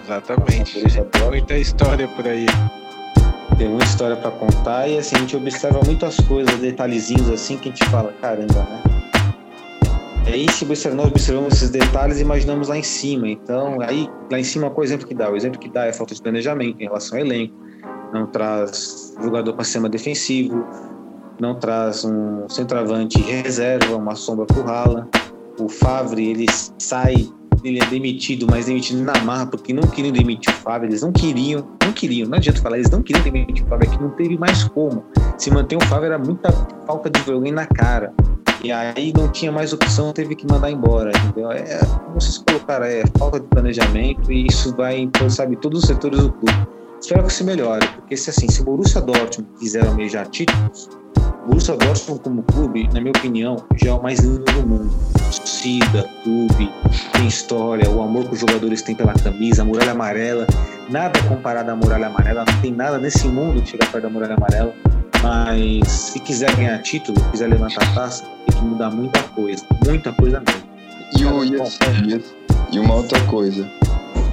Exatamente. 0.05 0.83
Muita 1.29 1.57
história 1.57 2.09
por 2.09 2.27
aí. 2.27 2.47
Tem 3.59 3.69
muita 3.69 3.85
história 3.85 4.17
para 4.17 4.31
contar 4.33 4.89
e 4.89 4.99
assim 4.99 5.17
a 5.17 5.19
gente 5.21 5.37
observa 5.37 5.81
muitas 5.85 6.17
coisas, 6.21 6.55
detalhezinhos 6.59 7.31
assim 7.31 7.57
que 7.57 7.69
a 7.69 7.73
gente 7.73 7.85
fala, 7.87 8.13
caramba, 8.21 8.55
né? 8.55 8.83
Aí, 10.27 10.51
se 10.51 10.65
nós 10.89 11.07
observamos 11.07 11.53
esses 11.53 11.71
detalhes, 11.71 12.19
imaginamos 12.19 12.69
lá 12.69 12.79
em 12.79 12.83
cima. 12.83 13.29
Então, 13.29 13.79
aí, 13.83 14.09
lá 14.31 14.41
em 14.41 14.45
cima, 14.45 14.71
qual 14.71 14.79
é 14.79 14.81
o 14.81 14.85
exemplo 14.85 15.07
que 15.07 15.15
dá? 15.15 15.31
O 15.31 15.37
exemplo 15.37 15.61
que 15.61 15.69
dá 15.69 15.85
é 15.85 15.93
falta 15.93 16.15
de 16.15 16.23
planejamento 16.23 16.81
em 16.81 16.85
relação 16.85 17.19
ao 17.19 17.25
elenco, 17.25 17.55
não 18.13 18.27
traz 18.27 19.15
jogador 19.23 19.53
para 19.53 19.65
sistema 19.65 19.89
defensivo, 19.89 20.67
não 21.39 21.59
traz 21.59 22.05
um 22.05 22.49
centroavante 22.49 23.21
reserva, 23.21 23.97
uma 23.97 24.15
sombra 24.15 24.47
para 24.47 24.59
o 24.59 24.69
Haaland. 24.69 25.09
O 25.61 25.69
Favre, 25.69 26.31
ele 26.31 26.47
sai, 26.79 27.29
ele 27.65 27.81
é 27.81 27.87
demitido, 27.87 28.47
mas 28.49 28.67
demitido 28.67 29.03
na 29.03 29.19
marra, 29.25 29.47
porque 29.47 29.73
não 29.73 29.83
queriam 29.85 30.13
demitir 30.13 30.53
o 30.53 30.57
Favre, 30.59 30.89
eles 30.89 31.01
não 31.01 31.11
queriam, 31.11 31.67
não 31.83 31.93
queriam, 31.93 32.29
não 32.29 32.37
adianta 32.37 32.61
falar, 32.61 32.77
eles 32.77 32.91
não 32.91 33.03
queriam 33.03 33.25
demitir 33.25 33.65
o 33.65 33.69
Favre, 33.69 33.89
é 33.89 33.91
que 33.91 34.03
não 34.03 34.11
teve 34.11 34.37
mais 34.37 34.65
como. 34.65 35.03
Se 35.39 35.51
manter 35.51 35.77
o 35.77 35.81
Favre 35.87 36.07
era 36.07 36.19
muita 36.19 36.53
falta 36.87 37.09
de 37.09 37.19
vergonha 37.21 37.53
na 37.53 37.67
cara. 37.67 38.13
E 38.63 38.71
aí 38.71 39.13
não 39.15 39.29
tinha 39.29 39.51
mais 39.51 39.73
opção, 39.73 40.13
teve 40.13 40.35
que 40.35 40.47
mandar 40.47 40.71
embora, 40.71 41.11
entendeu? 41.17 41.51
É, 41.51 41.81
vocês 42.15 42.39
colocaram, 42.39 42.87
é 42.87 43.03
falta 43.19 43.41
de 43.41 43.47
planejamento 43.47 44.31
e 44.31 44.47
isso 44.47 44.75
vai 44.77 44.99
impor, 44.99 45.31
sabe, 45.31 45.57
todos 45.57 45.83
os 45.83 45.87
setores 45.87 46.21
do 46.21 46.33
clube. 46.33 46.69
Espero 47.01 47.25
que 47.25 47.33
se 47.33 47.45
melhore, 47.45 47.87
porque 47.89 48.17
se 48.17 48.31
assim, 48.31 48.49
se 48.49 48.63
o 48.63 48.65
Borussia 48.65 49.01
Dortmund 49.01 49.51
quiser 49.59 49.87
almejar 49.87 50.27
títulos, 50.29 50.89
Borussia 51.47 51.77
Dortmund 51.77 52.21
como 52.23 52.43
clube, 52.43 52.89
na 52.93 53.01
minha 53.01 53.13
opinião, 53.13 53.57
já 53.77 53.91
é 53.91 53.93
o 53.93 54.03
mais 54.03 54.21
lindo 54.21 54.45
do 54.45 54.67
mundo. 54.67 54.95
Torcida, 55.13 56.09
clube, 56.23 56.71
tem 57.13 57.27
história, 57.27 57.89
o 57.91 58.03
amor 58.03 58.25
que 58.27 58.35
os 58.35 58.41
jogadores 58.41 58.83
têm 58.83 58.95
pela 58.95 59.13
camisa, 59.15 59.63
a 59.63 59.65
muralha 59.65 59.93
amarela, 59.93 60.47
nada 60.89 61.21
comparado 61.25 61.71
à 61.71 61.77
muralha 61.77 62.07
amarela, 62.07 62.45
não 62.47 62.61
tem 62.61 62.73
nada 62.73 62.99
nesse 62.99 63.29
mundo 63.29 63.61
que 63.63 63.71
chega 63.71 63.87
perto 63.87 64.05
da 64.05 64.11
muralha 64.11 64.35
amarela. 64.35 64.75
Mas 65.23 65.89
se 65.89 66.21
quiser 66.21 66.55
ganhar 66.55 66.83
título, 66.83 67.19
quiser 67.31 67.49
levantar 67.49 67.83
a 67.83 67.95
taça, 67.95 68.25
tem 68.47 68.59
que 68.59 68.65
mudar 68.65 68.91
muita 68.91 69.23
coisa. 69.23 69.65
Muita 69.87 70.13
coisa 70.13 70.41
mesmo. 70.41 70.65
E, 71.17 71.25
o, 71.25 71.45
e, 71.45 71.61
assim, 71.61 72.23
e 72.73 72.79
uma 72.79 72.95
outra 72.95 73.19
coisa. 73.27 73.67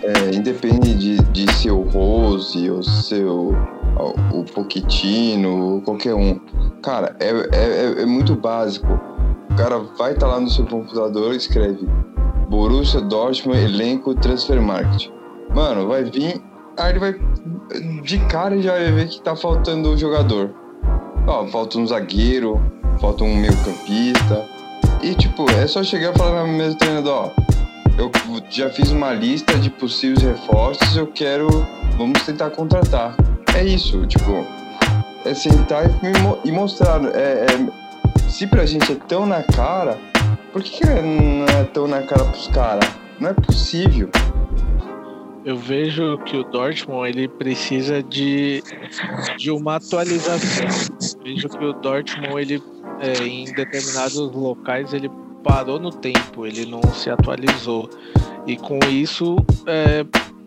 É, 0.04 0.36
independe 0.36 0.96
de, 0.96 1.18
de 1.32 1.54
ser 1.54 1.72
o 1.72 1.82
Rose 1.82 2.70
ou 2.70 2.82
seu 2.82 3.56
o, 3.98 4.40
o 4.40 4.44
Pochettino, 4.46 5.82
qualquer 5.86 6.16
um. 6.16 6.40
Cara, 6.82 7.16
é, 7.20 7.30
é, 7.30 8.02
é 8.02 8.06
muito 8.06 8.36
básico. 8.36 8.88
O 9.50 9.56
cara 9.56 9.80
vai 9.98 10.14
estar 10.14 10.28
tá 10.28 10.34
lá 10.34 10.40
no 10.40 10.50
seu 10.50 10.66
computador 10.66 11.34
e 11.34 11.38
escreve 11.38 11.88
Borussia 12.50 13.02
Dortmund 13.02 13.60
elenco 13.60 14.16
transfer 14.16 14.62
market. 14.62 15.10
Mano, 15.54 15.88
vai 15.88 16.04
vir, 16.04 16.42
aí 16.78 16.92
ele 16.92 17.00
vai 17.00 17.16
de 18.04 18.20
cara 18.28 18.62
já 18.62 18.74
vai 18.74 18.92
ver 18.92 19.08
que 19.08 19.22
tá 19.22 19.36
faltando 19.36 19.92
o 19.92 19.98
jogador. 19.98 20.54
Ó, 21.28 21.46
falta 21.48 21.78
um 21.78 21.86
zagueiro, 21.86 22.60
falta 23.00 23.24
um 23.24 23.36
meio 23.36 23.56
campista. 23.64 24.46
E 25.02 25.14
tipo, 25.16 25.50
é 25.52 25.68
só 25.68 25.84
chegar 25.84 26.14
e 26.14 26.18
falar 26.18 26.46
mesa 26.46 26.72
do 26.72 26.78
treinador, 26.78 27.14
ó, 27.14 27.30
eu 27.98 28.12
já 28.50 28.70
fiz 28.70 28.92
uma 28.92 29.14
lista 29.14 29.58
de 29.58 29.70
possíveis 29.70 30.22
reforços, 30.22 30.96
eu 30.96 31.08
quero, 31.08 31.48
vamos 31.98 32.22
tentar 32.24 32.50
contratar. 32.52 33.16
É 33.56 33.64
isso, 33.64 34.06
tipo, 34.08 34.46
é 35.26 35.34
sentar 35.34 35.86
e, 35.86 36.50
e 36.50 36.52
mostrar. 36.52 37.04
É, 37.16 37.46
é, 37.46 38.30
se 38.30 38.48
pra 38.48 38.66
gente 38.66 38.92
é 38.92 38.96
tão 38.96 39.26
na 39.26 39.44
cara, 39.44 39.98
por 40.52 40.64
que, 40.64 40.80
que 40.80 40.86
não 40.86 41.46
é 41.46 41.64
tão 41.66 41.88
na 41.88 42.02
cara 42.02 42.26
pros 42.26 42.48
caras? 42.48 42.90
Não 43.20 43.30
é 43.30 43.34
possível. 43.34 44.10
Eu 45.44 45.58
vejo 45.58 46.20
que 46.20 46.38
o 46.38 46.44
Dortmund 46.44 47.10
ele 47.10 47.28
precisa 47.28 48.04
de, 48.04 48.64
de 49.38 49.50
uma 49.50 49.78
atualização. 49.78 50.68
Vejo 51.24 51.50
que 51.50 51.66
o 51.66 51.74
Dortmund 51.74 52.42
ele 52.42 52.64
é, 53.00 53.24
em 53.24 53.46
determinados 53.46 54.18
locais 54.18 54.94
ele 54.94 55.10
parou 55.44 55.80
no 55.80 55.92
tempo, 55.92 56.46
ele 56.46 56.66
não 56.66 56.82
se 56.94 57.10
atualizou 57.10 57.90
e 58.46 58.58
com 58.58 58.80
isso 58.90 59.38
é, 59.68 60.06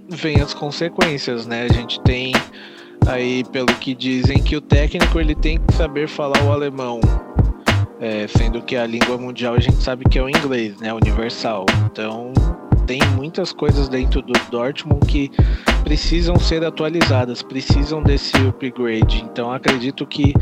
vem 0.09 0.41
as 0.41 0.53
consequências, 0.53 1.47
né? 1.47 1.67
A 1.69 1.73
gente 1.73 2.01
tem 2.01 2.33
aí 3.07 3.45
pelo 3.45 3.67
que 3.67 3.95
dizem 3.95 4.43
que 4.43 4.57
o 4.57 4.61
técnico 4.61 5.21
ele 5.21 5.35
tem 5.35 5.59
que 5.59 5.75
saber 5.75 6.09
falar 6.09 6.43
o 6.45 6.53
alemão, 6.53 7.01
é, 8.01 8.27
sendo 8.27 8.63
que 8.63 8.77
a 8.77 8.87
língua 8.87 9.17
mundial 9.17 9.55
a 9.55 9.61
gente 9.61 9.83
sabe 9.83 10.05
que 10.09 10.19
é 10.19 10.23
o 10.23 10.29
inglês, 10.29 10.79
né? 10.81 10.93
Universal. 10.93 11.67
Então 11.87 12.33
tem 12.87 13.01
muitas 13.15 13.53
coisas 13.53 13.89
dentro 13.89 14.21
do 14.23 14.33
Dortmund 14.51 15.07
que 15.07 15.31
precisam 15.85 16.39
ser 16.39 16.65
atualizadas, 16.65 17.43
precisam 17.43 18.03
desse 18.03 18.37
upgrade. 18.49 19.25
Então 19.31 19.53
acredito 19.53 20.07
que 20.07 20.35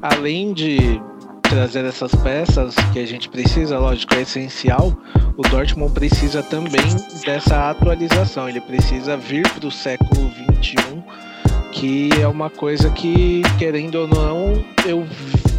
além 0.00 0.52
de 0.52 1.00
trazer 1.48 1.84
essas 1.84 2.14
peças 2.16 2.74
que 2.92 2.98
a 2.98 3.06
gente 3.06 3.28
precisa, 3.28 3.78
lógico, 3.78 4.14
é 4.14 4.22
essencial. 4.22 4.92
O 5.36 5.42
Dortmund 5.42 5.92
precisa 5.92 6.42
também 6.42 6.84
dessa 7.24 7.70
atualização. 7.70 8.48
Ele 8.48 8.60
precisa 8.60 9.16
vir 9.16 9.48
para 9.48 9.66
o 9.66 9.70
século 9.70 10.30
21, 10.48 11.02
que 11.72 12.10
é 12.20 12.26
uma 12.26 12.50
coisa 12.50 12.90
que, 12.90 13.42
querendo 13.58 13.96
ou 13.96 14.08
não, 14.08 14.64
eu, 14.84 15.06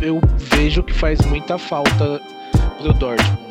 eu 0.01 0.19
vejo 0.37 0.83
que 0.83 0.93
faz 0.93 1.19
muita 1.21 1.57
falta 1.57 2.21
para 2.77 2.89
o 2.89 2.93
Dortmund. 2.93 3.45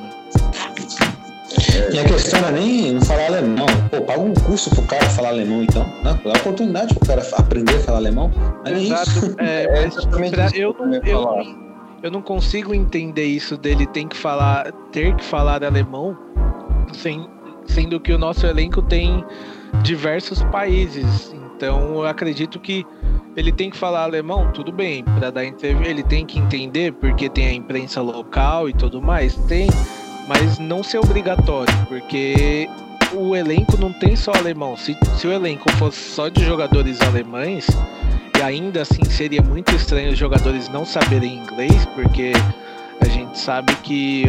E 1.93 1.99
a 1.99 2.05
questão 2.05 2.41
não 2.41 2.49
é 2.49 2.53
nem 2.53 3.01
falar 3.01 3.27
alemão. 3.27 3.67
Pô, 3.91 4.01
paga 4.03 4.21
um 4.21 4.35
curso 4.35 4.71
pro 4.71 4.83
cara 4.83 5.09
falar 5.11 5.29
alemão, 5.29 5.63
então. 5.63 5.85
Né? 6.03 6.19
Dá 6.25 6.33
oportunidade 6.33 6.95
pro 6.95 7.07
cara 7.07 7.27
aprender 7.37 7.77
a 7.77 7.81
falar 7.81 7.99
alemão. 7.99 8.31
Mas 8.65 8.83
Exato. 8.83 9.35
É, 9.39 9.87
isso. 9.87 10.01
É, 10.01 10.31
pra, 10.31 10.51
eu, 10.55 10.77
não, 10.79 10.95
eu, 11.05 11.64
eu 12.05 12.11
não 12.11 12.21
consigo 12.21 12.75
entender 12.75 13.25
isso 13.25 13.57
dele 13.57 13.87
tem 13.87 14.07
que 14.07 14.15
falar, 14.15 14.71
ter 14.93 15.17
que 15.17 15.25
falar 15.25 15.65
alemão, 15.65 16.15
sem, 16.93 17.27
sendo 17.65 17.99
que 17.99 18.13
o 18.13 18.19
nosso 18.19 18.47
elenco 18.47 18.83
tem 18.83 19.25
diversos 19.83 20.45
países. 20.45 21.35
Então 21.57 21.95
eu 21.95 22.07
acredito 22.07 22.61
que 22.61 22.85
ele 23.35 23.51
tem 23.51 23.71
que 23.71 23.77
falar 23.79 24.03
alemão, 24.03 24.53
tudo 24.53 24.71
bem, 24.71 25.03
para 25.03 25.31
dar 25.31 25.47
entrevista, 25.47 25.89
ele 25.89 26.03
tem 26.03 26.27
que 26.27 26.39
entender 26.39 26.93
porque 26.93 27.31
tem 27.31 27.47
a 27.47 27.55
imprensa 27.55 28.03
local 28.03 28.69
e 28.69 28.75
tudo 28.75 29.01
mais, 29.01 29.35
tem, 29.47 29.67
mas 30.29 30.59
não 30.59 30.83
ser 30.83 30.99
obrigatório, 30.99 31.75
porque 31.89 32.69
o 33.15 33.35
elenco 33.35 33.77
não 33.77 33.93
tem 33.93 34.17
só 34.17 34.33
alemão. 34.33 34.77
Se, 34.77 34.97
se 35.17 35.27
o 35.27 35.33
elenco 35.33 35.71
fosse 35.73 35.99
só 35.99 36.29
de 36.29 36.45
jogadores 36.45 37.01
alemães, 37.01 37.67
e 38.39 38.43
ainda 38.43 38.83
assim 38.83 39.05
seria 39.05 39.43
muito 39.43 39.75
estranho 39.75 40.13
os 40.13 40.19
jogadores 40.19 40.69
não 40.69 40.85
saberem 40.85 41.39
inglês, 41.39 41.87
porque 41.95 42.33
a 43.01 43.09
gente 43.09 43.39
sabe 43.39 43.75
que 43.77 44.25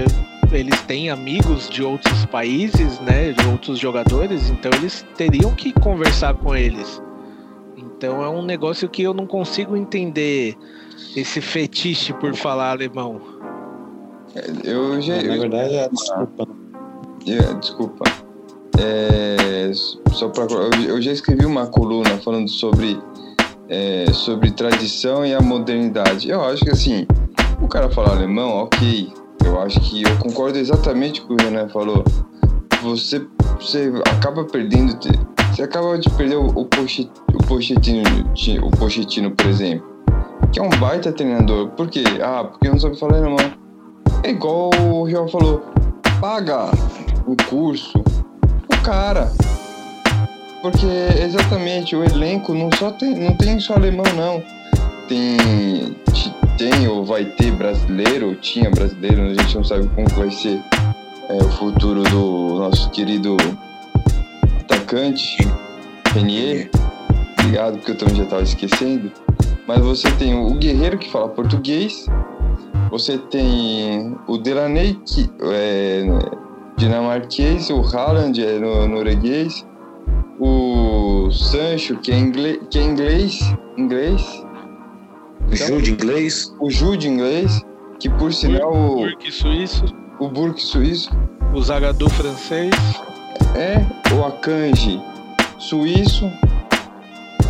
eles 0.51 0.79
têm 0.81 1.09
amigos 1.09 1.69
de 1.69 1.83
outros 1.83 2.25
países, 2.27 2.99
né, 3.01 3.31
de 3.31 3.47
outros 3.47 3.79
jogadores, 3.79 4.49
então 4.49 4.71
eles 4.73 5.05
teriam 5.17 5.53
que 5.53 5.73
conversar 5.73 6.35
com 6.35 6.55
eles. 6.55 7.01
Então 7.77 8.23
é 8.23 8.29
um 8.29 8.43
negócio 8.43 8.87
que 8.87 9.03
eu 9.03 9.13
não 9.13 9.25
consigo 9.25 9.75
entender 9.75 10.55
esse 11.15 11.41
fetiche 11.41 12.13
por 12.13 12.35
falar 12.35 12.71
alemão. 12.71 13.21
Eu 14.63 15.01
já. 15.01 15.21
Na 15.23 15.37
verdade, 15.37 15.75
é 15.75 15.89
desculpa. 15.89 16.47
É, 17.25 17.53
desculpa. 17.53 18.24
É, 18.77 19.71
só 20.11 20.29
pra, 20.29 20.45
eu 20.87 21.01
já 21.01 21.11
escrevi 21.11 21.45
uma 21.45 21.67
coluna 21.67 22.17
falando 22.17 22.49
sobre, 22.49 22.99
é, 23.69 24.05
sobre 24.13 24.51
tradição 24.51 25.25
e 25.25 25.33
a 25.33 25.41
modernidade. 25.41 26.29
Eu 26.29 26.43
acho 26.43 26.63
que 26.63 26.71
assim, 26.71 27.05
o 27.61 27.67
cara 27.67 27.89
falar 27.89 28.11
alemão, 28.11 28.49
ok. 28.63 29.11
Eu 29.45 29.59
acho 29.61 29.79
que 29.81 30.03
eu 30.03 30.17
concordo 30.17 30.57
exatamente 30.57 31.21
com 31.21 31.33
o 31.33 31.37
Renan 31.37 31.69
falou. 31.69 32.03
Você, 32.81 33.25
você 33.59 33.91
acaba 34.17 34.43
perdendo. 34.43 34.97
Você 35.51 35.63
acaba 35.63 35.97
de 35.97 36.09
perder 36.11 36.35
o, 36.35 36.47
o, 36.47 36.65
Pochettino, 36.65 37.11
o, 37.33 37.43
Pochettino, 37.45 38.03
o 38.63 38.71
Pochettino, 38.71 39.31
por 39.31 39.45
exemplo. 39.47 39.87
Que 40.51 40.59
é 40.59 40.63
um 40.63 40.69
baita 40.69 41.11
treinador. 41.11 41.69
Por 41.69 41.87
quê? 41.87 42.03
Ah, 42.21 42.43
porque 42.43 42.67
não 42.67 42.79
sabe 42.79 42.99
falar 42.99 43.17
alemão. 43.17 43.37
É 44.23 44.31
igual 44.31 44.71
o 44.73 45.09
João 45.09 45.27
falou. 45.27 45.63
Paga 46.19 46.71
o 47.27 47.35
curso 47.49 48.03
cara. 48.85 49.31
porque 50.61 50.85
exatamente 51.19 51.95
o 51.95 52.03
elenco 52.03 52.53
não 52.53 52.69
só 52.77 52.91
tem, 52.91 53.15
não 53.15 53.35
tem 53.35 53.59
só 53.59 53.73
alemão 53.73 54.05
não. 54.15 54.43
Tem 55.07 55.95
tem 56.57 56.87
ou 56.87 57.03
vai 57.03 57.25
ter 57.25 57.51
brasileiro, 57.51 58.29
ou 58.29 58.35
tinha 58.35 58.69
brasileiro, 58.69 59.23
a 59.23 59.33
gente 59.33 59.55
não 59.55 59.63
sabe 59.63 59.89
como 59.89 60.07
vai 60.09 60.31
ser 60.31 60.61
é, 61.29 61.33
o 61.33 61.49
futuro 61.49 62.03
do 62.03 62.59
nosso 62.59 62.89
querido 62.91 63.35
atacante 64.61 65.37
Renier. 66.13 66.69
Obrigado, 67.39 67.77
porque 67.77 67.91
eu 67.91 67.97
também 67.97 68.15
já 68.15 68.23
estava 68.23 68.43
esquecendo. 68.43 69.11
Mas 69.67 69.79
você 69.79 70.09
tem 70.11 70.33
o 70.33 70.53
Guerreiro 70.53 70.97
que 70.97 71.11
fala 71.11 71.27
português, 71.27 72.05
você 72.89 73.17
tem 73.17 74.15
o 74.27 74.37
Delaney 74.37 74.99
que 75.05 75.29
é 75.41 76.44
dinamarquês, 76.77 77.69
o 77.69 77.81
Haaland 77.81 78.43
é 78.43 78.59
norueguês, 78.59 79.65
o 80.39 81.29
Sancho 81.31 81.97
que 81.97 82.11
é 82.11 82.17
inglês, 82.17 82.59
que 82.69 82.79
é 82.79 82.83
inglês, 82.83 83.39
inglês. 83.77 84.45
Então, 85.51 85.67
Jude 85.67 85.91
inglês. 85.91 86.53
O 86.59 86.69
Jude 86.69 87.07
inglês, 87.07 87.61
que 87.99 88.09
por 88.09 88.33
sinal 88.33 88.73
o 88.73 88.95
Burke 88.97 89.31
suíço, 89.31 89.85
o 90.19 90.27
Burke 90.27 90.61
suíço, 90.61 91.09
o 91.53 91.61
Zagadou 91.61 92.09
francês, 92.09 92.73
é 93.55 93.85
o 94.13 94.25
Akanji 94.25 95.01
suíço. 95.57 96.29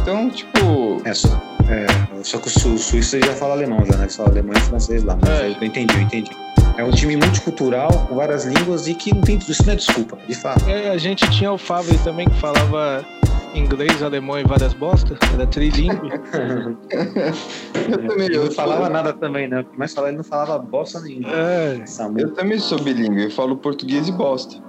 Então, 0.02 0.30
tipo, 0.30 1.02
É 1.04 1.14
só, 1.14 1.30
é, 1.68 1.88
só 2.24 2.38
que 2.38 2.48
o 2.48 2.52
su, 2.52 2.78
suíço 2.78 3.20
já 3.20 3.34
fala 3.34 3.54
alemão, 3.54 3.84
já, 3.86 3.98
né? 3.98 4.08
Só 4.08 4.26
alemão 4.26 4.54
e 4.56 4.60
francês 4.60 5.04
lá. 5.04 5.18
Mas 5.20 5.30
É. 5.32 5.50
eu 5.50 5.64
entendi, 5.64 5.96
eu 5.96 6.02
entendi. 6.02 6.32
É 6.78 6.84
um 6.84 6.92
time 6.92 7.16
multicultural, 7.16 7.90
com 8.08 8.16
várias 8.16 8.46
línguas 8.46 8.88
e 8.88 8.94
que 8.94 9.14
não 9.14 9.22
tem. 9.22 9.38
Isso 9.38 9.66
não 9.66 9.74
é 9.74 9.76
desculpa, 9.76 10.18
de 10.28 10.36
fato. 10.36 10.70
É, 10.70 10.90
a 10.90 10.98
gente 10.98 11.30
tinha 11.30 11.52
o 11.52 11.58
Favre 11.58 11.98
também 12.00 12.28
que 12.28 12.36
falava 12.36 13.06
inglês, 13.54 14.04
alemão 14.04 14.38
e 14.40 14.44
várias 14.44 14.74
bostas, 14.74 15.18
era 15.34 15.48
trilingue. 15.48 16.12
eu 17.90 18.08
também 18.08 18.28
eu 18.32 18.46
não 18.46 18.52
falava 18.52 18.90
nada 18.90 19.14
também, 19.14 19.48
né? 19.48 19.66
Mas 19.78 19.94
falava, 19.94 20.12
ele 20.12 20.18
não 20.18 20.24
falava 20.24 20.58
bosta 20.60 21.00
nenhuma. 21.00 21.30
É. 21.30 21.84
Eu 22.18 22.34
também 22.34 22.60
sou 22.60 22.80
bilíngue, 22.80 23.24
eu 23.24 23.32
falo 23.32 23.56
português 23.56 24.08
e 24.08 24.12
bosta. 24.12 24.62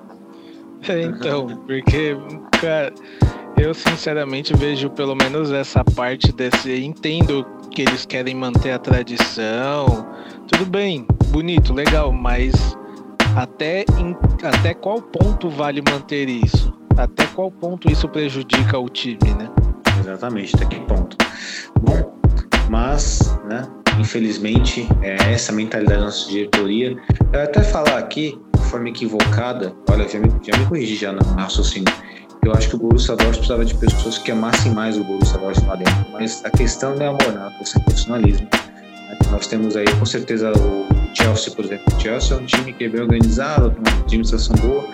É, 0.88 1.02
então, 1.02 1.46
porque, 1.66 2.16
cara, 2.60 2.92
eu 3.56 3.74
sinceramente 3.74 4.54
vejo 4.54 4.90
pelo 4.90 5.14
menos 5.16 5.50
essa 5.50 5.82
parte 5.82 6.30
desse. 6.32 6.84
Entendo 6.84 7.44
que 7.70 7.82
eles 7.82 8.06
querem 8.06 8.34
manter 8.34 8.72
a 8.72 8.78
tradição. 8.78 10.06
Tudo 10.46 10.66
bem, 10.66 11.06
bonito, 11.36 11.74
legal, 11.74 12.10
mas 12.12 12.74
até, 13.36 13.84
em- 13.98 14.16
até 14.42 14.72
qual 14.72 15.02
ponto 15.02 15.50
vale 15.50 15.82
manter 15.82 16.30
isso? 16.30 16.72
Até 16.96 17.26
qual 17.26 17.50
ponto 17.50 17.92
isso 17.92 18.08
prejudica 18.08 18.78
o 18.78 18.88
time, 18.88 19.18
né? 19.38 19.46
Exatamente, 20.00 20.56
até 20.56 20.64
que 20.64 20.80
ponto. 20.86 21.14
Bom, 21.82 22.18
mas, 22.70 23.38
né, 23.46 23.66
infelizmente, 23.98 24.88
é 25.02 25.30
essa 25.30 25.52
mentalidade 25.52 25.98
da 25.98 26.06
nossa 26.06 26.26
diretoria. 26.30 26.96
Eu 27.30 27.42
até 27.42 27.62
falar 27.62 27.98
aqui, 27.98 28.40
de 28.56 28.62
forma 28.70 28.88
equivocada, 28.88 29.74
olha, 29.90 30.08
já 30.08 30.18
me, 30.18 30.30
já 30.42 30.58
me 30.58 30.64
corrigi 30.64 30.96
já 30.96 31.12
no 31.12 31.22
raciocínio. 31.34 31.92
Eu 32.42 32.52
acho 32.52 32.70
que 32.70 32.76
o 32.76 32.78
Borussia 32.78 33.14
Dortmund 33.14 33.36
precisava 33.36 33.64
de 33.66 33.74
pessoas 33.74 34.16
que 34.16 34.30
amassem 34.32 34.72
mais 34.72 34.96
o 34.96 35.04
Borussia 35.04 35.36
Dortmund 35.38 35.68
lá 35.68 35.76
dentro. 35.76 36.06
Mas 36.14 36.42
a 36.46 36.50
questão 36.50 36.94
não 36.96 37.02
é 37.04 37.08
amor, 37.08 37.30
não, 37.34 37.46
é 37.46 37.50
profissionalismo. 37.84 38.48
Né? 39.08 39.18
Nós 39.30 39.46
temos 39.46 39.76
aí, 39.76 39.86
com 39.98 40.06
certeza, 40.06 40.52
o 40.52 40.86
Chelsea, 41.14 41.52
por 41.54 41.64
exemplo. 41.64 41.84
O 41.96 42.00
Chelsea 42.00 42.36
é 42.36 42.40
um 42.40 42.44
time 42.44 42.72
que 42.72 42.84
é 42.84 42.88
bem 42.88 43.00
organizado, 43.00 43.70
tem 43.70 43.80
uma 43.80 44.00
administração 44.02 44.54
boa. 44.56 44.84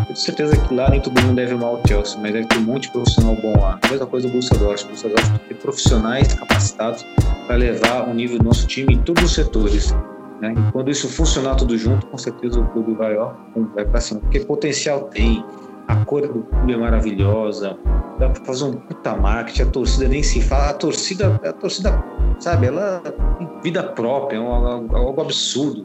Eu 0.00 0.04
tenho 0.06 0.16
certeza 0.16 0.56
que 0.56 0.74
lá 0.74 0.90
nem 0.90 1.00
todo 1.00 1.20
mundo 1.22 1.36
deve 1.36 1.54
amar 1.54 1.74
o 1.74 1.80
Chelsea, 1.86 2.18
mas 2.20 2.32
deve 2.32 2.46
ter 2.46 2.58
um 2.58 2.62
monte 2.62 2.82
de 2.82 2.92
profissional 2.92 3.36
bom 3.36 3.60
lá. 3.60 3.78
Mesma 3.90 4.06
coisa 4.06 4.26
do 4.26 4.32
Borussia 4.32 4.58
Dortmund. 4.58 4.82
O 4.82 4.86
Borussia 4.86 5.08
Dortmund 5.08 5.38
tem 5.38 5.48
que 5.48 5.54
ter 5.54 5.60
profissionais 5.62 6.34
capacitados 6.34 7.06
para 7.46 7.56
levar 7.56 8.08
o 8.08 8.14
nível 8.14 8.38
do 8.38 8.44
nosso 8.44 8.66
time 8.66 8.94
em 8.94 8.98
todos 8.98 9.22
os 9.24 9.34
setores. 9.34 9.94
Né? 10.40 10.54
E 10.56 10.72
quando 10.72 10.90
isso 10.90 11.08
funcionar 11.08 11.54
tudo 11.54 11.76
junto, 11.76 12.06
com 12.06 12.18
certeza 12.18 12.58
o 12.58 12.66
clube 12.70 12.94
vai, 12.94 13.16
ó, 13.16 13.32
vai 13.74 13.84
para 13.84 14.00
cima. 14.00 14.20
Porque 14.20 14.40
potencial 14.40 15.02
tem, 15.02 15.44
a 15.92 16.04
cor 16.04 16.22
do 16.22 16.42
clube 16.44 16.72
é 16.72 16.76
maravilhosa, 16.76 17.76
dá 18.18 18.28
para 18.28 18.44
fazer 18.44 18.64
um 18.64 18.72
puta 18.72 19.16
marketing, 19.16 19.62
a 19.62 19.66
torcida 19.66 20.08
nem 20.08 20.22
se 20.22 20.40
fala, 20.40 20.70
a 20.70 20.74
torcida, 20.74 21.40
a 21.44 21.52
torcida, 21.52 22.04
sabe, 22.38 22.66
ela 22.66 23.00
tem 23.38 23.48
vida 23.62 23.82
própria, 23.82 24.36
é 24.36 24.40
algo, 24.40 24.96
algo 24.96 25.20
absurdo. 25.22 25.84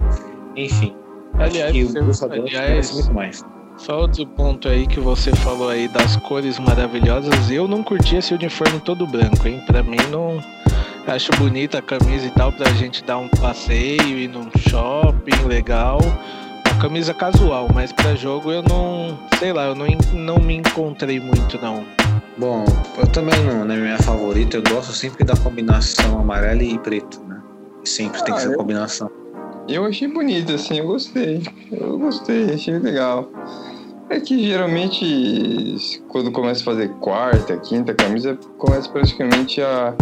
Enfim, 0.56 0.96
Aliás, 1.38 1.72
acho 1.72 1.74
que 1.74 1.84
o 1.84 2.06
você- 2.06 2.28
Dortmund 2.28 2.56
aliás, 2.56 2.94
muito 2.94 3.14
mais. 3.14 3.46
Só 3.78 4.00
outro 4.00 4.26
ponto 4.26 4.70
aí 4.70 4.88
que 4.88 5.02
você 5.02 5.36
falou 5.36 5.68
aí 5.70 5.90
das 5.90 6.16
cores 6.18 6.58
maravilhosas, 6.60 7.52
eu 7.52 7.68
não 7.68 7.84
curti 7.84 8.16
esse 8.16 8.34
uniforme 8.34 8.80
todo 8.80 9.06
branco, 9.06 9.46
hein? 9.48 9.62
Pra 9.68 9.84
mim 9.84 9.98
não. 10.10 10.40
Acho 11.06 11.30
bonita 11.38 11.80
a 11.80 11.82
camisa 11.82 12.26
e 12.26 12.32
tal 12.32 12.52
pra 12.54 12.72
gente 12.72 13.04
dar 13.04 13.18
um 13.18 13.28
passeio, 13.28 14.02
ir 14.18 14.30
num 14.30 14.50
shopping 14.58 15.46
legal. 15.46 16.00
Camisa 16.82 17.14
casual, 17.14 17.68
mas 17.74 17.92
pra 17.92 18.16
jogo 18.16 18.52
eu 18.52 18.62
não. 18.62 19.18
Sei 19.40 19.52
lá, 19.52 19.66
eu 19.68 19.76
não, 19.76 19.86
não 20.14 20.38
me 20.40 20.56
encontrei 20.58 21.20
muito 21.20 21.60
não. 21.62 21.84
Bom, 22.38 22.64
eu 22.98 23.08
também 23.08 23.34
não, 23.46 23.66
não 23.66 23.74
é 23.74 23.78
minha 23.78 23.98
favorita. 23.98 24.58
Eu 24.58 24.64
gosto 24.64 24.92
sempre 24.94 25.24
da 25.24 25.36
combinação 25.36 26.20
amarelo 26.20 26.62
e 26.62 26.78
preto, 26.78 27.22
né? 27.24 27.42
Sempre 27.84 28.24
tem 28.24 28.34
que 28.34 28.40
Ah, 28.40 28.44
ser 28.44 28.50
a 28.50 28.52
eu- 28.52 28.58
combinação. 28.58 29.10
Eu 29.68 29.84
achei 29.86 30.08
bonito, 30.08 30.54
assim, 30.54 30.78
eu 30.78 30.86
gostei. 30.86 31.42
Eu 31.72 31.98
gostei, 31.98 32.54
achei 32.54 32.78
legal. 32.78 33.30
É 34.10 34.20
que 34.20 34.46
geralmente, 34.46 36.04
quando 36.08 36.32
começa 36.32 36.62
a 36.62 36.66
fazer 36.66 36.90
quarta, 37.00 37.58
quinta 37.58 37.92
camisa, 37.96 38.38
começa 38.60 38.88
praticamente 38.90 39.60
a, 39.62 39.96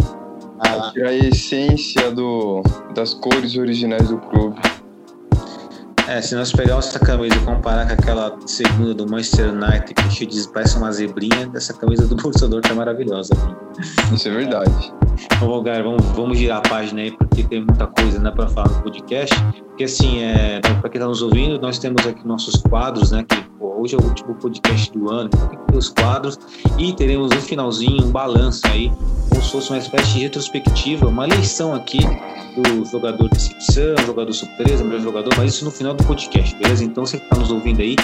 a 0.58 0.90
tirar 0.92 1.08
a 1.08 1.14
essência 1.14 2.10
do, 2.10 2.62
das 2.94 3.14
cores 3.14 3.56
originais 3.56 4.08
do 4.10 4.18
clube. 4.18 4.60
É, 6.06 6.20
se 6.20 6.34
nós 6.34 6.52
pegarmos 6.52 6.86
essa 6.88 6.98
camisa 6.98 7.34
e 7.34 7.40
comparar 7.40 7.86
com 7.86 7.94
aquela 7.94 8.36
segunda 8.46 8.92
do 8.94 9.08
Manchester 9.08 9.50
United, 9.52 9.94
que 10.10 10.26
de- 10.26 10.48
parece 10.48 10.76
uma 10.76 10.92
zebrinha, 10.92 11.50
essa 11.54 11.72
camisa 11.72 12.06
do 12.06 12.14
Borussia 12.16 12.46
Dortmund 12.46 12.70
é 12.70 12.74
maravilhosa. 12.74 13.32
Isso 14.12 14.28
é 14.28 14.30
verdade. 14.30 14.92
Então, 15.36 15.62
vamos, 15.62 16.04
vamos 16.16 16.38
girar 16.38 16.58
a 16.58 16.60
página 16.60 17.02
aí, 17.02 17.10
porque 17.10 17.42
tem 17.42 17.64
muita 17.64 17.86
coisa 17.86 18.18
né, 18.18 18.30
para 18.30 18.48
falar 18.48 18.68
no 18.68 18.82
podcast. 18.82 19.34
Porque, 19.68 19.84
assim, 19.84 20.22
é, 20.22 20.60
para 20.60 20.88
quem 20.88 20.98
está 20.98 21.06
nos 21.06 21.22
ouvindo, 21.22 21.60
nós 21.60 21.78
temos 21.78 22.06
aqui 22.06 22.26
nossos 22.26 22.60
quadros, 22.62 23.10
né? 23.10 23.24
Que 23.28 23.36
pô, 23.58 23.80
hoje 23.80 23.94
é 23.94 23.98
o 23.98 24.04
último 24.04 24.34
podcast 24.34 24.92
do 24.92 25.10
ano, 25.10 25.30
então 25.32 25.48
tem 25.48 25.58
que 25.58 25.66
ter 25.66 25.78
os 25.78 25.88
quadros. 25.88 26.38
E 26.78 26.92
teremos 26.92 27.30
no 27.30 27.40
finalzinho 27.40 28.04
um 28.04 28.10
balanço 28.10 28.62
aí, 28.66 28.90
como 29.28 29.42
se 29.42 29.50
fosse 29.50 29.70
uma 29.70 29.78
espécie 29.78 30.12
de 30.14 30.20
retrospectiva, 30.20 31.06
uma 31.06 31.26
eleição 31.26 31.74
aqui 31.74 31.98
do 32.56 32.84
jogador 32.84 33.28
de 33.28 33.34
decepção, 33.34 33.96
jogador 34.06 34.32
surpresa, 34.32 34.84
melhor 34.84 35.00
jogador, 35.00 35.34
mas 35.36 35.54
isso 35.54 35.64
no 35.64 35.70
final 35.70 35.94
do 35.94 36.04
podcast, 36.04 36.54
beleza? 36.56 36.84
Então, 36.84 37.04
você 37.04 37.18
que 37.18 37.24
está 37.24 37.36
nos 37.36 37.50
ouvindo 37.50 37.80
aí, 37.80 37.96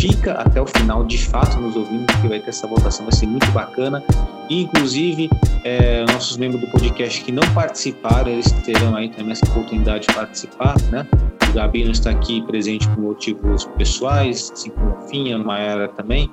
fica 0.00 0.32
até 0.32 0.60
o 0.60 0.66
final, 0.66 1.04
de 1.04 1.18
fato, 1.18 1.58
nos 1.60 1.76
ouvindo, 1.76 2.06
porque 2.06 2.28
vai 2.28 2.40
ter 2.40 2.50
essa 2.50 2.66
votação, 2.66 3.04
vai 3.04 3.14
ser 3.14 3.26
muito 3.26 3.50
bacana. 3.52 4.02
E, 4.48 4.62
inclusive, 4.62 5.28
é, 5.64 6.04
nossos 6.12 6.36
membros 6.36 6.60
do 6.60 6.66
podcast 6.68 7.22
que 7.22 7.32
não 7.32 7.42
participaram, 7.54 8.30
eles 8.30 8.50
terão 8.64 8.96
aí 8.96 9.08
também 9.08 9.32
essa 9.32 9.44
oportunidade 9.46 10.06
de 10.06 10.14
participar, 10.14 10.74
né? 10.90 11.06
O 11.50 11.52
Gabi 11.52 11.84
não 11.84 11.92
está 11.92 12.10
aqui 12.10 12.42
presente 12.42 12.88
por 12.88 13.00
motivos 13.00 13.64
pessoais, 13.76 14.50
assim 14.52 14.70
como 14.70 14.90
a 14.90 15.00
Finha, 15.02 15.36
a 15.36 15.38
Mayara 15.38 15.88
também, 15.88 16.30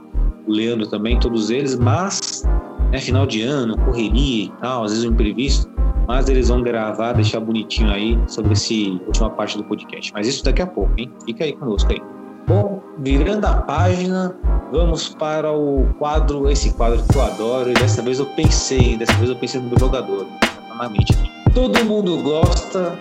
o 0.48 0.52
Leandro 0.52 0.88
também, 0.88 1.20
todos 1.20 1.50
eles, 1.50 1.76
mas, 1.76 2.44
né, 2.92 3.00
final 3.00 3.26
de 3.26 3.42
ano, 3.42 3.78
correria 3.78 4.46
e 4.46 4.52
tal, 4.62 4.84
às 4.84 4.92
vezes 4.92 5.06
um 5.06 5.12
imprevisto, 5.12 5.70
mas 6.08 6.30
eles 6.30 6.50
vão 6.50 6.62
gravar, 6.62 7.14
deixar 7.14 7.40
bonitinho 7.40 7.90
aí 7.90 8.20
sobre 8.28 8.54
essa 8.54 8.74
última 9.08 9.30
parte 9.30 9.58
do 9.58 9.64
podcast. 9.64 10.12
Mas 10.14 10.28
isso 10.28 10.44
daqui 10.44 10.62
a 10.62 10.68
pouco, 10.68 10.92
hein? 10.98 11.12
Fica 11.26 11.44
aí 11.44 11.54
conosco 11.54 11.92
aí. 11.92 12.02
Bom, 12.48 12.82
virando 13.00 13.46
a 13.46 13.54
página, 13.54 14.36
vamos 14.72 15.10
para 15.10 15.52
o 15.52 15.88
quadro, 15.98 16.50
esse 16.50 16.72
quadro 16.74 17.02
que 17.04 17.18
eu 17.18 17.22
adoro, 17.24 17.72
e 17.72 17.74
dessa 17.74 18.02
vez 18.02 18.20
eu 18.20 18.26
pensei, 18.28 18.96
dessa 18.98 19.14
vez 19.14 19.30
eu 19.30 19.36
pensei 19.36 19.60
no 19.60 19.70
meu 19.70 19.80
jogador, 19.80 20.26
tá 20.42 20.76
na 20.76 20.86
aqui. 20.86 21.16
Todo 21.54 21.84
mundo 21.86 22.22
gosta, 22.22 23.00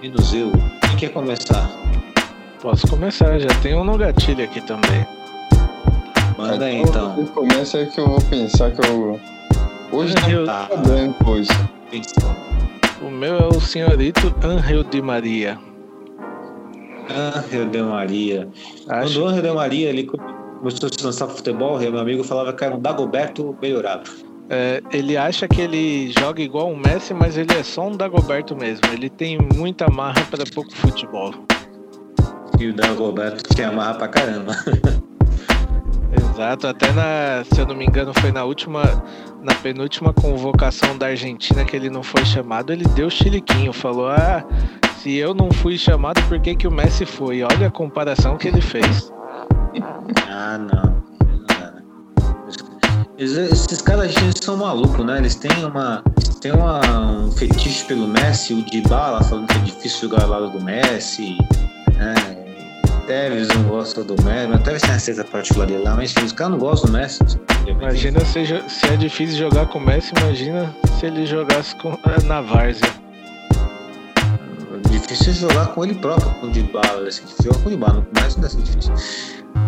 menos 0.00 0.32
eu. 0.32 0.52
Quem 0.88 0.96
quer 0.96 1.08
começar? 1.08 1.68
Posso 2.62 2.86
começar, 2.88 3.38
já 3.38 3.48
tem 3.60 3.74
um 3.74 3.84
no 3.84 3.98
gatilho 3.98 4.44
aqui 4.44 4.60
também. 4.60 5.06
Manda 6.38 6.66
aí 6.66 6.82
então. 6.82 7.24
Começa 7.26 7.84
que 7.86 7.98
eu 8.00 8.06
vou 8.08 8.20
pensar 8.22 8.70
que 8.70 8.86
eu. 8.86 9.18
Hoje 9.90 10.14
Eu- 10.28 10.40
não 10.40 10.46
tá 10.46 10.68
branco 10.76 11.30
hoje. 11.30 11.48
Pensando. 11.90 12.36
O 13.02 13.10
meu 13.10 13.36
é 13.36 13.46
o 13.46 13.60
senhorito 13.60 14.34
Angel 14.44 14.82
de 14.84 15.00
Maria. 15.00 15.58
Angel 17.10 17.66
de 17.66 17.82
Maria. 17.82 18.48
Quando 18.84 19.02
Acho 19.02 19.22
o 19.22 19.26
Angel 19.26 19.42
de 19.42 19.52
Maria 19.52 19.88
ele 19.88 20.04
começou 20.04 20.88
a 20.88 20.98
se 20.98 21.04
lançar 21.04 21.26
pro 21.26 21.36
futebol, 21.36 21.78
meu 21.78 21.98
amigo 21.98 22.24
falava 22.24 22.52
que 22.52 22.64
era 22.64 22.74
um 22.74 22.80
Dagoberto 22.80 23.56
melhorado. 23.60 24.10
É, 24.48 24.80
ele 24.92 25.16
acha 25.16 25.48
que 25.48 25.60
ele 25.60 26.12
joga 26.12 26.40
igual 26.40 26.70
um 26.70 26.76
Messi, 26.76 27.12
mas 27.12 27.36
ele 27.36 27.52
é 27.52 27.62
só 27.62 27.88
um 27.88 27.96
Dagoberto 27.96 28.54
mesmo. 28.54 28.86
Ele 28.92 29.10
tem 29.10 29.38
muita 29.38 29.90
marra 29.90 30.24
para 30.30 30.44
pouco 30.54 30.72
futebol. 30.72 31.34
E 32.58 32.68
o 32.68 32.72
Dagoberto 32.74 33.54
se 33.54 33.62
amarra 33.62 33.94
pra 33.94 34.08
caramba. 34.08 34.52
Exato, 36.36 36.66
até 36.68 36.92
na, 36.92 37.44
se 37.50 37.60
eu 37.60 37.66
não 37.66 37.74
me 37.74 37.84
engano, 37.86 38.12
foi 38.20 38.30
na 38.30 38.44
última, 38.44 38.82
na 39.42 39.54
penúltima 39.54 40.12
convocação 40.12 40.96
da 40.96 41.06
Argentina 41.06 41.64
que 41.64 41.74
ele 41.74 41.90
não 41.90 42.02
foi 42.02 42.24
chamado, 42.24 42.72
ele 42.72 42.84
deu 42.88 43.10
chiliquinho, 43.10 43.72
falou: 43.72 44.08
"Ah, 44.08 44.44
se 45.06 45.14
eu 45.14 45.32
não 45.32 45.52
fui 45.52 45.78
chamado, 45.78 46.20
por 46.22 46.40
que 46.40 46.56
que 46.56 46.66
o 46.66 46.70
Messi 46.70 47.06
foi?". 47.06 47.44
Olha 47.44 47.68
a 47.68 47.70
comparação 47.70 48.36
que 48.36 48.48
ele 48.48 48.60
fez. 48.60 49.12
Ah, 50.28 50.58
não. 50.58 50.96
Esses 53.16 53.80
caras 53.80 54.12
são 54.42 54.56
malucos, 54.56 55.06
né? 55.06 55.18
Eles 55.18 55.36
têm 55.36 55.64
uma 55.64 56.02
tem 56.40 56.52
uma, 56.52 56.80
um 56.80 57.30
fetiche 57.30 57.84
pelo 57.84 58.08
Messi, 58.08 58.52
o 58.52 58.64
de 58.64 58.80
bala 58.82 59.22
falando 59.22 59.46
que 59.46 59.56
é 59.56 59.60
difícil 59.60 60.08
jogar 60.08 60.24
ao 60.24 60.28
lado 60.28 60.50
do 60.50 60.62
Messi, 60.62 61.36
né? 61.96 62.14
Tevez 63.06 63.48
não 63.48 63.62
gosta 63.62 64.02
do 64.02 64.20
Messi, 64.24 64.48
mas 64.48 64.62
Tevez 64.62 64.82
tem 64.82 64.90
a 64.90 64.98
certa 64.98 65.24
particularidade 65.24 65.84
lá, 65.84 65.94
mas 65.94 66.10
enfim, 66.10 66.24
os 66.24 66.32
caras 66.32 66.52
não 66.52 66.58
gostam 66.58 66.90
do 66.90 66.98
Messi. 66.98 67.20
Imagina 67.66 68.20
se, 68.24 68.44
se, 68.44 68.86
é 68.86 68.96
difícil 68.96 69.38
jogar 69.38 69.66
com 69.66 69.78
o 69.78 69.82
Messi, 69.82 70.12
imagina 70.20 70.74
se 70.98 71.06
ele 71.06 71.24
jogasse 71.24 71.76
com, 71.76 71.96
na 72.26 72.40
Várzea. 72.40 73.05
Difícil 75.06 75.48
jogar 75.48 75.68
com 75.68 75.84
ele 75.84 75.94
próprio, 75.94 76.30
com 76.40 76.46
o 76.46 76.50
de 76.50 76.62
bala, 76.62 77.06
assim, 77.06 77.22
jogar 77.42 77.58
com 77.60 77.68
o 77.68 77.70
de 77.70 77.76
bala, 77.76 78.02
com 78.02 78.18
o 78.18 78.22
Messi 78.22 78.36
não 78.38 78.44
é 78.44 78.46
assim 78.46 78.60
difícil. 78.60 78.92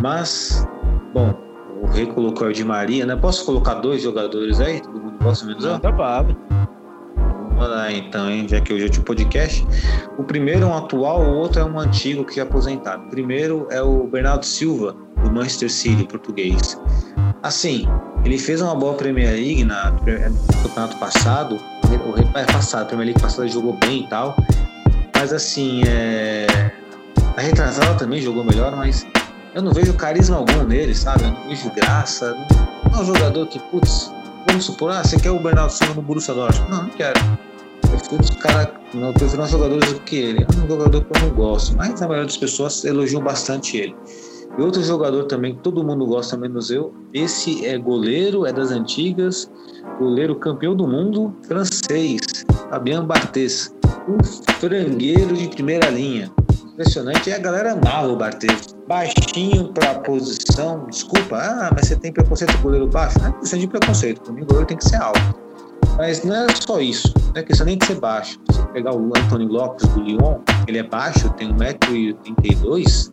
Mas, 0.02 0.66
bom, 1.14 1.32
o 1.80 1.86
Rei 1.86 2.06
colocou 2.06 2.48
o 2.48 2.52
de 2.52 2.64
Maria, 2.64 3.06
né? 3.06 3.14
Posso 3.14 3.44
colocar 3.44 3.74
dois 3.74 4.02
jogadores 4.02 4.60
aí? 4.60 4.80
Todo 4.80 5.00
mundo 5.00 5.16
gosta 5.22 5.46
menos 5.46 5.64
um? 5.64 5.72
Manda 5.72 5.92
bala. 5.92 6.36
Vamos 7.58 7.70
lá 7.70 7.90
então, 7.90 8.30
hein? 8.30 8.46
já 8.48 8.60
que 8.60 8.72
hoje 8.72 8.86
é 8.86 8.88
de 8.88 9.00
podcast. 9.00 9.66
O 10.16 10.22
primeiro 10.22 10.62
é 10.62 10.66
um 10.66 10.76
atual, 10.76 11.22
o 11.22 11.34
outro 11.36 11.60
é 11.60 11.64
um 11.64 11.78
antigo 11.78 12.24
que 12.24 12.38
é 12.38 12.42
aposentado. 12.42 13.04
O 13.06 13.08
primeiro 13.08 13.66
é 13.70 13.82
o 13.82 14.06
Bernardo 14.06 14.44
Silva, 14.44 14.94
do 15.24 15.30
Manchester 15.30 15.70
City, 15.70 16.04
português. 16.04 16.80
Assim, 17.42 17.84
ele 18.24 18.38
fez 18.38 18.60
uma 18.60 18.74
boa 18.74 18.94
Premier 18.94 19.32
League 19.32 19.64
na, 19.64 19.90
no 19.90 19.98
campeonato 20.62 20.96
passado. 20.98 21.56
O 21.56 22.38
é 22.38 22.44
passado, 22.44 22.82
a 22.82 22.84
Premier 22.84 23.06
League 23.06 23.20
passada 23.20 23.48
jogou 23.48 23.72
bem 23.74 24.04
e 24.04 24.08
tal. 24.08 24.36
Mas 25.18 25.32
assim, 25.32 25.82
é... 25.84 26.46
a 27.36 27.40
retrasada 27.40 27.94
também 27.98 28.22
jogou 28.22 28.44
melhor, 28.44 28.76
mas 28.76 29.04
eu 29.52 29.60
não 29.60 29.72
vejo 29.72 29.92
carisma 29.94 30.36
algum 30.36 30.62
nele, 30.62 30.94
sabe? 30.94 31.24
Eu 31.24 31.32
não 31.32 31.48
vejo 31.48 31.68
graça. 31.74 32.36
Não 32.84 33.00
é 33.00 33.02
um 33.02 33.04
jogador 33.04 33.48
que, 33.48 33.58
putz, 33.58 34.12
vamos 34.46 34.66
supor, 34.66 34.92
ah, 34.92 35.02
você 35.02 35.18
quer 35.18 35.32
o 35.32 35.40
Bernardo 35.40 35.72
Silva 35.72 35.94
no 35.94 36.02
Borussia 36.02 36.34
Dortmund? 36.34 36.70
Não, 36.70 36.82
não 36.84 36.90
quero. 36.90 37.18
Eu 37.82 37.90
prefiro 37.90 38.22
os 38.22 38.30
caras, 38.30 38.68
mais 39.36 39.50
jogadores 39.50 39.92
do 39.92 40.00
que 40.02 40.16
ele. 40.16 40.44
É 40.44 40.64
um 40.64 40.68
jogador 40.68 41.04
que 41.04 41.18
eu 41.18 41.22
não 41.22 41.34
gosto, 41.34 41.76
mas 41.76 42.00
a 42.00 42.06
maioria 42.06 42.26
das 42.26 42.36
pessoas 42.36 42.84
elogiam 42.84 43.20
bastante 43.20 43.76
ele. 43.76 43.96
E 44.56 44.62
outro 44.62 44.80
jogador 44.84 45.24
também 45.24 45.56
que 45.56 45.62
todo 45.62 45.82
mundo 45.82 46.06
gosta, 46.06 46.36
menos 46.36 46.70
eu, 46.70 46.94
esse 47.12 47.66
é 47.66 47.76
goleiro, 47.76 48.46
é 48.46 48.52
das 48.52 48.70
antigas, 48.70 49.50
goleiro 49.98 50.36
campeão 50.36 50.76
do 50.76 50.86
mundo, 50.86 51.34
francês, 51.42 52.20
Fabien 52.70 53.02
Barthez, 53.02 53.74
um 54.06 54.22
frangueiro 54.60 55.34
de 55.34 55.48
primeira 55.48 55.88
linha. 55.88 56.30
Impressionante, 56.72 57.30
e 57.30 57.32
a 57.32 57.38
galera 57.38 57.72
amava 57.72 58.08
o 58.08 58.16
Barthez. 58.16 58.76
Baixinho 58.86 59.72
para 59.72 60.00
posição, 60.00 60.86
desculpa, 60.86 61.38
ah, 61.38 61.70
mas 61.74 61.88
você 61.88 61.96
tem 61.96 62.12
preconceito 62.12 62.54
com 62.58 62.62
goleiro 62.64 62.86
baixo? 62.86 63.18
Não 63.20 63.28
é 63.28 63.32
questão 63.32 63.58
de 63.58 63.66
preconceito, 63.66 64.20
comigo 64.20 64.44
o 64.44 64.48
goleiro 64.48 64.66
tem 64.68 64.76
que 64.76 64.88
ser 64.88 64.96
alto. 64.96 65.20
Mas 65.96 66.22
não 66.22 66.34
é 66.34 66.46
só 66.54 66.78
isso, 66.80 67.12
não 67.34 67.40
é 67.40 67.42
questão 67.42 67.66
nem 67.66 67.78
de 67.78 67.86
ser 67.86 67.98
baixo. 67.98 68.38
Se 68.52 68.66
pegar 68.68 68.94
o 68.94 69.06
Anthony 69.16 69.46
Lopes 69.46 69.88
do 69.88 70.00
Lyon, 70.02 70.38
ele 70.66 70.78
é 70.78 70.82
baixo, 70.82 71.28
tem 71.30 71.52
1,82m, 71.54 73.10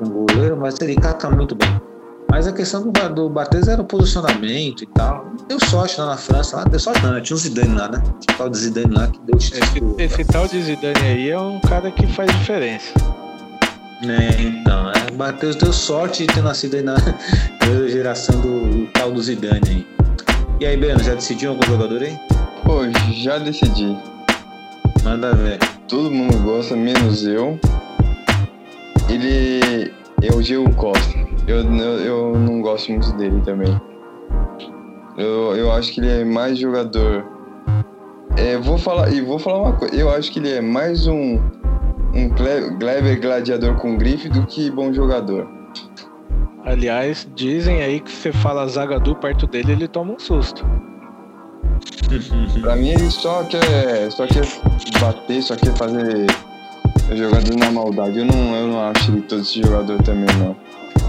um 0.00 0.08
goleiro, 0.10 0.56
mas 0.56 0.80
ele 0.80 0.96
cata 0.96 1.30
muito 1.30 1.54
bem. 1.54 1.87
Mas 2.30 2.46
a 2.46 2.52
questão 2.52 2.82
do, 2.82 3.08
do 3.14 3.30
Barthez 3.30 3.68
era 3.68 3.80
o 3.80 3.84
posicionamento 3.84 4.84
e 4.84 4.86
tal. 4.88 5.32
Deu 5.48 5.58
sorte 5.58 5.98
lá 5.98 6.08
na 6.08 6.16
França, 6.16 6.56
lá, 6.56 6.64
deu 6.64 6.78
sorte 6.78 7.02
não, 7.02 7.12
né? 7.12 7.20
tinha 7.20 7.34
um 7.34 7.38
Zidane 7.38 7.74
lá, 7.74 7.88
né? 7.88 8.02
Tinha 8.20 8.34
o 8.34 8.38
tal 8.38 8.50
de 8.50 8.58
Zidane 8.58 8.94
lá 8.94 9.06
que 9.08 9.18
deu 9.20 9.36
Esse, 9.38 9.58
esse 9.98 10.24
tal 10.24 10.46
de 10.46 10.62
Zidane 10.62 11.00
aí 11.00 11.30
é 11.30 11.40
um 11.40 11.58
cara 11.60 11.90
que 11.90 12.06
faz 12.06 12.30
diferença. 12.38 12.92
É, 14.02 14.42
então, 14.42 14.90
é, 14.90 15.12
o 15.12 15.16
Matheus 15.16 15.56
deu 15.56 15.72
sorte 15.72 16.26
de 16.26 16.32
ter 16.32 16.42
nascido 16.42 16.76
aí 16.76 16.82
na, 16.82 16.94
na 16.94 17.88
geração 17.88 18.40
do, 18.40 18.68
do 18.68 18.86
tal 18.92 19.10
do 19.10 19.20
Zidane 19.22 19.60
aí. 19.66 19.86
E 20.60 20.66
aí, 20.66 20.76
Breno, 20.76 21.02
já 21.02 21.14
decidiu 21.14 21.50
algum 21.50 21.66
jogador 21.66 22.02
aí? 22.02 22.16
Pô, 22.64 22.80
já 23.12 23.38
decidi. 23.38 23.96
Manda 25.02 25.34
ver. 25.34 25.58
Todo 25.88 26.10
mundo 26.10 26.36
gosta, 26.42 26.76
menos 26.76 27.24
eu. 27.24 27.58
Ele 29.08 29.92
é 30.22 30.34
o 30.34 30.42
Diego 30.42 30.72
Costa. 30.74 31.18
Eu, 31.46 31.62
eu, 31.62 31.98
eu 32.00 32.38
não 32.38 32.60
gosto 32.60 32.90
muito 32.90 33.12
dele 33.16 33.40
também. 33.44 33.80
Eu, 35.16 35.56
eu 35.56 35.72
acho 35.72 35.92
que 35.92 36.00
ele 36.00 36.20
é 36.20 36.24
mais 36.24 36.58
jogador. 36.58 37.24
É, 38.36 38.56
vou 38.56 38.78
falar 38.78 39.12
e 39.12 39.20
vou 39.20 39.38
falar 39.38 39.62
uma 39.62 39.72
coisa. 39.72 39.94
Eu 39.94 40.10
acho 40.10 40.30
que 40.30 40.38
ele 40.38 40.52
é 40.52 40.60
mais 40.60 41.06
um 41.06 41.40
um 42.14 42.28
Gleber 42.78 43.20
gladiador 43.20 43.76
com 43.76 43.96
grife 43.96 44.28
do 44.28 44.46
que 44.46 44.70
bom 44.70 44.92
jogador. 44.92 45.48
Aliás, 46.64 47.26
dizem 47.34 47.82
aí 47.82 48.00
que 48.00 48.10
você 48.10 48.32
fala 48.32 48.66
Zagadu 48.66 49.14
perto 49.14 49.46
dele, 49.46 49.72
ele 49.72 49.88
toma 49.88 50.14
um 50.14 50.18
susto. 50.18 50.64
pra 52.60 52.76
mim 52.76 52.90
ele 52.90 53.10
só 53.10 53.44
quer, 53.44 54.10
só 54.10 54.26
quer 54.26 54.44
bater, 55.00 55.42
só 55.42 55.56
quer 55.56 55.74
fazer 55.76 56.26
jogador 57.16 57.56
na 57.56 57.70
maldade. 57.70 58.18
Eu 58.18 58.24
não, 58.24 58.54
eu 58.54 58.66
não 58.68 58.90
acho 58.90 59.10
ele 59.10 59.22
todo 59.22 59.40
esse 59.40 59.60
jogador 59.60 60.02
também, 60.02 60.26
não. 60.36 60.56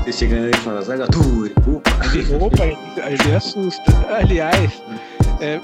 Você 0.04 0.14
chegando 0.14 0.45
aí 0.45 0.52
e 0.52 0.58
fala, 0.58 0.82
Zagadu, 0.82 1.52
opa! 1.68 1.91
opa, 2.45 2.66
ele 2.66 3.36
assusta. 3.36 3.84
Aliás, 4.10 4.82
é, 5.41 5.60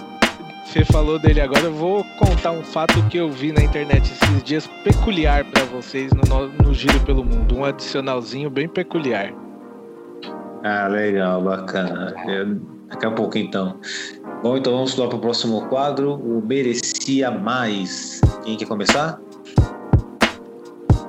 você 0.65 0.83
falou 0.83 1.17
dele 1.17 1.39
agora, 1.39 1.61
eu 1.61 1.73
vou 1.73 2.03
contar 2.19 2.51
um 2.51 2.63
fato 2.63 3.01
que 3.07 3.17
eu 3.17 3.31
vi 3.31 3.51
na 3.51 3.63
internet 3.63 4.11
esses 4.11 4.43
dias 4.43 4.67
peculiar 4.83 5.45
para 5.45 5.63
vocês 5.65 6.11
no, 6.11 6.47
no 6.63 6.73
Giro 6.73 6.99
pelo 7.01 7.23
Mundo. 7.23 7.55
Um 7.55 7.63
adicionalzinho 7.63 8.49
bem 8.49 8.67
peculiar. 8.67 9.33
Ah, 10.63 10.87
legal, 10.87 11.41
bacana. 11.41 12.13
Daqui 12.89 13.05
a 13.05 13.11
pouco 13.11 13.37
então. 13.37 13.79
Bom, 14.43 14.57
então 14.57 14.73
vamos 14.73 14.95
lá 14.97 15.07
para 15.07 15.17
o 15.17 15.21
próximo 15.21 15.65
quadro. 15.67 16.15
O 16.15 16.45
Merecia 16.45 17.31
Mais. 17.31 18.19
Quem 18.43 18.57
quer 18.57 18.67
começar? 18.67 19.19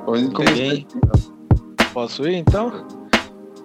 Pode 0.07 0.31
começar. 0.31 0.87
Posso 1.93 2.29
ir 2.29 2.37
então? 2.37 2.71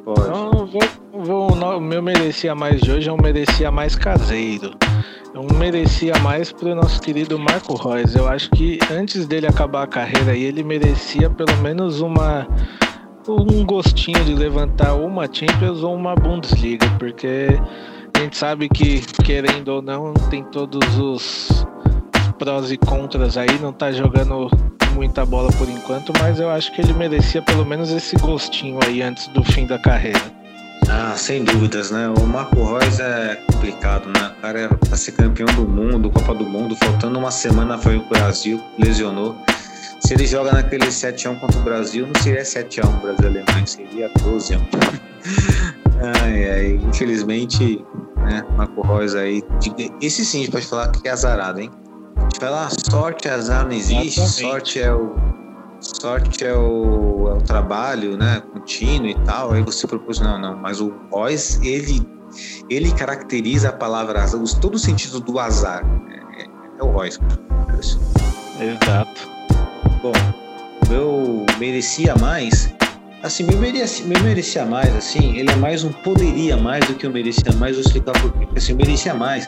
Pode. 0.03 0.21
Então, 0.21 0.65
vou, 0.65 1.23
vou, 1.23 1.77
o 1.77 1.79
meu 1.79 2.01
Merecia 2.01 2.55
Mais 2.55 2.81
de 2.81 2.91
hoje 2.91 3.07
é 3.07 3.13
um 3.13 3.21
Merecia 3.21 3.69
Mais 3.69 3.95
caseiro. 3.95 4.71
Não 5.35 5.45
merecia 5.57 6.17
mais 6.19 6.51
pro 6.51 6.75
nosso 6.75 6.99
querido 6.99 7.39
Marco 7.39 7.75
Reus. 7.75 8.15
Eu 8.15 8.27
acho 8.27 8.49
que 8.51 8.79
antes 8.91 9.25
dele 9.25 9.47
acabar 9.47 9.83
a 9.83 9.87
carreira 9.87 10.31
aí, 10.31 10.43
ele 10.43 10.61
merecia 10.61 11.29
pelo 11.29 11.55
menos 11.61 12.01
uma 12.01 12.45
um 13.29 13.63
gostinho 13.63 14.21
de 14.25 14.33
levantar 14.33 14.95
uma 14.95 15.31
Champions 15.31 15.83
ou 15.83 15.95
uma 15.95 16.15
Bundesliga, 16.15 16.87
porque 16.97 17.47
a 18.17 18.19
gente 18.19 18.35
sabe 18.35 18.67
que, 18.67 19.01
querendo 19.23 19.69
ou 19.69 19.81
não, 19.81 20.13
tem 20.29 20.43
todos 20.45 20.97
os 20.97 21.65
prós 22.41 22.71
e 22.71 22.77
contras 22.77 23.37
aí, 23.37 23.59
não 23.61 23.71
tá 23.71 23.91
jogando 23.91 24.49
muita 24.95 25.23
bola 25.23 25.51
por 25.59 25.69
enquanto, 25.69 26.11
mas 26.19 26.39
eu 26.39 26.49
acho 26.49 26.71
que 26.73 26.81
ele 26.81 26.91
merecia 26.91 27.39
pelo 27.39 27.63
menos 27.63 27.91
esse 27.91 28.15
gostinho 28.15 28.79
aí 28.83 29.03
antes 29.03 29.27
do 29.27 29.43
fim 29.43 29.67
da 29.67 29.77
carreira. 29.77 30.19
Ah, 30.89 31.13
sem 31.15 31.43
dúvidas, 31.43 31.91
né? 31.91 32.11
O 32.17 32.25
Marco 32.25 32.55
Reus 32.63 32.99
é 32.99 33.35
complicado, 33.45 34.07
né? 34.07 34.31
O 34.35 34.41
cara 34.41 34.59
é 34.91 34.95
ser 34.95 35.11
campeão 35.11 35.45
do 35.55 35.67
mundo, 35.67 36.09
Copa 36.09 36.33
do 36.33 36.43
Mundo, 36.43 36.75
faltando 36.75 37.19
uma 37.19 37.29
semana 37.29 37.77
foi 37.77 37.97
o 37.97 38.09
Brasil, 38.09 38.59
lesionou. 38.79 39.35
Se 39.99 40.15
ele 40.15 40.25
joga 40.25 40.51
naquele 40.51 40.87
7x1 40.87 41.39
contra 41.39 41.59
o 41.59 41.63
Brasil, 41.63 42.07
não 42.07 42.21
seria 42.23 42.41
7x1 42.41 43.01
Brasil 43.01 43.27
Alemanha, 43.27 43.67
seria 43.67 44.09
12x1. 44.15 44.59
ai, 46.23 46.49
ai, 46.49 46.79
infelizmente, 46.89 47.85
né, 48.17 48.43
Marco 48.57 48.81
Reus 48.81 49.13
aí. 49.13 49.43
Esse 50.01 50.25
sim 50.25 50.39
a 50.39 50.41
gente 50.45 50.51
pode 50.51 50.65
falar 50.65 50.91
que 50.91 51.07
é 51.07 51.11
azarado, 51.11 51.61
hein? 51.61 51.69
A 52.31 52.33
gente 52.33 52.39
fala, 52.39 52.65
ah, 52.65 52.69
sorte, 52.89 53.27
azar 53.27 53.65
não 53.65 53.73
existe, 53.73 54.21
Exatamente. 54.21 54.41
sorte 54.41 54.79
é 54.79 54.93
o 54.93 55.15
sorte 55.81 56.45
é 56.45 56.53
o, 56.53 57.27
é 57.27 57.33
o 57.33 57.41
trabalho, 57.41 58.15
né, 58.15 58.41
contínuo 58.53 59.09
e 59.09 59.15
tal. 59.25 59.51
Aí 59.51 59.61
você 59.61 59.85
propôs, 59.85 60.19
não, 60.21 60.39
não, 60.39 60.55
mas 60.55 60.79
o 60.79 60.93
Royce, 61.11 61.59
ele, 61.67 62.07
ele 62.69 62.93
caracteriza 62.93 63.69
a 63.69 63.73
palavra 63.73 64.23
azar, 64.23 64.41
todo 64.61 64.75
o 64.75 64.79
sentido 64.79 65.19
do 65.19 65.39
azar. 65.39 65.83
É, 66.09 66.43
é, 66.43 66.47
é 66.79 66.83
o 66.83 66.91
Royce, 66.91 67.19
Exato. 68.59 69.29
Bom, 70.01 70.13
meu 70.87 71.45
merecia 71.59 72.15
mais. 72.15 72.73
Assim, 73.21 73.43
meu 73.43 73.57
merecia, 73.57 74.05
meu 74.05 74.21
merecia 74.23 74.65
mais, 74.65 74.95
assim, 74.95 75.35
ele 75.35 75.51
é 75.51 75.55
mais 75.57 75.83
um 75.83 75.91
poderia 75.91 76.55
mais 76.55 76.85
do 76.85 76.95
que 76.95 77.05
eu 77.05 77.11
merecia 77.11 77.51
mais. 77.53 77.75
Vou 77.75 77.83
explicar 77.85 78.13
por 78.21 78.31
quê. 78.31 78.47
Assim, 78.55 78.71
eu 78.71 78.77
merecia 78.77 79.13
mais 79.13 79.45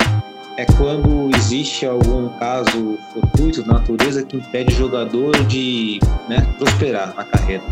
é 0.58 0.66
quando 0.78 1.36
existe 1.36 1.86
algum 1.86 2.30
caso 2.38 2.98
fortuito 3.14 3.64
da 3.64 3.74
natureza 3.74 4.24
que 4.24 4.38
impede 4.38 4.74
o 4.74 4.78
jogador 4.78 5.32
de 5.46 6.00
né, 6.30 6.42
prosperar 6.58 7.16
na 7.16 7.24
carreira. 7.24 7.64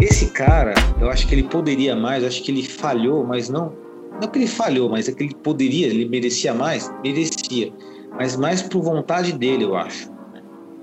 esse 0.00 0.30
cara, 0.30 0.74
eu 1.00 1.08
acho 1.08 1.26
que 1.26 1.34
ele 1.34 1.44
poderia 1.44 1.96
mais, 1.96 2.22
eu 2.22 2.28
acho 2.28 2.42
que 2.42 2.50
ele 2.50 2.62
falhou, 2.62 3.24
mas 3.24 3.48
não. 3.48 3.72
Não 4.20 4.28
que 4.28 4.38
ele 4.38 4.46
falhou, 4.46 4.88
mas 4.88 5.08
é 5.08 5.12
que 5.12 5.24
ele 5.24 5.34
poderia, 5.34 5.86
ele 5.86 6.08
merecia 6.08 6.54
mais, 6.54 6.90
merecia. 7.02 7.72
Mas 8.18 8.36
mais 8.36 8.62
por 8.62 8.82
vontade 8.82 9.32
dele, 9.32 9.64
eu 9.64 9.76
acho. 9.76 10.10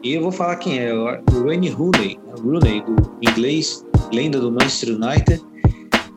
E 0.03 0.14
eu 0.14 0.22
vou 0.22 0.32
falar 0.32 0.57
quem 0.57 0.80
é, 0.80 0.93
o 0.93 1.45
Wayne 1.45 1.70
Rooney, 1.70 2.20
né? 2.28 2.34
Rooney, 2.43 2.82
do 2.82 2.95
inglês, 3.22 3.86
lenda 4.11 4.39
do 4.39 4.51
Manchester 4.51 4.95
United. 4.95 5.41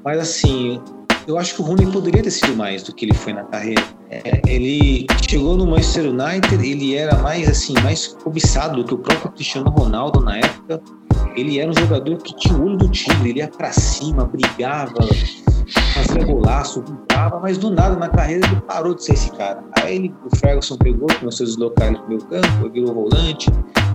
Mas 0.05 0.19
assim, 0.19 0.81
eu 1.27 1.39
acho 1.39 1.55
que 1.55 1.63
o 1.63 1.65
Rooney 1.65 1.87
poderia 1.91 2.23
ter 2.23 2.31
sido 2.31 2.55
mais 2.57 2.83
do 2.83 2.95
que 2.95 3.07
ele 3.07 3.15
foi 3.15 3.33
na 3.33 3.45
carreira. 3.45 3.83
É, 4.11 4.41
ele 4.47 5.07
chegou 5.29 5.57
no 5.57 5.67
Manchester 5.67 6.11
United, 6.11 6.55
ele 6.55 6.95
era 6.95 7.19
mais 7.19 7.49
assim, 7.49 7.75
mais 7.83 8.09
cobiçado 8.09 8.83
do 8.83 8.85
que 8.85 8.95
o 8.95 8.99
próprio 8.99 9.33
Cristiano 9.33 9.71
Ronaldo 9.71 10.21
na 10.21 10.39
época. 10.39 10.81
Ele 11.35 11.59
era 11.59 11.71
um 11.71 11.75
jogador 11.75 12.17
que 12.19 12.35
tinha 12.37 12.57
o 12.57 12.65
olho 12.65 12.77
do 12.77 12.89
tigre, 12.89 13.31
ele 13.31 13.39
ia 13.41 13.49
para 13.49 13.73
cima, 13.73 14.25
brigava, 14.25 14.95
fazia 15.93 16.25
golaço, 16.25 16.83
brigava, 16.83 17.41
mas 17.41 17.59
do 17.59 17.71
nada 17.71 17.97
na 17.97 18.09
carreira 18.09 18.47
ele 18.47 18.61
parou 18.63 18.95
de 18.95 19.05
ser 19.05 19.15
esse 19.15 19.31
cara. 19.33 19.63
Aí 19.81 19.97
ele, 19.97 20.15
o 20.25 20.37
Ferguson 20.37 20.77
pegou, 20.77 21.09
começou 21.19 21.45
a 21.45 21.49
deslocar 21.49 21.89
ele 21.89 21.99
pro 21.99 22.09
meu 22.09 22.19
campo, 22.19 22.71
virou 22.73 22.95
volante, 22.95 23.51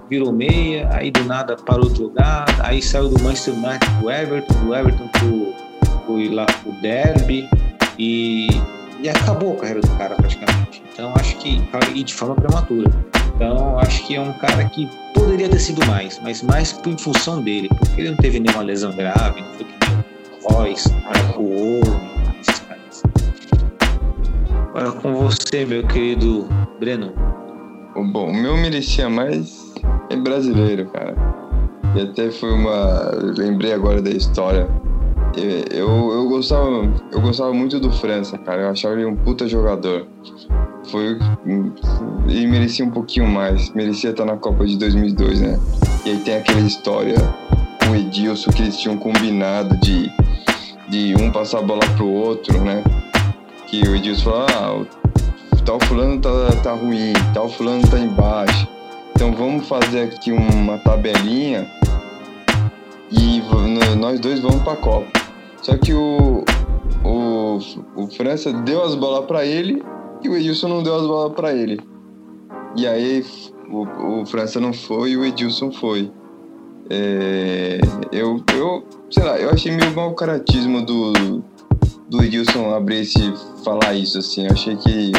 virou 0.10 0.32
meia, 0.32 0.90
aí 0.92 1.10
do 1.10 1.24
nada 1.24 1.56
parou 1.56 1.90
de 1.90 2.00
jogar, 2.00 2.46
aí 2.64 2.82
saiu 2.82 3.10
do 3.10 3.24
Manchester 3.24 3.54
United 3.54 3.90
pro 4.00 4.12
Everton, 4.12 4.54
do 4.66 4.76
Everton 4.76 5.08
pro, 5.08 6.00
pro, 6.06 6.36
lá 6.36 6.46
pro 6.46 6.72
Derby 6.82 7.50
e, 7.98 8.48
e 9.02 9.10
acabou 9.10 9.54
a 9.54 9.58
carreira 9.58 9.82
do 9.82 9.98
cara 9.98 10.16
praticamente. 10.16 10.84
Então 10.94 11.14
acho 11.16 11.36
que, 11.38 11.62
e 11.96 12.04
de 12.04 12.14
forma 12.14 12.36
prematura. 12.36 12.92
Então, 13.36 13.80
acho 13.80 14.06
que 14.06 14.16
é 14.16 14.22
um 14.22 14.34
cara 14.34 14.64
que 14.66 14.88
poderia 15.16 15.50
ter 15.50 15.58
sido 15.58 15.84
mais, 15.88 16.20
mas 16.24 16.44
mais 16.44 16.80
em 16.86 16.96
função 16.96 17.42
dele, 17.42 17.70
porque 17.70 18.02
ele 18.02 18.12
não 18.12 18.18
teve 18.18 18.40
nenhuma 18.40 18.62
lesão 18.62 18.96
grave, 18.96 19.42
não 19.42 19.54
foi 19.54 19.66
que 19.66 19.76
nem 19.82 20.04
Ouro, 21.38 22.00
esses 22.40 22.60
caras. 22.60 23.04
Agora 24.70 24.92
com 24.92 25.14
você, 25.16 25.66
meu 25.66 25.88
querido 25.88 26.48
Breno. 26.80 27.14
Bom, 27.96 28.30
o 28.30 28.34
meu 28.34 28.56
merecia 28.58 29.10
mais 29.10 29.74
é 30.12 30.16
brasileiro, 30.16 30.88
cara. 30.92 31.16
E 31.96 32.02
até 32.02 32.30
foi 32.30 32.52
uma. 32.52 33.12
Lembrei 33.38 33.74
agora 33.74 34.02
da 34.02 34.12
história. 34.12 34.68
Eu, 35.36 36.12
eu, 36.12 36.28
gostava, 36.28 36.92
eu 37.12 37.22
gostava 37.22 37.54
muito 37.54 37.80
do 37.80 37.92
França, 37.92 38.38
cara. 38.38 38.64
Eu 38.64 38.70
achava 38.70 38.96
ele 38.96 39.06
um 39.06 39.16
puta 39.16 39.48
jogador 39.48 40.08
foi 40.92 41.18
e 42.28 42.48
merecia 42.48 42.86
um 42.86 42.92
pouquinho 42.92 43.28
mais. 43.28 43.70
Merecia 43.74 44.12
estar 44.12 44.26
na 44.26 44.38
Copa 44.38 44.66
de 44.66 44.78
2002, 44.78 45.42
né? 45.42 45.60
E 46.06 46.12
aí 46.12 46.18
tem 46.18 46.36
aquela 46.36 46.62
história 46.62 47.16
com 47.80 47.92
o 47.92 47.96
Edilson 47.96 48.52
que 48.52 48.62
eles 48.62 48.78
tinham 48.78 48.98
combinado 48.98 49.78
de, 49.78 50.12
de 50.90 51.16
um 51.16 51.32
passar 51.32 51.60
a 51.60 51.62
bola 51.62 51.82
pro 51.96 52.08
outro, 52.08 52.60
né? 52.62 52.84
Que 53.68 53.82
o 53.88 53.96
Edilson 53.96 54.24
falou: 54.24 54.46
ah, 54.50 54.86
tal 55.66 55.80
fulano 55.82 56.20
tá, 56.20 56.30
tá 56.64 56.74
ruim, 56.74 57.14
tal 57.34 57.50
fulano 57.50 57.88
tá 57.88 58.00
embaixo. 58.00 58.68
Então 59.16 59.32
vamos 59.34 59.68
fazer 59.68 60.04
aqui 60.04 60.32
uma 60.32 60.78
tabelinha 60.80 61.68
e 63.12 63.42
nós 63.98 64.20
dois 64.20 64.40
vamos 64.40 64.62
pra 64.64 64.76
Copa. 64.76 65.12
Só 65.62 65.78
que 65.78 65.94
o, 65.94 66.44
o, 67.04 67.60
o 67.96 68.08
França 68.08 68.52
deu 68.52 68.84
as 68.84 68.96
bolas 68.96 69.26
para 69.26 69.46
ele 69.46 69.84
e 70.24 70.30
o 70.30 70.36
Edilson 70.36 70.68
não 70.68 70.84
deu 70.84 70.96
as 70.96 71.06
bolas 71.06 71.34
para 71.34 71.54
ele. 71.54 71.80
E 72.76 72.88
aí 72.88 73.24
o, 73.70 74.22
o 74.22 74.26
França 74.26 74.60
não 74.60 74.74
foi 74.74 75.12
e 75.12 75.18
o 75.18 75.26
Edilson 75.26 75.72
foi. 75.72 76.12
É, 76.90 77.80
eu, 78.12 78.44
eu, 78.56 78.84
sei 79.10 79.24
lá, 79.24 79.38
eu 79.38 79.50
achei 79.50 79.72
meio 79.72 79.92
mau 79.96 80.14
caratismo 80.14 80.86
do, 80.86 81.14
do 82.10 82.24
Edilson 82.24 82.74
abrir 82.74 83.02
esse 83.02 83.34
falar 83.64 83.94
isso, 83.94 84.18
assim. 84.18 84.46
Eu 84.46 84.54
achei 84.54 84.76
que 84.76 85.12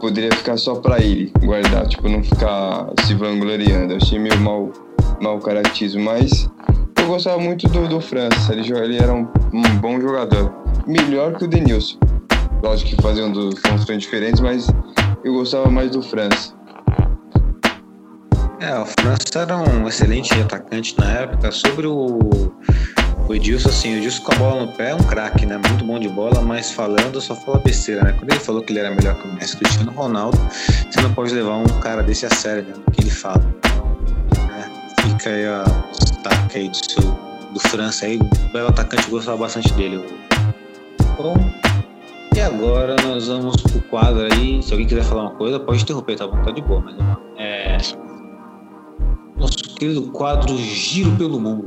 poderia 0.00 0.32
ficar 0.32 0.56
só 0.56 0.74
para 0.74 1.00
ele 1.00 1.32
guardar, 1.44 1.86
tipo, 1.86 2.08
não 2.08 2.22
ficar 2.22 2.92
se 3.06 3.14
vangloriando. 3.14 3.92
Eu 3.92 3.96
achei 3.98 4.18
meio 4.18 4.38
mau, 4.40 4.72
mau 5.20 5.38
caratismo, 5.38 6.02
mas 6.02 6.48
eu 7.04 7.08
gostava 7.08 7.38
muito 7.38 7.68
do, 7.68 7.86
do 7.86 8.00
França. 8.00 8.52
Ele, 8.52 8.72
ele 8.72 8.96
era 8.96 9.12
um, 9.12 9.28
um 9.52 9.62
bom 9.78 10.00
jogador. 10.00 10.52
Melhor 10.86 11.34
que 11.36 11.44
o 11.44 11.48
Denilson. 11.48 11.98
Lógico 12.62 12.96
que 12.96 13.02
faziam 13.02 13.32
funções 13.56 14.02
diferentes, 14.02 14.40
mas 14.40 14.68
eu 15.22 15.34
gostava 15.34 15.70
mais 15.70 15.90
do 15.90 16.02
França. 16.02 16.54
É, 18.58 18.78
o 18.78 18.86
França 18.86 19.40
era 19.40 19.56
um 19.58 19.86
excelente 19.86 20.32
atacante 20.40 20.98
na 20.98 21.10
época. 21.12 21.52
Sobre 21.52 21.86
o, 21.86 22.18
o 23.28 23.34
Edilson, 23.34 23.68
assim, 23.68 23.94
o 23.94 23.98
Edilson 23.98 24.22
com 24.22 24.32
a 24.32 24.36
bola 24.36 24.64
no 24.64 24.72
pé 24.72 24.90
é 24.90 24.94
um 24.94 25.02
craque, 25.02 25.44
né? 25.44 25.60
Muito 25.68 25.84
bom 25.84 25.98
de 25.98 26.08
bola, 26.08 26.40
mas 26.40 26.70
falando 26.70 27.20
só 27.20 27.34
fala 27.34 27.58
besteira, 27.58 28.02
né? 28.02 28.12
Quando 28.18 28.30
ele 28.30 28.40
falou 28.40 28.62
que 28.62 28.72
ele 28.72 28.80
era 28.80 28.90
melhor 28.90 29.14
que 29.20 29.28
o 29.28 29.32
Messi, 29.34 29.58
Cristiano 29.58 29.92
Ronaldo, 29.92 30.38
você 30.90 31.02
não 31.02 31.12
pode 31.12 31.34
levar 31.34 31.56
um 31.56 31.80
cara 31.80 32.02
desse 32.02 32.24
a 32.24 32.30
sério, 32.30 32.64
né? 32.64 32.72
Do 32.72 32.90
que 32.90 33.02
ele 33.02 33.10
fala. 33.10 33.44
Fica 35.08 35.30
aí 35.30 35.46
a 35.46 35.64
destaque 35.90 36.58
aí 36.58 36.68
do 36.68 36.76
seu 36.76 37.24
do 37.54 37.60
França 37.60 38.06
aí, 38.06 38.18
belo 38.52 38.68
atacante 38.68 39.08
gostava 39.08 39.38
bastante 39.38 39.72
dele. 39.74 40.04
Bom, 41.16 41.34
e 42.34 42.40
agora 42.40 42.96
nós 43.06 43.28
vamos 43.28 43.54
pro 43.62 43.80
quadro 43.82 44.26
aí. 44.32 44.60
Se 44.60 44.72
alguém 44.72 44.88
quiser 44.88 45.04
falar 45.04 45.22
uma 45.22 45.34
coisa, 45.36 45.60
pode 45.60 45.82
interromper, 45.82 46.16
tá 46.16 46.26
bom? 46.26 46.42
Tá 46.42 46.50
de 46.50 46.60
boa, 46.60 46.80
mas 46.80 46.96
é. 47.38 47.78
Nosso 49.36 49.56
querido 49.76 50.02
quadro 50.10 50.56
Giro 50.56 51.12
pelo 51.12 51.40
Mundo. 51.40 51.64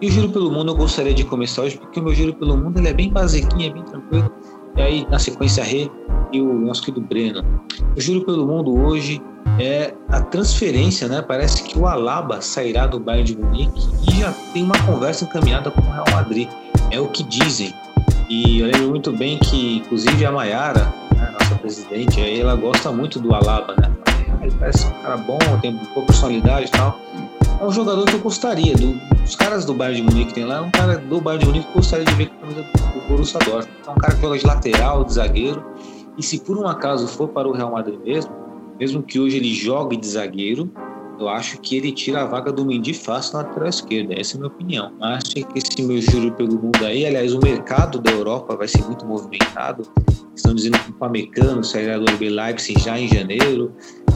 E 0.00 0.08
o 0.08 0.10
Giro 0.10 0.30
pelo 0.30 0.50
Mundo 0.50 0.72
eu 0.72 0.76
gostaria 0.76 1.14
de 1.14 1.24
começar 1.24 1.62
hoje, 1.62 1.78
porque 1.78 2.00
o 2.00 2.02
meu 2.02 2.14
Giro 2.14 2.34
pelo 2.34 2.56
Mundo 2.56 2.78
ele 2.78 2.88
é 2.88 2.92
bem 2.92 3.08
basiquinho, 3.08 3.70
é 3.70 3.72
bem 3.72 3.84
tranquilo. 3.84 4.32
E 4.76 4.82
aí, 4.82 5.06
na 5.10 5.18
sequência, 5.18 5.62
Rê 5.62 5.90
e 6.32 6.40
o 6.40 6.54
nosso 6.54 6.82
querido 6.82 7.00
Breno. 7.00 7.42
O 7.96 8.00
Giro 8.00 8.24
pelo 8.24 8.46
Mundo 8.46 8.76
hoje 8.76 9.20
é 9.58 9.92
a 10.08 10.20
transferência, 10.20 11.08
né? 11.08 11.22
Parece 11.22 11.62
que 11.62 11.78
o 11.78 11.86
Alaba 11.86 12.40
sairá 12.40 12.86
do 12.86 12.98
Bayern 12.98 13.24
de 13.24 13.38
Munique 13.38 13.88
e 14.08 14.20
já 14.20 14.32
tem 14.52 14.62
uma 14.62 14.78
conversa 14.86 15.24
encaminhada 15.24 15.70
com 15.70 15.80
o 15.80 15.90
Real 15.90 16.06
Madrid. 16.12 16.48
É 16.90 17.00
o 17.00 17.08
que 17.08 17.22
dizem. 17.22 17.74
E 18.28 18.60
eu 18.60 18.66
lembro 18.66 18.90
muito 18.90 19.12
bem 19.12 19.38
que, 19.38 19.78
inclusive, 19.78 20.24
a 20.24 20.30
Mayara, 20.30 20.84
né, 21.16 21.34
nossa 21.38 21.54
presidente, 21.56 22.20
aí 22.20 22.40
ela 22.40 22.54
gosta 22.54 22.92
muito 22.92 23.18
do 23.18 23.34
Alaba, 23.34 23.74
né? 23.76 23.90
Ele 24.40 24.54
parece 24.58 24.86
um 24.86 25.02
cara 25.02 25.16
bom, 25.16 25.38
tem 25.60 25.74
boa 25.94 26.06
personalidade 26.06 26.66
e 26.66 26.70
tal. 26.70 26.98
É 27.60 27.64
um 27.64 27.70
jogador 27.70 28.06
que 28.06 28.14
eu 28.14 28.20
gostaria, 28.20 28.74
do, 28.74 28.98
os 29.24 29.36
caras 29.36 29.64
do 29.64 29.74
Bayern 29.74 30.00
de 30.00 30.14
Munique 30.14 30.34
tem 30.34 30.44
lá, 30.44 30.56
é 30.56 30.60
um 30.60 30.70
cara 30.70 30.96
do 30.96 31.20
Bayern 31.20 31.44
de 31.44 31.50
Munique 31.50 31.66
que 31.68 31.74
gostaria 31.74 32.04
de 32.04 32.14
ver 32.14 32.28
com 32.28 32.36
a 32.36 32.38
camisa 32.40 32.62
do 32.62 33.08
Borussia 33.08 33.38
Dortmund. 33.40 33.78
É 33.86 33.90
um 33.90 33.94
cara 33.94 34.14
que 34.14 34.22
joga 34.22 34.38
de 34.38 34.46
lateral, 34.46 35.04
de 35.04 35.12
zagueiro, 35.12 35.64
e 36.16 36.22
se 36.22 36.40
por 36.40 36.56
um 36.58 36.66
acaso 36.66 37.06
for 37.06 37.28
para 37.28 37.48
o 37.48 37.52
Real 37.52 37.72
Madrid 37.72 38.00
mesmo, 38.00 38.32
mesmo 38.78 39.02
que 39.02 39.20
hoje 39.20 39.36
ele 39.36 39.52
jogue 39.52 39.96
de 39.96 40.06
zagueiro, 40.06 40.72
eu 41.20 41.28
acho 41.28 41.60
que 41.60 41.76
ele 41.76 41.92
tira 41.92 42.22
a 42.22 42.24
vaga 42.24 42.50
do 42.50 42.64
Mendy 42.64 42.94
fácil 42.94 43.34
na 43.34 43.42
lateral 43.42 43.68
esquerda. 43.68 44.18
Essa 44.18 44.34
é 44.34 44.36
a 44.36 44.40
minha 44.40 44.50
opinião. 44.50 44.92
Acho 45.02 45.34
que 45.34 45.46
esse 45.54 45.82
meu 45.82 46.00
juro 46.00 46.32
pelo 46.32 46.54
mundo 46.54 46.82
aí, 46.82 47.04
aliás, 47.04 47.34
o 47.34 47.40
mercado 47.40 48.00
da 48.00 48.10
Europa 48.10 48.56
vai 48.56 48.66
ser 48.66 48.82
muito 48.86 49.04
movimentado. 49.04 49.82
Estão 50.34 50.54
dizendo 50.54 50.78
que 50.78 50.90
o 50.90 50.94
Pamecano 50.94 51.62
sairá 51.62 51.98
do 51.98 52.10
RB 52.10 52.30
Leipzig 52.30 52.80
já 52.80 52.98
em 52.98 53.06
janeiro. 53.06 53.70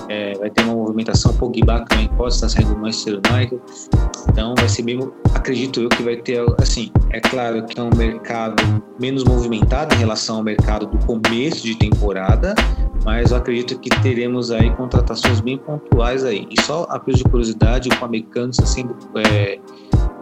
É, 0.08 0.34
vai 0.38 0.50
ter 0.50 0.62
uma 0.64 0.74
movimentação. 0.74 1.32
O 1.32 1.34
Pogba 1.34 1.84
também 1.88 2.08
pode 2.08 2.34
estar 2.34 2.48
saindo 2.48 2.74
do 2.74 2.80
Manchester 2.80 3.20
United. 3.30 3.60
Então 4.28 4.54
vai 4.56 4.68
ser 4.68 4.82
mesmo, 4.82 5.12
acredito 5.34 5.80
eu 5.80 5.88
que 5.88 6.02
vai 6.02 6.16
ter, 6.16 6.44
assim, 6.60 6.90
é 7.10 7.20
claro 7.20 7.64
que 7.64 7.78
é 7.78 7.82
um 7.82 7.90
mercado 7.94 8.62
menos 9.00 9.24
movimentado 9.24 9.94
em 9.94 9.98
relação 9.98 10.36
ao 10.36 10.42
mercado 10.42 10.86
do 10.86 10.98
começo 11.06 11.62
de 11.62 11.76
temporada, 11.76 12.54
mas 13.04 13.30
eu 13.30 13.36
acredito 13.36 13.78
que 13.78 13.90
teremos 14.02 14.50
aí 14.50 14.70
contratações 14.74 15.40
bem 15.40 15.58
pontuais 15.58 16.24
aí. 16.24 16.46
E 16.50 16.60
só 16.62 16.86
a 16.90 16.98
de 16.98 17.22
curiosidade, 17.24 17.88
o 17.88 17.96
Pamecano 17.96 18.50
está 18.50 18.66
sendo 18.66 18.96
é, 19.16 19.58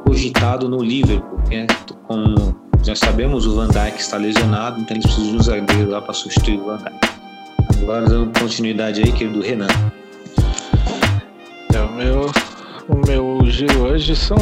cogitado 0.05 0.69
no 0.69 0.83
Liverpool, 0.83 1.39
né? 1.51 1.67
como 2.07 2.55
já 2.83 2.97
sabemos, 2.97 3.47
o 3.47 3.55
Van 3.55 3.69
Dijk 3.69 3.99
está 3.99 4.17
lesionado, 4.17 4.81
então 4.81 4.97
eles 4.97 5.07
precisam 5.07 5.31
de 5.31 5.37
um 5.39 5.43
zagueiro 5.43 5.91
lá 5.91 6.03
para 6.03 6.13
substituir 6.13 6.61
o 6.61 6.67
Van 6.67 6.79
Dijk. 6.79 7.22
Agora 7.83 8.07
dando 8.07 8.39
continuidade 8.39 9.03
aí, 9.03 9.11
querido 9.11 9.41
Renan. 9.41 9.67
É, 11.75 11.81
o 11.81 11.93
meu, 11.93 12.31
o 12.89 13.07
meu 13.07 13.41
giro 13.51 13.83
hoje 13.83 14.15
são. 14.15 14.37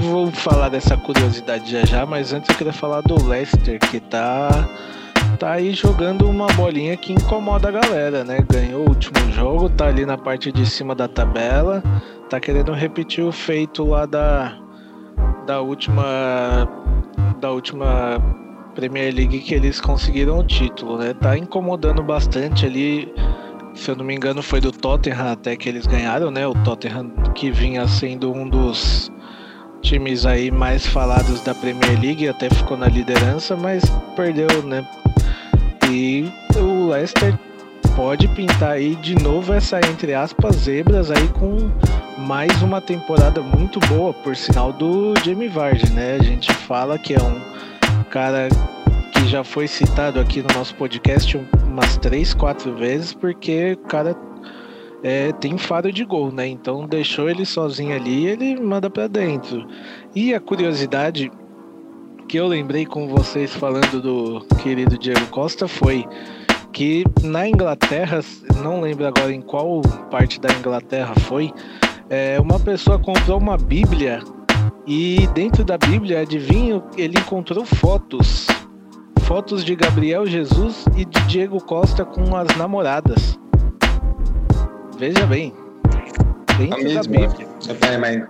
Vou 0.00 0.30
falar 0.30 0.68
dessa 0.68 0.96
curiosidade 0.96 1.70
já 1.70 1.84
já, 1.84 2.06
mas 2.06 2.32
antes 2.32 2.48
eu 2.48 2.54
queria 2.56 2.72
falar 2.72 3.00
do 3.02 3.22
Leicester, 3.26 3.80
que 3.80 3.98
tá 3.98 4.48
tá 5.40 5.52
aí 5.52 5.72
jogando 5.72 6.30
uma 6.30 6.46
bolinha 6.48 6.96
que 6.96 7.12
incomoda 7.12 7.68
a 7.68 7.72
galera, 7.72 8.22
né? 8.22 8.38
Ganhou 8.48 8.84
o 8.84 8.88
último 8.90 9.32
jogo, 9.32 9.68
tá 9.68 9.86
ali 9.86 10.06
na 10.06 10.16
parte 10.16 10.52
de 10.52 10.64
cima 10.64 10.94
da 10.94 11.08
tabela, 11.08 11.82
tá 12.30 12.38
querendo 12.38 12.72
repetir 12.72 13.24
o 13.24 13.32
feito 13.32 13.84
lá 13.84 14.06
da, 14.06 14.56
da 15.46 15.60
última 15.60 16.68
da 17.40 17.50
última 17.50 18.22
Premier 18.74 19.14
League 19.14 19.38
que 19.40 19.54
eles 19.54 19.80
conseguiram 19.80 20.38
o 20.38 20.44
título, 20.44 20.98
né? 20.98 21.14
Tá 21.14 21.36
incomodando 21.36 22.02
bastante 22.02 22.66
ali. 22.66 23.12
Se 23.74 23.90
eu 23.90 23.96
não 23.96 24.04
me 24.04 24.14
engano, 24.14 24.42
foi 24.42 24.60
do 24.60 24.70
Tottenham 24.70 25.32
até 25.32 25.56
que 25.56 25.68
eles 25.68 25.86
ganharam, 25.86 26.30
né? 26.30 26.46
O 26.46 26.54
Tottenham 26.62 27.10
que 27.34 27.50
vinha 27.50 27.86
sendo 27.88 28.32
um 28.32 28.48
dos 28.48 29.10
times 29.80 30.24
aí 30.24 30.50
mais 30.50 30.86
falados 30.86 31.40
da 31.42 31.54
Premier 31.54 32.00
League, 32.00 32.28
até 32.28 32.48
ficou 32.48 32.76
na 32.76 32.86
liderança, 32.86 33.56
mas 33.56 33.82
perdeu, 34.14 34.62
né? 34.62 34.86
E 35.90 36.30
o 36.56 36.88
Leicester 36.88 37.38
pode 37.96 38.28
pintar 38.28 38.72
aí 38.72 38.94
de 38.96 39.14
novo 39.16 39.52
essa, 39.52 39.78
entre 39.80 40.14
aspas, 40.14 40.56
zebras 40.56 41.10
aí 41.10 41.28
com 41.28 41.70
mais 42.18 42.62
uma 42.62 42.80
temporada 42.80 43.42
muito 43.42 43.80
boa, 43.80 44.14
por 44.14 44.36
sinal 44.36 44.72
do 44.72 45.14
Jamie 45.24 45.48
Vardy, 45.48 45.90
né? 45.92 46.16
A 46.20 46.22
gente 46.22 46.52
fala 46.52 46.98
que 46.98 47.14
é 47.14 47.22
um 47.22 47.40
cara 48.12 48.46
que 49.14 49.26
já 49.26 49.42
foi 49.42 49.66
citado 49.66 50.20
aqui 50.20 50.42
no 50.42 50.54
nosso 50.54 50.74
podcast 50.74 51.40
umas 51.66 51.96
três, 51.96 52.34
quatro 52.34 52.76
vezes, 52.76 53.14
porque 53.14 53.72
o 53.72 53.88
cara 53.88 54.14
é, 55.02 55.32
tem 55.32 55.56
faro 55.56 55.90
de 55.90 56.04
gol, 56.04 56.30
né? 56.30 56.46
Então 56.46 56.86
deixou 56.86 57.30
ele 57.30 57.46
sozinho 57.46 57.96
ali, 57.96 58.26
ele 58.26 58.60
manda 58.60 58.90
para 58.90 59.06
dentro. 59.06 59.66
E 60.14 60.34
a 60.34 60.40
curiosidade 60.40 61.32
que 62.28 62.38
eu 62.38 62.46
lembrei 62.46 62.84
com 62.84 63.08
vocês 63.08 63.54
falando 63.54 64.02
do 64.02 64.44
querido 64.56 64.98
Diego 64.98 65.26
Costa 65.28 65.66
foi 65.66 66.06
que 66.70 67.04
na 67.22 67.48
Inglaterra, 67.48 68.20
não 68.62 68.82
lembro 68.82 69.06
agora 69.06 69.32
em 69.32 69.40
qual 69.40 69.80
parte 70.10 70.38
da 70.38 70.52
Inglaterra 70.52 71.14
foi, 71.20 71.50
é, 72.10 72.38
uma 72.38 72.60
pessoa 72.60 72.98
comprou 72.98 73.38
uma 73.38 73.56
Bíblia 73.56 74.20
e 74.86 75.26
dentro 75.34 75.64
da 75.64 75.78
Bíblia, 75.78 76.20
adivinho, 76.20 76.82
ele 76.96 77.18
encontrou 77.18 77.64
fotos. 77.64 78.46
Fotos 79.20 79.64
de 79.64 79.74
Gabriel 79.76 80.26
Jesus 80.26 80.84
e 80.96 81.04
de 81.04 81.20
Diego 81.26 81.62
Costa 81.62 82.04
com 82.04 82.36
as 82.36 82.54
namoradas. 82.56 83.38
Veja 84.98 85.26
bem. 85.26 85.52
Dentro 86.58 86.74
A 86.74 86.78
da 86.78 86.84
mesma. 86.84 87.02
Bíblia. 87.28 87.48
É, 87.90 87.96
mas, 87.98 88.22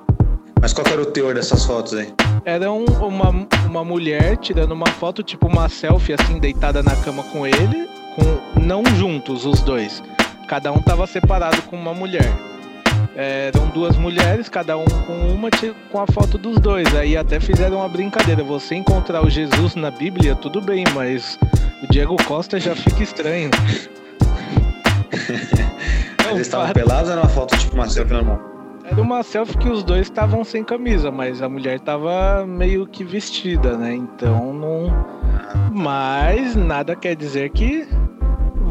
mas 0.61 0.73
qual 0.73 0.87
era 0.87 1.03
o 1.03 1.07
teor 1.07 1.35
dessas 1.35 1.65
fotos 1.65 1.95
aí? 1.95 2.13
Era 2.45 2.71
um- 2.71 2.85
uma, 2.85 3.47
uma 3.67 3.85
mulher 3.85 4.37
tirando 4.37 4.73
uma 4.73 4.87
foto, 4.87 5.23
tipo 5.23 5.47
uma 5.49 5.69
selfie 5.69 6.15
assim, 6.15 6.39
deitada 6.39 6.83
na 6.83 6.95
cama 6.97 7.23
com 7.25 7.47
ele, 7.47 7.89
com 8.15 8.61
não 8.61 8.85
juntos 8.97 9.45
os 9.45 9.61
dois. 9.63 10.03
Cada 10.47 10.71
um 10.73 10.81
tava 10.83 11.07
separado 11.07 11.61
com 11.63 11.77
uma 11.77 11.95
mulher. 11.95 12.31
Eram 13.15 13.69
duas 13.69 13.97
mulheres, 13.97 14.49
cada 14.49 14.77
um 14.79 14.85
com 15.07 15.13
uma 15.29 15.51
com 15.91 16.01
a 16.01 16.07
foto 16.07 16.39
dos 16.39 16.59
dois. 16.59 16.95
Aí 16.95 17.17
até 17.17 17.39
fizeram 17.39 17.79
uma 17.79 17.89
brincadeira. 17.89 18.43
Você 18.43 18.75
encontrar 18.75 19.25
o 19.25 19.29
Jesus 19.29 19.75
na 19.75 19.91
Bíblia, 19.91 20.35
tudo 20.35 20.61
bem, 20.61 20.85
mas 20.95 21.39
o 21.83 21.93
Diego 21.93 22.17
Costa 22.25 22.59
já 22.59 22.75
fica 22.75 23.03
estranho. 23.03 23.51
Mas 26.19 26.37
eles 26.37 26.47
estavam 26.47 26.73
pelados 26.73 27.09
ou 27.09 27.13
era 27.13 27.21
uma 27.21 27.29
foto 27.29 27.59
tipo 27.59 27.75
uma 27.75 27.89
selfie 27.89 28.13
normal? 28.13 28.41
Era 28.85 29.01
uma 29.01 29.23
selfie 29.23 29.59
que 29.59 29.69
os 29.69 29.83
dois 29.83 30.03
estavam 30.03 30.45
sem 30.45 30.65
camisa, 30.65 31.11
mas 31.11 31.43
a 31.43 31.49
mulher 31.49 31.81
tava 31.81 32.47
meio 32.47 32.87
que 32.87 33.05
vestida, 33.05 33.77
né? 33.77 33.95
Então 33.95 34.53
não. 34.53 35.07
Mas 35.73 36.55
nada 36.55 36.95
quer 36.95 37.15
dizer 37.17 37.51
que 37.51 37.87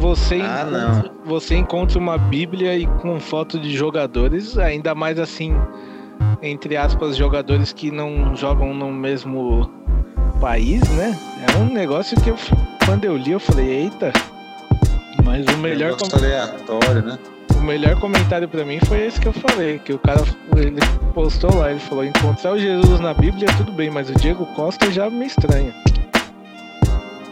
você, 0.01 0.41
Ah, 0.41 0.65
encontra, 0.67 1.11
você 1.23 1.55
encontra 1.55 1.99
uma 1.99 2.17
Bíblia 2.17 2.75
e 2.75 2.87
com 2.87 3.19
foto 3.19 3.59
de 3.59 3.71
jogadores, 3.71 4.57
ainda 4.57 4.95
mais 4.95 5.19
assim, 5.19 5.55
entre 6.41 6.75
aspas, 6.75 7.15
jogadores 7.15 7.71
que 7.71 7.91
não 7.91 8.35
jogam 8.35 8.73
no 8.73 8.91
mesmo 8.91 9.71
país, 10.41 10.81
né? 10.97 11.15
É 11.47 11.57
um 11.59 11.71
negócio 11.71 12.19
que 12.19 12.31
eu, 12.31 12.35
quando 12.83 13.05
eu 13.05 13.15
li, 13.15 13.31
eu 13.31 13.39
falei, 13.39 13.83
eita. 13.83 14.11
Mas 15.23 15.45
o 15.45 15.57
melhor, 15.59 15.91
Negócio 15.91 16.17
aleatório, 16.17 17.03
né? 17.03 17.19
o 17.55 17.61
melhor 17.61 17.99
comentário 17.99 18.47
pra 18.47 18.65
mim 18.65 18.79
foi 18.79 19.05
esse 19.05 19.21
que 19.21 19.27
eu 19.27 19.33
falei, 19.33 19.77
que 19.77 19.93
o 19.93 19.99
cara 19.99 20.23
ele 20.57 20.81
postou 21.13 21.53
lá, 21.53 21.69
ele 21.69 21.79
falou, 21.79 22.03
encontrar 22.03 22.53
o 22.53 22.57
Jesus 22.57 22.99
na 22.99 23.13
Bíblia 23.13 23.47
tudo 23.55 23.71
bem, 23.71 23.91
mas 23.91 24.09
o 24.09 24.15
Diego 24.15 24.47
Costa 24.55 24.91
já 24.91 25.11
me 25.11 25.27
estranha. 25.27 25.71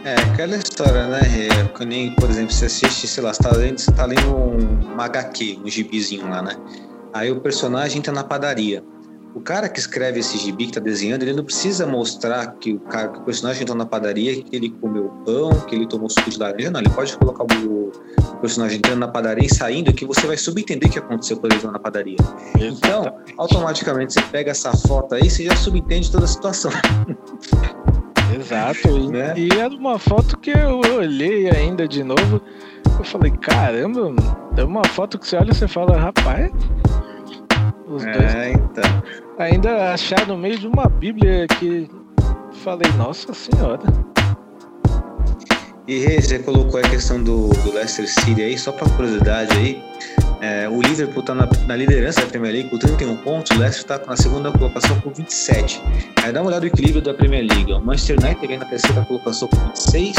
É, 0.02 0.14
aquela 0.14 0.56
história, 0.56 1.06
né? 1.06 1.20
É, 1.20 1.68
que 1.76 1.84
nem, 1.84 2.14
por 2.14 2.30
exemplo, 2.30 2.52
você 2.52 2.66
assiste, 2.66 3.06
sei 3.06 3.22
lá, 3.22 3.34
você 3.34 3.42
tá 3.42 3.52
lendo, 3.52 3.78
você 3.78 3.92
tá 3.92 4.06
lendo 4.06 4.34
um, 4.34 4.94
um 4.94 5.00
HQ, 5.00 5.60
um 5.62 5.68
gibizinho 5.68 6.28
lá, 6.28 6.40
né? 6.40 6.56
Aí 7.12 7.30
o 7.30 7.40
personagem 7.40 7.98
entra 7.98 8.12
na 8.12 8.24
padaria. 8.24 8.82
O 9.34 9.40
cara 9.40 9.68
que 9.68 9.78
escreve 9.78 10.20
esse 10.20 10.38
gibi, 10.38 10.66
que 10.66 10.72
tá 10.72 10.80
desenhando, 10.80 11.22
ele 11.22 11.34
não 11.34 11.44
precisa 11.44 11.86
mostrar 11.86 12.46
que 12.54 12.72
o, 12.72 12.80
cara, 12.80 13.08
que 13.08 13.18
o 13.18 13.22
personagem 13.22 13.62
entrou 13.62 13.76
na 13.76 13.86
padaria, 13.86 14.42
que 14.42 14.56
ele 14.56 14.70
comeu 14.70 15.08
pão, 15.24 15.50
que 15.68 15.74
ele 15.74 15.86
tomou 15.86 16.08
suco 16.08 16.30
de 16.30 16.38
laranja, 16.38 16.70
não. 16.70 16.80
Ele 16.80 16.90
pode 16.90 17.16
colocar 17.16 17.44
o, 17.44 17.88
o 17.88 18.36
personagem 18.40 18.78
entrando 18.78 18.98
na 18.98 19.08
padaria 19.08 19.46
e 19.46 19.54
saindo, 19.54 19.92
que 19.92 20.06
você 20.06 20.26
vai 20.26 20.36
subentender 20.36 20.88
o 20.88 20.92
que 20.92 20.98
aconteceu 20.98 21.36
quando 21.36 21.52
ele 21.52 21.56
entrou 21.56 21.72
na 21.72 21.78
padaria. 21.78 22.16
Então, 22.58 23.18
automaticamente 23.36 24.14
você 24.14 24.22
pega 24.22 24.50
essa 24.50 24.72
foto 24.76 25.14
aí, 25.14 25.30
você 25.30 25.44
já 25.44 25.54
subentende 25.54 26.10
toda 26.10 26.24
a 26.24 26.28
situação. 26.28 26.72
Exato. 28.34 28.88
E, 28.88 29.08
Né? 29.10 29.34
e 29.36 29.48
era 29.58 29.74
uma 29.74 29.98
foto 29.98 30.36
que 30.38 30.50
eu 30.50 30.80
olhei 30.96 31.50
ainda 31.50 31.86
de 31.88 32.02
novo. 32.04 32.40
Eu 32.98 33.04
falei, 33.04 33.30
caramba, 33.32 34.14
é 34.56 34.64
uma 34.64 34.84
foto 34.84 35.18
que 35.18 35.26
você 35.26 35.36
olha 35.36 35.50
e 35.50 35.54
você 35.54 35.66
fala, 35.68 35.96
rapaz. 35.98 36.50
Os 37.88 38.04
dois 38.04 38.34
É, 38.34 38.52
então. 38.52 39.02
ainda 39.38 39.92
achar 39.92 40.26
no 40.26 40.36
meio 40.36 40.58
de 40.58 40.66
uma 40.68 40.86
Bíblia 40.88 41.46
que 41.58 41.90
falei, 42.62 42.90
nossa 42.96 43.32
senhora. 43.34 43.82
E 45.88 46.20
você 46.20 46.38
colocou 46.38 46.78
a 46.78 46.82
questão 46.84 47.22
do, 47.22 47.48
do 47.48 47.72
Leicester 47.72 48.06
City 48.08 48.42
aí, 48.42 48.56
só 48.56 48.70
para 48.70 48.88
curiosidade 48.90 49.50
aí. 49.56 49.82
É, 50.40 50.68
o 50.68 50.80
Liverpool 50.80 51.20
está 51.20 51.34
na, 51.34 51.46
na 51.66 51.76
liderança 51.76 52.20
da 52.22 52.26
Premier 52.26 52.52
League 52.52 52.70
com 52.70 52.78
31 52.78 53.16
pontos, 53.18 53.56
o 53.56 53.60
Leicester 53.60 53.96
está 53.96 54.06
na 54.06 54.16
segunda 54.16 54.50
colocação 54.50 54.98
com 55.00 55.10
27. 55.10 55.82
Aí 56.22 56.32
dá 56.32 56.40
uma 56.40 56.48
olhada 56.48 56.62
no 56.62 56.66
equilíbrio 56.68 57.02
da 57.02 57.12
Premier 57.12 57.46
League. 57.46 57.72
O 57.72 57.80
Manchester 57.80 58.18
United 58.18 58.46
vem 58.46 58.58
na 58.58 58.64
terceira 58.64 59.04
colocação 59.04 59.48
com 59.48 59.56
26, 59.56 60.16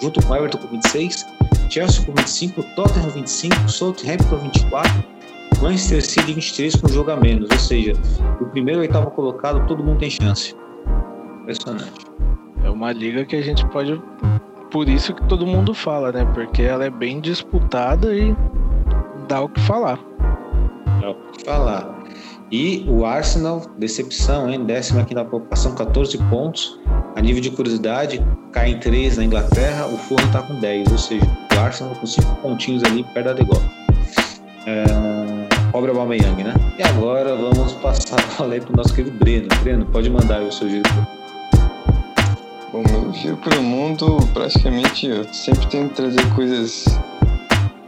junto 0.00 0.24
com 0.24 0.32
o 0.32 0.36
Everton 0.36 0.58
com 0.58 0.68
26, 0.68 1.26
Chelsea 1.68 2.04
com 2.04 2.12
25, 2.12 2.62
Tottenham 2.76 3.10
25, 3.10 3.68
Southampton 3.68 4.36
24, 4.36 5.04
Manchester 5.60 6.04
City 6.04 6.32
23 6.34 6.76
com 6.76 6.86
um 6.86 6.92
jogo 6.92 7.10
a 7.10 7.16
menos. 7.16 7.50
Ou 7.50 7.58
seja, 7.58 7.92
o 8.40 8.46
primeiro 8.46 8.80
e 8.80 8.82
oitavo 8.82 9.10
colocado, 9.10 9.66
todo 9.66 9.82
mundo 9.82 9.98
tem 9.98 10.10
chance. 10.10 10.54
Impressionante. 11.42 11.92
É 12.62 12.70
uma 12.70 12.92
liga 12.92 13.24
que 13.24 13.34
a 13.34 13.42
gente 13.42 13.66
pode. 13.68 14.00
Por 14.70 14.88
isso 14.88 15.14
que 15.14 15.24
todo 15.24 15.46
mundo 15.46 15.74
fala, 15.74 16.12
né? 16.12 16.24
Porque 16.32 16.62
ela 16.62 16.84
é 16.84 16.90
bem 16.90 17.20
disputada 17.20 18.14
e 18.14 18.34
dá 19.28 19.42
o 19.42 19.48
que 19.48 19.60
falar. 19.60 19.98
falar. 21.44 21.94
E 22.50 22.84
o 22.88 23.04
Arsenal, 23.04 23.62
decepção, 23.78 24.50
hein? 24.50 24.64
Décimo 24.64 25.00
aqui 25.00 25.14
na 25.14 25.24
colocação, 25.24 25.74
14 25.74 26.16
pontos. 26.30 26.78
A 27.16 27.20
nível 27.20 27.40
de 27.40 27.50
curiosidade, 27.50 28.24
cai 28.52 28.70
em 28.70 28.78
3 28.78 29.16
na 29.16 29.24
Inglaterra, 29.24 29.86
o 29.86 29.96
Fulham 29.96 30.30
tá 30.30 30.42
com 30.42 30.54
10, 30.60 30.92
ou 30.92 30.98
seja, 30.98 31.26
o 31.54 31.58
Arsenal 31.58 31.94
com 31.94 32.06
5 32.06 32.36
pontinhos 32.36 32.84
ali 32.84 33.02
perto 33.14 33.26
da 33.26 33.32
degola. 33.32 33.62
É... 34.66 34.84
Pobre 35.72 35.90
Aubameyang, 35.90 36.44
né? 36.44 36.54
E 36.78 36.82
agora 36.84 37.34
vamos 37.34 37.72
passar 37.74 38.20
a 38.20 38.36
bola 38.36 38.54
aí 38.54 38.60
pro 38.60 38.76
nosso 38.76 38.94
querido 38.94 39.18
Breno. 39.18 39.48
Breno, 39.62 39.86
pode 39.86 40.08
mandar 40.08 40.38
aí 40.38 40.46
o 40.46 40.52
seu 40.52 40.68
giro. 40.68 40.88
Bom, 42.72 42.82
meu 42.88 43.12
giro 43.12 43.36
pelo 43.38 43.62
mundo, 43.62 44.18
praticamente 44.32 45.06
eu 45.06 45.24
sempre 45.32 45.66
tento 45.66 45.94
trazer 45.94 46.34
coisas 46.34 46.84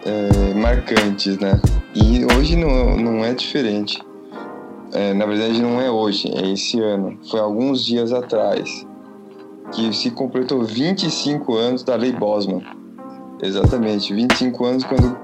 é, 0.06 0.54
marcantes, 0.54 1.36
né? 1.38 1.60
E 1.94 2.24
hoje 2.24 2.56
não, 2.56 2.96
não 2.96 3.24
é 3.24 3.34
diferente. 3.34 4.00
É, 4.92 5.12
na 5.12 5.26
verdade, 5.26 5.60
não 5.60 5.80
é 5.80 5.90
hoje, 5.90 6.30
é 6.32 6.52
esse 6.52 6.80
ano. 6.80 7.18
Foi 7.28 7.40
alguns 7.40 7.84
dias 7.84 8.12
atrás 8.12 8.86
que 9.72 9.92
se 9.92 10.10
completou 10.12 10.62
25 10.62 11.56
anos 11.56 11.82
da 11.82 11.96
Lei 11.96 12.12
Bosman. 12.12 12.62
Exatamente, 13.42 14.14
25 14.14 14.64
anos 14.64 14.84
quando 14.84 15.18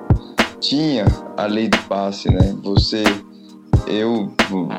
tinha 0.61 1.07
a 1.37 1.47
lei 1.47 1.69
do 1.69 1.79
passe, 1.89 2.31
né? 2.31 2.55
Você, 2.63 3.03
eu, 3.87 4.31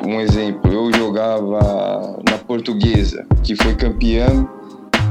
um 0.06 0.20
exemplo, 0.20 0.72
eu 0.72 0.92
jogava 0.94 2.22
na 2.30 2.38
Portuguesa, 2.46 3.26
que 3.42 3.56
foi 3.56 3.76
campeã 3.76 4.48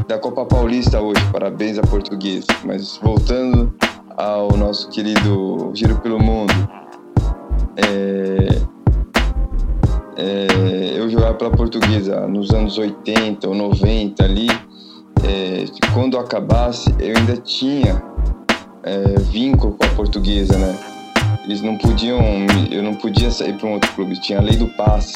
da 0.06 0.18
Copa 0.18 0.44
Paulista 0.44 1.00
hoje. 1.00 1.20
Parabéns 1.32 1.78
à 1.78 1.82
Portuguesa. 1.82 2.46
Mas 2.64 2.98
voltando 3.02 3.74
ao 4.16 4.56
nosso 4.56 4.88
querido 4.90 5.70
Giro 5.74 5.96
pelo 6.00 6.18
Mundo, 6.18 6.52
é, 7.76 8.58
é, 10.16 10.98
eu 10.98 11.08
jogava 11.08 11.34
pela 11.34 11.50
Portuguesa 11.50 12.26
nos 12.26 12.50
anos 12.50 12.78
80 12.78 13.48
ou 13.48 13.54
90 13.54 14.24
ali. 14.24 14.48
é, 15.24 15.64
quando 15.92 16.18
acabasse, 16.18 16.94
eu 16.98 17.16
ainda 17.16 17.36
tinha 17.36 18.02
é, 18.82 19.18
vínculo 19.20 19.74
com 19.74 19.84
a 19.84 19.88
Portuguesa, 19.90 20.56
né? 20.58 20.78
Eles 21.44 21.60
não 21.60 21.76
podiam, 21.76 22.20
eu 22.70 22.82
não 22.82 22.94
podia 22.94 23.30
sair 23.30 23.54
para 23.54 23.66
um 23.66 23.72
outro 23.72 23.90
clube. 23.92 24.20
Tinha 24.20 24.38
a 24.38 24.42
lei 24.42 24.56
do 24.56 24.68
passe. 24.68 25.14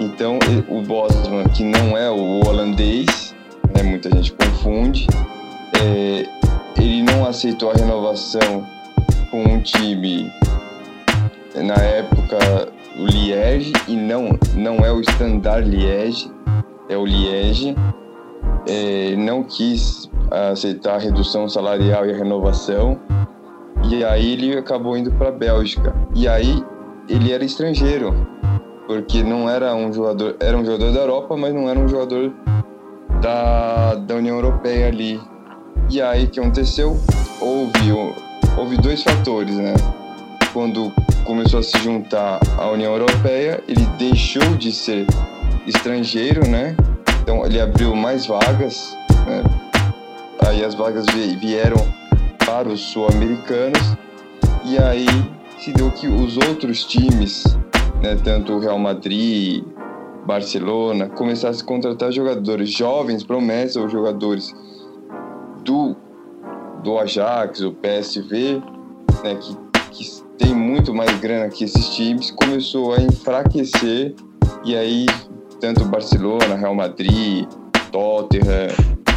Então, 0.00 0.38
o 0.68 0.80
Bosman, 0.82 1.44
que 1.48 1.62
não 1.62 1.96
é 1.96 2.10
o 2.10 2.46
holandês, 2.46 3.34
né, 3.74 3.82
muita 3.82 4.10
gente 4.10 4.32
confunde, 4.32 5.06
é, 5.80 6.43
ele 6.84 7.02
não 7.02 7.26
aceitou 7.26 7.70
a 7.70 7.74
renovação 7.74 8.66
com 9.30 9.42
um 9.42 9.60
time, 9.60 10.30
na 11.62 11.74
época, 11.74 12.68
o 12.98 13.04
Liege 13.06 13.72
e 13.86 13.94
não, 13.94 14.36
não 14.56 14.84
é 14.84 14.90
o 14.90 15.00
Standard 15.00 15.68
Liege, 15.68 16.30
é 16.88 16.96
o 16.96 17.06
Liege. 17.06 17.76
É, 18.66 19.14
não 19.16 19.44
quis 19.44 20.10
aceitar 20.30 20.96
a 20.96 20.98
redução 20.98 21.48
salarial 21.48 22.06
e 22.06 22.12
a 22.12 22.16
renovação. 22.16 22.98
E 23.88 24.02
aí 24.04 24.32
ele 24.32 24.58
acabou 24.58 24.96
indo 24.96 25.12
para 25.12 25.28
a 25.28 25.32
Bélgica. 25.32 25.94
E 26.14 26.26
aí 26.26 26.64
ele 27.08 27.32
era 27.32 27.44
estrangeiro, 27.44 28.26
porque 28.88 29.22
não 29.22 29.48
era 29.48 29.74
um 29.74 29.92
jogador, 29.92 30.36
era 30.40 30.56
um 30.56 30.64
jogador 30.64 30.92
da 30.92 31.00
Europa, 31.00 31.36
mas 31.36 31.54
não 31.54 31.68
era 31.68 31.78
um 31.78 31.88
jogador 31.88 32.32
da, 33.20 33.94
da 33.94 34.16
União 34.16 34.36
Europeia 34.36 34.88
ali. 34.88 35.20
E 35.90 36.00
aí 36.00 36.24
o 36.24 36.28
que 36.28 36.40
aconteceu? 36.40 36.98
Houve, 37.40 37.92
houve 38.56 38.76
dois 38.78 39.02
fatores, 39.02 39.56
né? 39.56 39.74
Quando 40.52 40.92
começou 41.24 41.60
a 41.60 41.62
se 41.62 41.76
juntar 41.78 42.40
à 42.58 42.68
União 42.70 42.92
Europeia, 42.92 43.62
ele 43.68 43.84
deixou 43.98 44.56
de 44.56 44.72
ser 44.72 45.06
estrangeiro, 45.66 46.46
né? 46.48 46.76
Então 47.22 47.44
ele 47.44 47.60
abriu 47.60 47.94
mais 47.94 48.26
vagas, 48.26 48.96
né? 49.26 49.42
Aí 50.46 50.64
as 50.64 50.74
vagas 50.74 51.06
vieram 51.40 51.76
para 52.44 52.68
os 52.68 52.80
sul-americanos 52.80 53.96
e 54.64 54.78
aí 54.78 55.06
se 55.58 55.72
deu 55.72 55.90
que 55.90 56.06
os 56.06 56.36
outros 56.36 56.84
times, 56.84 57.44
né, 58.02 58.16
tanto 58.22 58.52
o 58.52 58.58
Real 58.58 58.78
Madrid, 58.78 59.64
Barcelona, 60.26 61.08
começassem 61.08 61.62
a 61.62 61.66
contratar 61.66 62.12
jogadores 62.12 62.70
jovens, 62.70 63.22
promessas 63.22 63.76
ou 63.76 63.88
jogadores 63.88 64.54
do, 65.64 65.96
do 66.82 66.98
Ajax, 66.98 67.60
o 67.60 67.72
PSV, 67.72 68.62
né, 69.22 69.36
que, 69.36 69.56
que 69.90 70.22
tem 70.38 70.54
muito 70.54 70.94
mais 70.94 71.18
grana 71.20 71.48
que 71.48 71.64
esses 71.64 71.88
times, 71.90 72.30
começou 72.30 72.94
a 72.94 73.00
enfraquecer. 73.00 74.14
E 74.64 74.76
aí 74.76 75.06
tanto 75.60 75.84
Barcelona, 75.86 76.56
Real 76.56 76.74
Madrid, 76.74 77.46
Tottenham, 77.90 78.68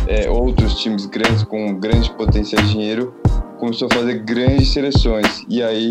é, 0.07 0.29
outros 0.29 0.75
times 0.79 1.05
grandes 1.05 1.43
com 1.43 1.73
grande 1.75 2.09
potencial 2.11 2.63
de 2.63 2.71
dinheiro 2.71 3.13
começou 3.59 3.89
a 3.91 3.95
fazer 3.95 4.19
grandes 4.19 4.71
seleções. 4.71 5.43
E 5.49 5.61
aí 5.61 5.89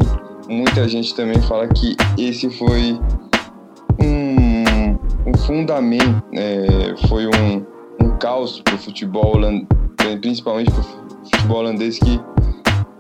muita 0.49 0.89
gente 0.89 1.15
também 1.15 1.41
fala 1.43 1.69
que 1.69 1.95
esse 2.17 2.49
foi 2.51 2.99
um, 4.01 4.97
um 5.27 5.37
fundamento, 5.47 6.23
é, 6.33 6.95
foi 7.09 7.27
um, 7.27 7.67
um 8.01 8.17
caos 8.19 8.61
para 8.63 8.77
o 8.77 8.79
futebol 8.79 9.37
holandês, 9.37 9.67
principalmente 10.21 10.71
para 10.71 10.81
o 10.81 10.85
futebol 11.25 11.59
holandês 11.59 11.99
que 11.99 12.21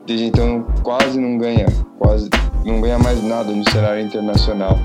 desde 0.07 0.27
então 0.27 0.63
quase 0.83 1.19
não 1.19 1.37
ganha, 1.39 1.67
quase 1.99 2.31
não 2.65 2.81
ganha 2.81 2.99
mais 2.99 3.23
nada 3.23 3.53
no 3.53 3.69
cenário 3.71 4.05
internacional. 4.05 4.79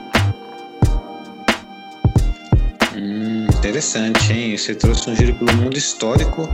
Hum, 2.95 3.47
interessante, 3.57 4.33
hein? 4.33 4.57
Você 4.57 4.75
trouxe 4.75 5.09
um 5.09 5.15
giro 5.15 5.33
pelo 5.35 5.53
mundo 5.53 5.77
histórico 5.77 6.47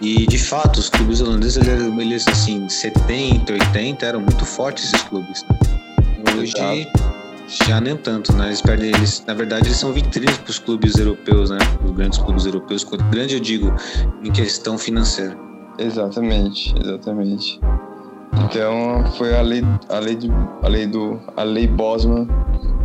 e 0.00 0.26
de 0.26 0.38
fato 0.38 0.78
os 0.78 0.88
clubes 0.88 1.20
holandeses, 1.20 1.56
eles, 1.56 1.98
eles 1.98 2.28
assim, 2.28 2.68
70, 2.68 3.52
80 3.52 4.06
eram 4.06 4.20
muito 4.20 4.44
fortes 4.44 4.84
esses 4.84 5.02
clubes. 5.02 5.44
Hoje 6.36 6.54
Exato. 6.56 7.19
Já 7.50 7.80
nem 7.80 7.96
tanto, 7.96 8.32
né? 8.34 8.46
Eles 8.46 8.62
perdem, 8.62 8.90
eles, 8.90 9.24
na 9.26 9.34
verdade, 9.34 9.66
eles 9.66 9.76
são 9.76 9.92
vitrines 9.92 10.38
para 10.38 10.50
os 10.50 10.58
clubes 10.58 10.96
europeus, 10.96 11.50
né? 11.50 11.58
Os 11.84 11.90
grandes 11.90 12.18
clubes 12.18 12.46
europeus, 12.46 12.84
grande 13.10 13.34
eu 13.34 13.40
digo, 13.40 13.72
em 14.22 14.30
questão 14.30 14.78
financeira. 14.78 15.36
Exatamente, 15.78 16.74
exatamente. 16.80 17.60
Então 18.44 19.04
foi 19.16 19.36
a 19.36 19.42
lei, 19.42 19.62
a 19.88 19.98
lei, 19.98 20.14
de, 20.14 20.30
a 20.62 20.68
lei 20.68 20.86
do, 20.86 21.20
a 21.36 21.42
lei 21.42 21.66
Bosman 21.66 22.28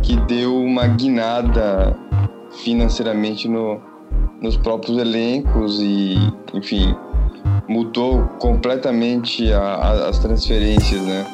que 0.02 0.16
deu 0.22 0.56
uma 0.56 0.86
guinada 0.88 1.96
financeiramente 2.64 3.48
no, 3.48 3.80
nos 4.40 4.56
próprios 4.56 4.98
elencos 4.98 5.78
e, 5.80 6.16
enfim, 6.54 6.94
mudou 7.68 8.22
completamente 8.40 9.52
a, 9.52 9.60
a, 9.60 10.08
as 10.08 10.18
transferências, 10.18 11.02
né? 11.02 11.24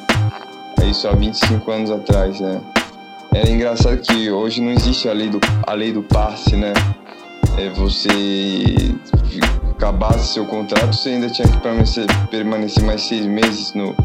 Isso 0.85 1.07
há 1.09 1.13
25 1.13 1.71
anos 1.71 1.91
atrás, 1.91 2.41
né? 2.41 2.61
É 3.35 3.51
engraçado 3.51 3.97
que 3.99 4.31
hoje 4.31 4.61
não 4.61 4.73
existe 4.73 5.09
a 5.09 5.13
lei 5.15 5.31
do, 5.31 5.41
a 5.67 5.73
lei 5.73 5.91
do 5.91 6.03
passe, 6.03 6.55
né? 6.55 6.75
É 7.57 7.71
você 7.71 8.09
acabasse 9.71 10.35
seu 10.35 10.45
contrato, 10.45 10.95
você 10.95 11.11
ainda 11.11 11.31
tinha 11.31 11.49
que 11.49 11.59
permanecer, 11.61 12.07
permanecer 12.31 12.85
mais 12.85 13.01
seis 13.01 13.25
meses 13.25 13.73
no, 13.73 13.97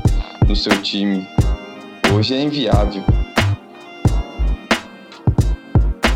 no 0.47 0.55
seu 0.55 0.71
time. 0.81 1.27
Hoje 2.15 2.35
é 2.35 2.41
inviável. 2.41 3.03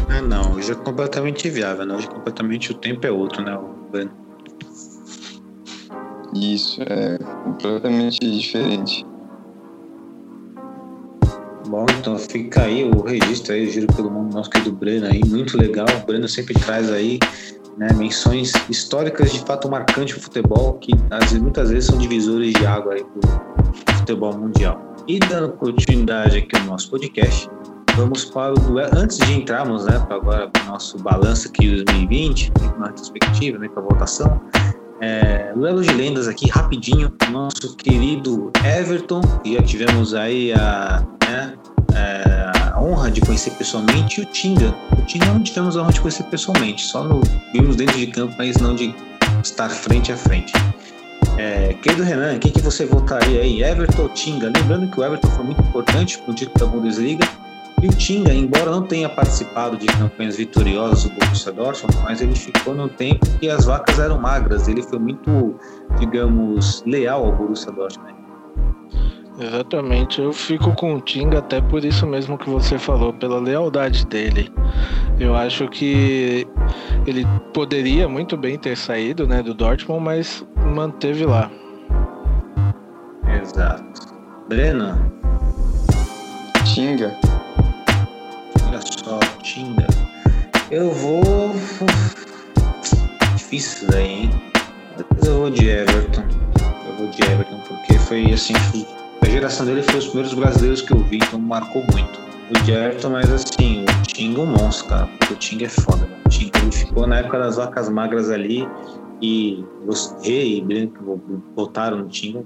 Ah, 0.09 0.21
não. 0.21 0.53
Hoje 0.53 0.71
é 0.71 0.75
completamente 0.75 1.49
inviável, 1.49 1.85
né? 1.85 1.95
Hoje 1.95 2.07
é 2.07 2.11
completamente 2.11 2.71
o 2.71 2.75
tempo 2.75 3.05
é 3.05 3.11
outro, 3.11 3.43
né, 3.43 3.59
Breno? 3.91 4.11
Isso, 6.33 6.81
é 6.81 7.17
completamente 7.43 8.19
diferente. 8.19 9.05
Bom, 11.67 11.85
então 11.99 12.17
fica 12.17 12.63
aí 12.63 12.83
o 12.83 13.01
registro 13.01 13.53
aí, 13.53 13.69
giro 13.69 13.87
pelo 13.87 14.09
mundo 14.09 14.33
nosso 14.33 14.49
querido 14.49 14.71
Breno 14.71 15.07
aí, 15.07 15.21
muito 15.25 15.57
legal. 15.57 15.85
O 16.01 16.05
Breno 16.05 16.27
sempre 16.27 16.53
traz 16.55 16.91
aí 16.91 17.19
né, 17.77 17.89
menções 17.93 18.51
históricas 18.69 19.31
de 19.31 19.39
fato 19.39 19.69
marcantes 19.69 20.15
do 20.15 20.21
futebol, 20.21 20.73
que 20.73 20.91
muitas 21.39 21.69
vezes 21.69 21.85
são 21.85 21.97
divisores 21.97 22.53
de 22.53 22.65
água 22.65 22.93
aí 22.93 23.03
pro 23.03 23.95
futebol 23.97 24.37
mundial. 24.37 24.79
E 25.07 25.19
dando 25.19 25.53
continuidade 25.53 26.37
aqui 26.39 26.59
no 26.59 26.71
nosso 26.71 26.89
podcast, 26.89 27.49
vamos 27.95 28.25
para 28.25 28.53
o 28.53 28.55
duelo. 28.55 28.91
Antes 28.95 29.17
de 29.17 29.33
entrarmos 29.33 29.85
né, 29.85 29.99
para 29.99 30.15
agora 30.15 30.49
para 30.49 30.63
o 30.63 30.65
nosso 30.67 30.97
balanço 30.99 31.47
aqui 31.47 31.69
de 31.69 31.83
2020, 31.83 32.51
uma 32.75 32.87
retrospectiva, 32.87 33.57
né, 33.57 33.69
para 33.69 33.81
votação, 33.81 34.41
é, 35.01 35.51
de 35.53 35.93
lendas 35.93 36.27
aqui, 36.27 36.49
rapidinho. 36.49 37.11
Nosso 37.31 37.75
querido 37.75 38.51
Everton, 38.63 39.21
que 39.43 39.55
já 39.55 39.63
tivemos 39.63 40.13
aí 40.13 40.53
a, 40.53 41.03
né, 41.27 41.53
é, 41.95 42.69
a 42.71 42.81
honra 42.81 43.09
de 43.09 43.19
conhecer 43.21 43.51
pessoalmente, 43.51 44.21
e 44.21 44.23
o 44.23 44.25
Tinga. 44.27 44.75
O 44.97 45.01
Tinga 45.05 45.25
não 45.25 45.41
tivemos 45.41 45.75
a 45.75 45.81
honra 45.81 45.91
de 45.91 46.01
conhecer 46.01 46.23
pessoalmente, 46.25 46.83
só 46.83 47.03
no, 47.03 47.21
vimos 47.51 47.75
dentro 47.75 47.97
de 47.97 48.07
campo, 48.07 48.35
mas 48.37 48.57
não 48.57 48.75
de 48.75 48.93
estar 49.43 49.69
frente 49.69 50.11
a 50.11 50.17
frente. 50.17 50.53
É, 51.37 51.73
querido 51.81 52.03
Renan, 52.03 52.37
quem 52.37 52.51
que 52.51 52.61
você 52.61 52.85
votaria 52.85 53.41
aí? 53.41 53.63
Everton 53.63 54.03
ou 54.03 54.09
Tinga? 54.09 54.51
Lembrando 54.55 54.87
que 54.91 54.99
o 54.99 55.03
Everton 55.03 55.29
foi 55.29 55.45
muito 55.45 55.61
importante 55.61 56.17
para 56.19 56.31
o 56.31 56.35
título 56.35 56.59
da 56.59 56.65
Bundesliga 56.65 57.27
e 57.81 57.87
o 57.87 57.89
Tinga, 57.89 58.31
embora 58.31 58.69
não 58.69 58.83
tenha 58.83 59.09
participado 59.09 59.75
de 59.75 59.87
campanhas 59.87 60.37
vitoriosas 60.37 61.03
do 61.03 61.09
Borussia 61.15 61.51
Dortmund, 61.51 61.97
mas 62.03 62.21
ele 62.21 62.35
ficou 62.35 62.75
no 62.75 62.87
tempo 62.87 63.25
que 63.39 63.49
as 63.49 63.65
vacas 63.65 63.97
eram 63.97 64.19
magras. 64.19 64.67
Ele 64.67 64.83
foi 64.83 64.99
muito, 64.99 65.55
digamos, 65.97 66.83
leal 66.85 67.25
ao 67.25 67.31
Borussia 67.31 67.71
Dortmund. 67.71 68.13
Exatamente, 69.39 70.21
eu 70.21 70.31
fico 70.31 70.75
com 70.75 70.93
o 70.93 71.01
Tinga 71.01 71.39
até 71.39 71.59
por 71.59 71.83
isso 71.83 72.05
mesmo 72.05 72.37
que 72.37 72.47
você 72.47 72.77
falou, 72.77 73.11
pela 73.13 73.39
lealdade 73.39 74.05
dele. 74.05 74.53
Eu 75.19 75.35
acho 75.35 75.67
que 75.67 76.47
ele 77.07 77.25
poderia 77.51 78.07
muito 78.07 78.37
bem 78.37 78.59
ter 78.59 78.77
saído 78.77 79.25
né, 79.25 79.41
do 79.41 79.55
Dortmund, 79.55 80.03
mas 80.03 80.45
manteve 80.75 81.25
lá. 81.25 81.49
Exato. 83.41 84.13
Breno? 84.47 85.11
Tinga 86.63 87.17
só, 88.79 89.19
Tinga. 89.43 89.87
Eu 90.69 90.91
vou. 90.91 91.53
Difícil 93.35 93.87
daí, 93.89 94.07
hein? 94.07 94.29
Eu 95.25 95.39
vou 95.39 95.49
de 95.49 95.67
Everton. 95.67 96.23
Eu 96.87 96.95
vou 96.97 97.07
de 97.09 97.21
Everton, 97.23 97.59
porque 97.67 97.99
foi 97.99 98.31
assim. 98.31 98.53
A 99.21 99.29
geração 99.29 99.65
dele 99.65 99.83
foi 99.83 99.99
os 99.99 100.07
primeiros 100.07 100.33
brasileiros 100.33 100.81
que 100.81 100.93
eu 100.93 100.99
vi, 100.99 101.17
então 101.17 101.39
marcou 101.39 101.83
muito. 101.91 102.19
O 102.49 102.63
de 102.63 102.71
Everton, 102.71 103.09
mas 103.09 103.31
assim, 103.31 103.83
o 103.83 104.01
Tinga 104.03 104.39
é 104.39 104.43
um 104.43 104.45
monstro, 104.45 104.87
cara. 104.87 105.07
Porque 105.07 105.33
o 105.33 105.37
Tinga 105.37 105.65
é 105.65 105.69
foda, 105.69 106.07
O 106.25 106.29
Tinga 106.29 106.59
ele 106.59 106.71
ficou 106.71 107.07
na 107.07 107.19
época 107.19 107.39
das 107.39 107.57
vacas 107.57 107.89
magras 107.89 108.29
ali 108.29 108.67
e 109.21 109.63
você 109.85 110.45
e 110.45 110.61
Branco 110.61 111.21
botaram 111.55 111.97
no 111.97 112.07
Tinga 112.07 112.43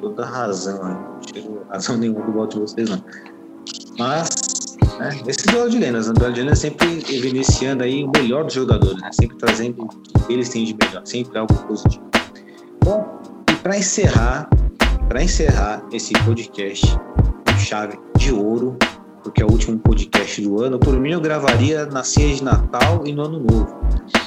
toda 0.00 0.24
razão, 0.24 0.84
né? 0.84 0.94
Não 0.94 1.20
tiro 1.20 1.66
razão 1.70 1.96
nenhuma 1.96 2.24
do 2.24 2.32
voto 2.32 2.54
de 2.54 2.60
vocês, 2.60 2.90
não. 2.90 3.02
Mas 3.98 4.43
né? 4.98 5.20
Esse 5.26 5.46
duelo 5.46 5.70
de 5.70 5.78
lendas, 5.78 6.06
né? 6.06 6.12
o 6.12 6.14
duelo 6.14 6.34
de 6.34 6.40
lendas 6.40 6.58
sempre 6.58 7.04
evidenciando 7.08 7.82
aí 7.82 8.04
o 8.04 8.10
melhor 8.16 8.44
dos 8.44 8.54
jogadores, 8.54 9.00
né? 9.00 9.10
sempre 9.12 9.36
trazendo 9.36 9.84
o 9.84 10.26
que 10.26 10.32
eles 10.32 10.48
têm 10.48 10.64
de 10.64 10.76
melhor, 10.80 11.02
sempre 11.04 11.38
algo 11.38 11.54
positivo. 11.66 12.04
Bom, 12.84 13.20
e 13.50 13.54
para 13.56 13.76
encerrar, 13.78 14.48
para 15.08 15.22
encerrar 15.22 15.82
esse 15.92 16.12
podcast, 16.24 16.86
chave 17.58 17.98
de 18.18 18.32
ouro, 18.32 18.76
porque 19.22 19.42
é 19.42 19.46
o 19.46 19.50
último 19.50 19.78
podcast 19.78 20.42
do 20.42 20.62
ano, 20.62 20.78
por 20.78 20.98
mim 21.00 21.12
eu 21.12 21.20
gravaria 21.20 21.86
na 21.86 22.04
ceia 22.04 22.34
de 22.34 22.44
Natal 22.44 23.02
e 23.06 23.12
no 23.12 23.22
Ano 23.22 23.40
Novo. 23.40 23.80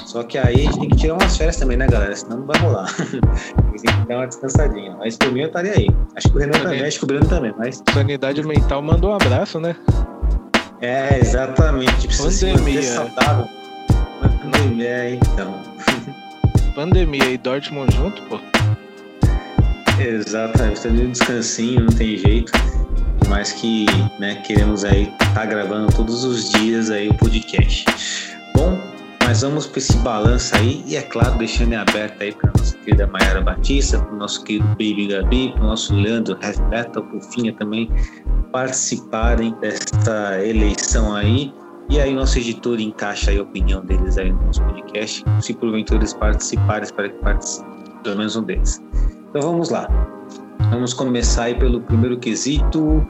Só 0.06 0.24
que 0.24 0.38
aí 0.38 0.56
a 0.56 0.58
gente 0.58 0.80
tem 0.80 0.90
que 0.90 0.96
tirar 0.96 1.14
umas 1.16 1.38
férias 1.38 1.58
também, 1.58 1.78
né, 1.78 1.86
galera? 1.86 2.16
Senão 2.16 2.38
não 2.38 2.48
vai 2.48 2.58
rolar. 2.60 2.88
tem 2.98 4.02
que 4.02 4.08
dar 4.08 4.18
uma 4.18 4.28
descansadinha. 4.28 4.96
Mas 4.98 5.18
por 5.18 5.32
mim 5.32 5.42
eu 5.42 5.48
estaria 5.48 5.74
aí. 5.74 5.88
Acho 6.16 6.30
que 6.30 6.38
o 6.38 6.40
Renan 6.40 6.60
também, 6.60 6.82
acho 6.84 6.98
que 6.98 7.04
o 7.04 7.08
Breno 7.08 7.28
também. 7.28 7.54
Mas... 7.58 7.84
Sanidade 7.94 8.42
mental 8.44 8.82
mandou 8.82 9.12
um 9.12 9.16
abraço, 9.16 9.60
né? 9.60 9.76
É, 10.82 11.20
exatamente. 11.20 12.08
Precisa 12.08 12.32
se 12.32 12.46
manter 12.46 12.60
Pandemia. 12.60 12.84
saudável. 12.84 13.50
Pandemia, 14.42 14.88
é, 14.88 15.14
então. 15.16 15.62
Pandemia 16.76 17.32
e 17.32 17.38
Dortmund 17.38 17.96
junto, 17.96 18.22
pô. 18.24 18.40
Exatamente. 20.00 20.82
Tá 20.82 20.90
dando 20.90 21.04
um 21.04 21.12
descansinho, 21.12 21.82
não 21.86 21.94
tem 21.94 22.18
jeito. 22.18 22.52
Mas 23.28 23.52
que 23.54 23.86
né, 24.20 24.36
queremos 24.46 24.86
aí 24.86 25.12
estar 25.22 25.46
gravando 25.46 25.92
todos 25.92 26.24
os 26.24 26.50
dias 26.52 26.90
aí 26.90 27.10
o 27.10 27.14
podcast. 27.16 27.86
Bom, 28.56 28.80
mas 29.28 29.42
vamos 29.42 29.68
para 29.68 29.80
esse 29.80 29.98
balanço 29.98 30.56
aí. 30.56 30.82
E 30.88 30.96
é 30.96 31.02
claro, 31.02 31.38
deixando 31.38 31.74
em 31.74 31.76
aberto 31.76 32.22
aí 32.22 32.32
para 32.32 32.50
nossa 32.58 32.78
querida 32.78 33.08
Mayara 33.08 33.42
Batista, 33.42 34.00
para 34.00 34.14
o 34.14 34.18
nosso 34.18 34.42
querido 34.46 34.66
Baby 34.70 35.08
Gabi, 35.08 35.52
para 35.52 35.64
o 35.64 35.68
nosso 35.68 35.94
Leandro 35.94 36.38
Heavy 36.42 36.62
Metal, 36.70 37.04
o 37.04 37.54
também 37.56 37.92
participarem 38.54 39.54
desta 39.60 40.42
eleição 40.46 41.14
aí. 41.14 41.54
E 41.90 42.00
aí 42.00 42.14
nosso 42.16 42.40
editor 42.40 42.80
encaixa 42.80 43.38
a 43.38 43.42
opinião 43.42 43.86
deles 43.86 44.18
aí 44.18 44.32
no 44.32 44.46
nosso 44.46 44.64
podcast. 44.64 45.26
Se 45.42 45.54
porventura 45.54 46.00
eles 46.00 46.14
participarem, 46.14 46.84
espero 46.84 47.10
que 47.10 47.20
participem, 47.22 47.74
pelo 48.04 48.18
menos 48.20 48.38
um 48.38 48.44
deles. 48.44 48.82
Então 49.30 49.42
vamos 49.42 49.70
lá. 49.70 49.90
Vamos 50.72 50.94
começar 50.94 51.44
aí 51.44 51.56
pelo 51.56 51.82
primeiro 51.82 52.18
quesito. 52.18 53.06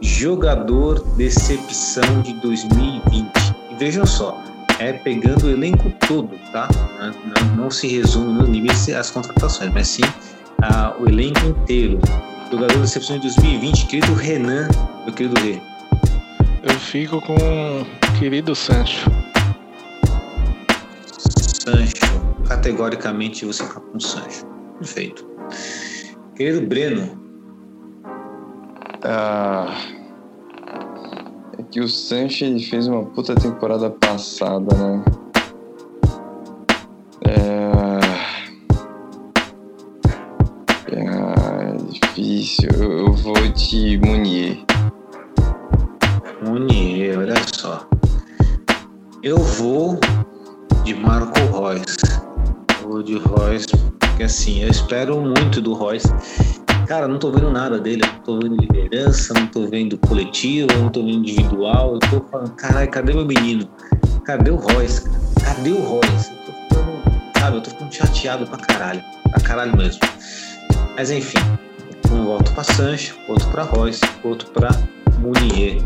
Jogador 0.00 1.00
decepção 1.16 2.22
de 2.22 2.32
2020. 2.34 3.28
E 3.72 3.74
vejam 3.76 4.06
só, 4.06 4.36
é 4.82 4.92
pegando 4.92 5.46
o 5.46 5.50
elenco 5.50 5.90
todo, 6.06 6.36
tá? 6.50 6.68
Não, 6.98 7.56
não, 7.56 7.70
se 7.70 7.86
resume 7.88 8.32
no 8.32 8.44
limite 8.44 8.92
as 8.92 9.10
contratações, 9.10 9.72
mas 9.72 9.88
sim 9.88 10.02
ah, 10.62 10.94
o 10.98 11.08
elenco 11.08 11.40
inteiro. 11.46 11.98
Jogador 12.50 12.78
decepção 12.80 13.16
de 13.16 13.22
2020, 13.22 13.86
querido 13.86 14.14
Renan, 14.14 14.68
meu 15.04 15.14
querido 15.14 15.40
Rê. 15.40 15.58
Eu 16.62 16.74
fico 16.78 17.20
com 17.22 17.34
o 17.34 18.18
querido 18.18 18.54
Sancho. 18.54 19.10
Sancho. 21.26 21.94
Categoricamente 22.46 23.46
você 23.46 23.64
fica 23.64 23.80
com 23.80 23.98
Sancho. 23.98 24.46
Perfeito. 24.78 25.26
Querido 26.34 26.66
Breno, 26.66 27.20
Ah, 29.04 29.74
que 31.72 31.80
o 31.80 31.88
Sancho 31.88 32.44
ele 32.44 32.62
fez 32.62 32.86
uma 32.86 33.02
puta 33.02 33.34
temporada 33.34 33.88
passada, 33.88 34.76
né? 34.76 35.02
É, 37.26 37.70
é 40.92 41.76
difícil. 41.90 42.68
Eu, 42.74 43.06
eu 43.06 43.12
vou 43.14 43.48
de 43.52 43.98
Munier. 44.04 44.58
Munier, 46.46 47.18
olha 47.18 47.36
só. 47.54 47.88
Eu 49.22 49.38
vou 49.38 49.98
de 50.84 50.92
Marco 50.92 51.38
Reus. 51.38 51.96
Eu 52.82 52.90
vou 52.90 53.02
de 53.02 53.14
Reus, 53.14 53.64
porque 53.98 54.24
assim, 54.24 54.62
eu 54.62 54.68
espero 54.68 55.18
muito 55.18 55.62
do 55.62 55.72
Reus. 55.72 56.02
Cara, 56.86 57.08
não 57.08 57.18
tô 57.18 57.30
vendo 57.30 57.50
nada 57.50 57.78
dele, 57.78 58.02
não 58.04 58.20
tô 58.20 58.38
vendo 58.38 58.56
liderança, 58.56 59.32
não 59.34 59.46
tô 59.46 59.66
vendo 59.66 59.96
coletivo, 59.98 60.68
não 60.78 60.88
tô 60.88 61.00
vendo 61.00 61.18
individual. 61.18 61.94
Eu 61.94 61.98
tô 62.00 62.20
falando, 62.30 62.50
caralho, 62.52 62.90
cadê 62.90 63.12
meu 63.14 63.24
menino? 63.24 63.68
Cadê 64.24 64.50
o 64.50 64.58
cara? 64.58 64.84
Cadê 65.44 65.70
o 65.70 65.80
Reus? 65.80 66.28
Eu 66.28 66.36
tô 66.44 66.52
ficando, 66.52 67.02
sabe, 67.38 67.56
eu 67.56 67.60
tô 67.62 67.70
ficando 67.70 67.94
chateado 67.94 68.46
pra 68.46 68.58
caralho. 68.58 69.02
Pra 69.30 69.40
caralho 69.40 69.76
mesmo. 69.76 70.00
Mas 70.94 71.10
enfim, 71.10 71.38
um 72.10 72.24
voto 72.24 72.52
pra 72.52 72.64
Sancho, 72.64 73.16
outro 73.28 73.48
pra 73.50 73.64
Reus, 73.64 74.00
outro 74.22 74.50
pra 74.50 74.70
Munier. 75.18 75.82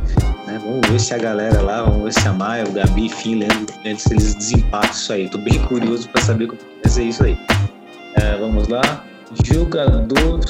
né? 0.47 0.59
Vamos 0.65 0.89
ver 0.89 1.01
se 1.01 1.15
a 1.15 1.19
galera 1.19 1.61
lá, 1.61 1.83
vamos 1.83 2.05
ver 2.05 2.13
se 2.21 2.27
a 2.27 2.33
Maia, 2.33 2.65
o 2.67 2.73
Gabi, 2.73 3.07
enfim, 3.07 3.37
Leandro, 3.37 3.73
se 3.99 4.13
eles 4.13 4.35
desempatam 4.35 4.91
isso 4.91 5.13
aí. 5.13 5.29
Tô 5.29 5.39
bem 5.39 5.59
curioso 5.67 6.09
para 6.09 6.23
saber 6.23 6.47
como 6.49 6.61
vai 6.83 6.91
ser 6.91 7.05
isso 7.05 7.23
aí. 7.23 7.39
É, 8.17 8.37
vamos 8.39 8.67
lá. 8.69 9.05
Jogador 9.45 10.41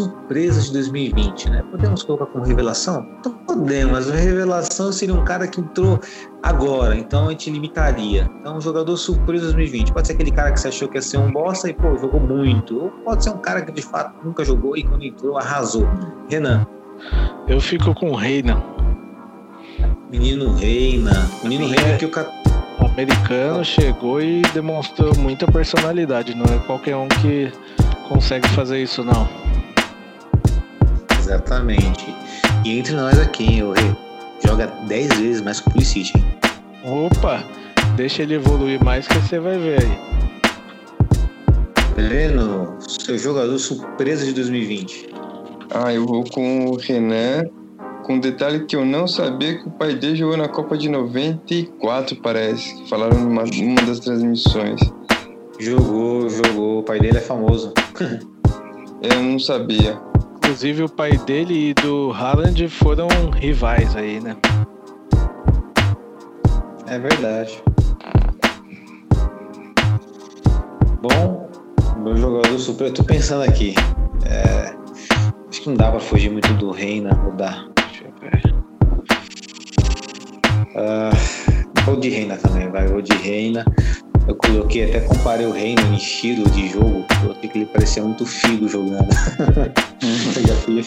surpresa 0.00 0.62
de 0.62 0.72
2020, 0.72 1.50
né? 1.50 1.62
Podemos 1.70 2.02
colocar 2.02 2.26
como 2.26 2.44
revelação? 2.44 3.06
Podemos, 3.46 3.92
mas 3.92 4.10
a 4.10 4.16
revelação 4.16 4.90
seria 4.92 5.14
um 5.14 5.24
cara 5.24 5.46
que 5.46 5.60
entrou 5.60 6.00
agora, 6.42 6.96
então 6.96 7.26
a 7.26 7.30
gente 7.30 7.50
limitaria. 7.50 8.30
Então, 8.40 8.56
um 8.56 8.60
jogador 8.60 8.96
surpresa 8.96 9.48
de 9.48 9.54
2020. 9.54 9.92
Pode 9.92 10.06
ser 10.06 10.14
aquele 10.14 10.30
cara 10.30 10.52
que 10.52 10.60
você 10.60 10.68
achou 10.68 10.88
que 10.88 10.96
ia 10.96 11.02
ser 11.02 11.18
um 11.18 11.30
bosta 11.30 11.68
e, 11.68 11.74
pô, 11.74 11.96
jogou 11.98 12.20
muito. 12.20 12.84
Ou 12.84 12.90
pode 13.04 13.24
ser 13.24 13.30
um 13.30 13.38
cara 13.38 13.62
que 13.62 13.72
de 13.72 13.82
fato 13.82 14.14
nunca 14.24 14.44
jogou 14.44 14.76
e 14.76 14.82
quando 14.82 15.04
entrou 15.04 15.36
arrasou. 15.36 15.86
Renan. 16.28 16.66
Eu 17.46 17.60
fico 17.60 17.94
com 17.94 18.10
o 18.10 18.14
Reina. 18.14 18.62
Menino 20.10 20.54
Reina. 20.54 21.28
Menino 21.42 21.66
Reina 21.66 21.98
que 21.98 22.06
o. 22.06 22.10
O 22.80 22.86
americano 22.86 23.62
chegou 23.62 24.22
e 24.22 24.40
demonstrou 24.54 25.14
muita 25.16 25.46
personalidade. 25.46 26.34
Não 26.34 26.46
é 26.46 26.58
qualquer 26.60 26.96
um 26.96 27.08
que 27.08 27.52
consegue 28.08 28.48
fazer 28.48 28.82
isso, 28.82 29.04
não. 29.04 29.28
Exatamente. 31.30 32.12
E 32.64 32.76
entre 32.76 32.92
nós 32.94 33.16
aqui, 33.20 33.44
hein, 33.44 33.62
o 33.62 33.72
Rei, 33.72 33.96
joga 34.44 34.66
10 34.88 35.08
vezes 35.20 35.40
mais 35.40 35.60
que 35.60 35.68
o 35.68 35.72
Pulisic, 35.72 36.10
hein? 36.16 36.24
Opa, 36.84 37.44
deixa 37.94 38.22
ele 38.22 38.34
evoluir 38.34 38.82
mais 38.82 39.06
que 39.06 39.14
você 39.14 39.38
vai 39.38 39.56
ver 39.56 39.80
aí. 39.80 39.98
Breno, 41.94 42.76
seu 42.80 43.16
jogador 43.16 43.56
surpresa 43.60 44.24
de 44.24 44.32
2020. 44.32 45.10
Ah, 45.72 45.94
eu 45.94 46.04
vou 46.04 46.24
com 46.24 46.66
o 46.66 46.76
Renan. 46.76 47.44
Com 48.02 48.14
um 48.14 48.18
detalhe 48.18 48.64
que 48.66 48.74
eu 48.74 48.84
não 48.84 49.06
sabia 49.06 49.56
que 49.56 49.68
o 49.68 49.70
pai 49.70 49.94
dele 49.94 50.16
jogou 50.16 50.36
na 50.36 50.48
Copa 50.48 50.76
de 50.76 50.88
94, 50.88 52.16
parece. 52.16 52.74
que 52.74 52.88
Falaram 52.88 53.20
numa 53.20 53.44
uma 53.44 53.82
das 53.82 54.00
transmissões. 54.00 54.80
Jogou, 55.60 56.28
jogou. 56.28 56.80
O 56.80 56.82
pai 56.82 56.98
dele 56.98 57.18
é 57.18 57.20
famoso. 57.20 57.72
Eu 59.02 59.22
não 59.22 59.38
sabia. 59.38 60.09
Inclusive 60.50 60.82
o 60.82 60.88
pai 60.88 61.16
dele 61.16 61.68
e 61.70 61.74
do 61.74 62.10
Haaland 62.10 62.68
foram 62.68 63.06
rivais 63.36 63.94
aí, 63.94 64.18
né? 64.18 64.36
É 66.88 66.98
verdade. 66.98 67.62
Bom, 71.00 71.48
meu 71.98 72.16
jogador 72.16 72.58
surpresa. 72.58 72.94
Tô 72.94 73.04
pensando 73.04 73.44
aqui. 73.44 73.76
É, 74.26 74.74
acho 75.48 75.62
que 75.62 75.68
não 75.68 75.76
dá 75.76 75.88
pra 75.88 76.00
fugir 76.00 76.32
muito 76.32 76.52
do 76.54 76.72
Reina. 76.72 77.14
Vou 77.22 77.32
dar. 77.34 77.68
Deixa 77.76 78.06
eu 78.06 78.12
ver. 78.20 78.42
Ah, 80.74 81.10
vou 81.84 81.94
de 81.94 82.08
Reina 82.08 82.36
também, 82.36 82.68
vai. 82.72 82.88
Vou 82.88 83.00
de 83.00 83.12
Reina. 83.12 83.64
Eu 84.28 84.34
coloquei, 84.34 84.84
até 84.84 85.00
comparei 85.00 85.46
o 85.46 85.52
Reina 85.52 85.82
em 85.82 85.96
estilo 85.96 86.48
de 86.50 86.68
jogo. 86.68 87.04
Coloquei 87.20 87.48
que 87.48 87.58
ele 87.58 87.66
parecia 87.66 88.02
muito 88.02 88.24
figo 88.24 88.68
jogando. 88.68 89.08
eu 90.36 90.46
já 90.46 90.54
fui, 90.56 90.84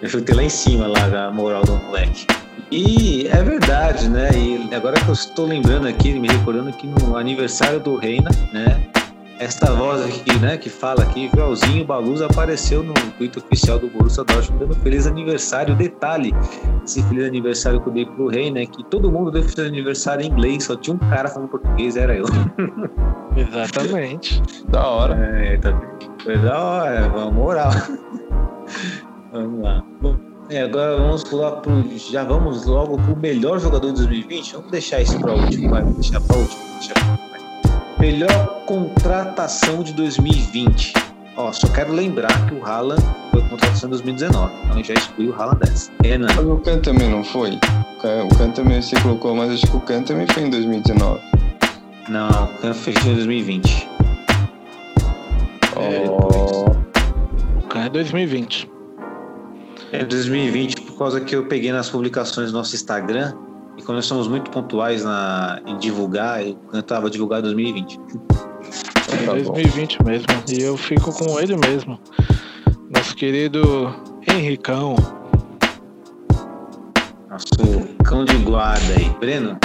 eu 0.00 0.08
chutei 0.08 0.34
lá 0.34 0.42
em 0.42 0.48
cima, 0.48 0.86
lá, 0.86 1.28
a 1.28 1.30
moral 1.30 1.62
do 1.64 1.76
moleque. 1.76 2.26
E 2.70 3.26
é 3.28 3.42
verdade, 3.42 4.08
né? 4.08 4.30
E 4.34 4.74
agora 4.74 4.98
que 4.98 5.08
eu 5.08 5.12
estou 5.12 5.46
lembrando 5.46 5.86
aqui, 5.86 6.12
me 6.12 6.28
recordando 6.28 6.72
que 6.72 6.86
no 6.86 7.16
aniversário 7.16 7.78
do 7.78 7.96
Reina, 7.96 8.30
né? 8.52 8.80
Esta 9.38 9.72
voz 9.72 10.04
aqui, 10.04 10.38
né, 10.38 10.56
que 10.56 10.68
fala 10.68 11.02
aqui, 11.02 11.30
Joãozinho 11.34 11.84
Baluz 11.84 12.22
apareceu 12.22 12.82
no 12.82 12.94
tweet 13.18 13.38
oficial 13.38 13.78
do 13.78 13.88
Borussia 13.88 14.22
Dortmund 14.24 14.64
dando 14.64 14.74
feliz 14.82 15.06
aniversário. 15.06 15.74
Detalhe, 15.74 16.32
esse 16.84 17.02
feliz 17.04 17.26
aniversário 17.26 17.80
que 17.80 17.88
eu 17.88 17.92
dei 17.92 18.06
pro 18.06 18.28
Rei, 18.28 18.50
né, 18.50 18.66
que 18.66 18.84
todo 18.84 19.10
mundo 19.10 19.30
deu 19.30 19.42
feliz 19.42 19.68
aniversário 19.68 20.24
em 20.24 20.28
inglês, 20.28 20.64
só 20.64 20.76
tinha 20.76 20.94
um 20.94 20.98
cara 20.98 21.28
falando 21.28 21.48
português, 21.48 21.96
era 21.96 22.14
eu. 22.14 22.24
Exatamente. 23.36 24.42
Da 24.68 24.86
hora. 24.86 25.14
É, 25.14 25.56
tá, 25.56 25.80
foi 26.22 26.38
da 26.38 26.62
hora, 26.62 27.08
vamos 27.08 27.34
moral. 27.34 27.70
vamos 29.32 29.62
lá. 29.62 29.82
Bom, 30.00 30.16
é, 30.50 30.62
agora 30.62 30.96
vamos 30.96 31.24
pular 31.24 31.52
pro. 31.52 31.82
Já 31.96 32.24
vamos 32.24 32.66
logo 32.66 32.98
pro 32.98 33.16
melhor 33.16 33.58
jogador 33.58 33.88
de 33.88 33.94
2020? 33.94 34.52
Vamos 34.54 34.70
deixar 34.70 35.00
isso 35.00 35.18
para 35.18 35.32
último, 35.32 35.70
vai. 35.70 35.82
Vamos 35.82 35.96
deixar 35.96 36.20
para 36.20 36.36
último. 36.36 36.62
Deixar 36.78 36.94
pra 36.94 37.10
último. 37.10 37.31
Melhor 38.02 38.64
contratação 38.66 39.80
de 39.84 39.92
2020. 39.92 40.92
Ó, 41.36 41.52
só 41.52 41.68
quero 41.68 41.92
lembrar 41.92 42.48
que 42.48 42.54
o 42.54 42.66
Haaland 42.66 43.00
foi 43.30 43.40
contratação 43.42 43.86
em 43.86 43.90
2019. 43.90 44.52
Então 44.64 44.78
eu 44.78 44.84
já 44.84 44.94
excluí 44.94 45.28
o 45.28 45.32
Haaland 45.32 45.60
dessa. 45.60 45.92
Renan. 46.02 46.26
Mas 46.34 46.44
o 46.44 46.56
Khan 46.56 46.80
também 46.80 47.08
não 47.08 47.22
foi? 47.22 47.52
O 47.52 48.36
Khan 48.36 48.50
também 48.50 48.82
você 48.82 49.00
colocou, 49.02 49.36
mas 49.36 49.52
acho 49.52 49.68
que 49.68 49.76
o 49.76 49.80
Khan 49.82 50.02
também 50.02 50.26
foi 50.26 50.42
em 50.42 50.50
2019. 50.50 51.20
Não, 52.08 52.28
o 52.28 52.48
Khan 52.58 52.74
fechou 52.74 53.12
em 53.12 53.14
2020. 53.14 53.88
É, 55.76 56.04
Ó, 56.08 56.70
O 57.60 57.68
cara 57.68 57.86
é 57.86 57.88
2020. 57.88 58.68
É 59.92 60.04
2020 60.04 60.80
por 60.80 60.98
causa 60.98 61.20
que 61.20 61.36
eu 61.36 61.46
peguei 61.46 61.70
nas 61.70 61.88
publicações 61.88 62.50
do 62.50 62.58
nosso 62.58 62.74
Instagram 62.74 63.32
e 63.76 63.82
como 63.82 63.96
nós 63.96 64.06
somos 64.06 64.28
muito 64.28 64.50
pontuais 64.50 65.04
na, 65.04 65.60
em 65.66 65.78
divulgar, 65.78 66.46
eu 66.46 66.54
tentava 66.70 67.08
divulgar 67.08 67.40
em 67.40 67.42
2020. 67.44 68.00
É 69.12 69.26
tá 69.26 69.32
bom. 69.32 69.52
2020 69.52 70.04
mesmo. 70.04 70.26
E 70.48 70.62
eu 70.62 70.76
fico 70.76 71.12
com 71.12 71.40
ele 71.40 71.56
mesmo. 71.56 71.98
Nosso 72.90 73.16
querido 73.16 73.94
Henricão. 74.28 74.96
Nosso 77.30 77.46
cão 78.04 78.24
de 78.24 78.36
guarda 78.38 78.94
aí. 78.98 79.08
Breno? 79.18 79.58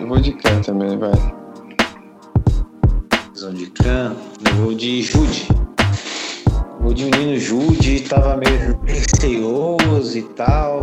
Eu 0.00 0.08
vou 0.08 0.20
de 0.20 0.32
Kahn 0.32 0.60
também, 0.60 0.98
vai. 0.98 1.12
Zão 3.38 3.54
de 3.54 3.66
Kahn. 3.70 4.14
Eu 4.44 4.54
vou 4.56 4.74
de 4.74 5.02
Jude. 5.02 5.46
O 6.84 6.92
de 6.92 7.04
menino 7.04 7.38
Jude 7.38 8.00
tava 8.00 8.36
meio 8.36 8.80
receoso 8.84 10.18
e 10.18 10.22
tal. 10.22 10.82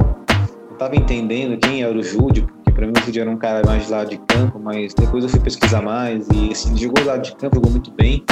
Tava 0.79 0.95
entendendo 0.95 1.59
quem 1.59 1.83
era 1.83 1.91
o 1.91 2.01
Jude, 2.01 2.41
porque 2.41 2.71
pra 2.71 2.87
mim 2.87 2.93
o 2.95 3.05
Jude 3.05 3.19
era 3.19 3.29
um 3.29 3.35
cara 3.35 3.61
mais 3.65 3.85
de 3.85 3.91
lado 3.91 4.09
de 4.11 4.17
campo, 4.17 4.57
mas 4.57 4.93
depois 4.93 5.25
eu 5.25 5.29
fui 5.29 5.41
pesquisar 5.41 5.81
mais 5.81 6.25
e 6.33 6.53
assim, 6.53 6.69
ele 6.69 6.79
jogou 6.79 7.03
lado 7.03 7.21
de 7.21 7.35
campo, 7.35 7.55
jogou 7.55 7.69
muito 7.69 7.91
bem, 7.91 8.23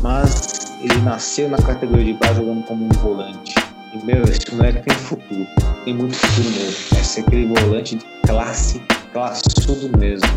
mas 0.00 0.78
ele 0.80 1.00
nasceu 1.00 1.48
na 1.48 1.56
categoria 1.56 2.04
de 2.04 2.12
base 2.12 2.36
jogando 2.36 2.62
como 2.62 2.84
um 2.84 2.88
volante. 2.90 3.56
E, 3.92 4.06
meu, 4.06 4.22
esse 4.22 4.54
moleque 4.54 4.82
tem 4.84 4.96
futuro, 4.96 5.46
tem 5.84 5.94
muito 5.94 6.14
futuro 6.14 6.48
mesmo. 6.50 6.76
Vai 6.92 7.02
ser 7.02 7.20
aquele 7.22 7.46
volante 7.46 7.96
de 7.96 8.04
classe, 8.24 8.80
classudo 9.12 9.98
mesmo. 9.98 10.28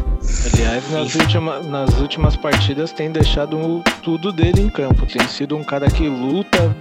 Aliás, 0.51 0.91
nas, 0.91 1.13
última, 1.13 1.59
nas 1.59 1.99
últimas 1.99 2.35
partidas 2.35 2.91
tem 2.91 3.11
deixado 3.11 3.83
tudo 4.01 4.31
dele 4.31 4.61
em 4.61 4.69
campo. 4.69 5.05
Tem 5.05 5.27
sido 5.27 5.55
um 5.55 5.63
cara 5.63 5.87
que 5.87 6.09
luta, 6.09 6.75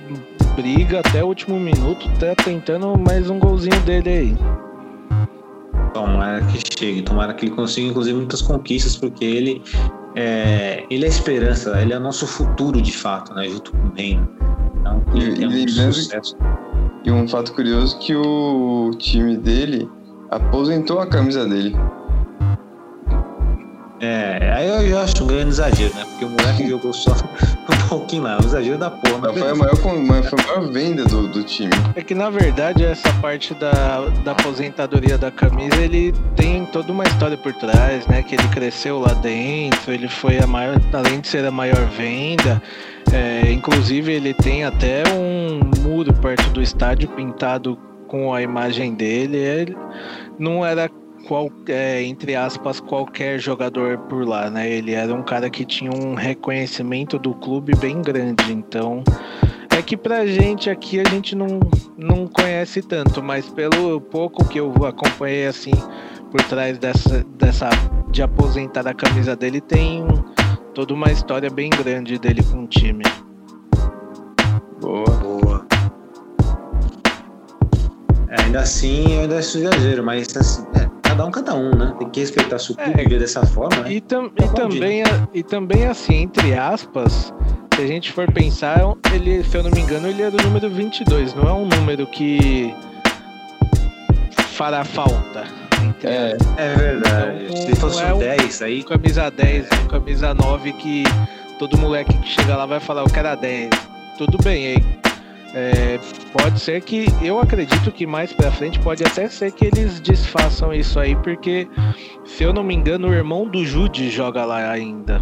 briga 0.57 1.01
até 1.01 1.23
o 1.23 1.27
último 1.27 1.61
minuto, 1.61 2.09
tá 2.19 2.35
tentando 2.43 2.97
mais 2.97 3.29
um 3.29 3.39
golzinho 3.39 3.79
dele 3.81 4.09
aí. 4.09 4.68
Tomara 5.93 6.41
que 6.47 6.61
chegue, 6.79 7.03
tomara 7.03 7.35
que 7.35 7.47
ele 7.47 7.55
consiga, 7.55 7.89
inclusive, 7.89 8.17
muitas 8.17 8.43
conquistas, 8.43 8.97
porque 8.97 9.25
ele 9.25 9.63
é, 10.15 10.85
ele 10.91 11.05
é 11.05 11.07
a 11.07 11.11
esperança, 11.11 11.81
ele 11.81 11.93
é 11.93 11.97
o 11.97 12.01
nosso 12.01 12.27
futuro 12.27 12.81
de 12.81 12.93
fato, 12.93 13.35
né? 13.35 13.49
Junto 13.49 13.73
com 13.73 13.89
o 13.89 13.93
Reino. 13.95 14.29
Então, 14.81 15.03
ele 15.15 15.31
e 15.31 15.35
tem 15.35 15.49
muito 15.49 15.69
lembrando 15.71 15.93
sucesso. 15.93 16.37
e 17.05 17.11
um 17.11 17.29
fato 17.29 17.53
curioso 17.53 17.99
que 17.99 18.15
o 18.15 18.91
time 18.99 19.37
dele 19.37 19.89
aposentou 20.31 21.01
a 21.01 21.07
camisa 21.07 21.47
dele. 21.47 21.75
É, 24.01 24.53
aí 24.55 24.69
eu 24.69 24.89
já 24.89 25.03
acho 25.03 25.25
um 25.25 25.27
grande 25.27 25.49
exagero, 25.51 25.95
né? 25.95 26.05
Porque 26.09 26.25
o 26.25 26.29
moleque 26.29 26.69
jogou 26.69 26.93
só 26.93 27.13
um 27.69 27.89
pouquinho 27.89 28.23
lá, 28.23 28.39
um 28.41 28.47
exagero 28.47 28.79
da 28.79 28.91
porra. 28.91 29.19
Mas 29.23 29.39
Foi 29.39 29.51
a 29.51 29.55
maior, 29.55 29.77
foi 29.77 30.39
a 30.39 30.47
maior 30.47 30.73
venda 30.73 31.05
do, 31.05 31.29
do 31.29 31.43
time. 31.43 31.73
É 31.97 32.03
que 32.03 32.15
na 32.15 32.31
verdade 32.31 32.85
essa 32.85 33.13
parte 33.15 33.55
da, 33.55 34.07
da 34.25 34.33
aposentadoria 34.33 35.19
da 35.19 35.31
camisa 35.31 35.77
ele 35.77 36.15
tem 36.37 36.65
toda 36.67 36.93
uma 36.93 37.05
história 37.05 37.37
por 37.37 37.53
trás, 37.55 38.07
né? 38.07 38.23
Que 38.23 38.37
ele 38.37 38.49
cresceu 38.49 39.01
lá 39.01 39.15
dentro, 39.15 39.93
ele 39.93 40.09
foi 40.09 40.39
a 40.39 40.47
maior, 40.47 40.81
além 40.93 41.21
de 41.21 41.29
ser 41.29 41.45
a 41.45 41.51
maior 41.51 41.87
venda, 41.87 42.63
é, 43.13 43.51
inclusive 43.51 44.13
ele 44.13 44.33
tem 44.33 44.65
até 44.65 45.03
um 45.13 45.61
muro 45.83 46.13
perto 46.13 46.51
do 46.51 46.63
estádio 46.63 47.09
pintado 47.09 47.77
com 48.07 48.33
a 48.33 48.43
imagem 48.43 48.95
dele. 48.95 49.37
Ele 49.37 49.77
não 50.39 50.65
era 50.65 50.89
qual, 51.29 51.53
é, 51.69 52.03
entre 52.03 52.35
aspas, 52.35 52.81
qualquer 52.81 53.39
jogador 53.39 53.99
por 53.99 54.27
lá, 54.27 54.51
né? 54.51 54.67
Ele 54.67 54.93
era 54.93 55.15
um 55.15 55.23
cara 55.23 55.51
que 55.51 55.63
tinha 55.63 55.91
um 55.93 56.15
reconhecimento 56.15 57.19
do 57.19 57.35
clube 57.35 57.77
bem 57.77 58.01
grande, 58.01 58.51
então 58.51 59.05
é 59.77 59.83
que 59.83 59.95
pra 59.95 60.27
gente 60.27 60.71
aqui 60.71 60.99
a 60.99 61.09
gente 61.11 61.37
não, 61.37 61.61
não 61.99 62.27
conhece 62.27 62.81
tanto, 62.81 63.23
mas 63.23 63.47
pelo 63.51 64.01
pouco 64.01 64.43
que 64.49 64.59
eu 64.59 64.73
acompanhei 64.87 65.47
assim 65.47 65.73
por 66.31 66.41
trás 66.45 66.79
dessa, 66.79 67.23
dessa 67.37 67.69
de 68.11 68.23
aposentar 68.23 68.89
a 68.89 68.95
camisa 68.95 69.37
dele, 69.37 69.61
tem 69.61 70.07
toda 70.75 70.95
uma 70.95 71.13
história 71.13 71.51
bem 71.51 71.69
grande 71.69 72.19
dele 72.19 72.43
com 72.43 72.65
o 72.65 72.67
time. 72.67 73.05
Boa. 74.81 75.11
Boa. 75.11 75.67
É, 78.31 78.43
ainda 78.43 78.61
assim, 78.61 79.15
eu 79.15 79.21
ainda 79.23 79.39
acho 79.39 79.59
exagero, 79.59 80.03
mas 80.03 80.35
assim, 80.37 80.67
é, 80.75 80.98
cada 81.09 81.25
um, 81.27 81.31
cada 81.31 81.55
um, 81.55 81.75
né? 81.75 81.95
Tem 81.99 82.09
que 82.11 82.21
respeitar 82.21 82.59
seu 82.59 82.75
clube 82.77 83.01
É. 83.01 83.05
e 83.05 83.09
ver 83.09 83.19
dessa 83.19 83.45
forma, 83.47 83.83
né? 83.83 83.93
E, 83.93 84.01
tam, 84.01 84.29
Tá 84.29 84.45
e, 84.45 84.49
também, 84.55 85.03
e 85.35 85.43
também 85.43 85.87
assim, 85.87 86.23
entre 86.23 86.55
aspas, 86.55 87.33
se 87.75 87.83
a 87.83 87.87
gente 87.87 88.13
for 88.13 88.31
pensar, 88.31 88.81
ele, 89.13 89.43
se 89.45 89.57
eu 89.57 89.63
não 89.63 89.71
me 89.71 89.81
engano, 89.81 90.09
ele 90.09 90.23
é 90.23 90.31
do 90.31 90.43
número 90.43 90.69
22, 90.71 91.35
não 91.35 91.49
é 91.49 91.53
um 91.53 91.67
número 91.67 92.07
que 92.07 92.75
fará 94.53 94.85
falta. 94.85 95.45
É, 96.05 96.37
É 96.57 96.75
verdade. 96.75 97.47
Então, 97.51 97.57
Se 97.67 97.77
fosse 97.77 98.03
é 98.03 98.13
um 98.13 98.17
o- 98.17 98.21
10 98.21 98.63
aí, 98.63 98.83
camisa 98.83 99.31
10, 99.31 99.67
camisa 99.89 100.35
9 100.35 100.73
que 100.73 101.05
todo 101.59 101.79
moleque 101.79 102.17
que 102.19 102.29
chega 102.29 102.57
lá 102.57 102.67
vai 102.67 102.81
falar 102.81 103.03
eu 103.03 103.11
quero 103.11 103.29
a 103.29 103.35
10. 103.35 103.71
Tudo 104.19 104.39
bem, 104.43 104.67
aí. 104.67 104.85
É, 105.61 105.99
pode 106.33 106.61
ser 106.61 106.81
que 106.83 107.07
eu 107.21 107.41
acredito 107.41 107.91
que 107.91 108.07
mais 108.07 108.33
pra 108.33 108.49
frente 108.49 108.79
pode 108.79 109.03
até 109.03 109.29
ser 109.29 109.51
que 109.51 109.67
eles 109.67 109.99
desfaçam 109.99 110.73
isso 110.73 111.01
aí, 111.01 111.17
porque 111.17 111.67
se 112.25 112.45
eu 112.45 112.53
não 112.53 112.63
me 112.63 112.77
engano, 112.77 113.09
o 113.09 113.13
irmão 113.13 113.45
do 113.49 113.65
Jude 113.65 114.09
joga 114.09 114.45
lá 114.45 114.71
ainda. 114.71 115.21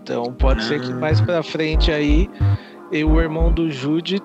Então 0.00 0.32
pode 0.32 0.62
ser 0.62 0.80
que 0.80 0.92
mais 0.92 1.20
pra 1.20 1.42
frente 1.42 1.90
aí 1.90 2.30
e 2.92 3.02
o 3.02 3.20
irmão 3.20 3.50
do 3.50 3.68
Jude, 3.68 4.22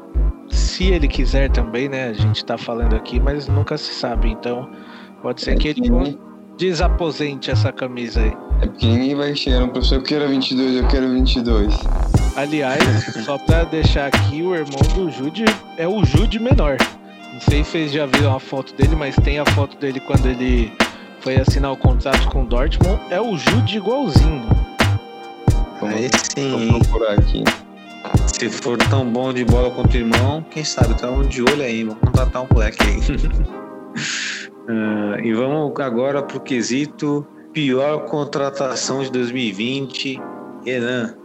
se 0.51 0.91
ele 0.91 1.07
quiser 1.07 1.49
também, 1.49 1.89
né? 1.89 2.09
A 2.09 2.13
gente 2.13 2.45
tá 2.45 2.55
falando 2.55 2.95
aqui, 2.95 3.19
mas 3.19 3.47
nunca 3.47 3.75
se 3.75 3.91
sabe. 3.95 4.29
Então 4.29 4.69
pode 5.23 5.41
ser 5.41 5.57
que 5.57 5.69
ele 5.69 5.81
ninguém- 5.81 6.19
desaposente 6.59 7.49
essa 7.49 7.71
camisa 7.71 8.21
aí. 8.21 8.33
é 8.61 8.67
porque 8.67 8.85
ninguém 8.85 9.15
vai 9.15 9.35
chegar 9.35 9.61
no 9.61 9.69
professor, 9.69 9.95
eu 9.95 10.03
quero 10.03 10.27
22, 10.29 10.75
eu 10.75 10.87
quero 10.87 11.09
22. 11.11 11.73
Aliás, 12.35 12.83
só 13.25 13.37
pra 13.37 13.63
deixar 13.63 14.07
aqui, 14.07 14.41
o 14.41 14.55
irmão 14.55 14.81
do 14.95 15.11
Jude 15.11 15.45
é 15.77 15.87
o 15.87 16.03
Jude 16.03 16.39
menor. 16.39 16.77
Não 17.31 17.39
sei 17.39 17.63
se 17.63 17.71
vocês 17.71 17.91
já 17.91 18.05
viram 18.07 18.35
a 18.35 18.39
foto 18.39 18.73
dele, 18.75 18.95
mas 18.95 19.15
tem 19.17 19.39
a 19.39 19.45
foto 19.45 19.77
dele 19.77 19.99
quando 19.99 20.25
ele 20.25 20.71
foi 21.19 21.35
assinar 21.35 21.71
o 21.71 21.77
contrato 21.77 22.27
com 22.29 22.43
o 22.43 22.45
Dortmund. 22.45 22.99
É 23.11 23.21
o 23.21 23.37
Jude 23.37 23.77
igualzinho. 23.77 24.47
Vamos, 25.79 25.95
aí 25.95 26.09
vamos 26.35 26.61
sim, 26.61 26.79
procurar 26.79 27.13
aqui. 27.19 27.43
se 28.25 28.49
for 28.49 28.77
tão 28.89 29.05
bom 29.05 29.31
de 29.31 29.45
bola 29.45 29.69
quanto 29.69 29.93
o 29.93 29.97
irmão, 29.97 30.43
quem 30.49 30.63
sabe, 30.63 30.95
tá 30.95 31.09
um 31.11 31.21
de 31.21 31.41
olho 31.43 31.61
aí, 31.61 31.83
vamos 31.83 31.99
contratar 31.99 32.41
um 32.41 32.47
moleque 32.51 32.77
aí. 32.83 33.53
Ah, 34.65 35.17
e 35.21 35.33
vamos 35.33 35.77
agora 35.81 36.23
pro 36.23 36.39
quesito 36.39 37.27
pior 37.51 38.05
contratação 38.05 39.03
de 39.03 39.11
2020. 39.11 40.21
Renan. 40.65 41.22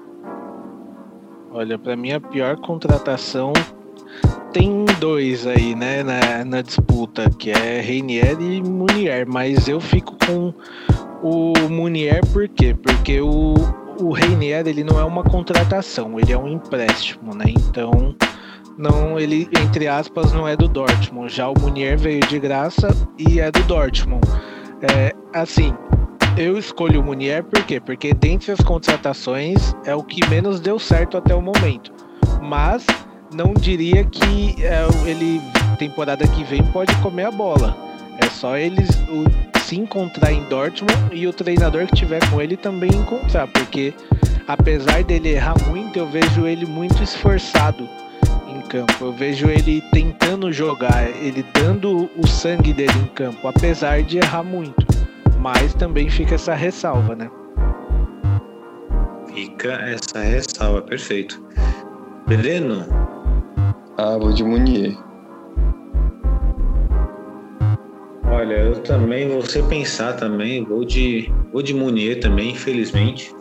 Olha, 1.51 1.79
pra 1.79 1.97
mim 1.97 2.13
a 2.13 2.21
pior 2.21 2.57
contratação 2.57 3.53
tem 4.53 4.85
dois 4.99 5.47
aí, 5.47 5.75
né, 5.75 6.03
na, 6.03 6.45
na 6.45 6.63
disputa, 6.63 7.29
que 7.31 7.51
é 7.51 7.81
Reinier 7.81 8.41
e 8.41 8.63
Munier, 8.63 9.27
mas 9.29 9.69
eu 9.69 9.81
fico 9.81 10.17
com 10.27 10.53
o 11.23 11.53
Munier 11.69 12.25
por 12.33 12.49
quê? 12.49 12.75
Porque 12.75 13.21
o, 13.21 13.55
o 14.01 14.13
Reinier, 14.13 14.67
ele 14.67 14.85
não 14.85 14.99
é 14.99 15.05
uma 15.05 15.23
contratação, 15.23 16.19
ele 16.19 16.33
é 16.33 16.39
um 16.39 16.49
empréstimo, 16.49 17.35
né? 17.35 17.47
Então, 17.49 18.15
não, 18.77 19.19
ele, 19.19 19.49
entre 19.61 19.89
aspas, 19.89 20.33
não 20.33 20.47
é 20.47 20.57
do 20.57 20.69
Dortmund. 20.69 21.35
Já 21.35 21.49
o 21.49 21.55
Munier 21.61 21.99
veio 21.99 22.21
de 22.21 22.39
graça 22.39 22.89
e 23.19 23.41
é 23.41 23.51
do 23.51 23.63
Dortmund. 23.65 24.27
É, 24.81 25.13
assim, 25.35 25.75
eu 26.39 26.57
escolho 26.57 27.01
o 27.01 27.05
Munier 27.05 27.43
por 27.43 27.63
quê? 27.65 27.81
Porque 27.81 28.15
dentre 28.15 28.53
as 28.53 28.61
contratações 28.61 29.75
é 29.85 29.95
o 29.95 30.03
que 30.03 30.27
menos 30.29 30.61
deu 30.61 30.79
certo 30.79 31.17
até 31.17 31.35
o 31.35 31.43
momento. 31.43 31.93
Mas 32.43 32.87
não 33.35 33.53
diria 33.53 34.05
que 34.05 34.55
é, 34.63 34.87
ele, 35.09 35.41
temporada 35.79 36.27
que 36.29 36.45
vem, 36.45 36.63
pode 36.67 36.95
comer 36.97 37.25
a 37.27 37.31
bola. 37.31 37.77
É 38.23 38.27
só 38.29 38.57
eles 38.57 38.89
o- 39.09 39.59
se 39.61 39.77
encontrar 39.77 40.33
em 40.33 40.43
Dortmund 40.45 40.95
e 41.13 41.27
o 41.27 41.33
treinador 41.33 41.87
que 41.87 41.95
tiver 41.97 42.21
com 42.31 42.41
ele 42.41 42.57
também 42.57 42.91
encontrar. 42.91 43.47
Porque 43.49 43.93
apesar 44.47 45.03
dele 45.05 45.31
errar 45.31 45.55
muito, 45.69 45.99
eu 45.99 46.07
vejo 46.07 46.47
ele 46.47 46.65
muito 46.65 47.03
esforçado 47.03 47.87
em 48.49 48.61
campo. 48.63 48.93
Eu 49.01 49.13
vejo 49.13 49.49
ele 49.51 49.83
tentando 49.93 50.51
jogar, 50.53 51.09
ele 51.23 51.45
dando 51.53 52.09
o 52.17 52.27
sangue 52.27 52.73
dele 52.73 52.95
em 53.03 53.07
campo, 53.09 53.47
apesar 53.47 54.03
de 54.03 54.19
errar 54.19 54.43
muito. 54.43 54.87
Mas 55.41 55.73
também 55.75 56.09
fica 56.11 56.35
essa 56.35 56.55
ressalva, 56.55 57.15
né? 57.15 57.31
Fica 59.33 59.73
essa 59.73 60.21
ressalva, 60.21 60.83
perfeito. 60.83 61.41
Breno, 62.27 62.85
Ah, 63.97 64.17
vou 64.19 64.33
de 64.33 64.45
Munier. 64.45 64.97
olha, 68.31 68.55
eu 68.55 68.81
também, 68.83 69.29
você 69.29 69.63
pensar 69.63 70.15
também, 70.15 70.65
vou 70.65 70.85
de, 70.85 71.33
vou 71.53 71.63
de 71.63 71.75
Munier 71.75 72.21
também, 72.21 72.51
infelizmente. 72.53 73.35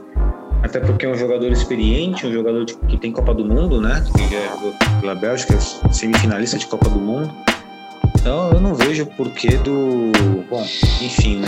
Até 0.64 0.80
porque 0.80 1.06
é 1.06 1.10
um 1.10 1.16
jogador 1.16 1.52
experiente, 1.52 2.26
um 2.26 2.32
jogador 2.32 2.66
de- 2.66 2.76
que 2.88 2.98
tem 2.98 3.12
Copa 3.12 3.34
do 3.34 3.46
Mundo, 3.46 3.80
né? 3.80 4.04
Que 4.16 4.24
já 4.34 4.42
jogou 4.56 4.74
pela 5.00 5.14
Bélgica, 5.16 5.54
é 5.54 5.92
semifinalista 5.94 6.58
de 6.58 6.66
Copa 6.68 6.90
do 6.90 7.00
Mundo. 7.00 7.32
Então 8.28 8.52
eu 8.52 8.60
não 8.60 8.76
vejo 8.76 9.04
o 9.04 9.06
porquê 9.06 9.56
do. 9.56 10.12
Bom, 10.50 10.62
enfim, 11.02 11.38
né? 11.38 11.48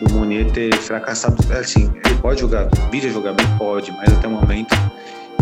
Do 0.00 0.12
Munier 0.12 0.50
ter 0.50 0.74
fracassado. 0.74 1.36
Assim, 1.52 1.92
ele 2.04 2.14
pode 2.16 2.40
jogar, 2.40 2.68
vir 2.90 3.06
a 3.06 3.08
jogar 3.08 3.34
bem, 3.34 3.46
pode, 3.56 3.92
mas 3.92 4.12
até 4.12 4.26
o 4.26 4.32
momento 4.32 4.74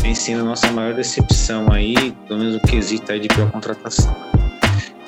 vem 0.03 0.15
sendo 0.15 0.43
a 0.43 0.45
nossa 0.45 0.71
maior 0.73 0.93
decepção 0.93 1.73
aí, 1.73 2.13
pelo 2.29 2.41
menos 2.41 2.57
o 2.57 2.61
quesito 2.61 3.11
aí 3.11 3.21
de 3.21 3.29
pior 3.29 3.51
contratação. 3.51 4.15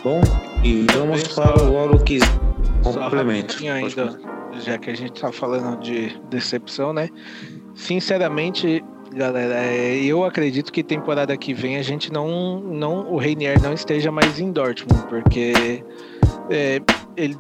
Bom, 0.03 0.23
e 0.65 0.87
vamos 0.91 1.23
para 1.29 1.51
agora 1.63 1.95
o 1.95 2.03
quesito. 2.03 2.41
Complemento. 2.83 3.59
Ainda, 3.71 4.19
já 4.65 4.79
que 4.79 4.89
a 4.89 4.97
gente 4.97 5.21
tá 5.21 5.31
falando 5.31 5.79
de 5.83 6.19
decepção, 6.31 6.95
né? 6.95 7.11
Sinceramente, 7.75 8.83
galera, 9.13 9.55
é, 9.55 9.97
eu 9.97 10.25
acredito 10.25 10.73
que 10.73 10.83
temporada 10.83 11.37
que 11.37 11.55
vem 11.55 11.77
a 11.77 11.83
gente 11.83 12.13
não, 12.13 12.61
não 12.61 13.13
o 13.13 13.17
Reinier 13.17 13.61
não 13.63 13.73
esteja 13.73 14.11
mais 14.11 14.39
em 14.39 14.53
Dortmund, 14.53 15.07
porque 15.09 15.85
é, 16.51 16.81
ele 17.17 17.37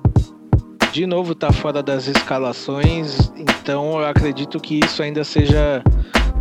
de 0.93 1.07
novo 1.07 1.35
tá 1.35 1.53
fora 1.53 1.83
das 1.83 2.07
escalações, 2.07 3.31
então 3.37 4.01
eu 4.01 4.07
acredito 4.07 4.59
que 4.59 4.81
isso 4.85 5.03
ainda 5.03 5.23
seja 5.23 5.83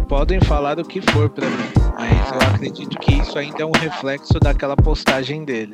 podem 0.08 0.40
falar 0.42 0.76
do 0.76 0.86
que 0.86 1.02
for 1.12 1.30
para 1.30 1.46
mim, 1.48 1.72
mas 1.98 2.32
eu 2.32 2.56
acredito 2.56 2.98
que 3.00 3.16
isso 3.16 3.38
ainda 3.38 3.62
é 3.62 3.66
um 3.66 3.72
reflexo 3.72 4.40
daquela 4.40 4.76
postagem 4.76 5.44
dele. 5.44 5.74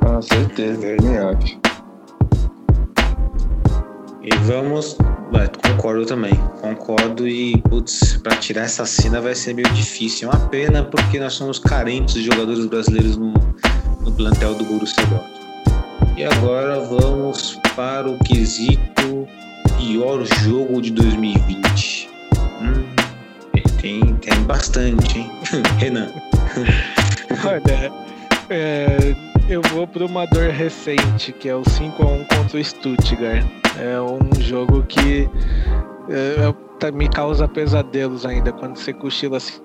Com 0.00 0.22
certeza, 0.22 0.86
eu 0.86 1.28
acho. 1.28 1.73
E 4.24 4.34
vamos. 4.44 4.96
é, 5.34 5.68
concordo 5.68 6.06
também. 6.06 6.34
Concordo 6.60 7.28
e, 7.28 7.60
putz, 7.68 8.16
pra 8.22 8.34
tirar 8.36 8.62
essa 8.62 8.86
cena 8.86 9.20
vai 9.20 9.34
ser 9.34 9.52
meio 9.52 9.68
difícil. 9.74 10.30
É 10.30 10.34
uma 10.34 10.48
pena 10.48 10.82
porque 10.82 11.20
nós 11.20 11.34
somos 11.34 11.58
carentes 11.58 12.14
de 12.14 12.24
jogadores 12.24 12.64
brasileiros 12.64 13.18
no, 13.18 13.34
no 14.00 14.12
plantel 14.12 14.54
do 14.54 14.64
Borussia 14.64 15.04
Dortmund. 15.06 15.44
E 16.16 16.24
agora 16.24 16.80
vamos 16.80 17.60
para 17.76 18.08
o 18.08 18.18
quesito 18.20 19.28
pior 19.76 20.24
jogo 20.42 20.80
de 20.80 20.90
2020. 20.92 22.08
Hum, 22.62 22.84
tem, 23.78 24.00
tem 24.16 24.42
bastante, 24.44 25.18
hein? 25.18 25.30
Renan. 25.78 26.08
Olha, 27.44 27.92
é, 28.48 29.14
eu 29.48 29.60
vou 29.72 29.86
para 29.86 30.04
uma 30.04 30.26
dor 30.26 30.50
recente, 30.50 31.32
que 31.32 31.48
é 31.48 31.54
o 31.54 31.62
5x1 31.62 32.26
contra 32.36 32.58
o 32.58 32.64
Stuttgart. 32.64 33.44
É 33.78 34.00
um 34.00 34.40
jogo 34.40 34.82
que 34.84 35.28
é, 36.08 36.52
tá- 36.78 36.90
me 36.92 37.08
causa 37.08 37.46
pesadelos 37.48 38.24
ainda 38.24 38.52
quando 38.52 38.76
você 38.76 38.92
cochila 38.92 39.36
assim. 39.38 39.60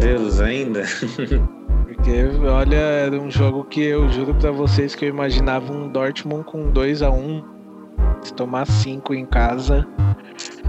Deus 0.00 0.40
ainda. 0.40 0.82
Porque, 1.86 2.24
olha, 2.46 2.76
era 2.76 3.16
um 3.18 3.30
jogo 3.30 3.64
que 3.64 3.80
eu 3.80 4.08
juro 4.10 4.34
pra 4.34 4.50
vocês 4.50 4.94
que 4.94 5.04
eu 5.04 5.08
imaginava 5.08 5.72
um 5.72 5.88
Dortmund 5.88 6.44
com 6.44 6.70
2 6.70 7.02
a 7.02 7.10
1 7.10 7.42
se 8.22 8.34
tomar 8.34 8.66
5 8.66 9.14
em 9.14 9.24
casa. 9.24 9.86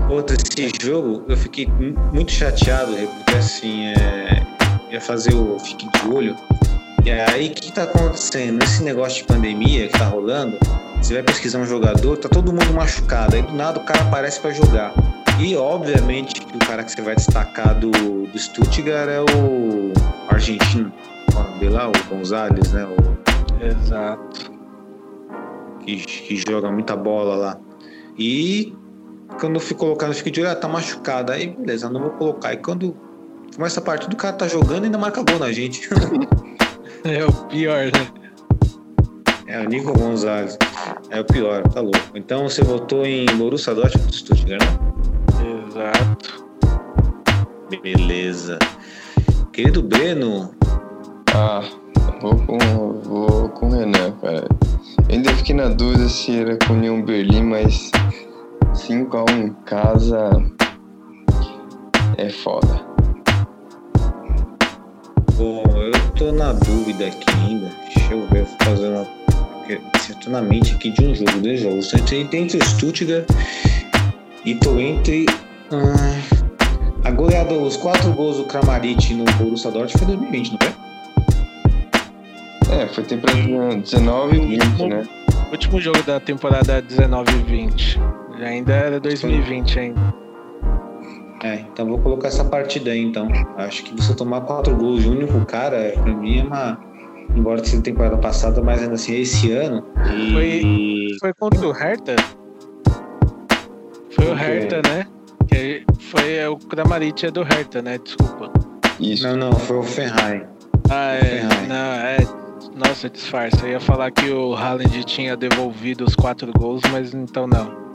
Outro, 0.09 0.35
esse 0.35 0.71
jogo 0.81 1.23
eu 1.27 1.35
fiquei 1.35 1.65
mu- 1.67 1.95
muito 2.13 2.31
chateado, 2.31 2.91
porque 2.93 3.33
assim, 3.37 3.87
é, 3.87 4.46
ia 4.89 5.01
fazer 5.01 5.33
o 5.33 5.59
Fique 5.59 5.87
de 5.89 6.09
Olho. 6.09 6.35
E 7.05 7.11
aí, 7.11 7.47
o 7.47 7.53
que 7.53 7.71
tá 7.71 7.83
acontecendo? 7.83 8.59
Nesse 8.59 8.83
negócio 8.83 9.19
de 9.19 9.23
pandemia 9.23 9.87
que 9.87 9.97
tá 9.97 10.05
rolando, 10.05 10.57
você 11.01 11.15
vai 11.15 11.23
pesquisar 11.23 11.59
um 11.59 11.65
jogador, 11.65 12.17
tá 12.17 12.27
todo 12.27 12.51
mundo 12.51 12.73
machucado. 12.73 13.35
Aí 13.35 13.41
do 13.41 13.53
nada 13.53 13.79
o 13.79 13.83
cara 13.83 14.01
aparece 14.01 14.39
pra 14.39 14.51
jogar. 14.51 14.93
E 15.39 15.55
obviamente 15.55 16.41
que 16.41 16.55
o 16.55 16.59
cara 16.59 16.83
que 16.83 16.91
você 16.91 17.01
vai 17.01 17.15
destacar 17.15 17.79
do, 17.79 17.91
do 17.91 18.39
Stuttgart 18.39 19.07
é 19.07 19.21
o 19.21 19.93
argentino, 20.27 20.91
dele 21.59 21.73
lá, 21.73 21.89
o 21.89 21.91
Gonzalez, 22.09 22.73
né? 22.73 22.85
O, 22.85 23.63
Exato. 23.63 24.51
que, 25.85 25.97
que 25.97 26.35
joga 26.35 26.71
muita 26.71 26.95
bola 26.95 27.35
lá. 27.35 27.57
E 28.17 28.75
quando 29.39 29.55
eu 29.55 29.61
fui 29.61 29.77
colocar 29.77 30.07
no 30.07 30.13
fico 30.13 30.31
de 30.31 30.41
olho, 30.41 30.49
ah, 30.49 30.55
tá 30.55 30.67
machucado. 30.67 31.31
Aí 31.31 31.47
beleza, 31.47 31.89
não 31.89 32.01
vou 32.01 32.11
colocar. 32.11 32.53
E 32.53 32.57
quando 32.57 33.06
começa 33.55 33.79
a 33.79 33.83
partida, 33.83 34.13
o 34.13 34.17
cara 34.17 34.33
tá 34.35 34.47
jogando 34.47 34.83
e 34.83 34.85
ainda 34.85 34.97
marca 34.97 35.23
gol 35.23 35.39
na 35.39 35.51
gente. 35.51 35.89
É 37.03 37.23
o 37.23 37.31
pior, 37.31 37.85
né? 37.85 38.07
é 39.47 39.61
o 39.61 39.63
Nico 39.69 39.93
Gonzalez. 39.97 40.57
É 41.09 41.21
o 41.21 41.23
pior, 41.23 41.63
tá 41.69 41.79
louco. 41.79 41.99
Então 42.15 42.49
você 42.49 42.61
votou 42.61 43.05
em 43.05 43.25
Borussia 43.37 43.73
Dortmund 43.73 44.03
contra 44.03 44.17
Stuttgart, 44.19 44.61
né? 44.61 45.67
Exato. 45.69 46.45
Beleza. 47.81 48.59
Querido 49.53 49.81
Breno, 49.81 50.51
Ah, 51.33 51.63
vou 52.21 52.35
com, 52.35 52.57
vou 53.03 53.49
com 53.49 53.67
o 53.67 53.71
Renan, 53.71 54.11
cara. 54.21 54.47
Eu 55.07 55.15
ainda 55.15 55.33
fiquei 55.35 55.55
na 55.55 55.69
dúvida 55.69 56.09
se 56.09 56.39
era 56.41 56.57
com 56.65 56.73
o 56.73 56.75
União 56.75 57.01
Berlim, 57.01 57.43
mas 57.43 57.89
5x1 58.73 59.29
em 59.31 59.53
casa 59.65 60.29
é 62.17 62.29
foda. 62.29 62.96
Bom, 65.37 65.63
eu 65.75 65.91
tô 66.15 66.31
na 66.31 66.51
dúvida 66.51 67.05
aqui 67.05 67.29
ainda. 67.45 67.69
Deixa 67.93 68.11
eu 68.11 68.27
ver, 68.27 68.43
vou 68.43 68.57
fazer 68.63 68.87
uma. 68.87 69.07
Eu 69.69 70.15
tô 70.23 70.31
na 70.31 70.41
mente 70.41 70.73
aqui 70.73 70.89
de 70.89 71.05
um 71.05 71.13
jogo, 71.13 71.39
dois 71.39 71.59
jogos. 71.59 71.93
Eu 71.93 72.03
tô 72.03 72.15
entre, 72.15 72.59
Stuttgart 72.65 73.29
e 74.43 74.55
tô 74.55 74.79
entre. 74.79 75.27
ah, 75.71 77.07
a 77.07 77.11
goleada, 77.11 77.53
os 77.53 77.77
quatro 77.77 78.11
gols 78.13 78.37
do 78.37 78.45
Kramaric 78.45 79.13
no 79.13 79.25
Borussia 79.33 79.69
Dortmund 79.69 79.99
foi 79.99 80.07
2020, 80.07 80.51
não 80.53 80.57
foi? 80.63 80.73
É, 82.75 82.87
foi 82.87 83.03
temporada 83.03 83.75
19 83.75 84.37
e 84.37 84.57
20, 84.57 84.87
né? 84.87 85.07
Último 85.51 85.79
jogo 85.79 86.01
da 86.01 86.19
temporada 86.19 86.81
19 86.81 87.31
e 87.31 87.43
20. 87.43 87.99
Ainda 88.41 88.73
era 88.73 88.99
2020 88.99 89.79
ainda. 89.79 90.26
É, 91.43 91.55
então 91.71 91.85
vou 91.85 91.99
colocar 91.99 92.29
essa 92.29 92.43
partida 92.43 92.91
aí 92.91 93.01
então. 93.01 93.27
Acho 93.57 93.83
que 93.83 93.95
você 93.95 94.15
tomar 94.15 94.41
quatro 94.41 94.75
gols 94.75 95.03
de 95.03 95.09
um 95.09 95.11
único 95.11 95.45
cara, 95.45 95.93
pra 95.93 96.13
mim 96.13 96.39
é 96.39 96.43
uma. 96.43 96.79
Embora 97.35 97.57
tenha 97.57 97.71
sido 97.71 97.83
temporada 97.83 98.17
passada, 98.17 98.61
mas 98.61 98.81
ainda 98.81 98.95
assim, 98.95 99.15
esse 99.15 99.51
ano. 99.51 99.83
E. 100.41 101.15
Foi 101.19 101.33
contra 101.33 101.67
o 101.67 101.71
Hertha? 101.71 102.15
Foi 104.11 104.31
o. 104.31 104.33
Hertha, 104.33 104.81
né? 104.87 105.05
Que 105.47 105.83
foi 105.99 106.35
é, 106.35 106.49
o 106.49 106.57
Kramaric 106.57 107.25
é 107.25 107.31
do 107.31 107.43
Hertha, 107.43 107.81
né? 107.81 107.99
Desculpa. 108.03 108.51
Isso. 108.99 109.27
Não, 109.27 109.35
não, 109.35 109.51
foi 109.51 109.77
o 109.77 109.83
Ferrari. 109.83 110.43
Ah, 110.89 111.13
é. 111.13 111.21
Ferrari. 111.21 111.67
Não, 111.67 111.75
é. 111.75 112.17
Nossa, 112.75 113.09
disfarça. 113.09 113.65
Eu 113.65 113.73
ia 113.73 113.79
falar 113.79 114.09
que 114.11 114.29
o 114.29 114.55
Haaland 114.55 115.03
tinha 115.03 115.35
devolvido 115.35 116.03
os 116.03 116.15
quatro 116.15 116.51
gols, 116.57 116.81
mas 116.91 117.13
então 117.13 117.45
não. 117.47 117.87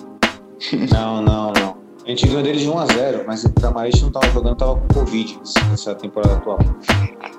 Não, 0.92 1.22
não, 1.22 1.52
não. 1.52 1.81
A 2.04 2.08
gente 2.10 2.26
ganhou 2.26 2.42
deles 2.42 2.62
de 2.62 2.68
1x0, 2.68 3.24
mas 3.26 3.44
o 3.44 3.52
Kramaric 3.52 4.02
não 4.02 4.10
tava 4.10 4.28
jogando, 4.30 4.56
tava 4.56 4.76
com 4.76 4.88
Covid 4.88 5.38
nessa 5.70 5.94
temporada 5.94 6.34
atual. 6.34 6.58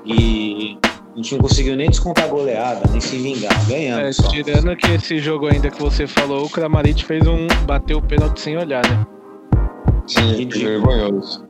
E 0.06 0.78
a 1.14 1.18
gente 1.18 1.36
não 1.36 1.42
conseguiu 1.42 1.76
nem 1.76 1.90
descontar 1.90 2.26
a 2.26 2.28
goleada, 2.28 2.82
nem 2.90 3.02
se 3.02 3.18
vingar. 3.18 3.52
É, 3.70 3.74
Ganhamos 3.90 4.16
só. 4.16 4.28
tirando 4.30 4.76
que 4.78 4.90
esse 4.92 5.20
jogo 5.20 5.48
ainda 5.48 5.70
que 5.70 5.82
você 5.82 6.08
falou, 6.08 6.46
o 6.46 6.50
Kramaric 6.50 7.04
fez 7.04 7.28
um. 7.28 7.48
bateu 7.66 7.98
o 7.98 8.02
pênalti 8.02 8.40
sem 8.40 8.58
olhar, 8.58 8.82
né? 8.90 9.06
Sim, 10.08 10.34
Ridículo. 10.34 10.66
vergonhoso. 10.66 11.46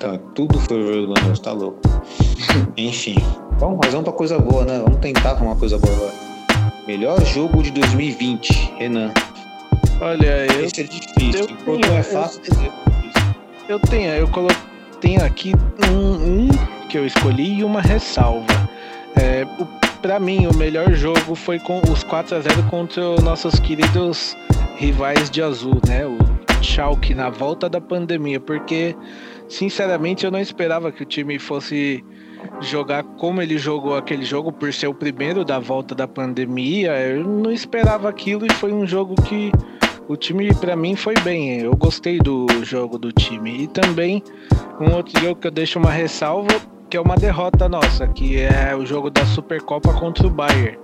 Tá, 0.00 0.18
tudo 0.34 0.58
foi 0.58 0.82
vergonhoso, 0.82 1.40
tá 1.42 1.52
louco. 1.52 1.78
Enfim. 2.76 3.16
Bom, 3.60 3.78
mas 3.80 3.92
vamos 3.92 4.08
pra 4.08 4.12
coisa 4.12 4.36
boa, 4.38 4.64
né? 4.64 4.80
Vamos 4.82 4.98
tentar 4.98 5.36
pra 5.36 5.44
uma 5.44 5.54
coisa 5.54 5.78
boa 5.78 5.94
agora. 5.94 6.12
Melhor 6.88 7.24
jogo 7.24 7.62
de 7.62 7.70
2020, 7.70 8.74
Renan. 8.78 9.12
Olha, 10.02 10.46
eu 10.52 10.64
Esse 10.64 10.80
é 10.80 10.84
difícil. 10.84 11.44
eu 11.44 11.50
Enquanto 11.50 11.80
tenho- 11.82 11.94
é 11.94 11.98
eu- 12.00 12.04
fácil, 12.04 12.42
esse 12.42 12.66
é. 12.66 12.72
Eu 13.68 13.78
tenho, 13.78 14.10
eu 14.10 14.28
colo... 14.28 14.48
tenho 15.00 15.24
aqui 15.24 15.52
um, 15.88 16.46
um 16.46 16.48
que 16.88 16.98
eu 16.98 17.06
escolhi 17.06 17.60
e 17.60 17.64
uma 17.64 17.80
ressalva. 17.80 18.46
É, 19.14 19.46
o, 19.60 19.66
pra 20.00 20.18
mim, 20.18 20.46
o 20.46 20.54
melhor 20.56 20.92
jogo 20.92 21.34
foi 21.36 21.58
com 21.60 21.80
os 21.90 22.02
4 22.02 22.36
a 22.36 22.40
0 22.40 22.62
contra 22.64 23.00
os 23.10 23.22
nossos 23.22 23.58
queridos 23.60 24.36
rivais 24.76 25.30
de 25.30 25.40
azul, 25.40 25.80
né? 25.86 26.04
O 26.04 26.18
Schalke 26.62 27.14
na 27.14 27.30
volta 27.30 27.68
da 27.68 27.80
pandemia, 27.80 28.40
porque 28.40 28.96
sinceramente 29.48 30.24
eu 30.24 30.30
não 30.32 30.40
esperava 30.40 30.90
que 30.90 31.02
o 31.02 31.06
time 31.06 31.38
fosse 31.38 32.04
jogar 32.60 33.04
como 33.04 33.40
ele 33.40 33.56
jogou 33.56 33.96
aquele 33.96 34.24
jogo 34.24 34.50
por 34.52 34.72
ser 34.72 34.88
o 34.88 34.94
primeiro 34.94 35.44
da 35.44 35.60
volta 35.60 35.94
da 35.94 36.08
pandemia. 36.08 36.90
Eu 36.98 37.24
não 37.24 37.52
esperava 37.52 38.08
aquilo 38.08 38.44
e 38.46 38.52
foi 38.54 38.72
um 38.72 38.84
jogo 38.86 39.14
que 39.22 39.52
o 40.12 40.16
time 40.16 40.54
pra 40.54 40.76
mim 40.76 40.94
foi 40.94 41.14
bem. 41.24 41.60
Eu 41.60 41.74
gostei 41.74 42.18
do 42.18 42.46
jogo 42.62 42.98
do 42.98 43.10
time. 43.10 43.62
E 43.62 43.66
também 43.66 44.22
um 44.78 44.94
outro 44.94 45.18
jogo 45.20 45.40
que 45.40 45.46
eu 45.46 45.50
deixo 45.50 45.78
uma 45.78 45.90
ressalva, 45.90 46.50
que 46.90 46.96
é 46.98 47.00
uma 47.00 47.16
derrota 47.16 47.66
nossa, 47.66 48.06
que 48.06 48.38
é 48.38 48.76
o 48.76 48.84
jogo 48.84 49.08
da 49.08 49.24
Supercopa 49.24 49.92
contra 49.94 50.26
o 50.26 50.30
Bayern. 50.30 50.78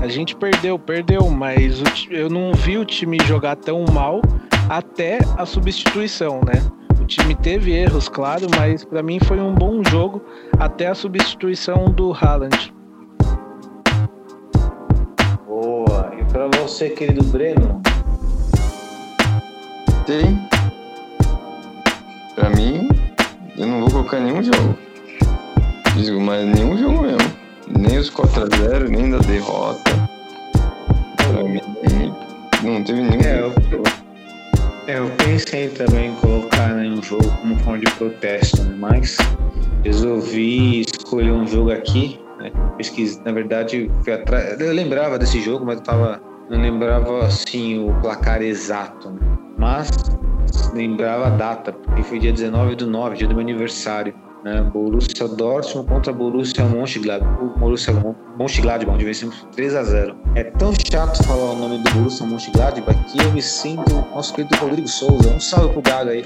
A 0.00 0.08
gente 0.08 0.34
perdeu, 0.34 0.78
perdeu, 0.78 1.28
mas 1.30 1.80
eu 2.10 2.28
não 2.28 2.52
vi 2.52 2.76
o 2.76 2.84
time 2.84 3.18
jogar 3.24 3.54
tão 3.54 3.84
mal 3.92 4.20
até 4.68 5.18
a 5.36 5.46
substituição, 5.46 6.40
né? 6.44 6.60
O 7.00 7.04
time 7.04 7.36
teve 7.36 7.72
erros, 7.72 8.08
claro, 8.08 8.46
mas 8.56 8.84
pra 8.84 9.02
mim 9.02 9.20
foi 9.20 9.40
um 9.40 9.54
bom 9.54 9.80
jogo 9.88 10.22
até 10.58 10.88
a 10.88 10.94
substituição 10.94 11.84
do 11.84 12.12
Haaland. 12.12 12.74
Boa. 15.46 16.12
E 16.18 16.24
pra 16.24 16.48
você, 16.48 16.90
querido 16.90 17.22
Breno? 17.24 17.80
Tem. 20.06 20.36
Pra 22.34 22.50
mim, 22.50 22.88
eu 23.56 23.66
não 23.66 23.80
vou 23.80 23.90
colocar 23.90 24.18
nenhum 24.18 24.42
jogo. 24.42 24.76
Digo, 25.96 26.20
mas 26.20 26.44
nenhum 26.44 26.76
jogo 26.76 27.02
mesmo. 27.02 27.32
Nem 27.68 27.98
os 27.98 28.10
4x0, 28.10 28.88
nem 28.88 29.10
da 29.10 29.18
derrota. 29.18 29.90
Pra 31.16 31.44
mim, 31.44 31.60
não 32.62 32.82
teve 32.82 33.00
nenhum. 33.00 33.22
É, 33.22 33.40
eu, 33.40 33.52
é, 34.88 34.98
eu 34.98 35.10
pensei 35.10 35.68
também 35.68 36.10
em 36.10 36.14
colocar 36.16 36.74
né, 36.74 36.88
um 36.88 37.02
jogo 37.02 37.28
como 37.40 37.56
forma 37.60 37.78
de 37.78 37.90
protesto, 37.92 38.62
né? 38.64 38.74
mas 38.78 39.16
resolvi 39.84 40.80
escolher 40.80 41.30
um 41.30 41.46
jogo 41.46 41.70
aqui. 41.70 42.18
Né? 42.38 42.50
Pesquisa, 42.76 43.20
na 43.24 43.30
verdade, 43.30 43.88
fui 44.02 44.12
atrás. 44.12 44.60
Eu 44.60 44.72
lembrava 44.72 45.18
desse 45.18 45.40
jogo, 45.40 45.64
mas 45.64 45.78
eu 45.78 45.84
tava, 45.84 46.20
não 46.50 46.60
lembrava 46.60 47.24
assim 47.24 47.88
o 47.88 47.92
placar 48.00 48.42
exato. 48.42 49.10
Né? 49.10 49.20
Mas 49.58 49.90
lembrava 50.74 51.26
a 51.26 51.30
data, 51.30 51.72
porque 51.72 52.02
foi 52.02 52.18
dia 52.18 52.32
19 52.32 52.76
do 52.76 52.86
9, 52.86 53.16
dia 53.16 53.28
do 53.28 53.34
meu 53.34 53.42
aniversário 53.42 54.14
né? 54.44 54.62
Borussia 54.62 55.28
Dortmund 55.28 55.88
contra 55.88 56.12
Borussia 56.12 56.64
Mönchengladbach. 56.64 57.58
Borussia 57.58 57.94
Mönchengladbach, 58.38 58.94
onde 58.94 59.04
vencemos 59.04 59.46
3 59.52 59.74
a 59.74 59.84
0. 59.84 60.16
É 60.34 60.44
tão 60.44 60.72
chato 60.74 61.22
falar 61.24 61.52
o 61.52 61.56
nome 61.56 61.78
do 61.78 61.90
Borussia 61.92 62.26
Mönchengladbach 62.26 62.98
que 63.04 63.22
eu 63.22 63.32
me 63.32 63.42
sinto 63.42 63.94
nosso 64.14 64.34
querido 64.34 64.56
Rodrigo 64.56 64.88
Souza. 64.88 65.30
Um 65.30 65.40
salve 65.40 65.72
pro 65.72 65.82
Gago 65.82 66.10
aí. 66.10 66.24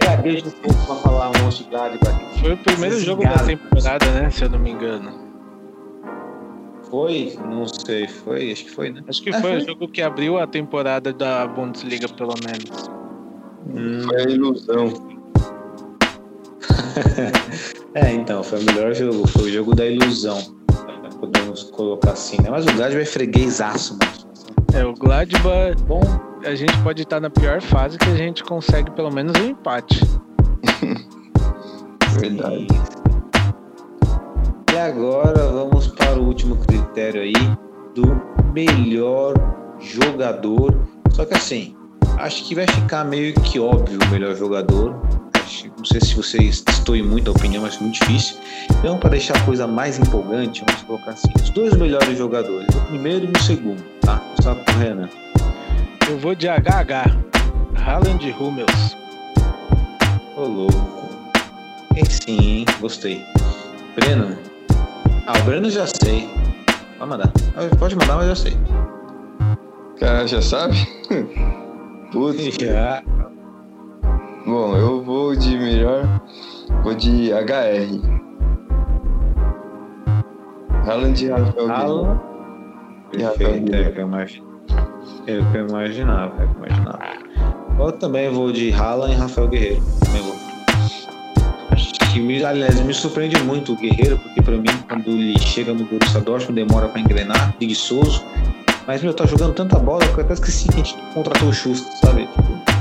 Gaguejo 0.00 0.42
de 0.42 0.50
tempo 0.50 0.86
pra 0.86 0.96
falar 0.96 1.30
Mönchengladbach. 1.40 2.40
Foi 2.40 2.52
o 2.52 2.56
primeiro 2.58 3.00
jogo 3.00 3.22
da 3.22 3.38
temporada, 3.38 4.06
né? 4.10 4.30
Se 4.30 4.44
eu 4.44 4.50
não 4.50 4.58
me 4.58 4.70
engano. 4.70 5.23
Foi? 6.94 7.36
Não 7.50 7.66
sei. 7.66 8.06
Foi? 8.06 8.52
Acho 8.52 8.64
que 8.66 8.70
foi, 8.70 8.90
né? 8.90 9.02
Acho 9.08 9.20
que 9.20 9.32
foi, 9.32 9.40
foi 9.40 9.56
o 9.56 9.66
jogo 9.66 9.88
que 9.88 10.00
abriu 10.00 10.38
a 10.38 10.46
temporada 10.46 11.12
da 11.12 11.44
Bundesliga, 11.44 12.06
pelo 12.08 12.34
menos. 12.46 12.88
Hum. 13.68 14.06
Foi 14.06 14.16
a 14.16 14.30
ilusão. 14.30 14.92
é, 17.94 18.12
então, 18.12 18.44
foi 18.44 18.60
o 18.60 18.62
melhor 18.62 18.94
jogo, 18.94 19.26
foi 19.26 19.42
o 19.42 19.52
jogo 19.52 19.74
da 19.74 19.84
ilusão. 19.84 20.40
Podemos 21.18 21.64
colocar 21.64 22.12
assim, 22.12 22.40
né? 22.40 22.48
Mas 22.48 22.64
o 22.64 22.72
Gladbach 22.74 23.02
é 23.02 23.04
freguesaço, 23.04 23.98
mano. 23.98 24.12
É, 24.72 24.84
o 24.86 24.94
Gladbach, 24.94 25.74
bom, 25.88 26.00
a 26.44 26.54
gente 26.54 26.78
pode 26.84 27.02
estar 27.02 27.18
na 27.18 27.28
pior 27.28 27.60
fase 27.60 27.98
que 27.98 28.08
a 28.08 28.14
gente 28.14 28.44
consegue 28.44 28.92
pelo 28.92 29.12
menos 29.12 29.36
um 29.40 29.48
empate. 29.48 30.00
Verdade. 32.20 32.68
E 34.74 34.76
agora 34.76 35.46
vamos 35.52 35.86
para 35.86 36.18
o 36.18 36.24
último 36.24 36.56
critério 36.56 37.22
aí 37.22 37.32
do 37.94 38.20
melhor 38.52 39.32
jogador. 39.78 40.74
Só 41.12 41.24
que 41.24 41.32
assim, 41.32 41.76
acho 42.18 42.42
que 42.42 42.56
vai 42.56 42.66
ficar 42.66 43.04
meio 43.04 43.32
que 43.34 43.60
óbvio 43.60 44.00
o 44.02 44.10
melhor 44.10 44.34
jogador, 44.34 45.00
não 45.78 45.84
sei 45.84 46.00
se 46.00 46.16
vocês 46.16 46.60
destoem 46.62 47.04
muito 47.04 47.30
a 47.30 47.34
opinião, 47.34 47.62
mas 47.62 47.76
é 47.76 47.80
muito 47.82 48.00
difícil. 48.00 48.36
Então, 48.80 48.98
para 48.98 49.10
deixar 49.10 49.36
a 49.36 49.40
coisa 49.42 49.64
mais 49.64 49.96
empolgante, 49.96 50.64
vamos 50.66 50.82
colocar 50.82 51.12
assim: 51.12 51.30
os 51.40 51.50
dois 51.50 51.72
melhores 51.74 52.18
jogadores, 52.18 52.66
o 52.74 52.80
primeiro 52.86 53.26
e 53.26 53.30
o 53.30 53.42
segundo, 53.44 53.80
tá? 54.00 54.20
Só 54.42 54.54
o 54.54 54.78
Renan. 54.80 55.08
Eu 56.10 56.18
vou 56.18 56.34
de 56.34 56.48
HH, 56.48 57.16
Haaland 57.76 58.34
Hummels. 58.40 58.96
Ô 60.36 60.42
louco. 60.42 61.08
E 61.94 62.04
sim, 62.06 62.40
hein? 62.40 62.66
Gostei. 62.80 63.24
Breno. 63.94 64.53
Ah, 65.26 65.38
o 65.40 65.44
Breno 65.44 65.70
já 65.70 65.86
sei. 65.86 66.28
Pode 66.98 67.10
mandar. 67.10 67.32
Pode 67.78 67.96
mandar, 67.96 68.16
mas 68.16 68.26
já 68.28 68.34
sei. 68.36 68.52
Cara, 69.98 70.26
já 70.26 70.42
sabe? 70.42 70.76
Putz. 72.12 72.56
Já. 72.60 73.02
Bom, 74.46 74.76
eu 74.76 75.02
vou 75.02 75.34
de 75.34 75.56
melhor. 75.56 76.20
Vou 76.82 76.94
de 76.94 77.30
HR. 77.32 78.02
Haaland 80.86 81.24
e 81.24 81.28
Rafael 81.30 81.70
Haaland. 81.70 82.20
Perfeito, 83.10 83.74
é. 83.74 83.82
É 85.26 85.38
o 85.38 85.50
que 85.50 85.56
eu 85.56 85.68
imaginava, 85.68 86.42
é 86.42 86.44
o 86.44 86.48
que 86.48 86.54
eu 86.56 86.66
imaginava. 86.66 86.98
Eu 87.78 87.92
também 87.92 88.30
vou 88.30 88.52
de 88.52 88.70
Haaland 88.72 89.14
e 89.14 89.16
Rafael 89.16 89.48
Guerreiro. 89.48 89.82
Também 90.04 90.22
vou. 90.22 90.34
Que, 92.14 92.44
aliás, 92.44 92.78
me 92.78 92.94
surpreende 92.94 93.36
muito 93.42 93.72
o 93.72 93.76
Guerreiro, 93.76 94.16
porque 94.18 94.40
pra 94.40 94.56
mim, 94.56 94.68
quando 94.88 95.10
ele 95.10 95.36
chega 95.40 95.74
no 95.74 95.84
Borussia 95.84 96.20
Dortmund, 96.20 96.54
demora 96.64 96.88
pra 96.88 97.00
engrenar, 97.00 97.52
preguiçoso. 97.56 98.24
Mas, 98.86 99.02
meu, 99.02 99.12
tá 99.12 99.26
jogando 99.26 99.52
tanta 99.52 99.80
bola 99.80 100.06
que 100.06 100.16
eu 100.16 100.24
até 100.24 100.34
esqueci 100.34 100.68
que 100.68 100.74
a 100.74 100.84
gente 100.84 100.96
contratou 101.12 101.48
o 101.48 101.52
Schuster, 101.52 101.92
sabe? 101.98 102.28
Tipo, 102.28 102.74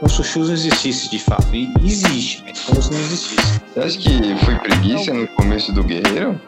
como 0.00 0.10
se 0.10 0.20
o 0.20 0.24
Shoes 0.24 0.48
não 0.48 0.54
existisse 0.54 1.10
de 1.10 1.18
fato. 1.18 1.46
E 1.54 1.72
existe, 1.82 2.44
mas 2.46 2.60
como 2.60 2.82
se 2.82 2.92
não 2.92 3.00
existisse. 3.00 3.60
Você 3.72 3.80
acha 3.80 3.98
que 3.98 4.44
foi 4.44 4.54
preguiça 4.56 5.14
no 5.14 5.26
começo 5.28 5.72
do 5.72 5.82
Guerreiro? 5.82 6.38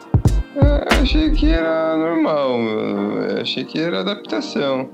Eu 0.55 1.01
achei 1.01 1.31
que 1.31 1.49
era 1.49 1.97
normal, 1.97 2.59
eu 2.59 3.41
achei 3.41 3.65
que 3.65 3.79
era 3.79 4.01
adaptação. 4.01 4.87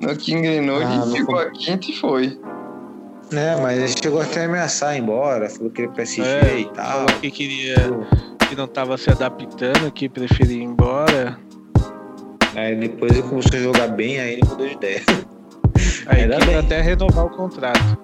No 0.00 0.16
que 0.16 0.32
engrenou, 0.32 0.76
ah, 0.76 1.04
ele 1.04 1.16
ficou 1.18 1.36
a 1.36 1.50
quinta 1.50 1.90
e 1.90 1.94
foi. 1.94 2.38
É, 3.32 3.56
mas 3.60 3.78
ele 3.78 3.94
chegou 4.02 4.20
até 4.20 4.42
a 4.42 4.44
ameaçar 4.44 4.96
ir 4.96 5.00
embora, 5.00 5.48
falou 5.48 5.70
que 5.70 5.82
ele 5.82 5.92
PSG 5.92 6.22
é, 6.22 6.58
e 6.60 6.64
tal. 6.66 7.06
Falou 7.06 7.20
que 7.20 7.30
queria, 7.30 7.76
que 8.48 8.56
não 8.56 8.68
tava 8.68 8.96
se 8.96 9.10
adaptando, 9.10 9.90
que 9.92 10.08
preferia 10.08 10.58
ir 10.58 10.62
embora. 10.62 11.38
Aí 12.54 12.76
depois 12.76 13.12
ele 13.12 13.22
começou 13.22 13.58
a 13.58 13.62
jogar 13.62 13.88
bem, 13.88 14.20
aí 14.20 14.34
ele 14.34 14.42
mudou 14.46 14.66
de 14.66 14.74
ideia. 14.74 15.02
A 16.06 16.14
ainda 16.14 16.38
bem. 16.38 16.56
até 16.56 16.80
renovar 16.80 17.26
o 17.26 17.30
contrato. 17.30 18.03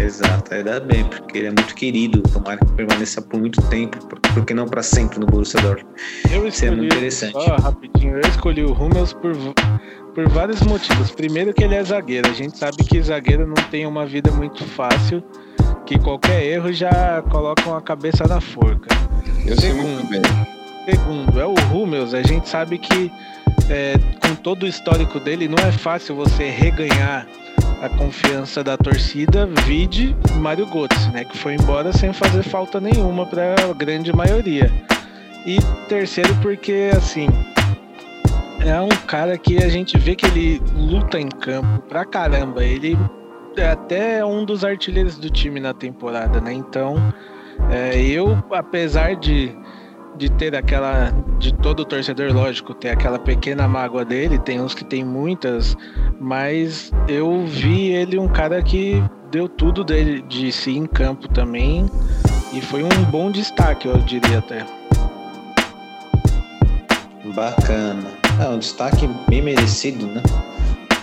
Exato, 0.00 0.54
ainda 0.54 0.80
bem, 0.80 1.04
porque 1.04 1.38
ele 1.38 1.48
é 1.48 1.50
muito 1.50 1.74
querido, 1.74 2.22
tomara 2.22 2.58
que 2.58 2.72
permaneça 2.72 3.20
por 3.20 3.38
muito 3.38 3.60
tempo, 3.68 3.98
porque 4.34 4.54
não 4.54 4.66
para 4.66 4.82
sempre 4.82 5.18
no 5.18 5.26
Borussia 5.26 5.60
Dortmund. 5.60 5.94
Eu 6.32 6.46
Isso 6.46 6.64
é 6.64 6.70
muito 6.70 6.94
interessante. 6.94 7.32
Só 7.32 7.56
rapidinho, 7.56 8.14
eu 8.14 8.28
escolhi 8.28 8.64
o 8.64 8.72
Hummels 8.72 9.12
por, 9.12 9.32
por 10.14 10.28
vários 10.28 10.60
motivos. 10.62 11.10
Primeiro 11.10 11.52
que 11.52 11.64
ele 11.64 11.74
é 11.74 11.84
zagueiro, 11.84 12.30
a 12.30 12.32
gente 12.32 12.56
sabe 12.56 12.78
que 12.78 13.00
zagueiro 13.02 13.46
não 13.46 13.62
tem 13.70 13.86
uma 13.86 14.06
vida 14.06 14.30
muito 14.32 14.64
fácil, 14.64 15.22
que 15.84 15.98
qualquer 15.98 16.44
erro 16.44 16.72
já 16.72 17.22
coloca 17.30 17.68
uma 17.68 17.82
cabeça 17.82 18.26
na 18.26 18.40
forca. 18.40 18.88
Eu 19.46 19.56
Segundo, 19.56 19.60
sei 19.60 19.72
muito 19.72 20.06
bem. 20.08 20.22
Segundo, 20.86 21.38
é 21.38 21.46
o 21.46 21.54
Hummels, 21.72 22.14
a 22.14 22.22
gente 22.22 22.48
sabe 22.48 22.78
que 22.78 23.12
é, 23.68 23.94
com 24.20 24.34
todo 24.36 24.62
o 24.62 24.66
histórico 24.66 25.20
dele, 25.20 25.48
não 25.48 25.58
é 25.58 25.72
fácil 25.72 26.14
você 26.14 26.48
reganhar 26.48 27.26
a 27.82 27.88
confiança 27.88 28.62
da 28.62 28.76
torcida, 28.76 29.46
vide 29.66 30.14
Mário 30.36 30.66
Götze, 30.66 31.10
né, 31.12 31.24
que 31.24 31.36
foi 31.36 31.54
embora 31.54 31.92
sem 31.92 32.12
fazer 32.12 32.42
falta 32.42 32.80
nenhuma 32.80 33.26
para 33.26 33.54
a 33.70 33.72
grande 33.72 34.12
maioria. 34.12 34.70
E 35.46 35.58
terceiro 35.88 36.34
porque 36.42 36.90
assim, 36.94 37.28
é 38.60 38.78
um 38.80 38.88
cara 39.06 39.38
que 39.38 39.56
a 39.62 39.68
gente 39.68 39.96
vê 39.98 40.14
que 40.14 40.26
ele 40.26 40.60
luta 40.76 41.18
em 41.18 41.28
campo 41.28 41.82
pra 41.88 42.04
caramba. 42.04 42.62
Ele 42.62 42.98
é 43.56 43.68
até 43.68 44.24
um 44.24 44.44
dos 44.44 44.64
artilheiros 44.64 45.18
do 45.18 45.30
time 45.30 45.60
na 45.60 45.72
temporada, 45.72 46.40
né? 46.40 46.52
Então, 46.52 47.12
é, 47.70 47.98
eu, 47.98 48.42
apesar 48.50 49.16
de 49.16 49.56
de 50.20 50.28
ter 50.28 50.54
aquela. 50.54 51.10
De 51.38 51.54
todo 51.54 51.82
torcedor, 51.86 52.30
lógico, 52.34 52.74
ter 52.74 52.90
aquela 52.90 53.18
pequena 53.18 53.66
mágoa 53.66 54.04
dele, 54.04 54.38
tem 54.38 54.60
uns 54.60 54.74
que 54.74 54.84
tem 54.84 55.02
muitas, 55.02 55.74
mas 56.20 56.92
eu 57.08 57.46
vi 57.46 57.88
ele 57.88 58.18
um 58.18 58.28
cara 58.28 58.62
que 58.62 59.02
deu 59.30 59.48
tudo 59.48 59.82
dele 59.82 60.20
de 60.28 60.52
si 60.52 60.76
em 60.76 60.84
campo 60.84 61.26
também. 61.28 61.86
E 62.52 62.60
foi 62.60 62.82
um 62.82 63.04
bom 63.10 63.30
destaque, 63.30 63.88
eu 63.88 63.96
diria 63.98 64.38
até. 64.38 64.66
Bacana. 67.34 68.10
É 68.38 68.48
um 68.48 68.58
destaque 68.58 69.08
bem 69.28 69.40
merecido, 69.40 70.06
né? 70.06 70.22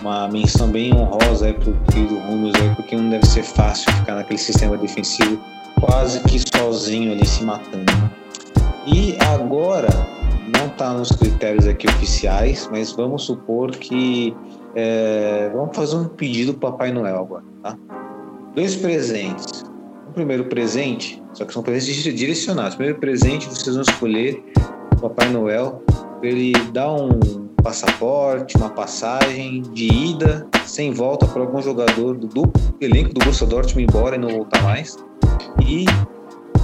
Uma 0.02 0.27
menção 0.27 0.69
bem 0.69 0.94
honrosa 0.94 1.48
aí 1.48 1.53
pro 1.53 1.73
querido 1.91 2.19
Rumos 2.19 2.53
aí, 2.61 2.76
porque 2.76 2.95
não 2.95 3.10
deve 3.10 3.26
ser 3.26 3.44
fácil 3.44 3.91
ficar 3.94 4.14
naquele 4.14 4.38
sistema 4.38 4.77
defensivo 4.77 5.41
quase 5.80 6.19
que 6.22 6.39
sozinho 6.56 7.11
ali 7.11 7.26
se 7.26 7.44
matando. 7.44 7.85
E 8.88 9.18
agora, 9.34 9.89
não 10.57 10.68
está 10.68 10.93
nos 10.93 11.11
critérios 11.11 11.68
aqui 11.68 11.88
oficiais, 11.89 12.69
mas 12.72 12.93
vamos 12.93 13.23
supor 13.23 13.72
que 13.72 14.34
é, 14.76 15.49
vamos 15.53 15.76
fazer 15.76 15.97
um 15.97 16.05
pedido 16.05 16.53
para 16.53 16.72
Papai 16.72 16.91
Noel 16.93 17.19
agora, 17.19 17.43
tá? 17.61 17.77
Dois 18.55 18.77
presentes. 18.77 19.65
O 20.09 20.14
primeiro 20.14 20.45
presente, 20.45 21.22
só 21.34 21.43
que 21.43 21.51
são 21.51 21.61
presentes 21.61 22.01
direcionados. 22.15 22.76
O 22.76 22.77
primeiro 22.77 22.99
presente 22.99 23.47
vocês 23.49 23.76
vão 23.76 23.84
escolher 23.84 24.41
o 24.93 25.01
Papai 25.01 25.30
Noel 25.31 25.84
para 26.19 26.30
ele 26.30 26.53
dar 26.72 26.93
um 26.93 27.19
passaporte, 27.61 28.55
uma 28.55 28.69
passagem 28.69 29.64
de 29.73 29.91
ida 29.91 30.47
sem 30.65 30.91
volta 30.91 31.27
para 31.27 31.41
algum 31.41 31.61
jogador 31.61 32.18
do, 32.18 32.27
do 32.27 32.51
elenco 32.80 33.14
do 33.14 33.19
Borussia 33.19 33.45
Dortmund 33.45 33.84
embora 33.84 34.15
e 34.15 34.19
não 34.19 34.30
voltar 34.30 34.64
mais. 34.64 34.97
E 35.61 35.85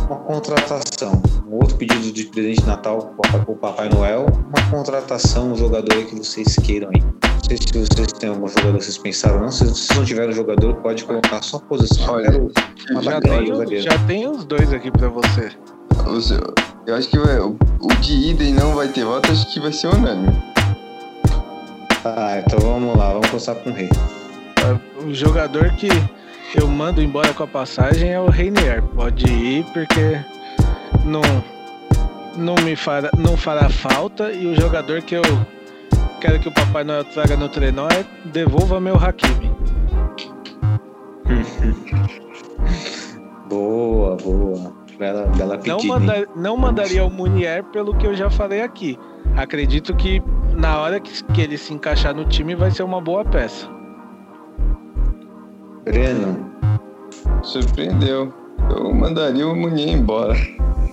uma 0.10 0.18
contratação, 0.20 1.22
um 1.48 1.56
outro 1.56 1.76
pedido 1.78 2.12
de 2.12 2.26
presente 2.26 2.62
de 2.62 2.68
Natal 2.68 3.14
para 3.22 3.52
o 3.52 3.56
Papai 3.56 3.90
Noel, 3.90 4.26
uma 4.48 4.70
contratação, 4.70 5.52
um 5.52 5.56
jogador 5.56 6.06
que 6.06 6.16
vocês 6.16 6.56
queiram 6.58 6.90
aí. 6.94 7.02
Não 7.02 7.40
sei 7.48 7.58
se 7.58 7.74
vocês 7.74 8.12
têm 8.14 8.30
algum 8.30 8.48
jogador 8.48 8.78
que 8.78 8.84
vocês 8.86 8.98
pensaram, 8.98 9.40
não. 9.42 9.52
Se 9.52 9.66
vocês 9.66 9.98
não 9.98 10.06
tiverem 10.06 10.32
jogador, 10.34 10.76
pode 10.78 11.04
colocar 11.04 11.42
só 11.44 11.58
a 11.58 11.60
posição. 11.62 12.14
Olha, 12.14 12.32
já, 13.02 13.20
tenho, 13.22 13.82
já 13.82 13.98
tem 14.08 14.28
os 14.30 14.46
dois 14.46 14.72
aqui 14.74 14.90
para 14.92 15.10
você. 15.10 15.52
Eu 16.86 16.96
acho 16.96 17.10
que 17.10 17.18
vai- 17.20 17.40
o, 17.40 17.58
o 17.82 17.88
de 18.02 18.14
ida 18.30 18.44
e 18.44 18.52
não 18.52 18.76
vai 18.76 18.88
ter 18.88 19.04
volta, 19.06 19.32
acho 19.32 19.52
que 19.54 19.60
vai 19.60 19.72
ser 19.74 19.88
unânime. 19.88 20.42
Tá, 22.02 22.44
então 22.46 22.60
vamos 22.60 22.98
lá, 22.98 23.14
vamos 23.14 23.28
começar 23.30 23.56
com 23.56 23.70
o 23.70 23.74
rei. 23.74 23.90
O 25.06 25.14
jogador 25.14 25.70
que 25.76 25.88
eu 26.56 26.68
mando 26.68 27.02
embora 27.02 27.34
com 27.34 27.44
a 27.44 27.48
passagem 27.48 28.12
é 28.12 28.20
o 28.20 28.30
Reinier. 28.30 28.82
Pode 28.96 29.26
ir 29.32 29.64
porque 29.74 30.20
não, 31.06 31.22
não 32.36 32.56
me 32.64 32.76
fará, 32.76 33.10
não 33.18 33.36
fará 33.38 33.70
falta. 33.70 34.32
E 34.32 34.46
o 34.48 34.56
jogador 34.60 35.02
que 35.02 35.16
eu 35.16 35.22
quero 36.22 36.40
que 36.40 36.48
o 36.48 36.52
Papai 36.52 36.84
Noel 36.84 37.04
traga 37.06 37.36
no 37.36 37.50
trenó 37.50 37.88
é 37.88 38.06
devolva 38.26 38.80
meu 38.80 38.96
Hakimi. 38.96 39.52
Boa, 43.50 44.16
boa. 44.16 44.74
Bela, 44.98 45.26
bela 45.38 45.60
Não, 45.66 45.78
manda- 45.84 46.28
não 46.36 46.58
mandaria 46.58 47.04
o 47.06 47.10
Munier 47.10 47.64
pelo 47.66 47.94
que 47.96 48.08
eu 48.08 48.16
já 48.16 48.30
falei 48.30 48.62
aqui. 48.62 48.98
Acredito 49.36 49.96
que 49.96 50.22
na 50.56 50.80
hora 50.80 51.00
que, 51.00 51.24
que 51.26 51.42
ele 51.42 51.58
se 51.58 51.74
encaixar 51.74 52.16
no 52.16 52.26
time 52.26 52.56
vai 52.56 52.72
ser 52.72 52.84
uma 52.84 53.02
boa 53.02 53.24
peça. 53.26 53.68
Breno, 55.84 56.50
Surpreendeu. 57.44 58.34
Eu 58.70 58.94
mandaria 58.94 59.46
o 59.46 59.56
Munier 59.56 59.90
embora. 59.90 60.34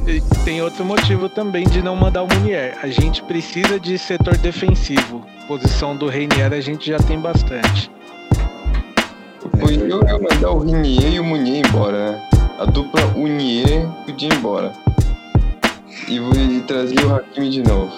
E 0.06 0.20
tem 0.44 0.60
outro 0.60 0.84
motivo 0.84 1.28
também 1.28 1.64
de 1.68 1.80
não 1.80 1.94
mandar 1.94 2.24
o 2.24 2.26
Munier. 2.26 2.76
A 2.82 2.88
gente 2.88 3.22
precisa 3.22 3.78
de 3.78 3.96
setor 3.96 4.36
defensivo. 4.38 5.24
Posição 5.46 5.96
do 5.96 6.08
Reinier 6.08 6.52
a 6.52 6.60
gente 6.60 6.90
já 6.90 6.98
tem 6.98 7.20
bastante. 7.20 7.90
Foi 9.60 9.76
eu 9.76 10.02
ia 10.02 10.18
mandar 10.18 10.50
o 10.50 10.58
Rinier 10.58 11.14
e 11.14 11.20
o 11.20 11.24
Munier 11.24 11.64
embora, 11.66 12.12
né? 12.12 12.28
A 12.58 12.64
dupla 12.64 13.00
Unier 13.16 13.88
podia 14.04 14.28
ir 14.28 14.34
embora. 14.34 14.72
E 16.08 16.18
vou 16.18 16.32
trazer 16.66 16.98
o 17.04 17.14
Hakimi 17.14 17.50
de 17.50 17.62
novo. 17.62 17.92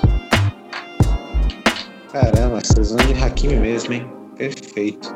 caramba, 2.13 2.61
vocês 2.63 2.91
vão 2.91 3.07
de 3.07 3.15
Hakimi 3.15 3.57
mesmo, 3.57 3.95
hein? 3.95 4.07
Perfeito. 4.37 5.15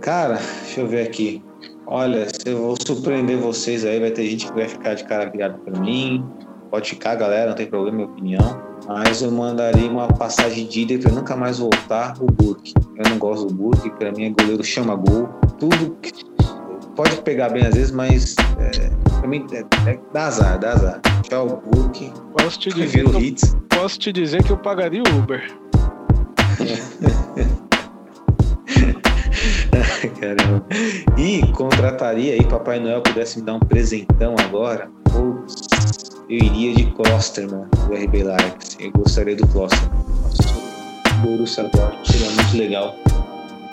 Cara, 0.00 0.38
deixa 0.64 0.80
eu 0.80 0.86
ver 0.86 1.06
aqui. 1.06 1.42
Olha, 1.86 2.26
se 2.28 2.42
eu 2.50 2.58
vou 2.58 2.76
surpreender 2.86 3.38
vocês 3.38 3.84
aí, 3.84 3.98
vai 3.98 4.10
ter 4.10 4.26
gente 4.28 4.46
que 4.46 4.52
vai 4.52 4.68
ficar 4.68 4.94
de 4.94 5.04
cara 5.04 5.30
virada 5.30 5.58
pra 5.58 5.80
mim. 5.80 6.24
Pode 6.70 6.90
ficar, 6.90 7.14
galera, 7.14 7.48
não 7.48 7.56
tem 7.56 7.66
problema, 7.66 7.96
minha 7.96 8.08
opinião. 8.08 8.62
Mas 8.86 9.22
eu 9.22 9.30
mandaria 9.30 9.90
uma 9.90 10.06
passagem 10.08 10.66
de 10.66 10.82
ida 10.82 10.98
pra 10.98 11.10
nunca 11.12 11.34
mais 11.34 11.58
voltar 11.58 12.14
o 12.20 12.26
Burke. 12.26 12.74
Eu 12.96 13.10
não 13.10 13.18
gosto 13.18 13.46
do 13.46 13.54
Burke, 13.54 13.90
pra 13.90 14.12
mim 14.12 14.26
é 14.26 14.30
goleiro 14.30 14.62
chama 14.62 14.94
gol. 14.94 15.28
Tudo 15.58 15.96
que- 16.02 16.12
pode 16.94 17.16
pegar 17.22 17.48
bem 17.48 17.64
às 17.66 17.74
vezes, 17.74 17.90
mas 17.90 18.34
é, 18.58 18.90
pra 19.18 19.26
mim 19.28 19.46
é, 19.52 19.60
é, 19.90 19.98
dá 20.12 20.26
azar, 20.26 20.58
dá 20.58 20.72
azar. 20.72 21.00
Tchau, 21.22 21.62
Burke. 21.72 22.12
Posso 22.36 22.58
te 22.58 22.68
dizer 22.70 23.04
que 23.04 23.16
eu, 23.16 23.20
hits. 23.20 23.56
posso 23.68 23.98
te 23.98 24.12
dizer 24.12 24.42
que 24.44 24.50
eu 24.50 24.58
pagaria 24.58 25.02
o 25.02 25.18
Uber. 25.18 25.42
Caramba. 30.20 30.64
E 31.16 31.40
contrataria 31.52 32.34
aí, 32.34 32.44
Papai 32.44 32.78
Noel 32.78 33.00
pudesse 33.02 33.38
me 33.38 33.44
dar 33.44 33.54
um 33.54 33.60
presentão 33.60 34.34
agora. 34.38 34.90
Putz, 35.04 35.68
eu 36.28 36.38
iria 36.38 36.74
de 36.74 36.86
Klosterman, 36.92 37.66
do 37.86 37.94
RB 37.94 38.22
Leipzig. 38.24 38.84
Eu 38.84 38.92
gostaria 38.92 39.36
do 39.36 39.46
Klosterman. 39.48 39.98
Borussia 41.22 41.64
Dortmund 41.64 42.06
seria 42.06 42.30
muito 42.30 42.56
legal. 42.56 42.96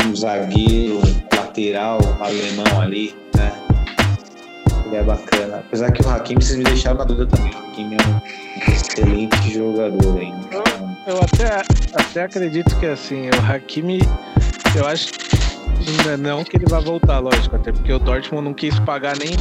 Um 0.06 0.16
zagueiro, 0.16 0.98
um 0.98 1.36
lateral 1.38 2.00
alemão 2.20 2.82
ali, 2.82 3.16
né? 3.36 3.52
Ele 4.86 4.96
é 4.96 5.04
bacana. 5.04 5.58
Apesar 5.58 5.92
que 5.92 6.02
o 6.02 6.10
Hakimi, 6.10 6.44
vocês 6.44 6.58
me 6.58 6.64
deixaram 6.64 6.98
na 6.98 7.04
dúvida 7.04 7.28
também. 7.28 7.52
O 7.54 7.58
Hakimi 7.58 7.96
é 7.96 8.08
um 8.08 8.74
excelente 8.74 9.54
jogador 9.54 10.20
ainda. 10.20 10.40
Então, 10.48 10.96
Eu 11.08 11.18
até, 11.18 11.62
até 11.94 12.24
acredito 12.24 12.76
que 12.80 12.88
assim, 12.88 13.30
o 13.30 13.52
Hakimi, 13.52 14.00
eu 14.76 14.88
acho 14.88 15.12
não 16.20 16.44
que 16.44 16.58
ele 16.58 16.66
vai 16.68 16.82
voltar, 16.82 17.20
lógico, 17.20 17.56
até 17.56 17.72
porque 17.72 17.92
o 17.92 18.00
Dortmund 18.00 18.46
não 18.46 18.54
quis 18.54 18.78
pagar 18.80 19.16
nem 19.18 19.32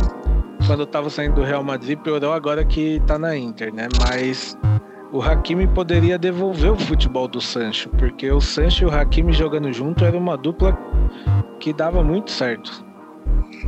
quando 0.67 0.87
tava 0.87 1.11
saindo 1.11 1.37
do 1.37 1.43
Real 1.43 1.63
Madrid, 1.63 1.99
piorou 1.99 2.33
agora 2.33 2.65
que 2.65 3.01
tá 3.07 3.19
na 3.19 3.37
Inter, 3.37 3.73
né? 3.73 3.89
Mas 4.01 4.57
o 5.13 5.23
Hakimi 5.23 5.67
poderia 5.67 6.19
devolver 6.19 6.73
o 6.73 6.77
futebol 6.77 7.29
do 7.29 7.41
Sancho, 7.41 7.89
porque 7.91 8.31
o 8.31 8.41
Sancho 8.41 8.85
e 8.85 8.87
o 8.87 8.95
Hakimi 8.95 9.33
jogando 9.33 9.73
junto 9.73 10.05
era 10.05 10.17
uma 10.17 10.37
dupla 10.37 10.77
que 11.61 11.73
dava 11.73 12.03
muito 12.03 12.31
certo. 12.31 12.85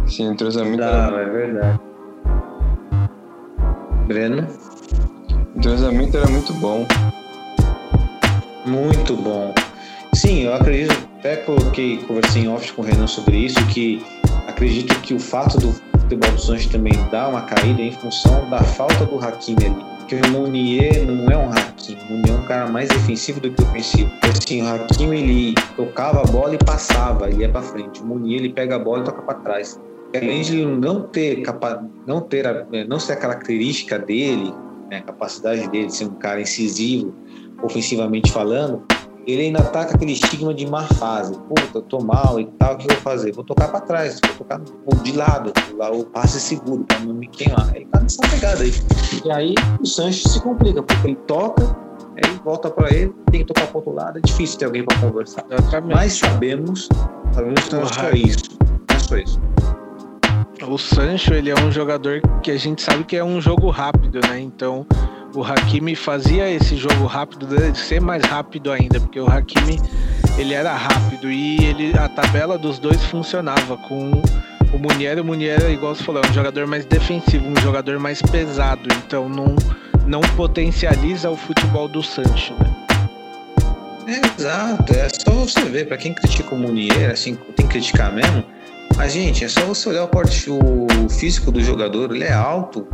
Sim, 0.06 0.30
entrosamento, 0.30 0.82
era, 0.82 1.22
é 1.22 1.28
verdade. 1.28 1.80
Breno? 4.06 4.46
o 5.54 5.58
entrosamento 5.58 6.16
era 6.16 6.28
muito 6.28 6.52
bom. 6.54 6.86
Muito 8.64 9.16
bom. 9.16 9.54
Sim, 10.14 10.44
eu 10.44 10.54
acredito, 10.54 11.08
até 11.26 11.36
coloquei, 11.38 11.96
conversei 11.98 12.42
em 12.42 12.48
off 12.48 12.72
com 12.72 12.82
o 12.82 12.84
Renan 12.84 13.08
sobre 13.08 13.36
isso, 13.36 13.58
que 13.66 14.00
acredito 14.46 14.94
que 15.00 15.12
o 15.12 15.18
fato 15.18 15.58
do 15.58 15.72
futebol 16.00 16.30
do 16.30 16.40
Santos 16.40 16.66
também 16.66 16.92
dar 17.10 17.28
uma 17.28 17.42
caída 17.42 17.82
em 17.82 17.90
função 17.90 18.48
da 18.48 18.62
falta 18.62 19.04
do 19.06 19.18
Hakimi 19.18 19.66
ali. 19.66 19.84
Porque 19.98 20.14
o 20.14 20.30
Munier 20.30 21.04
não 21.04 21.28
é 21.28 21.36
um 21.36 21.50
Hakimi, 21.50 22.00
o 22.08 22.12
Munier 22.12 22.36
é 22.36 22.38
um 22.38 22.46
cara 22.46 22.70
mais 22.70 22.88
defensivo 22.88 23.40
do 23.40 23.50
que 23.50 23.60
ofensivo. 23.60 24.08
Assim, 24.22 24.62
o 24.62 24.68
Hakimi 24.68 25.18
ele 25.18 25.54
tocava 25.74 26.20
a 26.20 26.24
bola 26.24 26.54
e 26.54 26.58
passava, 26.58 27.28
ele 27.28 27.42
ia 27.42 27.48
pra 27.48 27.60
frente. 27.60 28.00
O 28.00 28.06
Munier 28.06 28.38
ele 28.38 28.52
pega 28.52 28.76
a 28.76 28.78
bola 28.78 29.02
e 29.02 29.04
toca 29.04 29.22
pra 29.22 29.34
trás. 29.34 29.80
Além 30.14 30.42
de 30.42 30.64
não 30.64 31.02
ter 31.02 31.42
não 32.06 32.20
ter 32.20 32.46
a, 32.46 32.64
não 32.86 33.00
ser 33.00 33.14
a 33.14 33.16
característica 33.16 33.98
dele, 33.98 34.54
né, 34.88 34.98
a 34.98 35.02
capacidade 35.02 35.68
dele 35.70 35.86
de 35.86 35.96
ser 35.96 36.04
um 36.04 36.14
cara 36.14 36.40
incisivo, 36.40 37.12
ofensivamente 37.60 38.30
falando, 38.30 38.84
ele 39.26 39.42
ainda 39.42 39.62
tá 39.62 39.84
com 39.84 39.94
aquele 39.94 40.12
estigma 40.12 40.54
de 40.54 40.66
má 40.66 40.84
fase. 40.84 41.36
Puta, 41.48 41.78
eu 41.78 41.82
tô 41.82 41.98
mal 41.98 42.38
e 42.38 42.46
tal, 42.58 42.74
o 42.74 42.78
que 42.78 42.84
eu 42.84 42.94
vou 42.94 43.02
fazer? 43.02 43.32
Vou 43.32 43.44
tocar 43.44 43.68
pra 43.68 43.80
trás, 43.80 44.20
vou 44.24 44.46
tocar 44.46 44.60
de 45.02 45.12
lado, 45.12 45.52
lá 45.76 45.90
o 45.90 46.04
passe 46.04 46.40
seguro, 46.40 46.84
pra 46.84 47.00
não 47.00 47.14
me 47.14 47.26
queimar. 47.26 47.74
Ele 47.74 47.86
tá 47.86 48.00
nessa 48.00 48.22
pegada 48.22 48.62
aí. 48.62 48.72
E 49.24 49.30
aí 49.30 49.54
o 49.80 49.86
Sanches 49.86 50.32
se 50.32 50.40
complica, 50.40 50.82
porque 50.82 51.08
ele 51.08 51.16
toca, 51.26 51.76
aí 52.14 52.40
volta 52.44 52.70
pra 52.70 52.88
ele, 52.92 53.12
tem 53.30 53.40
que 53.40 53.46
tocar 53.46 53.66
pro 53.66 53.78
outro 53.78 53.92
lado, 53.92 54.18
é 54.18 54.20
difícil 54.20 54.58
ter 54.58 54.66
alguém 54.66 54.84
pra 54.84 54.96
conversar. 54.98 55.44
Exatamente. 55.50 55.94
Mas 55.94 56.12
sabemos, 56.14 56.88
sabemos 57.32 57.64
que 57.64 57.74
não 57.74 57.82
é 57.82 57.86
só 57.86 58.10
isso. 58.10 58.58
Não 58.88 58.96
é 58.96 58.98
só 59.00 59.16
isso. 59.16 59.40
O 60.62 60.78
Sancho, 60.78 61.34
ele 61.34 61.50
é 61.50 61.54
um 61.54 61.70
jogador 61.70 62.20
que 62.42 62.50
a 62.50 62.56
gente 62.56 62.80
sabe 62.80 63.04
que 63.04 63.16
é 63.16 63.22
um 63.22 63.40
jogo 63.40 63.68
rápido, 63.68 64.20
né? 64.26 64.40
Então, 64.40 64.86
o 65.34 65.44
Hakimi 65.44 65.94
fazia 65.94 66.50
esse 66.50 66.76
jogo 66.76 67.04
rápido 67.04 67.46
ser 67.74 68.00
mais 68.00 68.24
rápido 68.24 68.72
ainda, 68.72 68.98
porque 68.98 69.20
o 69.20 69.30
Hakimi, 69.30 69.78
ele 70.38 70.54
era 70.54 70.74
rápido 70.74 71.30
e 71.30 71.62
ele 71.62 71.98
a 71.98 72.08
tabela 72.08 72.56
dos 72.56 72.78
dois 72.78 73.04
funcionava 73.04 73.76
com 73.76 74.10
o 74.72 74.78
Munier, 74.78 75.20
o 75.20 75.24
Munier, 75.24 75.70
igual 75.70 75.94
você 75.94 76.02
falou, 76.02 76.22
é 76.24 76.28
um 76.28 76.32
jogador 76.32 76.66
mais 76.66 76.86
defensivo, 76.86 77.46
um 77.46 77.60
jogador 77.60 77.98
mais 77.98 78.22
pesado, 78.22 78.88
então 79.04 79.28
não 79.28 79.54
não 80.06 80.20
potencializa 80.36 81.28
o 81.28 81.36
futebol 81.36 81.88
do 81.88 82.02
Sancho, 82.02 82.54
né? 82.54 82.76
É, 84.06 84.40
exato, 84.40 84.92
é 84.92 85.08
só 85.08 85.32
você 85.32 85.64
ver, 85.64 85.86
pra 85.88 85.96
quem 85.96 86.14
critica 86.14 86.54
o 86.54 86.58
Munier, 86.58 87.10
assim, 87.10 87.34
tem 87.56 87.66
que 87.66 87.72
criticar 87.72 88.12
mesmo, 88.12 88.44
mas 88.96 89.12
gente, 89.12 89.44
é 89.44 89.48
só 89.48 89.60
você 89.66 89.90
olhar 89.90 90.04
o 90.04 90.08
porte, 90.08 90.48
físico 91.10 91.50
do 91.50 91.62
jogador, 91.62 92.14
ele 92.14 92.24
é 92.24 92.32
alto, 92.32 92.86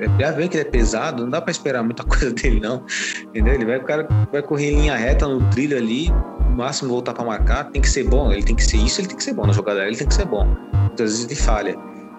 é, 0.00 0.06
já 0.20 0.30
vê 0.32 0.48
que 0.48 0.56
ele 0.56 0.66
é 0.66 0.70
pesado, 0.70 1.22
não 1.22 1.30
dá 1.30 1.40
pra 1.40 1.50
esperar 1.50 1.82
muita 1.82 2.02
coisa 2.04 2.30
dele 2.30 2.60
não, 2.60 2.84
entendeu? 3.28 3.54
Ele 3.54 3.64
vai, 3.64 3.78
o 3.78 3.84
cara 3.84 4.08
vai 4.32 4.42
correr 4.42 4.72
em 4.72 4.80
linha 4.80 4.96
reta 4.96 5.28
no 5.28 5.48
trilho 5.50 5.76
ali, 5.76 6.10
no 6.48 6.56
máximo 6.56 6.90
voltar 6.90 7.12
pra 7.12 7.24
marcar, 7.24 7.64
tem 7.70 7.82
que 7.82 7.88
ser 7.88 8.04
bom, 8.04 8.32
ele 8.32 8.42
tem 8.42 8.56
que 8.56 8.64
ser 8.64 8.78
isso, 8.78 9.00
ele 9.00 9.08
tem 9.08 9.16
que 9.16 9.24
ser 9.24 9.34
bom 9.34 9.46
na 9.46 9.52
jogada, 9.52 9.86
ele 9.86 9.96
tem 9.96 10.06
que 10.06 10.14
ser 10.14 10.24
bom, 10.24 10.46
muitas 10.72 11.10
vezes 11.10 11.26
ele 11.26 11.36
falha, 11.36 11.76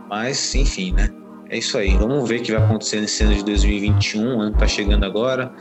mas 0.10 0.54
enfim, 0.54 0.94
né? 0.94 1.10
É 1.48 1.60
isso 1.60 1.78
aí, 1.78 1.96
vamos 1.96 2.28
ver 2.28 2.40
o 2.40 2.44
que 2.44 2.52
vai 2.52 2.64
acontecer 2.64 3.00
nesse 3.00 3.24
ano 3.24 3.36
de 3.36 3.46
2021, 3.46 4.38
o 4.38 4.42
ano 4.42 4.58
tá 4.58 4.68
chegando 4.68 5.04
agora, 5.06 5.52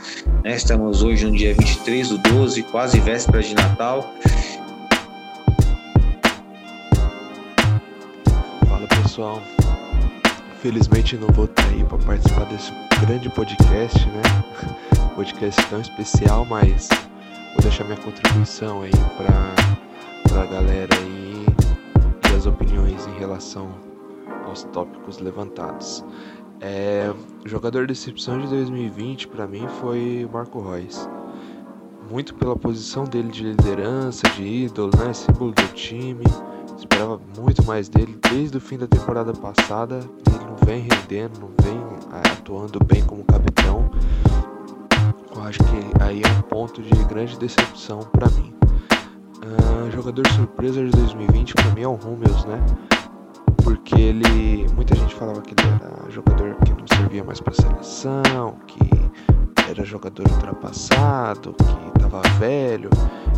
né? 0.42 0.54
Estamos 0.54 1.02
hoje 1.02 1.26
no 1.26 1.32
dia 1.32 1.54
23 1.54 2.08
do 2.08 2.18
12, 2.18 2.62
quase 2.64 2.98
véspera 3.00 3.42
de 3.42 3.54
Natal. 3.54 4.10
Pessoal, 9.14 9.40
felizmente 10.60 11.16
não 11.16 11.28
vou 11.28 11.44
estar 11.44 11.62
aí 11.66 11.84
para 11.84 11.98
participar 11.98 12.46
desse 12.46 12.72
grande 13.06 13.30
podcast, 13.30 14.04
né? 14.08 14.22
Podcast 15.14 15.64
tão 15.70 15.80
especial, 15.80 16.44
mas 16.44 16.88
vou 17.52 17.62
deixar 17.62 17.84
minha 17.84 17.96
contribuição 17.98 18.82
aí 18.82 18.90
para 19.16 20.42
a 20.42 20.46
galera 20.46 20.96
aí 20.96 21.46
e 22.28 22.36
as 22.36 22.44
opiniões 22.46 23.06
em 23.06 23.16
relação 23.16 23.70
aos 24.48 24.64
tópicos 24.64 25.20
levantados. 25.20 26.04
É, 26.60 27.14
jogador 27.44 27.86
decepção 27.86 28.40
de 28.40 28.48
2020 28.48 29.28
para 29.28 29.46
mim 29.46 29.68
foi 29.80 30.28
Marco 30.32 30.60
Reus. 30.60 31.08
Muito 32.10 32.34
pela 32.34 32.56
posição 32.56 33.04
dele 33.04 33.28
de 33.28 33.44
liderança, 33.44 34.28
de 34.30 34.42
ídolo, 34.42 34.90
né? 34.98 35.12
Símbolo 35.12 35.52
do 35.52 35.68
time. 35.72 36.24
Esperava 36.76 37.20
muito 37.38 37.64
mais 37.64 37.88
dele 37.88 38.18
desde 38.30 38.56
o 38.58 38.60
fim 38.60 38.78
da 38.78 38.86
temporada 38.86 39.32
passada. 39.32 40.00
Ele 40.26 40.44
não 40.44 40.56
vem 40.66 40.82
rendendo, 40.82 41.40
não 41.40 41.50
vem 41.62 41.78
é, 42.12 42.32
atuando 42.32 42.78
bem 42.84 43.04
como 43.04 43.24
capitão. 43.24 43.90
Eu 45.34 45.42
acho 45.42 45.58
que 45.58 46.02
aí 46.02 46.22
é 46.22 46.28
um 46.38 46.42
ponto 46.42 46.82
de 46.82 47.04
grande 47.04 47.38
decepção 47.38 48.00
para 48.00 48.28
mim. 48.30 48.54
Uh, 49.42 49.90
jogador 49.90 50.26
surpresa 50.28 50.84
de 50.84 50.90
2020 50.90 51.54
para 51.54 51.70
mim 51.70 51.82
é 51.82 51.88
o 51.88 51.94
Rummels, 51.94 52.44
né? 52.44 52.64
Porque 53.62 53.94
ele. 53.94 54.66
Muita 54.74 54.94
gente 54.94 55.14
falava 55.14 55.40
que 55.42 55.54
ele 55.58 55.70
era 55.74 56.10
jogador 56.10 56.56
que 56.64 56.72
não 56.72 56.86
servia 56.96 57.24
mais 57.24 57.40
para 57.40 57.52
seleção, 57.52 58.56
que 58.66 58.78
era 59.68 59.84
jogador 59.84 60.26
ultrapassado, 60.30 61.54
que 61.54 62.00
tava 62.00 62.20
velho. 62.38 62.90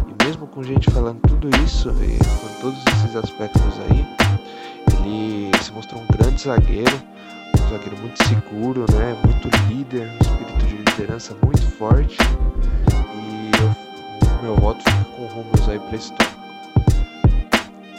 E 0.09 0.25
mesmo 0.25 0.47
com 0.47 0.63
gente 0.63 0.91
falando 0.91 1.21
tudo 1.21 1.49
isso, 1.65 1.91
e 2.03 2.19
com 2.19 2.61
todos 2.61 2.79
esses 2.87 3.17
aspectos 3.17 3.63
aí, 3.89 4.07
ele 4.99 5.51
se 5.63 5.73
mostrou 5.73 6.03
um 6.03 6.07
grande 6.07 6.43
zagueiro, 6.43 7.01
um 7.55 7.71
zagueiro 7.71 7.97
muito 8.01 8.23
seguro, 8.25 8.85
né? 8.93 9.17
Muito 9.25 9.49
líder, 9.69 10.09
um 10.09 10.19
espírito 10.19 10.67
de 10.67 10.77
liderança 10.77 11.37
muito 11.45 11.63
forte. 11.73 12.17
E 13.15 13.51
eu, 13.63 14.43
meu 14.43 14.57
voto 14.57 14.83
fica 14.83 15.05
com 15.17 15.27
rumos 15.27 15.69
aí 15.69 15.79
para 15.79 15.97
esse 15.97 16.13
tópico. 16.13 16.37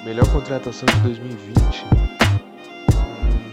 Melhor 0.03 0.27
contratação 0.31 0.85
de 0.85 0.99
2020. 1.01 1.85
Hum, 2.93 3.51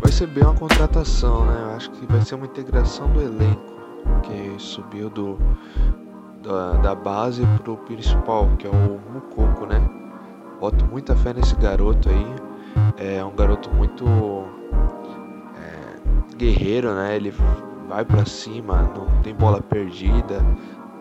vai 0.00 0.12
ser 0.12 0.26
bem 0.28 0.44
uma 0.44 0.54
contratação, 0.54 1.46
né? 1.46 1.60
Eu 1.62 1.76
acho 1.76 1.90
que 1.90 2.06
vai 2.06 2.20
ser 2.22 2.36
uma 2.36 2.46
integração 2.46 3.08
do 3.12 3.20
elenco 3.20 3.79
que 4.22 4.54
subiu 4.58 5.10
do, 5.10 5.38
da, 6.42 6.72
da 6.72 6.94
base 6.94 7.46
pro 7.62 7.76
principal, 7.76 8.48
que 8.58 8.66
é 8.66 8.70
o 8.70 9.00
Mucoco, 9.12 9.66
né? 9.66 9.80
Boto 10.60 10.84
muita 10.86 11.16
fé 11.16 11.32
nesse 11.32 11.54
garoto 11.56 12.08
aí. 12.08 12.26
É 12.96 13.24
um 13.24 13.34
garoto 13.34 13.70
muito 13.74 14.04
é, 15.56 16.36
guerreiro, 16.36 16.94
né? 16.94 17.16
Ele 17.16 17.32
vai 17.88 18.04
para 18.04 18.24
cima, 18.24 18.82
não 18.94 19.22
tem 19.22 19.34
bola 19.34 19.60
perdida, 19.60 20.44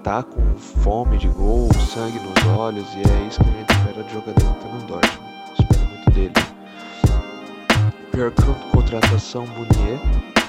tá 0.03 0.23
com 0.23 0.41
fome 0.57 1.17
de 1.17 1.27
gol, 1.27 1.69
sangue 1.73 2.19
nos 2.19 2.57
olhos 2.57 2.87
e 2.95 2.99
é 2.99 3.27
isso 3.27 3.43
que 3.43 3.49
a 3.49 3.53
gente 3.53 3.69
espera 3.71 4.03
do 4.03 4.09
jogador 4.09 4.33
que 4.33 4.65
tá 4.65 4.73
no 4.73 4.81
Dortmund. 4.87 5.29
Espero 5.59 5.87
muito 5.87 6.11
dele. 6.11 6.33
Pior 8.11 8.31
contratação 8.71 9.45
Munier, 9.47 9.99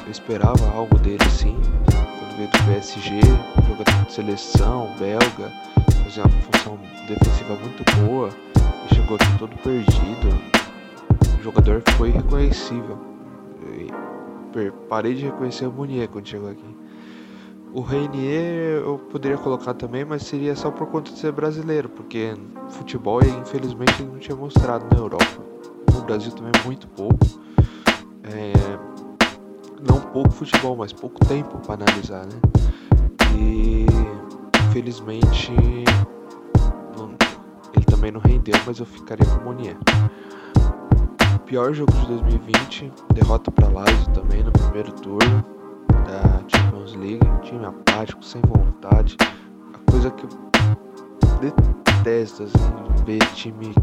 eu 0.07 0.11
esperava 0.11 0.67
algo 0.75 0.99
dele 0.99 1.29
sim 1.31 1.59
veio 2.41 2.51
do 2.51 2.65
PSG, 2.65 3.21
jogador 3.69 4.05
de 4.07 4.13
seleção 4.13 4.89
belga, 4.99 5.53
fazia 6.03 6.23
uma 6.23 6.41
função 6.41 6.79
defensiva 7.07 7.55
muito 7.57 7.85
boa 8.01 8.31
e 8.87 8.95
chegou 8.95 9.17
aqui 9.17 9.39
todo 9.39 9.57
perdido. 9.59 10.29
O 11.39 11.43
jogador 11.43 11.83
foi 11.97 12.11
reconhecível. 12.11 12.99
parei 14.89 15.15
de 15.15 15.27
reconhecer 15.27 15.67
o 15.67 15.73
Munier 15.73 16.09
quando 16.09 16.27
chegou 16.27 16.51
aqui. 16.51 16.65
O 17.73 17.83
Reinier 17.83 18.83
eu 18.83 18.99
poderia 18.99 19.39
colocar 19.39 19.75
também, 19.75 20.05
mas 20.05 20.23
seria 20.23 20.57
só 20.57 20.71
por 20.71 20.89
conta 20.89 21.13
de 21.13 21.19
ser 21.19 21.33
brasileiro, 21.33 21.89
porque 21.89 22.35
futebol 22.71 23.21
infelizmente 23.23 24.03
ele 24.03 24.11
não 24.11 24.19
tinha 24.19 24.37
mostrado 24.37 24.87
na 24.93 24.99
Europa. 25.01 25.41
No 25.95 26.03
Brasil 26.03 26.33
também 26.33 26.53
muito 26.65 26.89
pouco. 26.89 27.19
É, 28.25 29.00
não 29.89 30.01
pouco 30.01 30.31
futebol, 30.31 30.77
mas 30.77 30.93
pouco 30.93 31.25
tempo 31.27 31.59
para 31.59 31.83
analisar, 31.85 32.27
né? 32.27 32.41
E 33.37 33.87
infelizmente 34.69 35.53
não, 36.97 37.15
ele 37.75 37.85
também 37.87 38.11
não 38.11 38.21
rendeu, 38.21 38.55
mas 38.67 38.79
eu 38.79 38.87
ficaria 38.87 39.27
com 39.27 39.41
o 39.41 39.45
Monier. 39.45 39.77
Pior 41.47 41.73
jogo 41.75 41.93
de 41.93 42.07
2020, 42.07 42.93
derrota 43.13 43.51
para 43.51 43.69
Lazio 43.69 44.09
também 44.15 44.43
no 44.43 44.53
primeiro 44.53 44.93
turno 44.93 45.45
da 46.07 46.41
Champions 46.49 46.95
League, 46.95 47.21
time 47.43 47.65
apático, 47.67 48.25
sem 48.25 48.41
vontade, 48.43 49.17
a 49.75 49.91
coisa 49.91 50.11
que 50.11 50.25
eu 50.25 50.31
detesto 51.41 52.45
assim, 52.45 53.05
ver 53.05 53.19
time 53.35 53.75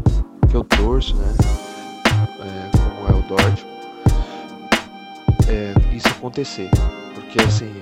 que 0.48 0.56
eu 0.56 0.64
torço, 0.64 1.14
né? 1.16 1.34
É, 2.40 2.70
como 2.76 3.18
é 3.18 3.20
o 3.20 3.28
Dortmund 3.28 3.77
é, 5.48 5.74
isso 5.94 6.08
acontecer. 6.08 6.70
Porque 7.14 7.40
assim, 7.40 7.72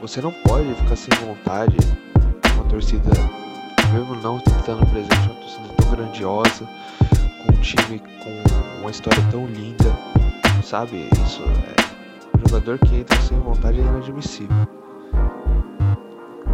você 0.00 0.20
não 0.20 0.32
pode 0.32 0.72
ficar 0.74 0.96
sem 0.96 1.14
vontade 1.18 1.76
com 2.54 2.62
a 2.62 2.64
torcida, 2.64 3.10
mesmo 3.92 4.14
não 4.16 4.38
estando 4.38 4.86
presente, 4.86 5.28
uma 5.28 5.34
torcida 5.40 5.68
tão 5.76 5.90
grandiosa, 5.90 6.68
com 7.42 7.52
um 7.52 7.60
time 7.60 7.98
com 7.98 8.80
uma 8.80 8.90
história 8.90 9.22
tão 9.30 9.46
linda, 9.46 9.96
sabe? 10.62 11.08
Isso 11.24 11.42
é. 11.42 12.36
Um 12.36 12.48
jogador 12.48 12.78
que 12.78 12.96
entra 12.96 13.20
sem 13.22 13.38
vontade 13.40 13.80
é 13.80 13.82
inadmissível. 13.82 14.56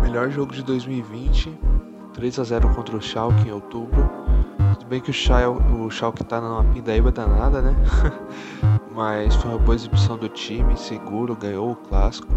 Melhor 0.02 0.30
jogo 0.30 0.52
de 0.52 0.62
2020, 0.62 1.56
3 2.14 2.38
a 2.38 2.44
0 2.44 2.74
contra 2.74 2.96
o 2.96 3.00
Schalke 3.00 3.48
em 3.48 3.52
outubro. 3.52 4.10
Tudo 4.74 4.86
bem 4.88 5.00
que 5.00 5.10
o 5.10 5.14
Schalke, 5.14 5.62
o 5.72 5.90
Schalke 5.90 6.24
tá 6.24 6.40
numa 6.40 6.64
pindaíba 6.64 7.12
danada, 7.12 7.62
né? 7.62 7.76
mas 9.00 9.34
foi 9.36 9.52
uma 9.52 9.58
boa 9.58 9.74
exibição 9.74 10.18
do 10.18 10.28
time, 10.28 10.76
seguro, 10.76 11.34
ganhou 11.34 11.70
o 11.70 11.74
clássico. 11.74 12.28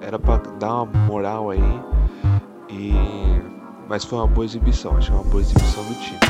Era 0.00 0.16
para 0.16 0.36
dar 0.52 0.82
uma 0.82 0.84
moral 0.84 1.50
aí. 1.50 1.82
E 2.70 2.92
mas 3.88 4.04
foi 4.04 4.18
uma 4.18 4.28
boa 4.28 4.44
exibição, 4.44 4.96
achei 4.96 5.12
uma 5.12 5.24
boa 5.24 5.40
exibição 5.42 5.82
do 5.86 5.94
time. 5.94 6.20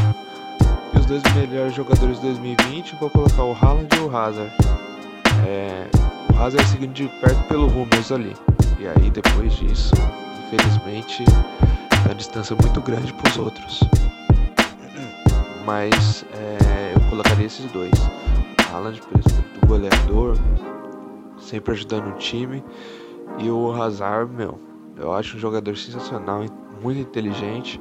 E 0.94 0.98
os 0.98 1.04
dois 1.04 1.22
melhores 1.34 1.74
jogadores 1.74 2.16
de 2.16 2.22
2020, 2.22 2.96
vou 2.96 3.10
colocar 3.10 3.44
o 3.44 3.52
Haaland 3.52 3.94
e 3.94 3.98
o 3.98 4.16
Hazard. 4.16 4.50
É, 5.46 5.86
o 6.32 6.42
Hazard 6.42 6.66
seguindo 6.66 6.94
de 6.94 7.06
perto 7.20 7.42
pelo 7.48 7.66
Hummels 7.66 8.10
ali. 8.10 8.34
E 8.78 8.86
aí 8.88 9.10
depois 9.10 9.52
disso, 9.52 9.92
infelizmente, 10.46 11.26
tá 11.90 12.06
uma 12.06 12.14
distância 12.14 12.56
muito 12.56 12.80
grande 12.80 13.12
para 13.12 13.30
os 13.30 13.36
outros. 13.36 13.80
Mas 15.66 16.24
é, 16.32 16.94
eu 16.94 17.00
colocaria 17.10 17.44
esses 17.44 17.70
dois. 17.70 17.92
Haaland 18.72 19.00
pelo 19.02 19.20
espírito 19.20 19.57
goleador, 19.68 20.34
sempre 21.38 21.72
ajudando 21.72 22.08
o 22.08 22.12
time. 22.14 22.64
E 23.38 23.50
o 23.50 23.70
Hazard, 23.70 24.34
meu, 24.34 24.58
eu 24.96 25.12
acho 25.12 25.36
um 25.36 25.38
jogador 25.38 25.76
sensacional, 25.76 26.42
muito 26.82 27.00
inteligente 27.00 27.78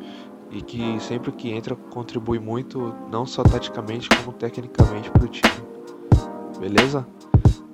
e 0.51 0.61
que 0.61 0.99
sempre 0.99 1.31
que 1.31 1.49
entra 1.49 1.76
contribui 1.76 2.39
muito, 2.39 2.93
não 3.09 3.26
só 3.26 3.41
taticamente 3.41 4.09
como 4.09 4.34
tecnicamente 4.34 5.09
para 5.09 5.23
o 5.23 5.27
time. 5.27 5.53
Beleza? 6.59 7.07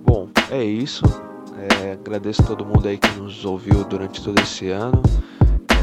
Bom, 0.05 0.29
é 0.51 0.63
isso. 0.63 1.03
É, 1.81 1.93
agradeço 1.93 2.43
todo 2.43 2.65
mundo 2.65 2.87
aí 2.87 2.97
que 2.97 3.19
nos 3.19 3.43
ouviu 3.45 3.83
durante 3.83 4.23
todo 4.23 4.39
esse 4.39 4.69
ano. 4.69 5.01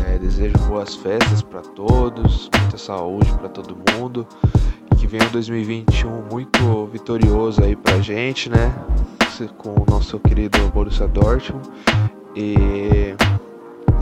É, 0.07 0.19
desejo 0.19 0.57
boas 0.69 0.95
festas 0.95 1.43
para 1.43 1.61
todos, 1.61 2.51
muita 2.61 2.79
saúde 2.79 3.33
para 3.35 3.49
todo 3.49 3.77
mundo 3.93 4.27
que 5.01 5.07
venha 5.07 5.25
um 5.25 5.31
2021 5.31 6.11
muito 6.31 6.87
vitorioso 6.93 7.65
aí 7.65 7.75
pra 7.75 7.99
gente, 8.01 8.51
né? 8.51 8.71
Com 9.57 9.71
o 9.71 9.87
nosso 9.89 10.21
querido 10.21 10.59
Borussia 10.75 11.09
Dortmund. 11.09 11.67
E, 12.37 13.15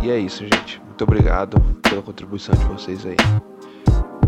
e 0.03 0.11
é 0.11 0.19
isso, 0.19 0.43
gente. 0.43 0.83
Muito 0.85 1.05
obrigado 1.05 1.61
pela 1.89 2.03
contribuição 2.03 2.53
de 2.57 2.65
vocês 2.65 3.07
aí. 3.07 3.17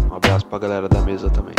Um 0.08 0.14
abraço 0.14 0.46
pra 0.46 0.60
galera 0.60 0.88
da 0.88 1.00
mesa 1.02 1.28
também. 1.28 1.56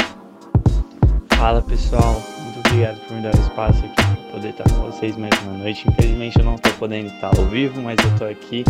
Fala 1.36 1.62
pessoal, 1.62 2.22
muito 2.44 2.60
obrigado 2.66 2.98
por 3.06 3.18
me 3.18 3.24
dar 3.24 3.36
espaço 3.36 3.84
aqui 3.84 4.22
poder 4.32 4.50
estar 4.50 4.64
com 4.70 4.90
vocês 4.90 5.18
mais 5.18 5.34
uma 5.44 5.58
noite. 5.58 5.86
Infelizmente 5.90 6.40
eu 6.40 6.46
não 6.46 6.56
estou 6.56 6.72
podendo 6.74 7.08
estar 7.08 7.38
ao 7.38 7.46
vivo, 7.48 7.82
mas 7.82 7.98
eu 8.02 8.12
estou 8.12 8.30
aqui 8.30 8.64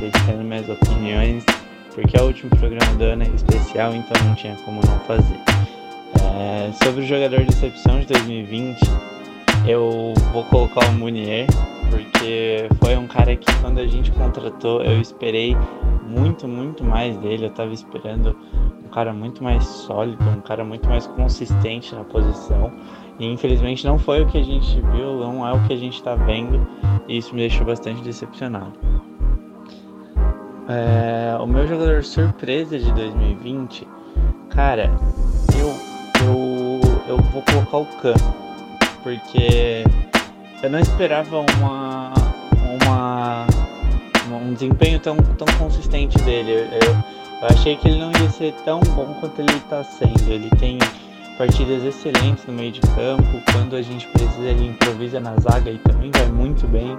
deixando 0.00 0.42
minhas 0.42 0.68
opiniões, 0.68 1.44
porque 1.94 2.16
é 2.16 2.20
o 2.20 2.26
último 2.26 2.50
programa 2.50 2.92
do 2.94 3.04
ano 3.04 3.22
é 3.22 3.28
especial, 3.28 3.94
então 3.94 4.24
não 4.24 4.34
tinha 4.34 4.56
como 4.64 4.80
não 4.84 4.98
fazer. 5.00 5.38
É, 6.20 6.70
sobre 6.84 7.02
o 7.02 7.06
jogador 7.06 7.44
de 7.44 7.54
de 7.54 8.06
2020, 8.06 8.78
eu 9.66 10.12
vou 10.32 10.44
colocar 10.44 10.86
o 10.88 10.92
Munier, 10.92 11.46
porque 11.90 12.68
foi 12.82 12.96
um 12.96 13.06
cara 13.06 13.34
que 13.36 13.52
quando 13.60 13.78
a 13.78 13.86
gente 13.86 14.10
contratou 14.12 14.82
eu 14.82 15.00
esperei 15.00 15.56
muito, 16.06 16.46
muito 16.46 16.84
mais 16.84 17.16
dele. 17.18 17.46
Eu 17.46 17.50
tava 17.50 17.72
esperando 17.72 18.36
um 18.84 18.88
cara 18.88 19.12
muito 19.12 19.42
mais 19.42 19.64
sólido, 19.64 20.22
um 20.28 20.40
cara 20.40 20.64
muito 20.64 20.88
mais 20.88 21.06
consistente 21.06 21.94
na 21.94 22.04
posição. 22.04 22.72
E 23.18 23.26
infelizmente 23.26 23.86
não 23.86 23.98
foi 23.98 24.22
o 24.22 24.26
que 24.26 24.38
a 24.38 24.42
gente 24.42 24.80
viu, 24.92 25.18
não 25.18 25.46
é 25.46 25.52
o 25.52 25.62
que 25.66 25.72
a 25.72 25.76
gente 25.76 26.02
tá 26.02 26.14
vendo, 26.14 26.66
e 27.08 27.18
isso 27.18 27.34
me 27.34 27.40
deixou 27.40 27.64
bastante 27.64 28.02
decepcionado. 28.02 28.72
É, 30.68 31.36
o 31.40 31.46
meu 31.46 31.66
jogador 31.66 32.02
surpresa 32.02 32.78
de 32.78 32.90
2020, 32.92 33.86
cara, 34.50 34.90
eu 35.56 35.93
eu 37.06 37.16
vou 37.16 37.42
colocar 37.42 37.78
o 37.78 37.86
Khan, 38.00 38.14
porque 39.02 39.84
eu 40.62 40.70
não 40.70 40.78
esperava 40.78 41.40
uma, 41.40 42.12
uma 42.82 43.46
um 44.42 44.54
desempenho 44.54 44.98
tão, 45.00 45.16
tão 45.16 45.46
consistente 45.58 46.18
dele. 46.22 46.52
Eu, 46.52 46.88
eu, 46.88 47.48
achei 47.50 47.76
que 47.76 47.88
ele 47.88 47.98
não 47.98 48.10
ia 48.12 48.30
ser 48.30 48.52
tão 48.64 48.80
bom 48.80 49.14
quanto 49.20 49.40
ele 49.40 49.52
está 49.52 49.84
sendo. 49.84 50.30
Ele 50.30 50.48
tem 50.58 50.78
partidas 51.36 51.82
excelentes 51.82 52.46
no 52.46 52.52
meio 52.52 52.72
de 52.72 52.80
campo. 52.80 53.52
Quando 53.52 53.76
a 53.76 53.82
gente 53.82 54.06
precisa, 54.08 54.48
ele 54.48 54.68
improvisa 54.68 55.20
na 55.20 55.36
zaga 55.36 55.70
e 55.70 55.78
também 55.78 56.10
vai 56.10 56.28
muito 56.28 56.66
bem. 56.66 56.98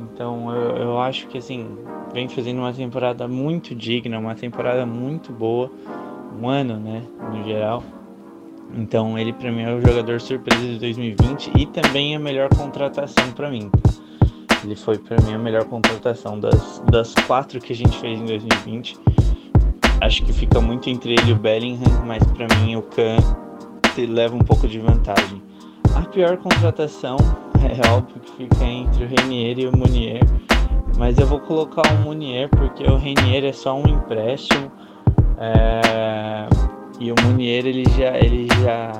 Então 0.00 0.54
eu, 0.54 0.76
eu 0.76 1.00
acho 1.00 1.26
que 1.28 1.38
assim, 1.38 1.78
vem 2.12 2.28
fazendo 2.28 2.58
uma 2.58 2.72
temporada 2.72 3.28
muito 3.28 3.74
digna, 3.74 4.18
uma 4.18 4.34
temporada 4.34 4.86
muito 4.86 5.32
boa, 5.32 5.70
um 6.40 6.48
ano, 6.48 6.76
né, 6.76 7.02
no 7.32 7.44
geral. 7.44 7.82
Então 8.74 9.18
ele 9.18 9.32
para 9.32 9.50
mim 9.50 9.62
é 9.62 9.74
o 9.74 9.80
jogador 9.80 10.20
surpresa 10.20 10.60
de 10.60 10.78
2020 10.78 11.52
e 11.56 11.66
também 11.66 12.14
a 12.14 12.18
melhor 12.18 12.48
contratação 12.48 13.32
para 13.32 13.50
mim. 13.50 13.70
Ele 14.62 14.76
foi 14.76 14.98
para 14.98 15.20
mim 15.22 15.34
a 15.34 15.38
melhor 15.38 15.64
contratação 15.64 16.38
das, 16.38 16.82
das 16.90 17.14
quatro 17.26 17.60
que 17.60 17.72
a 17.72 17.76
gente 17.76 17.96
fez 17.98 18.20
em 18.20 18.24
2020. 18.24 18.98
Acho 20.00 20.24
que 20.24 20.32
fica 20.32 20.60
muito 20.60 20.88
entre 20.88 21.12
ele 21.12 21.30
e 21.30 21.32
o 21.32 21.36
Bellingham, 21.36 22.04
mas 22.06 22.22
para 22.24 22.46
mim 22.56 22.76
o 22.76 22.82
Kahn 22.82 23.18
leva 24.08 24.34
um 24.34 24.40
pouco 24.40 24.66
de 24.66 24.78
vantagem. 24.78 25.42
A 25.94 26.02
pior 26.02 26.36
contratação 26.38 27.16
é 27.60 27.90
óbvio 27.90 28.20
que 28.20 28.32
fica 28.32 28.64
entre 28.64 29.04
o 29.04 29.08
Renier 29.08 29.58
e 29.58 29.66
o 29.66 29.76
Munier, 29.76 30.20
mas 30.96 31.18
eu 31.18 31.26
vou 31.26 31.40
colocar 31.40 31.82
o 31.92 31.98
Munier 31.98 32.48
porque 32.48 32.84
o 32.84 32.96
Renier 32.96 33.44
é 33.44 33.52
só 33.52 33.76
um 33.76 33.86
empréstimo 33.86 34.70
é... 35.38 36.48
e 37.00 37.10
o 37.10 37.14
Munier 37.22 37.66
ele 37.66 37.84
já 37.96 38.16
ele 38.18 38.46
já 38.62 38.92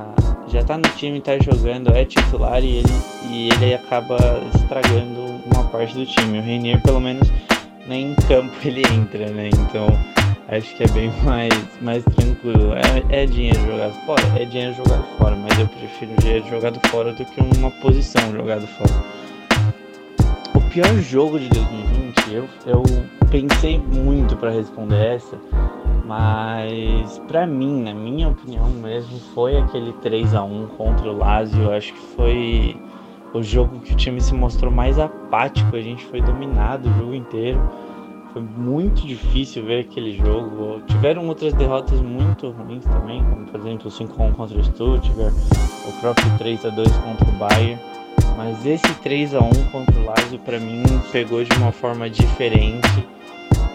já 0.49 0.65
tá 0.65 0.77
no 0.77 0.89
time, 0.97 1.21
tá 1.21 1.39
jogando, 1.39 1.95
é 1.95 2.05
titular 2.05 2.65
e 2.65 2.79
ele 2.79 2.93
e 3.31 3.49
ele 3.53 3.75
acaba 3.75 4.17
estragando 4.55 5.41
uma 5.55 5.65
parte 5.65 5.95
do 5.95 6.05
time. 6.05 6.39
O 6.39 6.43
Renier 6.43 6.83
pelo 6.83 7.01
menos 7.01 7.31
nem 7.87 8.13
em 8.13 8.15
campo 8.27 8.53
ele 8.65 8.83
entra, 8.93 9.31
né? 9.31 9.51
Então 9.53 9.87
acho 10.49 10.75
que 10.75 10.83
é 10.83 10.89
bem 10.89 11.13
mais, 11.23 11.53
mais 11.81 12.03
tranquilo. 12.05 12.73
É, 12.75 13.23
é 13.23 13.27
dinheiro 13.27 13.61
jogado 13.67 13.95
fora? 14.07 14.23
É 14.37 14.45
dinheiro 14.45 14.75
jogado 14.75 15.05
fora, 15.19 15.37
mas 15.37 15.59
eu 15.59 15.69
prefiro 15.69 16.13
dinheiro 16.21 16.49
jogado 16.49 16.81
fora 16.89 17.13
do 17.13 17.25
que 17.25 17.41
uma 17.59 17.71
posição 17.83 18.33
jogado 18.33 18.67
fora. 18.67 19.21
O 20.55 20.61
pior 20.71 20.95
jogo 21.01 21.39
de 21.39 21.49
2020, 21.49 22.33
eu, 22.33 22.49
eu 22.67 22.83
pensei 23.31 23.79
muito 23.79 24.37
para 24.37 24.51
responder 24.51 25.15
essa, 25.15 25.37
mas 26.11 27.23
para 27.29 27.47
mim, 27.47 27.85
na 27.85 27.95
minha 27.95 28.31
opinião 28.31 28.69
mesmo, 28.69 29.17
foi 29.33 29.57
aquele 29.57 29.93
3 29.93 30.35
a 30.35 30.43
1 30.43 30.67
contra 30.77 31.09
o 31.09 31.17
Lazio. 31.17 31.71
Acho 31.71 31.93
que 31.93 32.01
foi 32.17 32.77
o 33.33 33.41
jogo 33.41 33.79
que 33.79 33.93
o 33.93 33.97
time 33.97 34.21
se 34.21 34.35
mostrou 34.35 34.73
mais 34.73 34.99
apático, 34.99 35.77
a 35.77 35.81
gente 35.81 36.05
foi 36.07 36.21
dominado 36.21 36.89
o 36.89 36.93
jogo 36.95 37.15
inteiro 37.15 37.61
foi 38.33 38.43
muito 38.43 39.07
difícil 39.07 39.65
ver 39.65 39.81
aquele 39.81 40.17
jogo. 40.17 40.81
Tiveram 40.87 41.27
outras 41.29 41.53
derrotas 41.53 42.01
muito 42.01 42.51
ruins 42.51 42.85
também, 42.85 43.25
como 43.25 43.47
por 43.47 43.61
exemplo 43.61 43.89
o 43.89 43.91
5x1 43.91 44.35
contra 44.35 44.59
o 44.59 44.65
Stuttgart, 44.65 45.35
o 45.89 46.01
próprio 46.01 46.27
3x2 46.39 46.93
contra 47.03 47.29
o 47.29 47.33
Bayern. 47.33 47.81
Mas 48.37 48.65
esse 48.65 48.87
3x1 49.03 49.71
contra 49.71 50.01
o 50.01 50.05
Lazio 50.05 50.39
para 50.41 50.59
mim 50.59 50.83
pegou 51.11 51.43
de 51.43 51.53
uma 51.57 51.73
forma 51.73 52.09
diferente 52.09 53.07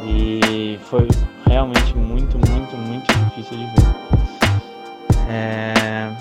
e 0.05 0.79
foi 0.83 1.07
realmente 1.55 1.95
muito, 1.95 2.37
muito, 2.49 2.75
muito 2.75 3.07
difícil 3.29 3.57
de 3.57 3.63
ver. 3.63 3.95
É... 5.29 6.13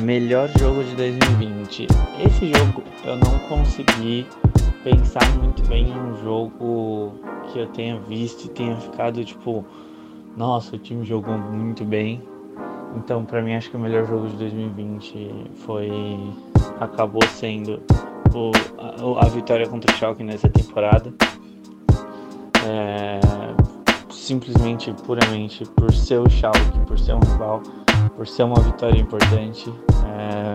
Melhor 0.00 0.48
jogo 0.58 0.82
de 0.82 0.96
2020. 0.96 1.86
Esse 2.18 2.52
jogo 2.52 2.82
eu 3.04 3.14
não 3.14 3.38
consegui 3.48 4.26
pensar 4.82 5.24
muito 5.38 5.64
bem 5.68 5.88
em 5.88 6.00
um 6.00 6.20
jogo 6.24 7.12
que 7.52 7.60
eu 7.60 7.68
tenha 7.68 7.96
visto 8.00 8.46
e 8.46 8.48
tenha 8.48 8.76
ficado 8.76 9.24
tipo, 9.24 9.64
nossa, 10.36 10.74
o 10.74 10.78
time 10.80 11.04
jogou 11.04 11.38
muito 11.38 11.84
bem. 11.84 12.20
Então, 12.96 13.24
para 13.24 13.40
mim, 13.40 13.54
acho 13.54 13.70
que 13.70 13.76
o 13.76 13.80
melhor 13.80 14.04
jogo 14.04 14.26
de 14.26 14.36
2020 14.36 15.52
foi 15.64 15.92
acabou 16.80 17.22
sendo 17.28 17.80
o, 18.34 19.16
a, 19.16 19.28
vitória 19.28 19.68
contra 19.68 19.92
o 19.92 19.96
Schalke 19.96 20.24
nessa 20.24 20.48
temporada. 20.48 21.14
É, 22.66 23.20
simplesmente, 24.24 24.92
puramente 25.04 25.64
por 25.76 25.92
ser 25.92 26.18
o 26.18 26.28
Schalke, 26.28 26.78
por 26.86 26.98
ser 26.98 27.14
um 27.14 27.20
rival, 27.20 27.62
por 28.16 28.26
ser 28.26 28.44
uma 28.44 28.60
vitória 28.60 28.98
importante. 28.98 29.72
É, 30.06 30.52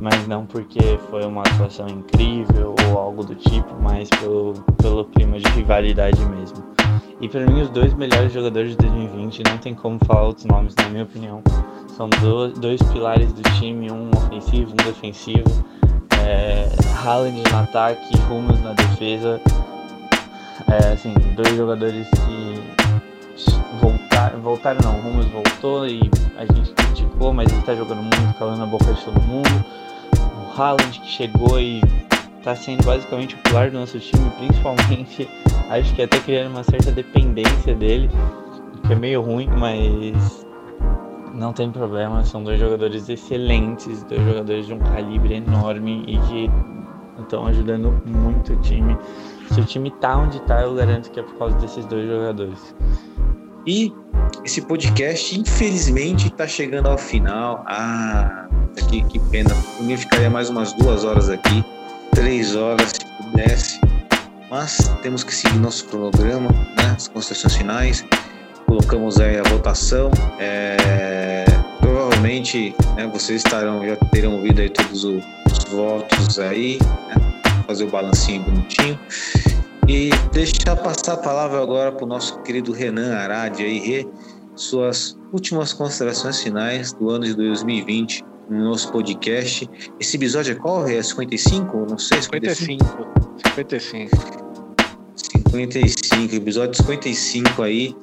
mas 0.00 0.26
não 0.26 0.46
porque 0.46 0.98
foi 1.10 1.24
uma 1.26 1.42
atuação 1.42 1.88
incrível 1.88 2.74
ou 2.88 2.98
algo 2.98 3.24
do 3.24 3.34
tipo, 3.34 3.68
mas 3.82 4.08
pelo, 4.20 4.54
pelo 4.80 5.04
clima 5.06 5.38
de 5.38 5.48
rivalidade 5.50 6.24
mesmo. 6.26 6.64
E 7.20 7.28
para 7.28 7.44
mim, 7.44 7.62
os 7.62 7.70
dois 7.70 7.92
melhores 7.94 8.32
jogadores 8.32 8.70
de 8.70 8.76
2020, 8.76 9.42
não 9.48 9.58
tem 9.58 9.74
como 9.74 9.98
falar 10.04 10.22
outros 10.22 10.46
nomes, 10.46 10.74
na 10.76 10.88
minha 10.88 11.02
opinião, 11.02 11.42
são 11.96 12.08
do, 12.08 12.52
dois 12.52 12.80
pilares 12.80 13.32
do 13.32 13.42
time, 13.58 13.90
um 13.90 14.08
ofensivo, 14.10 14.70
um 14.70 14.76
defensivo. 14.76 15.64
É, 16.24 16.68
Haaland 17.04 17.42
no 17.50 17.58
ataque, 17.58 18.16
Hummels 18.30 18.60
na 18.60 18.72
defesa. 18.72 19.40
É, 20.66 20.92
assim, 20.92 21.14
dois 21.36 21.56
jogadores 21.56 22.08
que 22.08 22.60
voltaram, 24.42 24.80
não, 24.82 24.98
Hummels 24.98 25.26
voltou 25.26 25.86
e 25.86 26.00
a 26.36 26.44
gente 26.52 26.72
criticou, 26.72 27.32
mas 27.32 27.52
ele 27.52 27.62
tá 27.62 27.74
jogando 27.74 28.02
muito, 28.02 28.38
calando 28.38 28.62
a 28.62 28.66
boca 28.66 28.92
de 28.92 29.04
todo 29.04 29.20
mundo. 29.22 29.64
Haaland 30.56 31.00
que 31.00 31.06
chegou 31.06 31.60
e 31.60 31.80
está 32.38 32.56
sendo 32.56 32.84
basicamente 32.84 33.36
o 33.36 33.38
pilar 33.38 33.70
do 33.70 33.78
nosso 33.78 33.98
time, 34.00 34.28
principalmente 34.38 35.28
acho 35.70 35.94
que 35.94 36.02
até 36.02 36.18
criando 36.18 36.50
uma 36.50 36.64
certa 36.64 36.90
dependência 36.90 37.74
dele, 37.74 38.10
que 38.86 38.92
é 38.92 38.96
meio 38.96 39.22
ruim, 39.22 39.48
mas 39.56 40.46
não 41.32 41.52
tem 41.52 41.70
problema, 41.70 42.24
são 42.24 42.42
dois 42.42 42.58
jogadores 42.58 43.08
excelentes, 43.08 44.02
dois 44.04 44.20
jogadores 44.24 44.66
de 44.66 44.74
um 44.74 44.78
calibre 44.78 45.34
enorme 45.34 46.02
e 46.08 46.18
que 46.18 46.50
estão 47.20 47.46
ajudando 47.46 48.02
muito 48.04 48.52
o 48.52 48.56
time. 48.56 48.96
Se 49.52 49.60
o 49.60 49.64
time 49.64 49.90
tá 49.90 50.16
onde 50.16 50.40
tá, 50.42 50.62
eu 50.62 50.74
garanto 50.74 51.10
que 51.10 51.20
é 51.20 51.22
por 51.22 51.34
causa 51.38 51.56
desses 51.56 51.84
dois 51.86 52.06
jogadores. 52.06 52.74
E 53.66 53.92
esse 54.44 54.62
podcast, 54.62 55.38
infelizmente, 55.38 56.28
está 56.28 56.46
chegando 56.46 56.88
ao 56.88 56.98
final. 56.98 57.64
Ah, 57.66 58.48
que, 58.88 59.02
que 59.04 59.18
pena. 59.18 59.50
Mim, 59.80 59.96
ficaria 59.96 60.30
mais 60.30 60.48
umas 60.48 60.72
duas 60.72 61.04
horas 61.04 61.28
aqui, 61.28 61.64
três 62.14 62.56
horas 62.56 62.92
se 62.92 63.22
pudesse. 63.22 63.80
Mas 64.50 64.78
temos 65.02 65.22
que 65.22 65.34
seguir 65.34 65.58
nosso 65.58 65.84
cronograma, 65.86 66.50
né? 66.76 66.94
As 66.96 67.08
considerações 67.08 67.56
finais. 67.56 68.04
Colocamos 68.66 69.20
aí 69.20 69.38
a 69.38 69.42
votação. 69.42 70.10
É, 70.38 71.44
provavelmente 71.80 72.74
né, 72.96 73.06
vocês 73.06 73.42
estarão, 73.44 73.86
já 73.86 73.96
terão 74.10 74.36
ouvido 74.36 74.60
aí 74.60 74.70
todos 74.70 75.04
os, 75.04 75.22
votos 75.70 76.38
aí, 76.38 76.78
né? 77.08 77.14
Fazer 77.68 77.84
o 77.84 77.90
balancinho 77.90 78.42
bonitinho. 78.42 78.98
E 79.86 80.10
deixar 80.32 80.76
passar 80.76 81.14
a 81.14 81.16
palavra 81.16 81.62
agora 81.62 81.92
para 81.92 82.04
o 82.04 82.08
nosso 82.08 82.40
querido 82.42 82.72
Renan 82.72 83.14
Arade 83.14 83.62
aí, 83.62 83.78
Rê, 83.78 84.08
suas 84.56 85.16
últimas 85.32 85.72
considerações 85.72 86.42
finais 86.42 86.92
do 86.92 87.10
ano 87.10 87.24
de 87.24 87.34
2020 87.34 88.24
no 88.50 88.64
nosso 88.64 88.90
podcast. 88.90 89.68
Esse 90.00 90.16
episódio 90.16 90.52
é 90.52 90.54
qual? 90.56 90.86
É 90.86 91.02
55? 91.02 91.86
Não 91.88 91.98
sei, 91.98 92.20
55. 92.22 92.84
55. 93.46 94.16
55, 95.50 96.34
episódio 96.34 96.74
55 96.76 97.62
aí. 97.62 97.94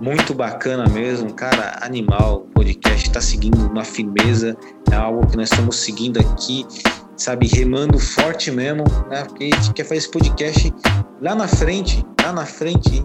Muito 0.00 0.32
bacana 0.32 0.88
mesmo, 0.88 1.32
cara, 1.34 1.78
animal. 1.82 2.46
O 2.48 2.52
podcast 2.52 3.06
está 3.06 3.20
seguindo 3.20 3.58
uma 3.66 3.84
firmeza, 3.84 4.56
é 4.90 4.94
algo 4.94 5.26
que 5.26 5.36
nós 5.36 5.50
estamos 5.50 5.76
seguindo 5.76 6.20
aqui, 6.20 6.64
sabe, 7.18 7.48
remando 7.48 7.98
forte 7.98 8.50
mesmo, 8.50 8.84
né? 9.10 9.24
Porque 9.24 9.50
a 9.52 9.56
gente 9.56 9.72
quer 9.74 9.82
fazer 9.82 9.96
esse 9.96 10.10
podcast 10.10 10.72
lá 11.20 11.34
na 11.34 11.48
frente, 11.48 12.04
lá 12.22 12.32
na 12.32 12.46
frente, 12.46 13.04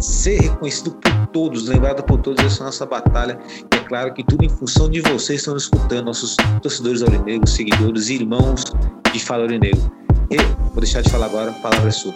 ser 0.00 0.40
reconhecido 0.40 0.92
por 0.92 1.26
todos, 1.28 1.68
lembrado 1.68 2.02
por 2.02 2.20
todos, 2.20 2.44
essa 2.44 2.62
é 2.62 2.66
nossa 2.66 2.84
batalha. 2.84 3.38
E 3.72 3.76
é 3.76 3.78
claro 3.80 4.12
que 4.12 4.24
tudo 4.24 4.44
em 4.44 4.48
função 4.48 4.90
de 4.90 5.00
vocês 5.00 5.40
estão 5.40 5.56
escutando, 5.56 6.06
nossos 6.06 6.36
torcedores 6.60 7.00
aurinegros, 7.02 7.54
seguidores, 7.54 8.08
irmãos 8.08 8.64
de 9.12 9.20
Fala 9.20 9.44
Aurinegro. 9.44 9.90
E 10.30 10.36
vou 10.36 10.80
deixar 10.80 11.00
de 11.00 11.10
falar 11.10 11.26
agora, 11.26 11.50
a 11.50 11.54
palavra 11.54 11.88
é 11.88 11.92
sua. 11.92 12.14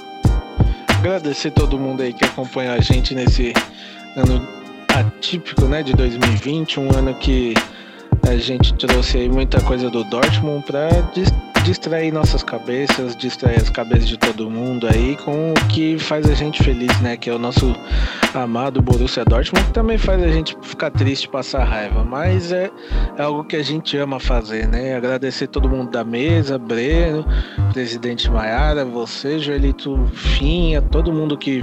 Agradecer 0.98 1.52
todo 1.52 1.78
mundo 1.78 2.02
aí 2.02 2.12
que 2.12 2.24
acompanha 2.24 2.72
a 2.72 2.80
gente 2.80 3.14
nesse 3.14 3.52
ano 4.16 4.46
atípico, 4.94 5.62
né, 5.62 5.82
de 5.82 5.94
2020, 5.94 6.78
um 6.78 6.96
ano 6.96 7.14
que 7.14 7.54
a 8.28 8.36
gente 8.36 8.74
trouxe 8.74 9.18
aí 9.18 9.28
muita 9.28 9.60
coisa 9.60 9.90
do 9.90 10.04
Dortmund 10.04 10.64
para 10.64 10.88
distrair 11.64 12.12
nossas 12.12 12.42
cabeças, 12.42 13.14
distrair 13.16 13.56
as 13.56 13.70
cabeças 13.70 14.08
de 14.08 14.16
todo 14.16 14.50
mundo 14.50 14.86
aí 14.88 15.16
com 15.16 15.52
o 15.52 15.54
que 15.68 15.98
faz 15.98 16.28
a 16.28 16.34
gente 16.34 16.62
feliz, 16.62 17.00
né? 17.00 17.16
Que 17.16 17.30
é 17.30 17.34
o 17.34 17.38
nosso 17.38 17.74
amado 18.34 18.82
Borussia 18.82 19.24
Dortmund, 19.24 19.66
que 19.66 19.72
também 19.72 19.98
faz 19.98 20.22
a 20.22 20.28
gente 20.28 20.56
ficar 20.62 20.90
triste, 20.90 21.28
passar 21.28 21.64
raiva, 21.64 22.04
mas 22.04 22.52
é, 22.52 22.70
é 23.16 23.22
algo 23.22 23.44
que 23.44 23.56
a 23.56 23.62
gente 23.62 23.96
ama 23.96 24.18
fazer, 24.18 24.66
né? 24.66 24.96
Agradecer 24.96 25.46
todo 25.46 25.68
mundo 25.68 25.90
da 25.90 26.04
mesa, 26.04 26.58
Breno, 26.58 27.24
presidente 27.72 28.30
Maiara, 28.30 28.84
você, 28.84 29.38
Joelito 29.38 30.04
Finha, 30.14 30.82
todo 30.82 31.12
mundo 31.12 31.36
que 31.36 31.62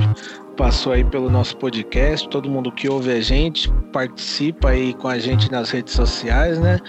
passou 0.60 0.92
aí 0.92 1.06
pelo 1.06 1.30
nosso 1.30 1.56
podcast, 1.56 2.28
todo 2.28 2.50
mundo 2.50 2.70
que 2.70 2.90
ouve 2.90 3.14
a 3.14 3.22
gente, 3.22 3.72
participa 3.94 4.72
aí 4.72 4.94
com 4.94 5.08
a 5.08 5.18
gente 5.18 5.50
nas 5.50 5.70
redes 5.70 5.94
sociais, 5.94 6.60
né? 6.60 6.82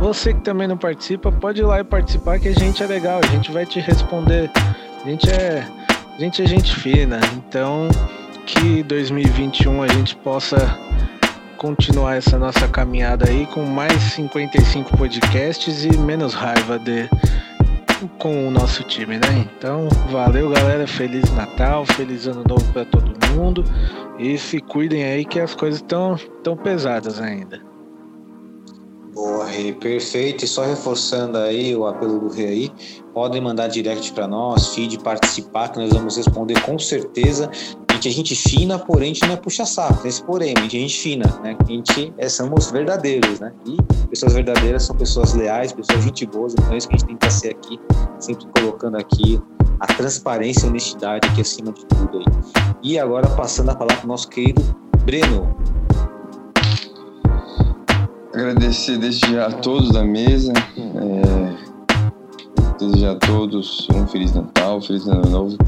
Você 0.00 0.34
que 0.34 0.40
também 0.40 0.66
não 0.66 0.76
participa, 0.76 1.30
pode 1.30 1.60
ir 1.60 1.64
lá 1.64 1.78
e 1.78 1.84
participar 1.84 2.40
que 2.40 2.48
a 2.48 2.52
gente 2.52 2.82
é 2.82 2.86
legal, 2.86 3.20
a 3.22 3.26
gente 3.28 3.52
vai 3.52 3.64
te 3.64 3.78
responder. 3.78 4.50
A 5.04 5.08
gente 5.08 5.30
é, 5.30 5.64
a 6.16 6.20
gente 6.20 6.42
é 6.42 6.46
gente 6.46 6.74
fina, 6.74 7.20
então 7.36 7.88
que 8.44 8.82
2021 8.82 9.84
a 9.84 9.86
gente 9.86 10.16
possa 10.16 10.76
continuar 11.56 12.16
essa 12.16 12.36
nossa 12.36 12.66
caminhada 12.66 13.30
aí 13.30 13.46
com 13.46 13.64
mais 13.64 14.02
55 14.02 14.96
podcasts 14.96 15.84
e 15.84 15.96
menos 15.96 16.34
raiva 16.34 16.76
de 16.76 17.08
com 18.18 18.48
o 18.48 18.50
nosso 18.50 18.82
time, 18.82 19.16
né? 19.16 19.46
Então, 19.56 19.88
valeu, 20.10 20.50
galera. 20.50 20.86
Feliz 20.86 21.30
Natal, 21.34 21.86
feliz 21.86 22.26
Ano 22.26 22.42
Novo 22.48 22.64
para 22.72 22.84
todo 22.84 23.11
mundo. 23.32 23.64
E 24.18 24.38
se 24.38 24.60
cuidem 24.60 25.04
aí 25.04 25.24
que 25.24 25.40
as 25.40 25.54
coisas 25.54 25.80
estão 25.80 26.16
tão 26.42 26.56
pesadas 26.56 27.20
ainda. 27.20 27.71
Boa, 29.14 29.44
Rei, 29.44 29.74
perfeito. 29.74 30.44
E 30.44 30.48
só 30.48 30.64
reforçando 30.64 31.36
aí 31.36 31.76
o 31.76 31.86
apelo 31.86 32.18
do 32.18 32.28
Rei 32.28 32.46
aí, 32.46 32.72
podem 33.12 33.42
mandar 33.42 33.68
direct 33.68 34.10
para 34.12 34.26
nós, 34.26 34.68
feed, 34.74 34.98
participar, 35.00 35.68
que 35.68 35.78
nós 35.78 35.92
vamos 35.92 36.16
responder 36.16 36.58
com 36.62 36.78
certeza. 36.78 37.50
A 37.88 37.94
gente 37.94 38.08
é 38.08 38.10
gente 38.10 38.34
fina, 38.34 38.78
porém 38.78 39.10
a 39.10 39.14
gente 39.14 39.26
não 39.26 39.34
é 39.34 39.36
puxa-saco, 39.36 40.06
esse 40.08 40.22
porém, 40.24 40.54
a 40.56 40.60
gente 40.62 40.76
é 40.76 40.80
gente 40.80 40.98
fina, 40.98 41.40
né? 41.42 41.56
A 41.58 41.64
gente 41.70 42.12
é, 42.16 42.28
somos 42.28 42.70
verdadeiros, 42.70 43.38
né? 43.38 43.52
E 43.66 43.76
pessoas 44.08 44.32
verdadeiras 44.32 44.84
são 44.84 44.96
pessoas 44.96 45.34
leais, 45.34 45.72
pessoas 45.72 46.02
gente 46.02 46.26
boas, 46.26 46.54
então 46.54 46.72
é 46.72 46.78
isso 46.78 46.88
que 46.88 46.96
a 46.96 46.98
gente 46.98 47.06
tem 47.06 47.16
que 47.16 47.30
ser 47.30 47.50
aqui, 47.50 47.78
sempre 48.18 48.46
colocando 48.56 48.96
aqui 48.96 49.38
a 49.78 49.86
transparência 49.86 50.66
e 50.66 50.70
honestidade 50.70 51.28
aqui 51.28 51.42
acima 51.42 51.70
de 51.70 51.84
tudo 51.84 52.18
aí. 52.18 52.72
E 52.82 52.98
agora 52.98 53.28
passando 53.28 53.70
a 53.70 53.74
palavra 53.74 53.96
para 53.98 54.06
o 54.06 54.08
nosso 54.08 54.28
querido 54.28 54.62
Breno. 55.04 55.54
Agradecer 58.34 58.96
desde 58.96 59.30
já 59.30 59.46
a 59.46 59.52
todos 59.52 59.90
da 59.90 60.02
mesa, 60.02 60.52
é, 60.76 61.52
desejar 62.78 63.12
a 63.12 63.16
todos 63.16 63.86
um 63.94 64.06
Feliz 64.06 64.32
Natal, 64.32 64.80
Feliz 64.80 65.06
Ano 65.06 65.28
Novo 65.28 65.58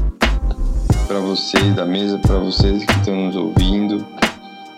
para 1.07 1.19
vocês 1.19 1.75
da 1.75 1.85
mesa, 1.85 2.17
para 2.17 2.39
vocês 2.39 2.83
que 2.83 2.91
estão 2.93 3.15
nos 3.27 3.35
ouvindo, 3.35 4.03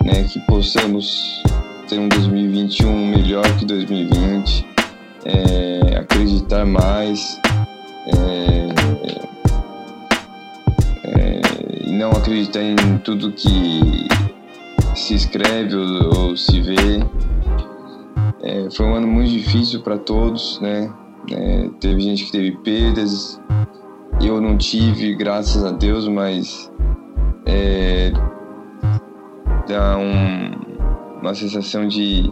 né, 0.03 0.23
que 0.23 0.39
possamos 0.41 1.41
ter 1.87 1.97
um 1.97 2.09
2021 2.09 3.07
melhor 3.07 3.45
que 3.57 3.65
2020, 3.65 4.65
é, 5.23 5.97
acreditar 5.97 6.65
mais 6.65 7.39
é, 8.07 8.67
é, 11.05 11.91
não 11.91 12.11
acreditar 12.11 12.61
em 12.61 12.97
tudo 12.99 13.31
que 13.31 14.07
se 14.93 15.15
escreve 15.15 15.75
ou, 15.75 16.29
ou 16.29 16.37
se 16.37 16.59
vê. 16.59 16.99
É, 18.41 18.69
foi 18.71 18.85
um 18.85 18.93
ano 18.93 19.07
muito 19.07 19.31
difícil 19.31 19.81
para 19.81 19.97
todos, 19.97 20.59
né? 20.61 20.93
É, 21.31 21.69
teve 21.79 22.01
gente 22.01 22.25
que 22.25 22.31
teve 22.31 22.51
perdas, 22.57 23.41
eu 24.21 24.39
não 24.39 24.57
tive, 24.57 25.13
graças 25.15 25.63
a 25.63 25.71
Deus, 25.71 26.07
mas 26.07 26.71
é, 27.45 28.11
dá 29.67 29.97
um, 29.97 30.51
uma 31.21 31.33
sensação 31.33 31.87
de, 31.87 32.31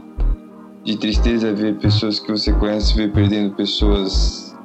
de 0.83 0.97
tristeza 0.97 1.53
ver 1.53 1.75
pessoas 1.77 2.19
que 2.19 2.31
você 2.31 2.53
conhece 2.53 2.95
ver 2.95 3.11
perdendo 3.11 3.53
pessoas 3.55 4.55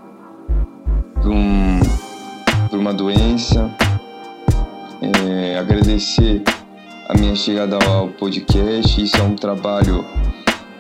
por, 1.22 1.30
um, 1.30 1.80
por 2.68 2.78
uma 2.78 2.94
doença. 2.94 3.70
É, 5.02 5.58
agradecer 5.58 6.42
a 7.08 7.14
minha 7.18 7.34
chegada 7.34 7.78
ao 7.86 8.08
podcast, 8.08 9.02
isso 9.02 9.16
é 9.16 9.22
um 9.22 9.34
trabalho 9.34 10.04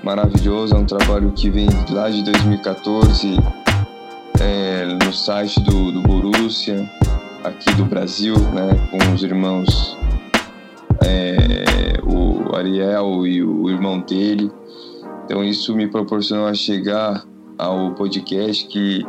maravilhoso, 0.02 0.74
é 0.74 0.78
um 0.78 0.84
trabalho 0.84 1.32
que 1.32 1.50
vem 1.50 1.68
lá 1.90 2.08
de 2.08 2.22
2014 2.22 3.36
é, 4.40 4.86
no 4.86 5.12
site 5.12 5.60
do, 5.60 5.92
do 5.92 6.00
Borussia, 6.02 6.90
aqui 7.44 7.72
do 7.74 7.84
Brasil, 7.84 8.38
né, 8.38 8.88
com 8.90 9.14
os 9.14 9.22
irmãos 9.22 9.96
é, 11.04 12.00
o 12.04 12.54
Ariel 12.56 13.26
e 13.26 13.42
o 13.42 13.68
irmão 13.68 14.00
dele. 14.00 14.50
Então 15.24 15.44
isso 15.44 15.74
me 15.74 15.86
proporcionou 15.86 16.46
a 16.46 16.54
chegar 16.54 17.24
ao 17.58 17.94
podcast 17.94 18.66
que 18.66 19.06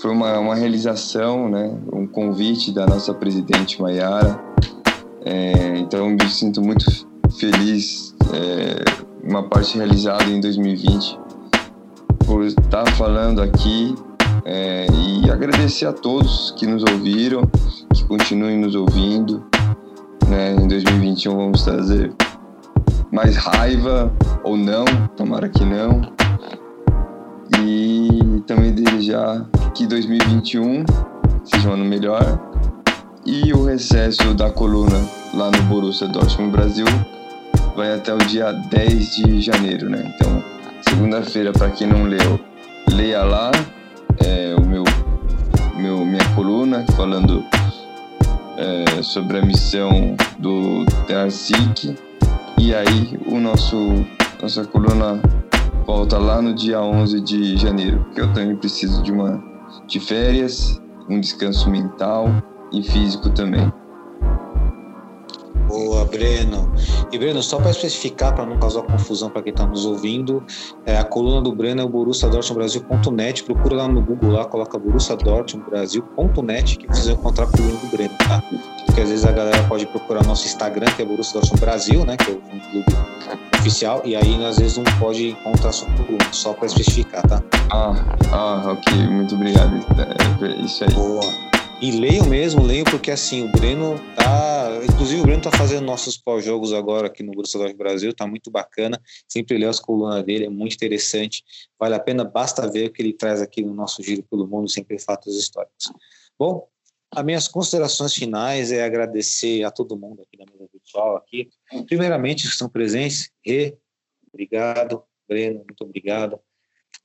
foi 0.00 0.10
uma, 0.10 0.38
uma 0.38 0.54
realização, 0.54 1.48
né, 1.48 1.74
um 1.92 2.06
convite 2.06 2.72
da 2.72 2.86
nossa 2.86 3.14
presidente 3.14 3.80
Maiara. 3.80 4.38
É, 5.24 5.78
então 5.78 6.08
me 6.10 6.28
sinto 6.28 6.60
muito 6.60 6.84
feliz, 7.38 8.14
é, 8.32 9.05
uma 9.26 9.42
parte 9.42 9.76
realizada 9.76 10.24
em 10.24 10.40
2020 10.40 11.18
por 12.24 12.44
estar 12.44 12.86
falando 12.92 13.42
aqui 13.42 13.94
é, 14.44 14.86
e 14.92 15.30
agradecer 15.30 15.86
a 15.86 15.92
todos 15.92 16.54
que 16.56 16.66
nos 16.66 16.82
ouviram, 16.84 17.42
que 17.92 18.04
continuem 18.04 18.58
nos 18.58 18.74
ouvindo. 18.74 19.44
Né? 20.28 20.54
Em 20.54 20.68
2021 20.68 21.36
vamos 21.36 21.62
trazer 21.62 22.12
mais 23.10 23.36
raiva 23.36 24.12
ou 24.44 24.56
não, 24.56 24.84
tomara 25.16 25.48
que 25.48 25.64
não. 25.64 26.02
E 27.60 28.42
também 28.46 28.72
desejar 28.72 29.48
que 29.74 29.86
2021 29.86 30.84
seja 31.44 31.68
um 31.68 31.72
ano 31.72 31.84
melhor. 31.84 32.40
E 33.24 33.52
o 33.52 33.64
recesso 33.64 34.34
da 34.34 34.50
coluna 34.50 35.00
lá 35.34 35.50
no 35.50 35.62
Borussia 35.64 36.06
Dortmund 36.06 36.52
Brasil 36.52 36.86
vai 37.76 37.92
até 37.92 38.12
o 38.14 38.18
dia 38.18 38.52
10 38.52 39.16
de 39.16 39.40
janeiro, 39.42 39.90
né? 39.90 40.10
Então, 40.14 40.42
segunda-feira, 40.88 41.52
para 41.52 41.70
quem 41.70 41.86
não 41.86 42.04
leu, 42.04 42.40
leia 42.90 43.22
lá 43.22 43.50
é, 44.24 44.56
o 44.58 44.64
meu, 44.64 44.82
meu, 45.76 46.04
minha 46.04 46.24
coluna 46.34 46.86
falando 46.96 47.44
é, 48.56 49.02
sobre 49.02 49.38
a 49.38 49.42
missão 49.42 50.16
do 50.38 50.86
TRSIC 51.06 51.94
e 52.58 52.74
aí 52.74 53.20
o 53.26 53.38
nosso 53.38 54.06
nossa 54.40 54.64
coluna 54.64 55.20
volta 55.86 56.18
lá 56.18 56.40
no 56.40 56.54
dia 56.54 56.80
11 56.80 57.20
de 57.20 57.56
janeiro, 57.56 58.06
que 58.14 58.20
eu 58.22 58.32
também 58.32 58.56
preciso 58.56 59.02
de 59.02 59.12
uma 59.12 59.42
de 59.86 60.00
férias, 60.00 60.80
um 61.08 61.20
descanso 61.20 61.68
mental 61.70 62.28
e 62.72 62.82
físico 62.82 63.30
também. 63.30 63.70
Breno. 66.06 66.72
E 67.12 67.18
Breno, 67.18 67.42
só 67.42 67.58
para 67.58 67.70
especificar, 67.70 68.34
para 68.34 68.46
não 68.46 68.58
causar 68.58 68.82
confusão 68.82 69.30
para 69.30 69.42
quem 69.42 69.52
está 69.52 69.66
nos 69.66 69.84
ouvindo, 69.84 70.42
é, 70.84 70.96
a 70.96 71.04
coluna 71.04 71.40
do 71.40 71.54
Breno 71.54 71.82
é 71.82 71.84
o 71.84 71.88
borussiadortmundbrasil.net. 71.88 73.44
Procura 73.44 73.76
lá 73.76 73.88
no 73.88 74.00
Google, 74.00 74.32
lá, 74.32 74.44
coloca 74.44 74.78
borussiadortmundbrasil.net 74.78 76.78
que 76.78 76.86
vocês 76.86 77.06
vão 77.06 77.16
encontrar 77.16 77.44
a 77.44 77.48
coluna 77.48 77.78
do 77.78 77.86
Breno, 77.88 78.14
tá? 78.18 78.42
Porque 78.86 79.00
às 79.00 79.08
vezes 79.08 79.24
a 79.24 79.32
galera 79.32 79.62
pode 79.64 79.86
procurar 79.86 80.24
nosso 80.24 80.46
Instagram, 80.46 80.86
que 80.92 81.02
é 81.02 81.04
Borussia 81.04 81.40
Dortmund 81.40 81.60
Brasil, 81.60 82.04
né? 82.04 82.16
Que 82.16 82.30
é 82.30 82.34
o 82.34 82.38
clube 82.38 82.84
oficial, 83.58 84.00
e 84.04 84.14
aí 84.14 84.44
às 84.44 84.58
vezes 84.58 84.76
não 84.76 84.84
pode 84.98 85.30
encontrar 85.30 85.70
a 85.70 85.72
sua 85.72 85.88
coluna, 85.90 86.32
só 86.32 86.52
para 86.52 86.66
especificar, 86.66 87.26
tá? 87.26 87.42
Ah, 87.72 87.94
ah, 88.32 88.72
ok. 88.72 88.94
Muito 89.08 89.34
obrigado. 89.34 89.84
É, 89.98 90.64
isso 90.64 90.84
aí. 90.84 90.94
Boa. 90.94 91.55
E 91.78 91.90
leiam 91.90 92.26
mesmo, 92.26 92.64
leiam, 92.64 92.84
porque 92.84 93.10
assim, 93.10 93.44
o 93.44 93.52
Breno 93.52 93.98
tá. 94.14 94.80
Inclusive, 94.90 95.20
o 95.20 95.24
Breno 95.24 95.42
tá 95.42 95.50
fazendo 95.50 95.84
nossos 95.84 96.16
pós-jogos 96.16 96.72
agora 96.72 97.06
aqui 97.06 97.22
no 97.22 97.32
Borussia 97.32 97.58
Dortmund 97.58 97.76
Brasil, 97.76 98.14
tá 98.14 98.26
muito 98.26 98.50
bacana. 98.50 98.98
Sempre 99.28 99.58
leio 99.58 99.68
as 99.68 99.78
colunas 99.78 100.24
dele, 100.24 100.46
é 100.46 100.48
muito 100.48 100.72
interessante. 100.74 101.44
Vale 101.78 101.94
a 101.94 102.00
pena, 102.00 102.24
basta 102.24 102.66
ver 102.70 102.88
o 102.88 102.92
que 102.92 103.02
ele 103.02 103.12
traz 103.12 103.42
aqui 103.42 103.62
no 103.62 103.74
nosso 103.74 104.02
Giro 104.02 104.22
pelo 104.22 104.46
Mundo, 104.46 104.70
sempre 104.70 104.98
fatos 104.98 105.38
históricos. 105.38 105.92
Bom, 106.38 106.66
as 107.14 107.22
minhas 107.22 107.46
considerações 107.46 108.14
finais 108.14 108.72
é 108.72 108.82
agradecer 108.82 109.62
a 109.62 109.70
todo 109.70 109.98
mundo 109.98 110.22
aqui 110.22 110.38
da 110.38 110.50
mesa 110.50 110.66
virtual 110.72 111.16
aqui. 111.18 111.50
Primeiramente, 111.86 112.44
que 112.44 112.48
estão 112.48 112.70
presentes, 112.70 113.30
Rê, 113.44 113.76
obrigado. 114.32 115.02
Breno, 115.28 115.56
muito 115.58 115.84
obrigado. 115.84 116.40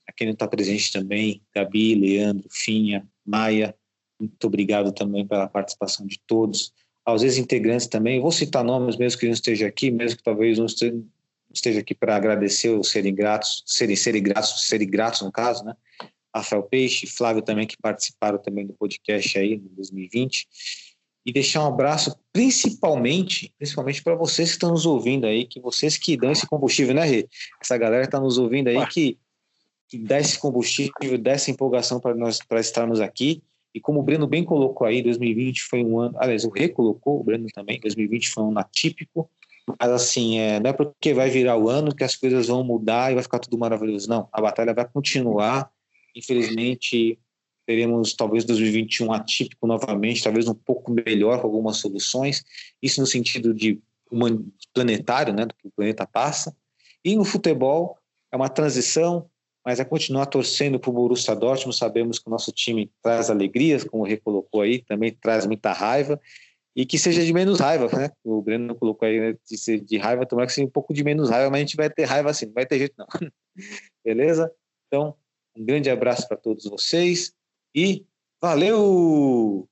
A 0.08 0.12
quem 0.12 0.28
não 0.28 0.32
está 0.32 0.48
presente 0.48 0.90
também, 0.90 1.42
Gabi, 1.54 1.94
Leandro, 1.94 2.48
Finha, 2.50 3.06
Maia, 3.24 3.76
muito 4.22 4.46
obrigado 4.46 4.92
também 4.92 5.26
pela 5.26 5.48
participação 5.48 6.06
de 6.06 6.20
todos. 6.26 6.72
Aos 7.04 7.22
ex-integrantes 7.22 7.88
também, 7.88 8.20
vou 8.20 8.30
citar 8.30 8.62
nomes 8.62 8.96
mesmo 8.96 9.18
que 9.18 9.26
não 9.26 9.32
esteja 9.32 9.66
aqui, 9.66 9.90
mesmo 9.90 10.16
que 10.16 10.22
talvez 10.22 10.58
não 10.58 10.66
esteja 10.66 11.80
aqui 11.80 11.94
para 11.94 12.14
agradecer 12.14 12.70
ou 12.70 12.84
serem 12.84 13.14
gratos, 13.14 13.64
serem, 13.66 13.96
serem 13.96 14.22
gratos, 14.22 14.68
serem 14.68 14.88
gratos 14.88 15.22
no 15.22 15.32
caso, 15.32 15.64
né? 15.64 15.74
Rafael 16.34 16.62
Peixe, 16.62 17.06
Flávio 17.06 17.42
também, 17.42 17.66
que 17.66 17.76
participaram 17.76 18.38
também 18.38 18.66
do 18.66 18.72
podcast 18.72 19.36
aí 19.36 19.54
em 19.54 19.74
2020. 19.74 20.46
E 21.26 21.32
deixar 21.32 21.62
um 21.62 21.68
abraço 21.68 22.16
principalmente, 22.32 23.52
principalmente 23.58 24.02
para 24.02 24.14
vocês 24.14 24.48
que 24.48 24.54
estão 24.54 24.70
nos 24.70 24.86
ouvindo 24.86 25.26
aí, 25.26 25.44
que 25.44 25.60
vocês 25.60 25.98
que 25.98 26.16
dão 26.16 26.32
esse 26.32 26.46
combustível, 26.46 26.94
né, 26.94 27.04
Rê? 27.04 27.28
Essa 27.60 27.76
galera 27.76 28.04
está 28.04 28.18
nos 28.18 28.38
ouvindo 28.38 28.68
aí 28.68 28.86
que, 28.86 29.18
que 29.88 29.98
dá 29.98 30.18
esse 30.18 30.38
combustível, 30.38 31.18
dá 31.20 31.32
essa 31.32 31.50
empolgação 31.50 32.00
para 32.00 32.14
nós 32.14 32.38
para 32.38 32.60
estarmos 32.60 33.00
aqui 33.00 33.42
E 33.74 33.80
como 33.80 34.00
o 34.00 34.02
Breno 34.02 34.26
bem 34.26 34.44
colocou 34.44 34.86
aí, 34.86 35.02
2020 35.02 35.62
foi 35.62 35.84
um 35.84 35.98
ano, 35.98 36.16
aliás, 36.18 36.44
o 36.44 36.50
recolocou, 36.50 37.20
o 37.20 37.24
Breno 37.24 37.46
também, 37.52 37.80
2020 37.80 38.30
foi 38.30 38.44
um 38.44 38.50
ano 38.50 38.58
atípico, 38.58 39.30
mas 39.78 39.90
assim, 39.90 40.38
é, 40.38 40.60
não 40.60 40.70
é 40.70 40.72
porque 40.72 41.14
vai 41.14 41.30
virar 41.30 41.56
o 41.56 41.68
ano 41.68 41.94
que 41.94 42.04
as 42.04 42.16
coisas 42.16 42.48
vão 42.48 42.64
mudar 42.64 43.10
e 43.10 43.14
vai 43.14 43.22
ficar 43.22 43.38
tudo 43.38 43.56
maravilhoso. 43.56 44.08
Não, 44.08 44.28
a 44.32 44.40
batalha 44.40 44.74
vai 44.74 44.86
continuar. 44.86 45.70
Infelizmente, 46.14 47.18
teremos 47.64 48.12
talvez 48.12 48.44
2021 48.44 49.12
atípico 49.12 49.66
novamente, 49.66 50.22
talvez 50.22 50.48
um 50.48 50.54
pouco 50.54 50.92
melhor 50.92 51.40
com 51.40 51.46
algumas 51.46 51.76
soluções. 51.76 52.44
Isso 52.82 53.00
no 53.00 53.06
sentido 53.06 53.54
de 53.54 53.80
planetário, 54.74 55.32
né, 55.32 55.46
do 55.46 55.54
que 55.54 55.68
o 55.68 55.70
planeta 55.70 56.06
passa. 56.06 56.54
E 57.04 57.16
no 57.16 57.24
futebol 57.24 57.96
é 58.30 58.36
uma 58.36 58.48
transição, 58.48 59.30
mas 59.64 59.80
é 59.80 59.84
continuar 59.84 60.26
torcendo 60.26 60.78
para 60.78 60.90
o 60.90 60.92
Borussia 60.92 61.34
Dortmund. 61.34 61.76
Sabemos 61.76 62.18
que 62.18 62.28
o 62.28 62.30
nosso 62.30 62.52
time 62.52 62.90
traz 63.02 63.30
alegrias, 63.30 63.84
como 63.84 64.04
recolocou 64.04 64.60
aí, 64.60 64.82
também 64.82 65.12
traz 65.12 65.46
muita 65.46 65.72
raiva 65.72 66.20
e 66.74 66.86
que 66.86 66.98
seja 66.98 67.24
de 67.24 67.32
menos 67.32 67.60
raiva, 67.60 67.86
né? 67.96 68.10
O 68.24 68.40
Breno 68.40 68.74
colocou 68.74 69.06
aí 69.06 69.20
né, 69.20 69.36
de, 69.46 69.58
ser 69.58 69.80
de 69.80 69.98
raiva, 69.98 70.26
tomara 70.26 70.46
que 70.46 70.54
seja 70.54 70.66
um 70.66 70.70
pouco 70.70 70.94
de 70.94 71.04
menos 71.04 71.28
raiva, 71.28 71.50
mas 71.50 71.58
a 71.58 71.60
gente 71.60 71.76
vai 71.76 71.90
ter 71.90 72.04
raiva 72.04 72.30
assim, 72.30 72.46
não 72.46 72.54
vai 72.54 72.66
ter 72.66 72.78
jeito 72.78 72.94
não. 72.96 73.06
Beleza? 74.04 74.50
Então, 74.86 75.14
um 75.56 75.64
grande 75.64 75.90
abraço 75.90 76.26
para 76.26 76.36
todos 76.36 76.64
vocês 76.64 77.32
e 77.74 78.06
valeu! 78.40 79.68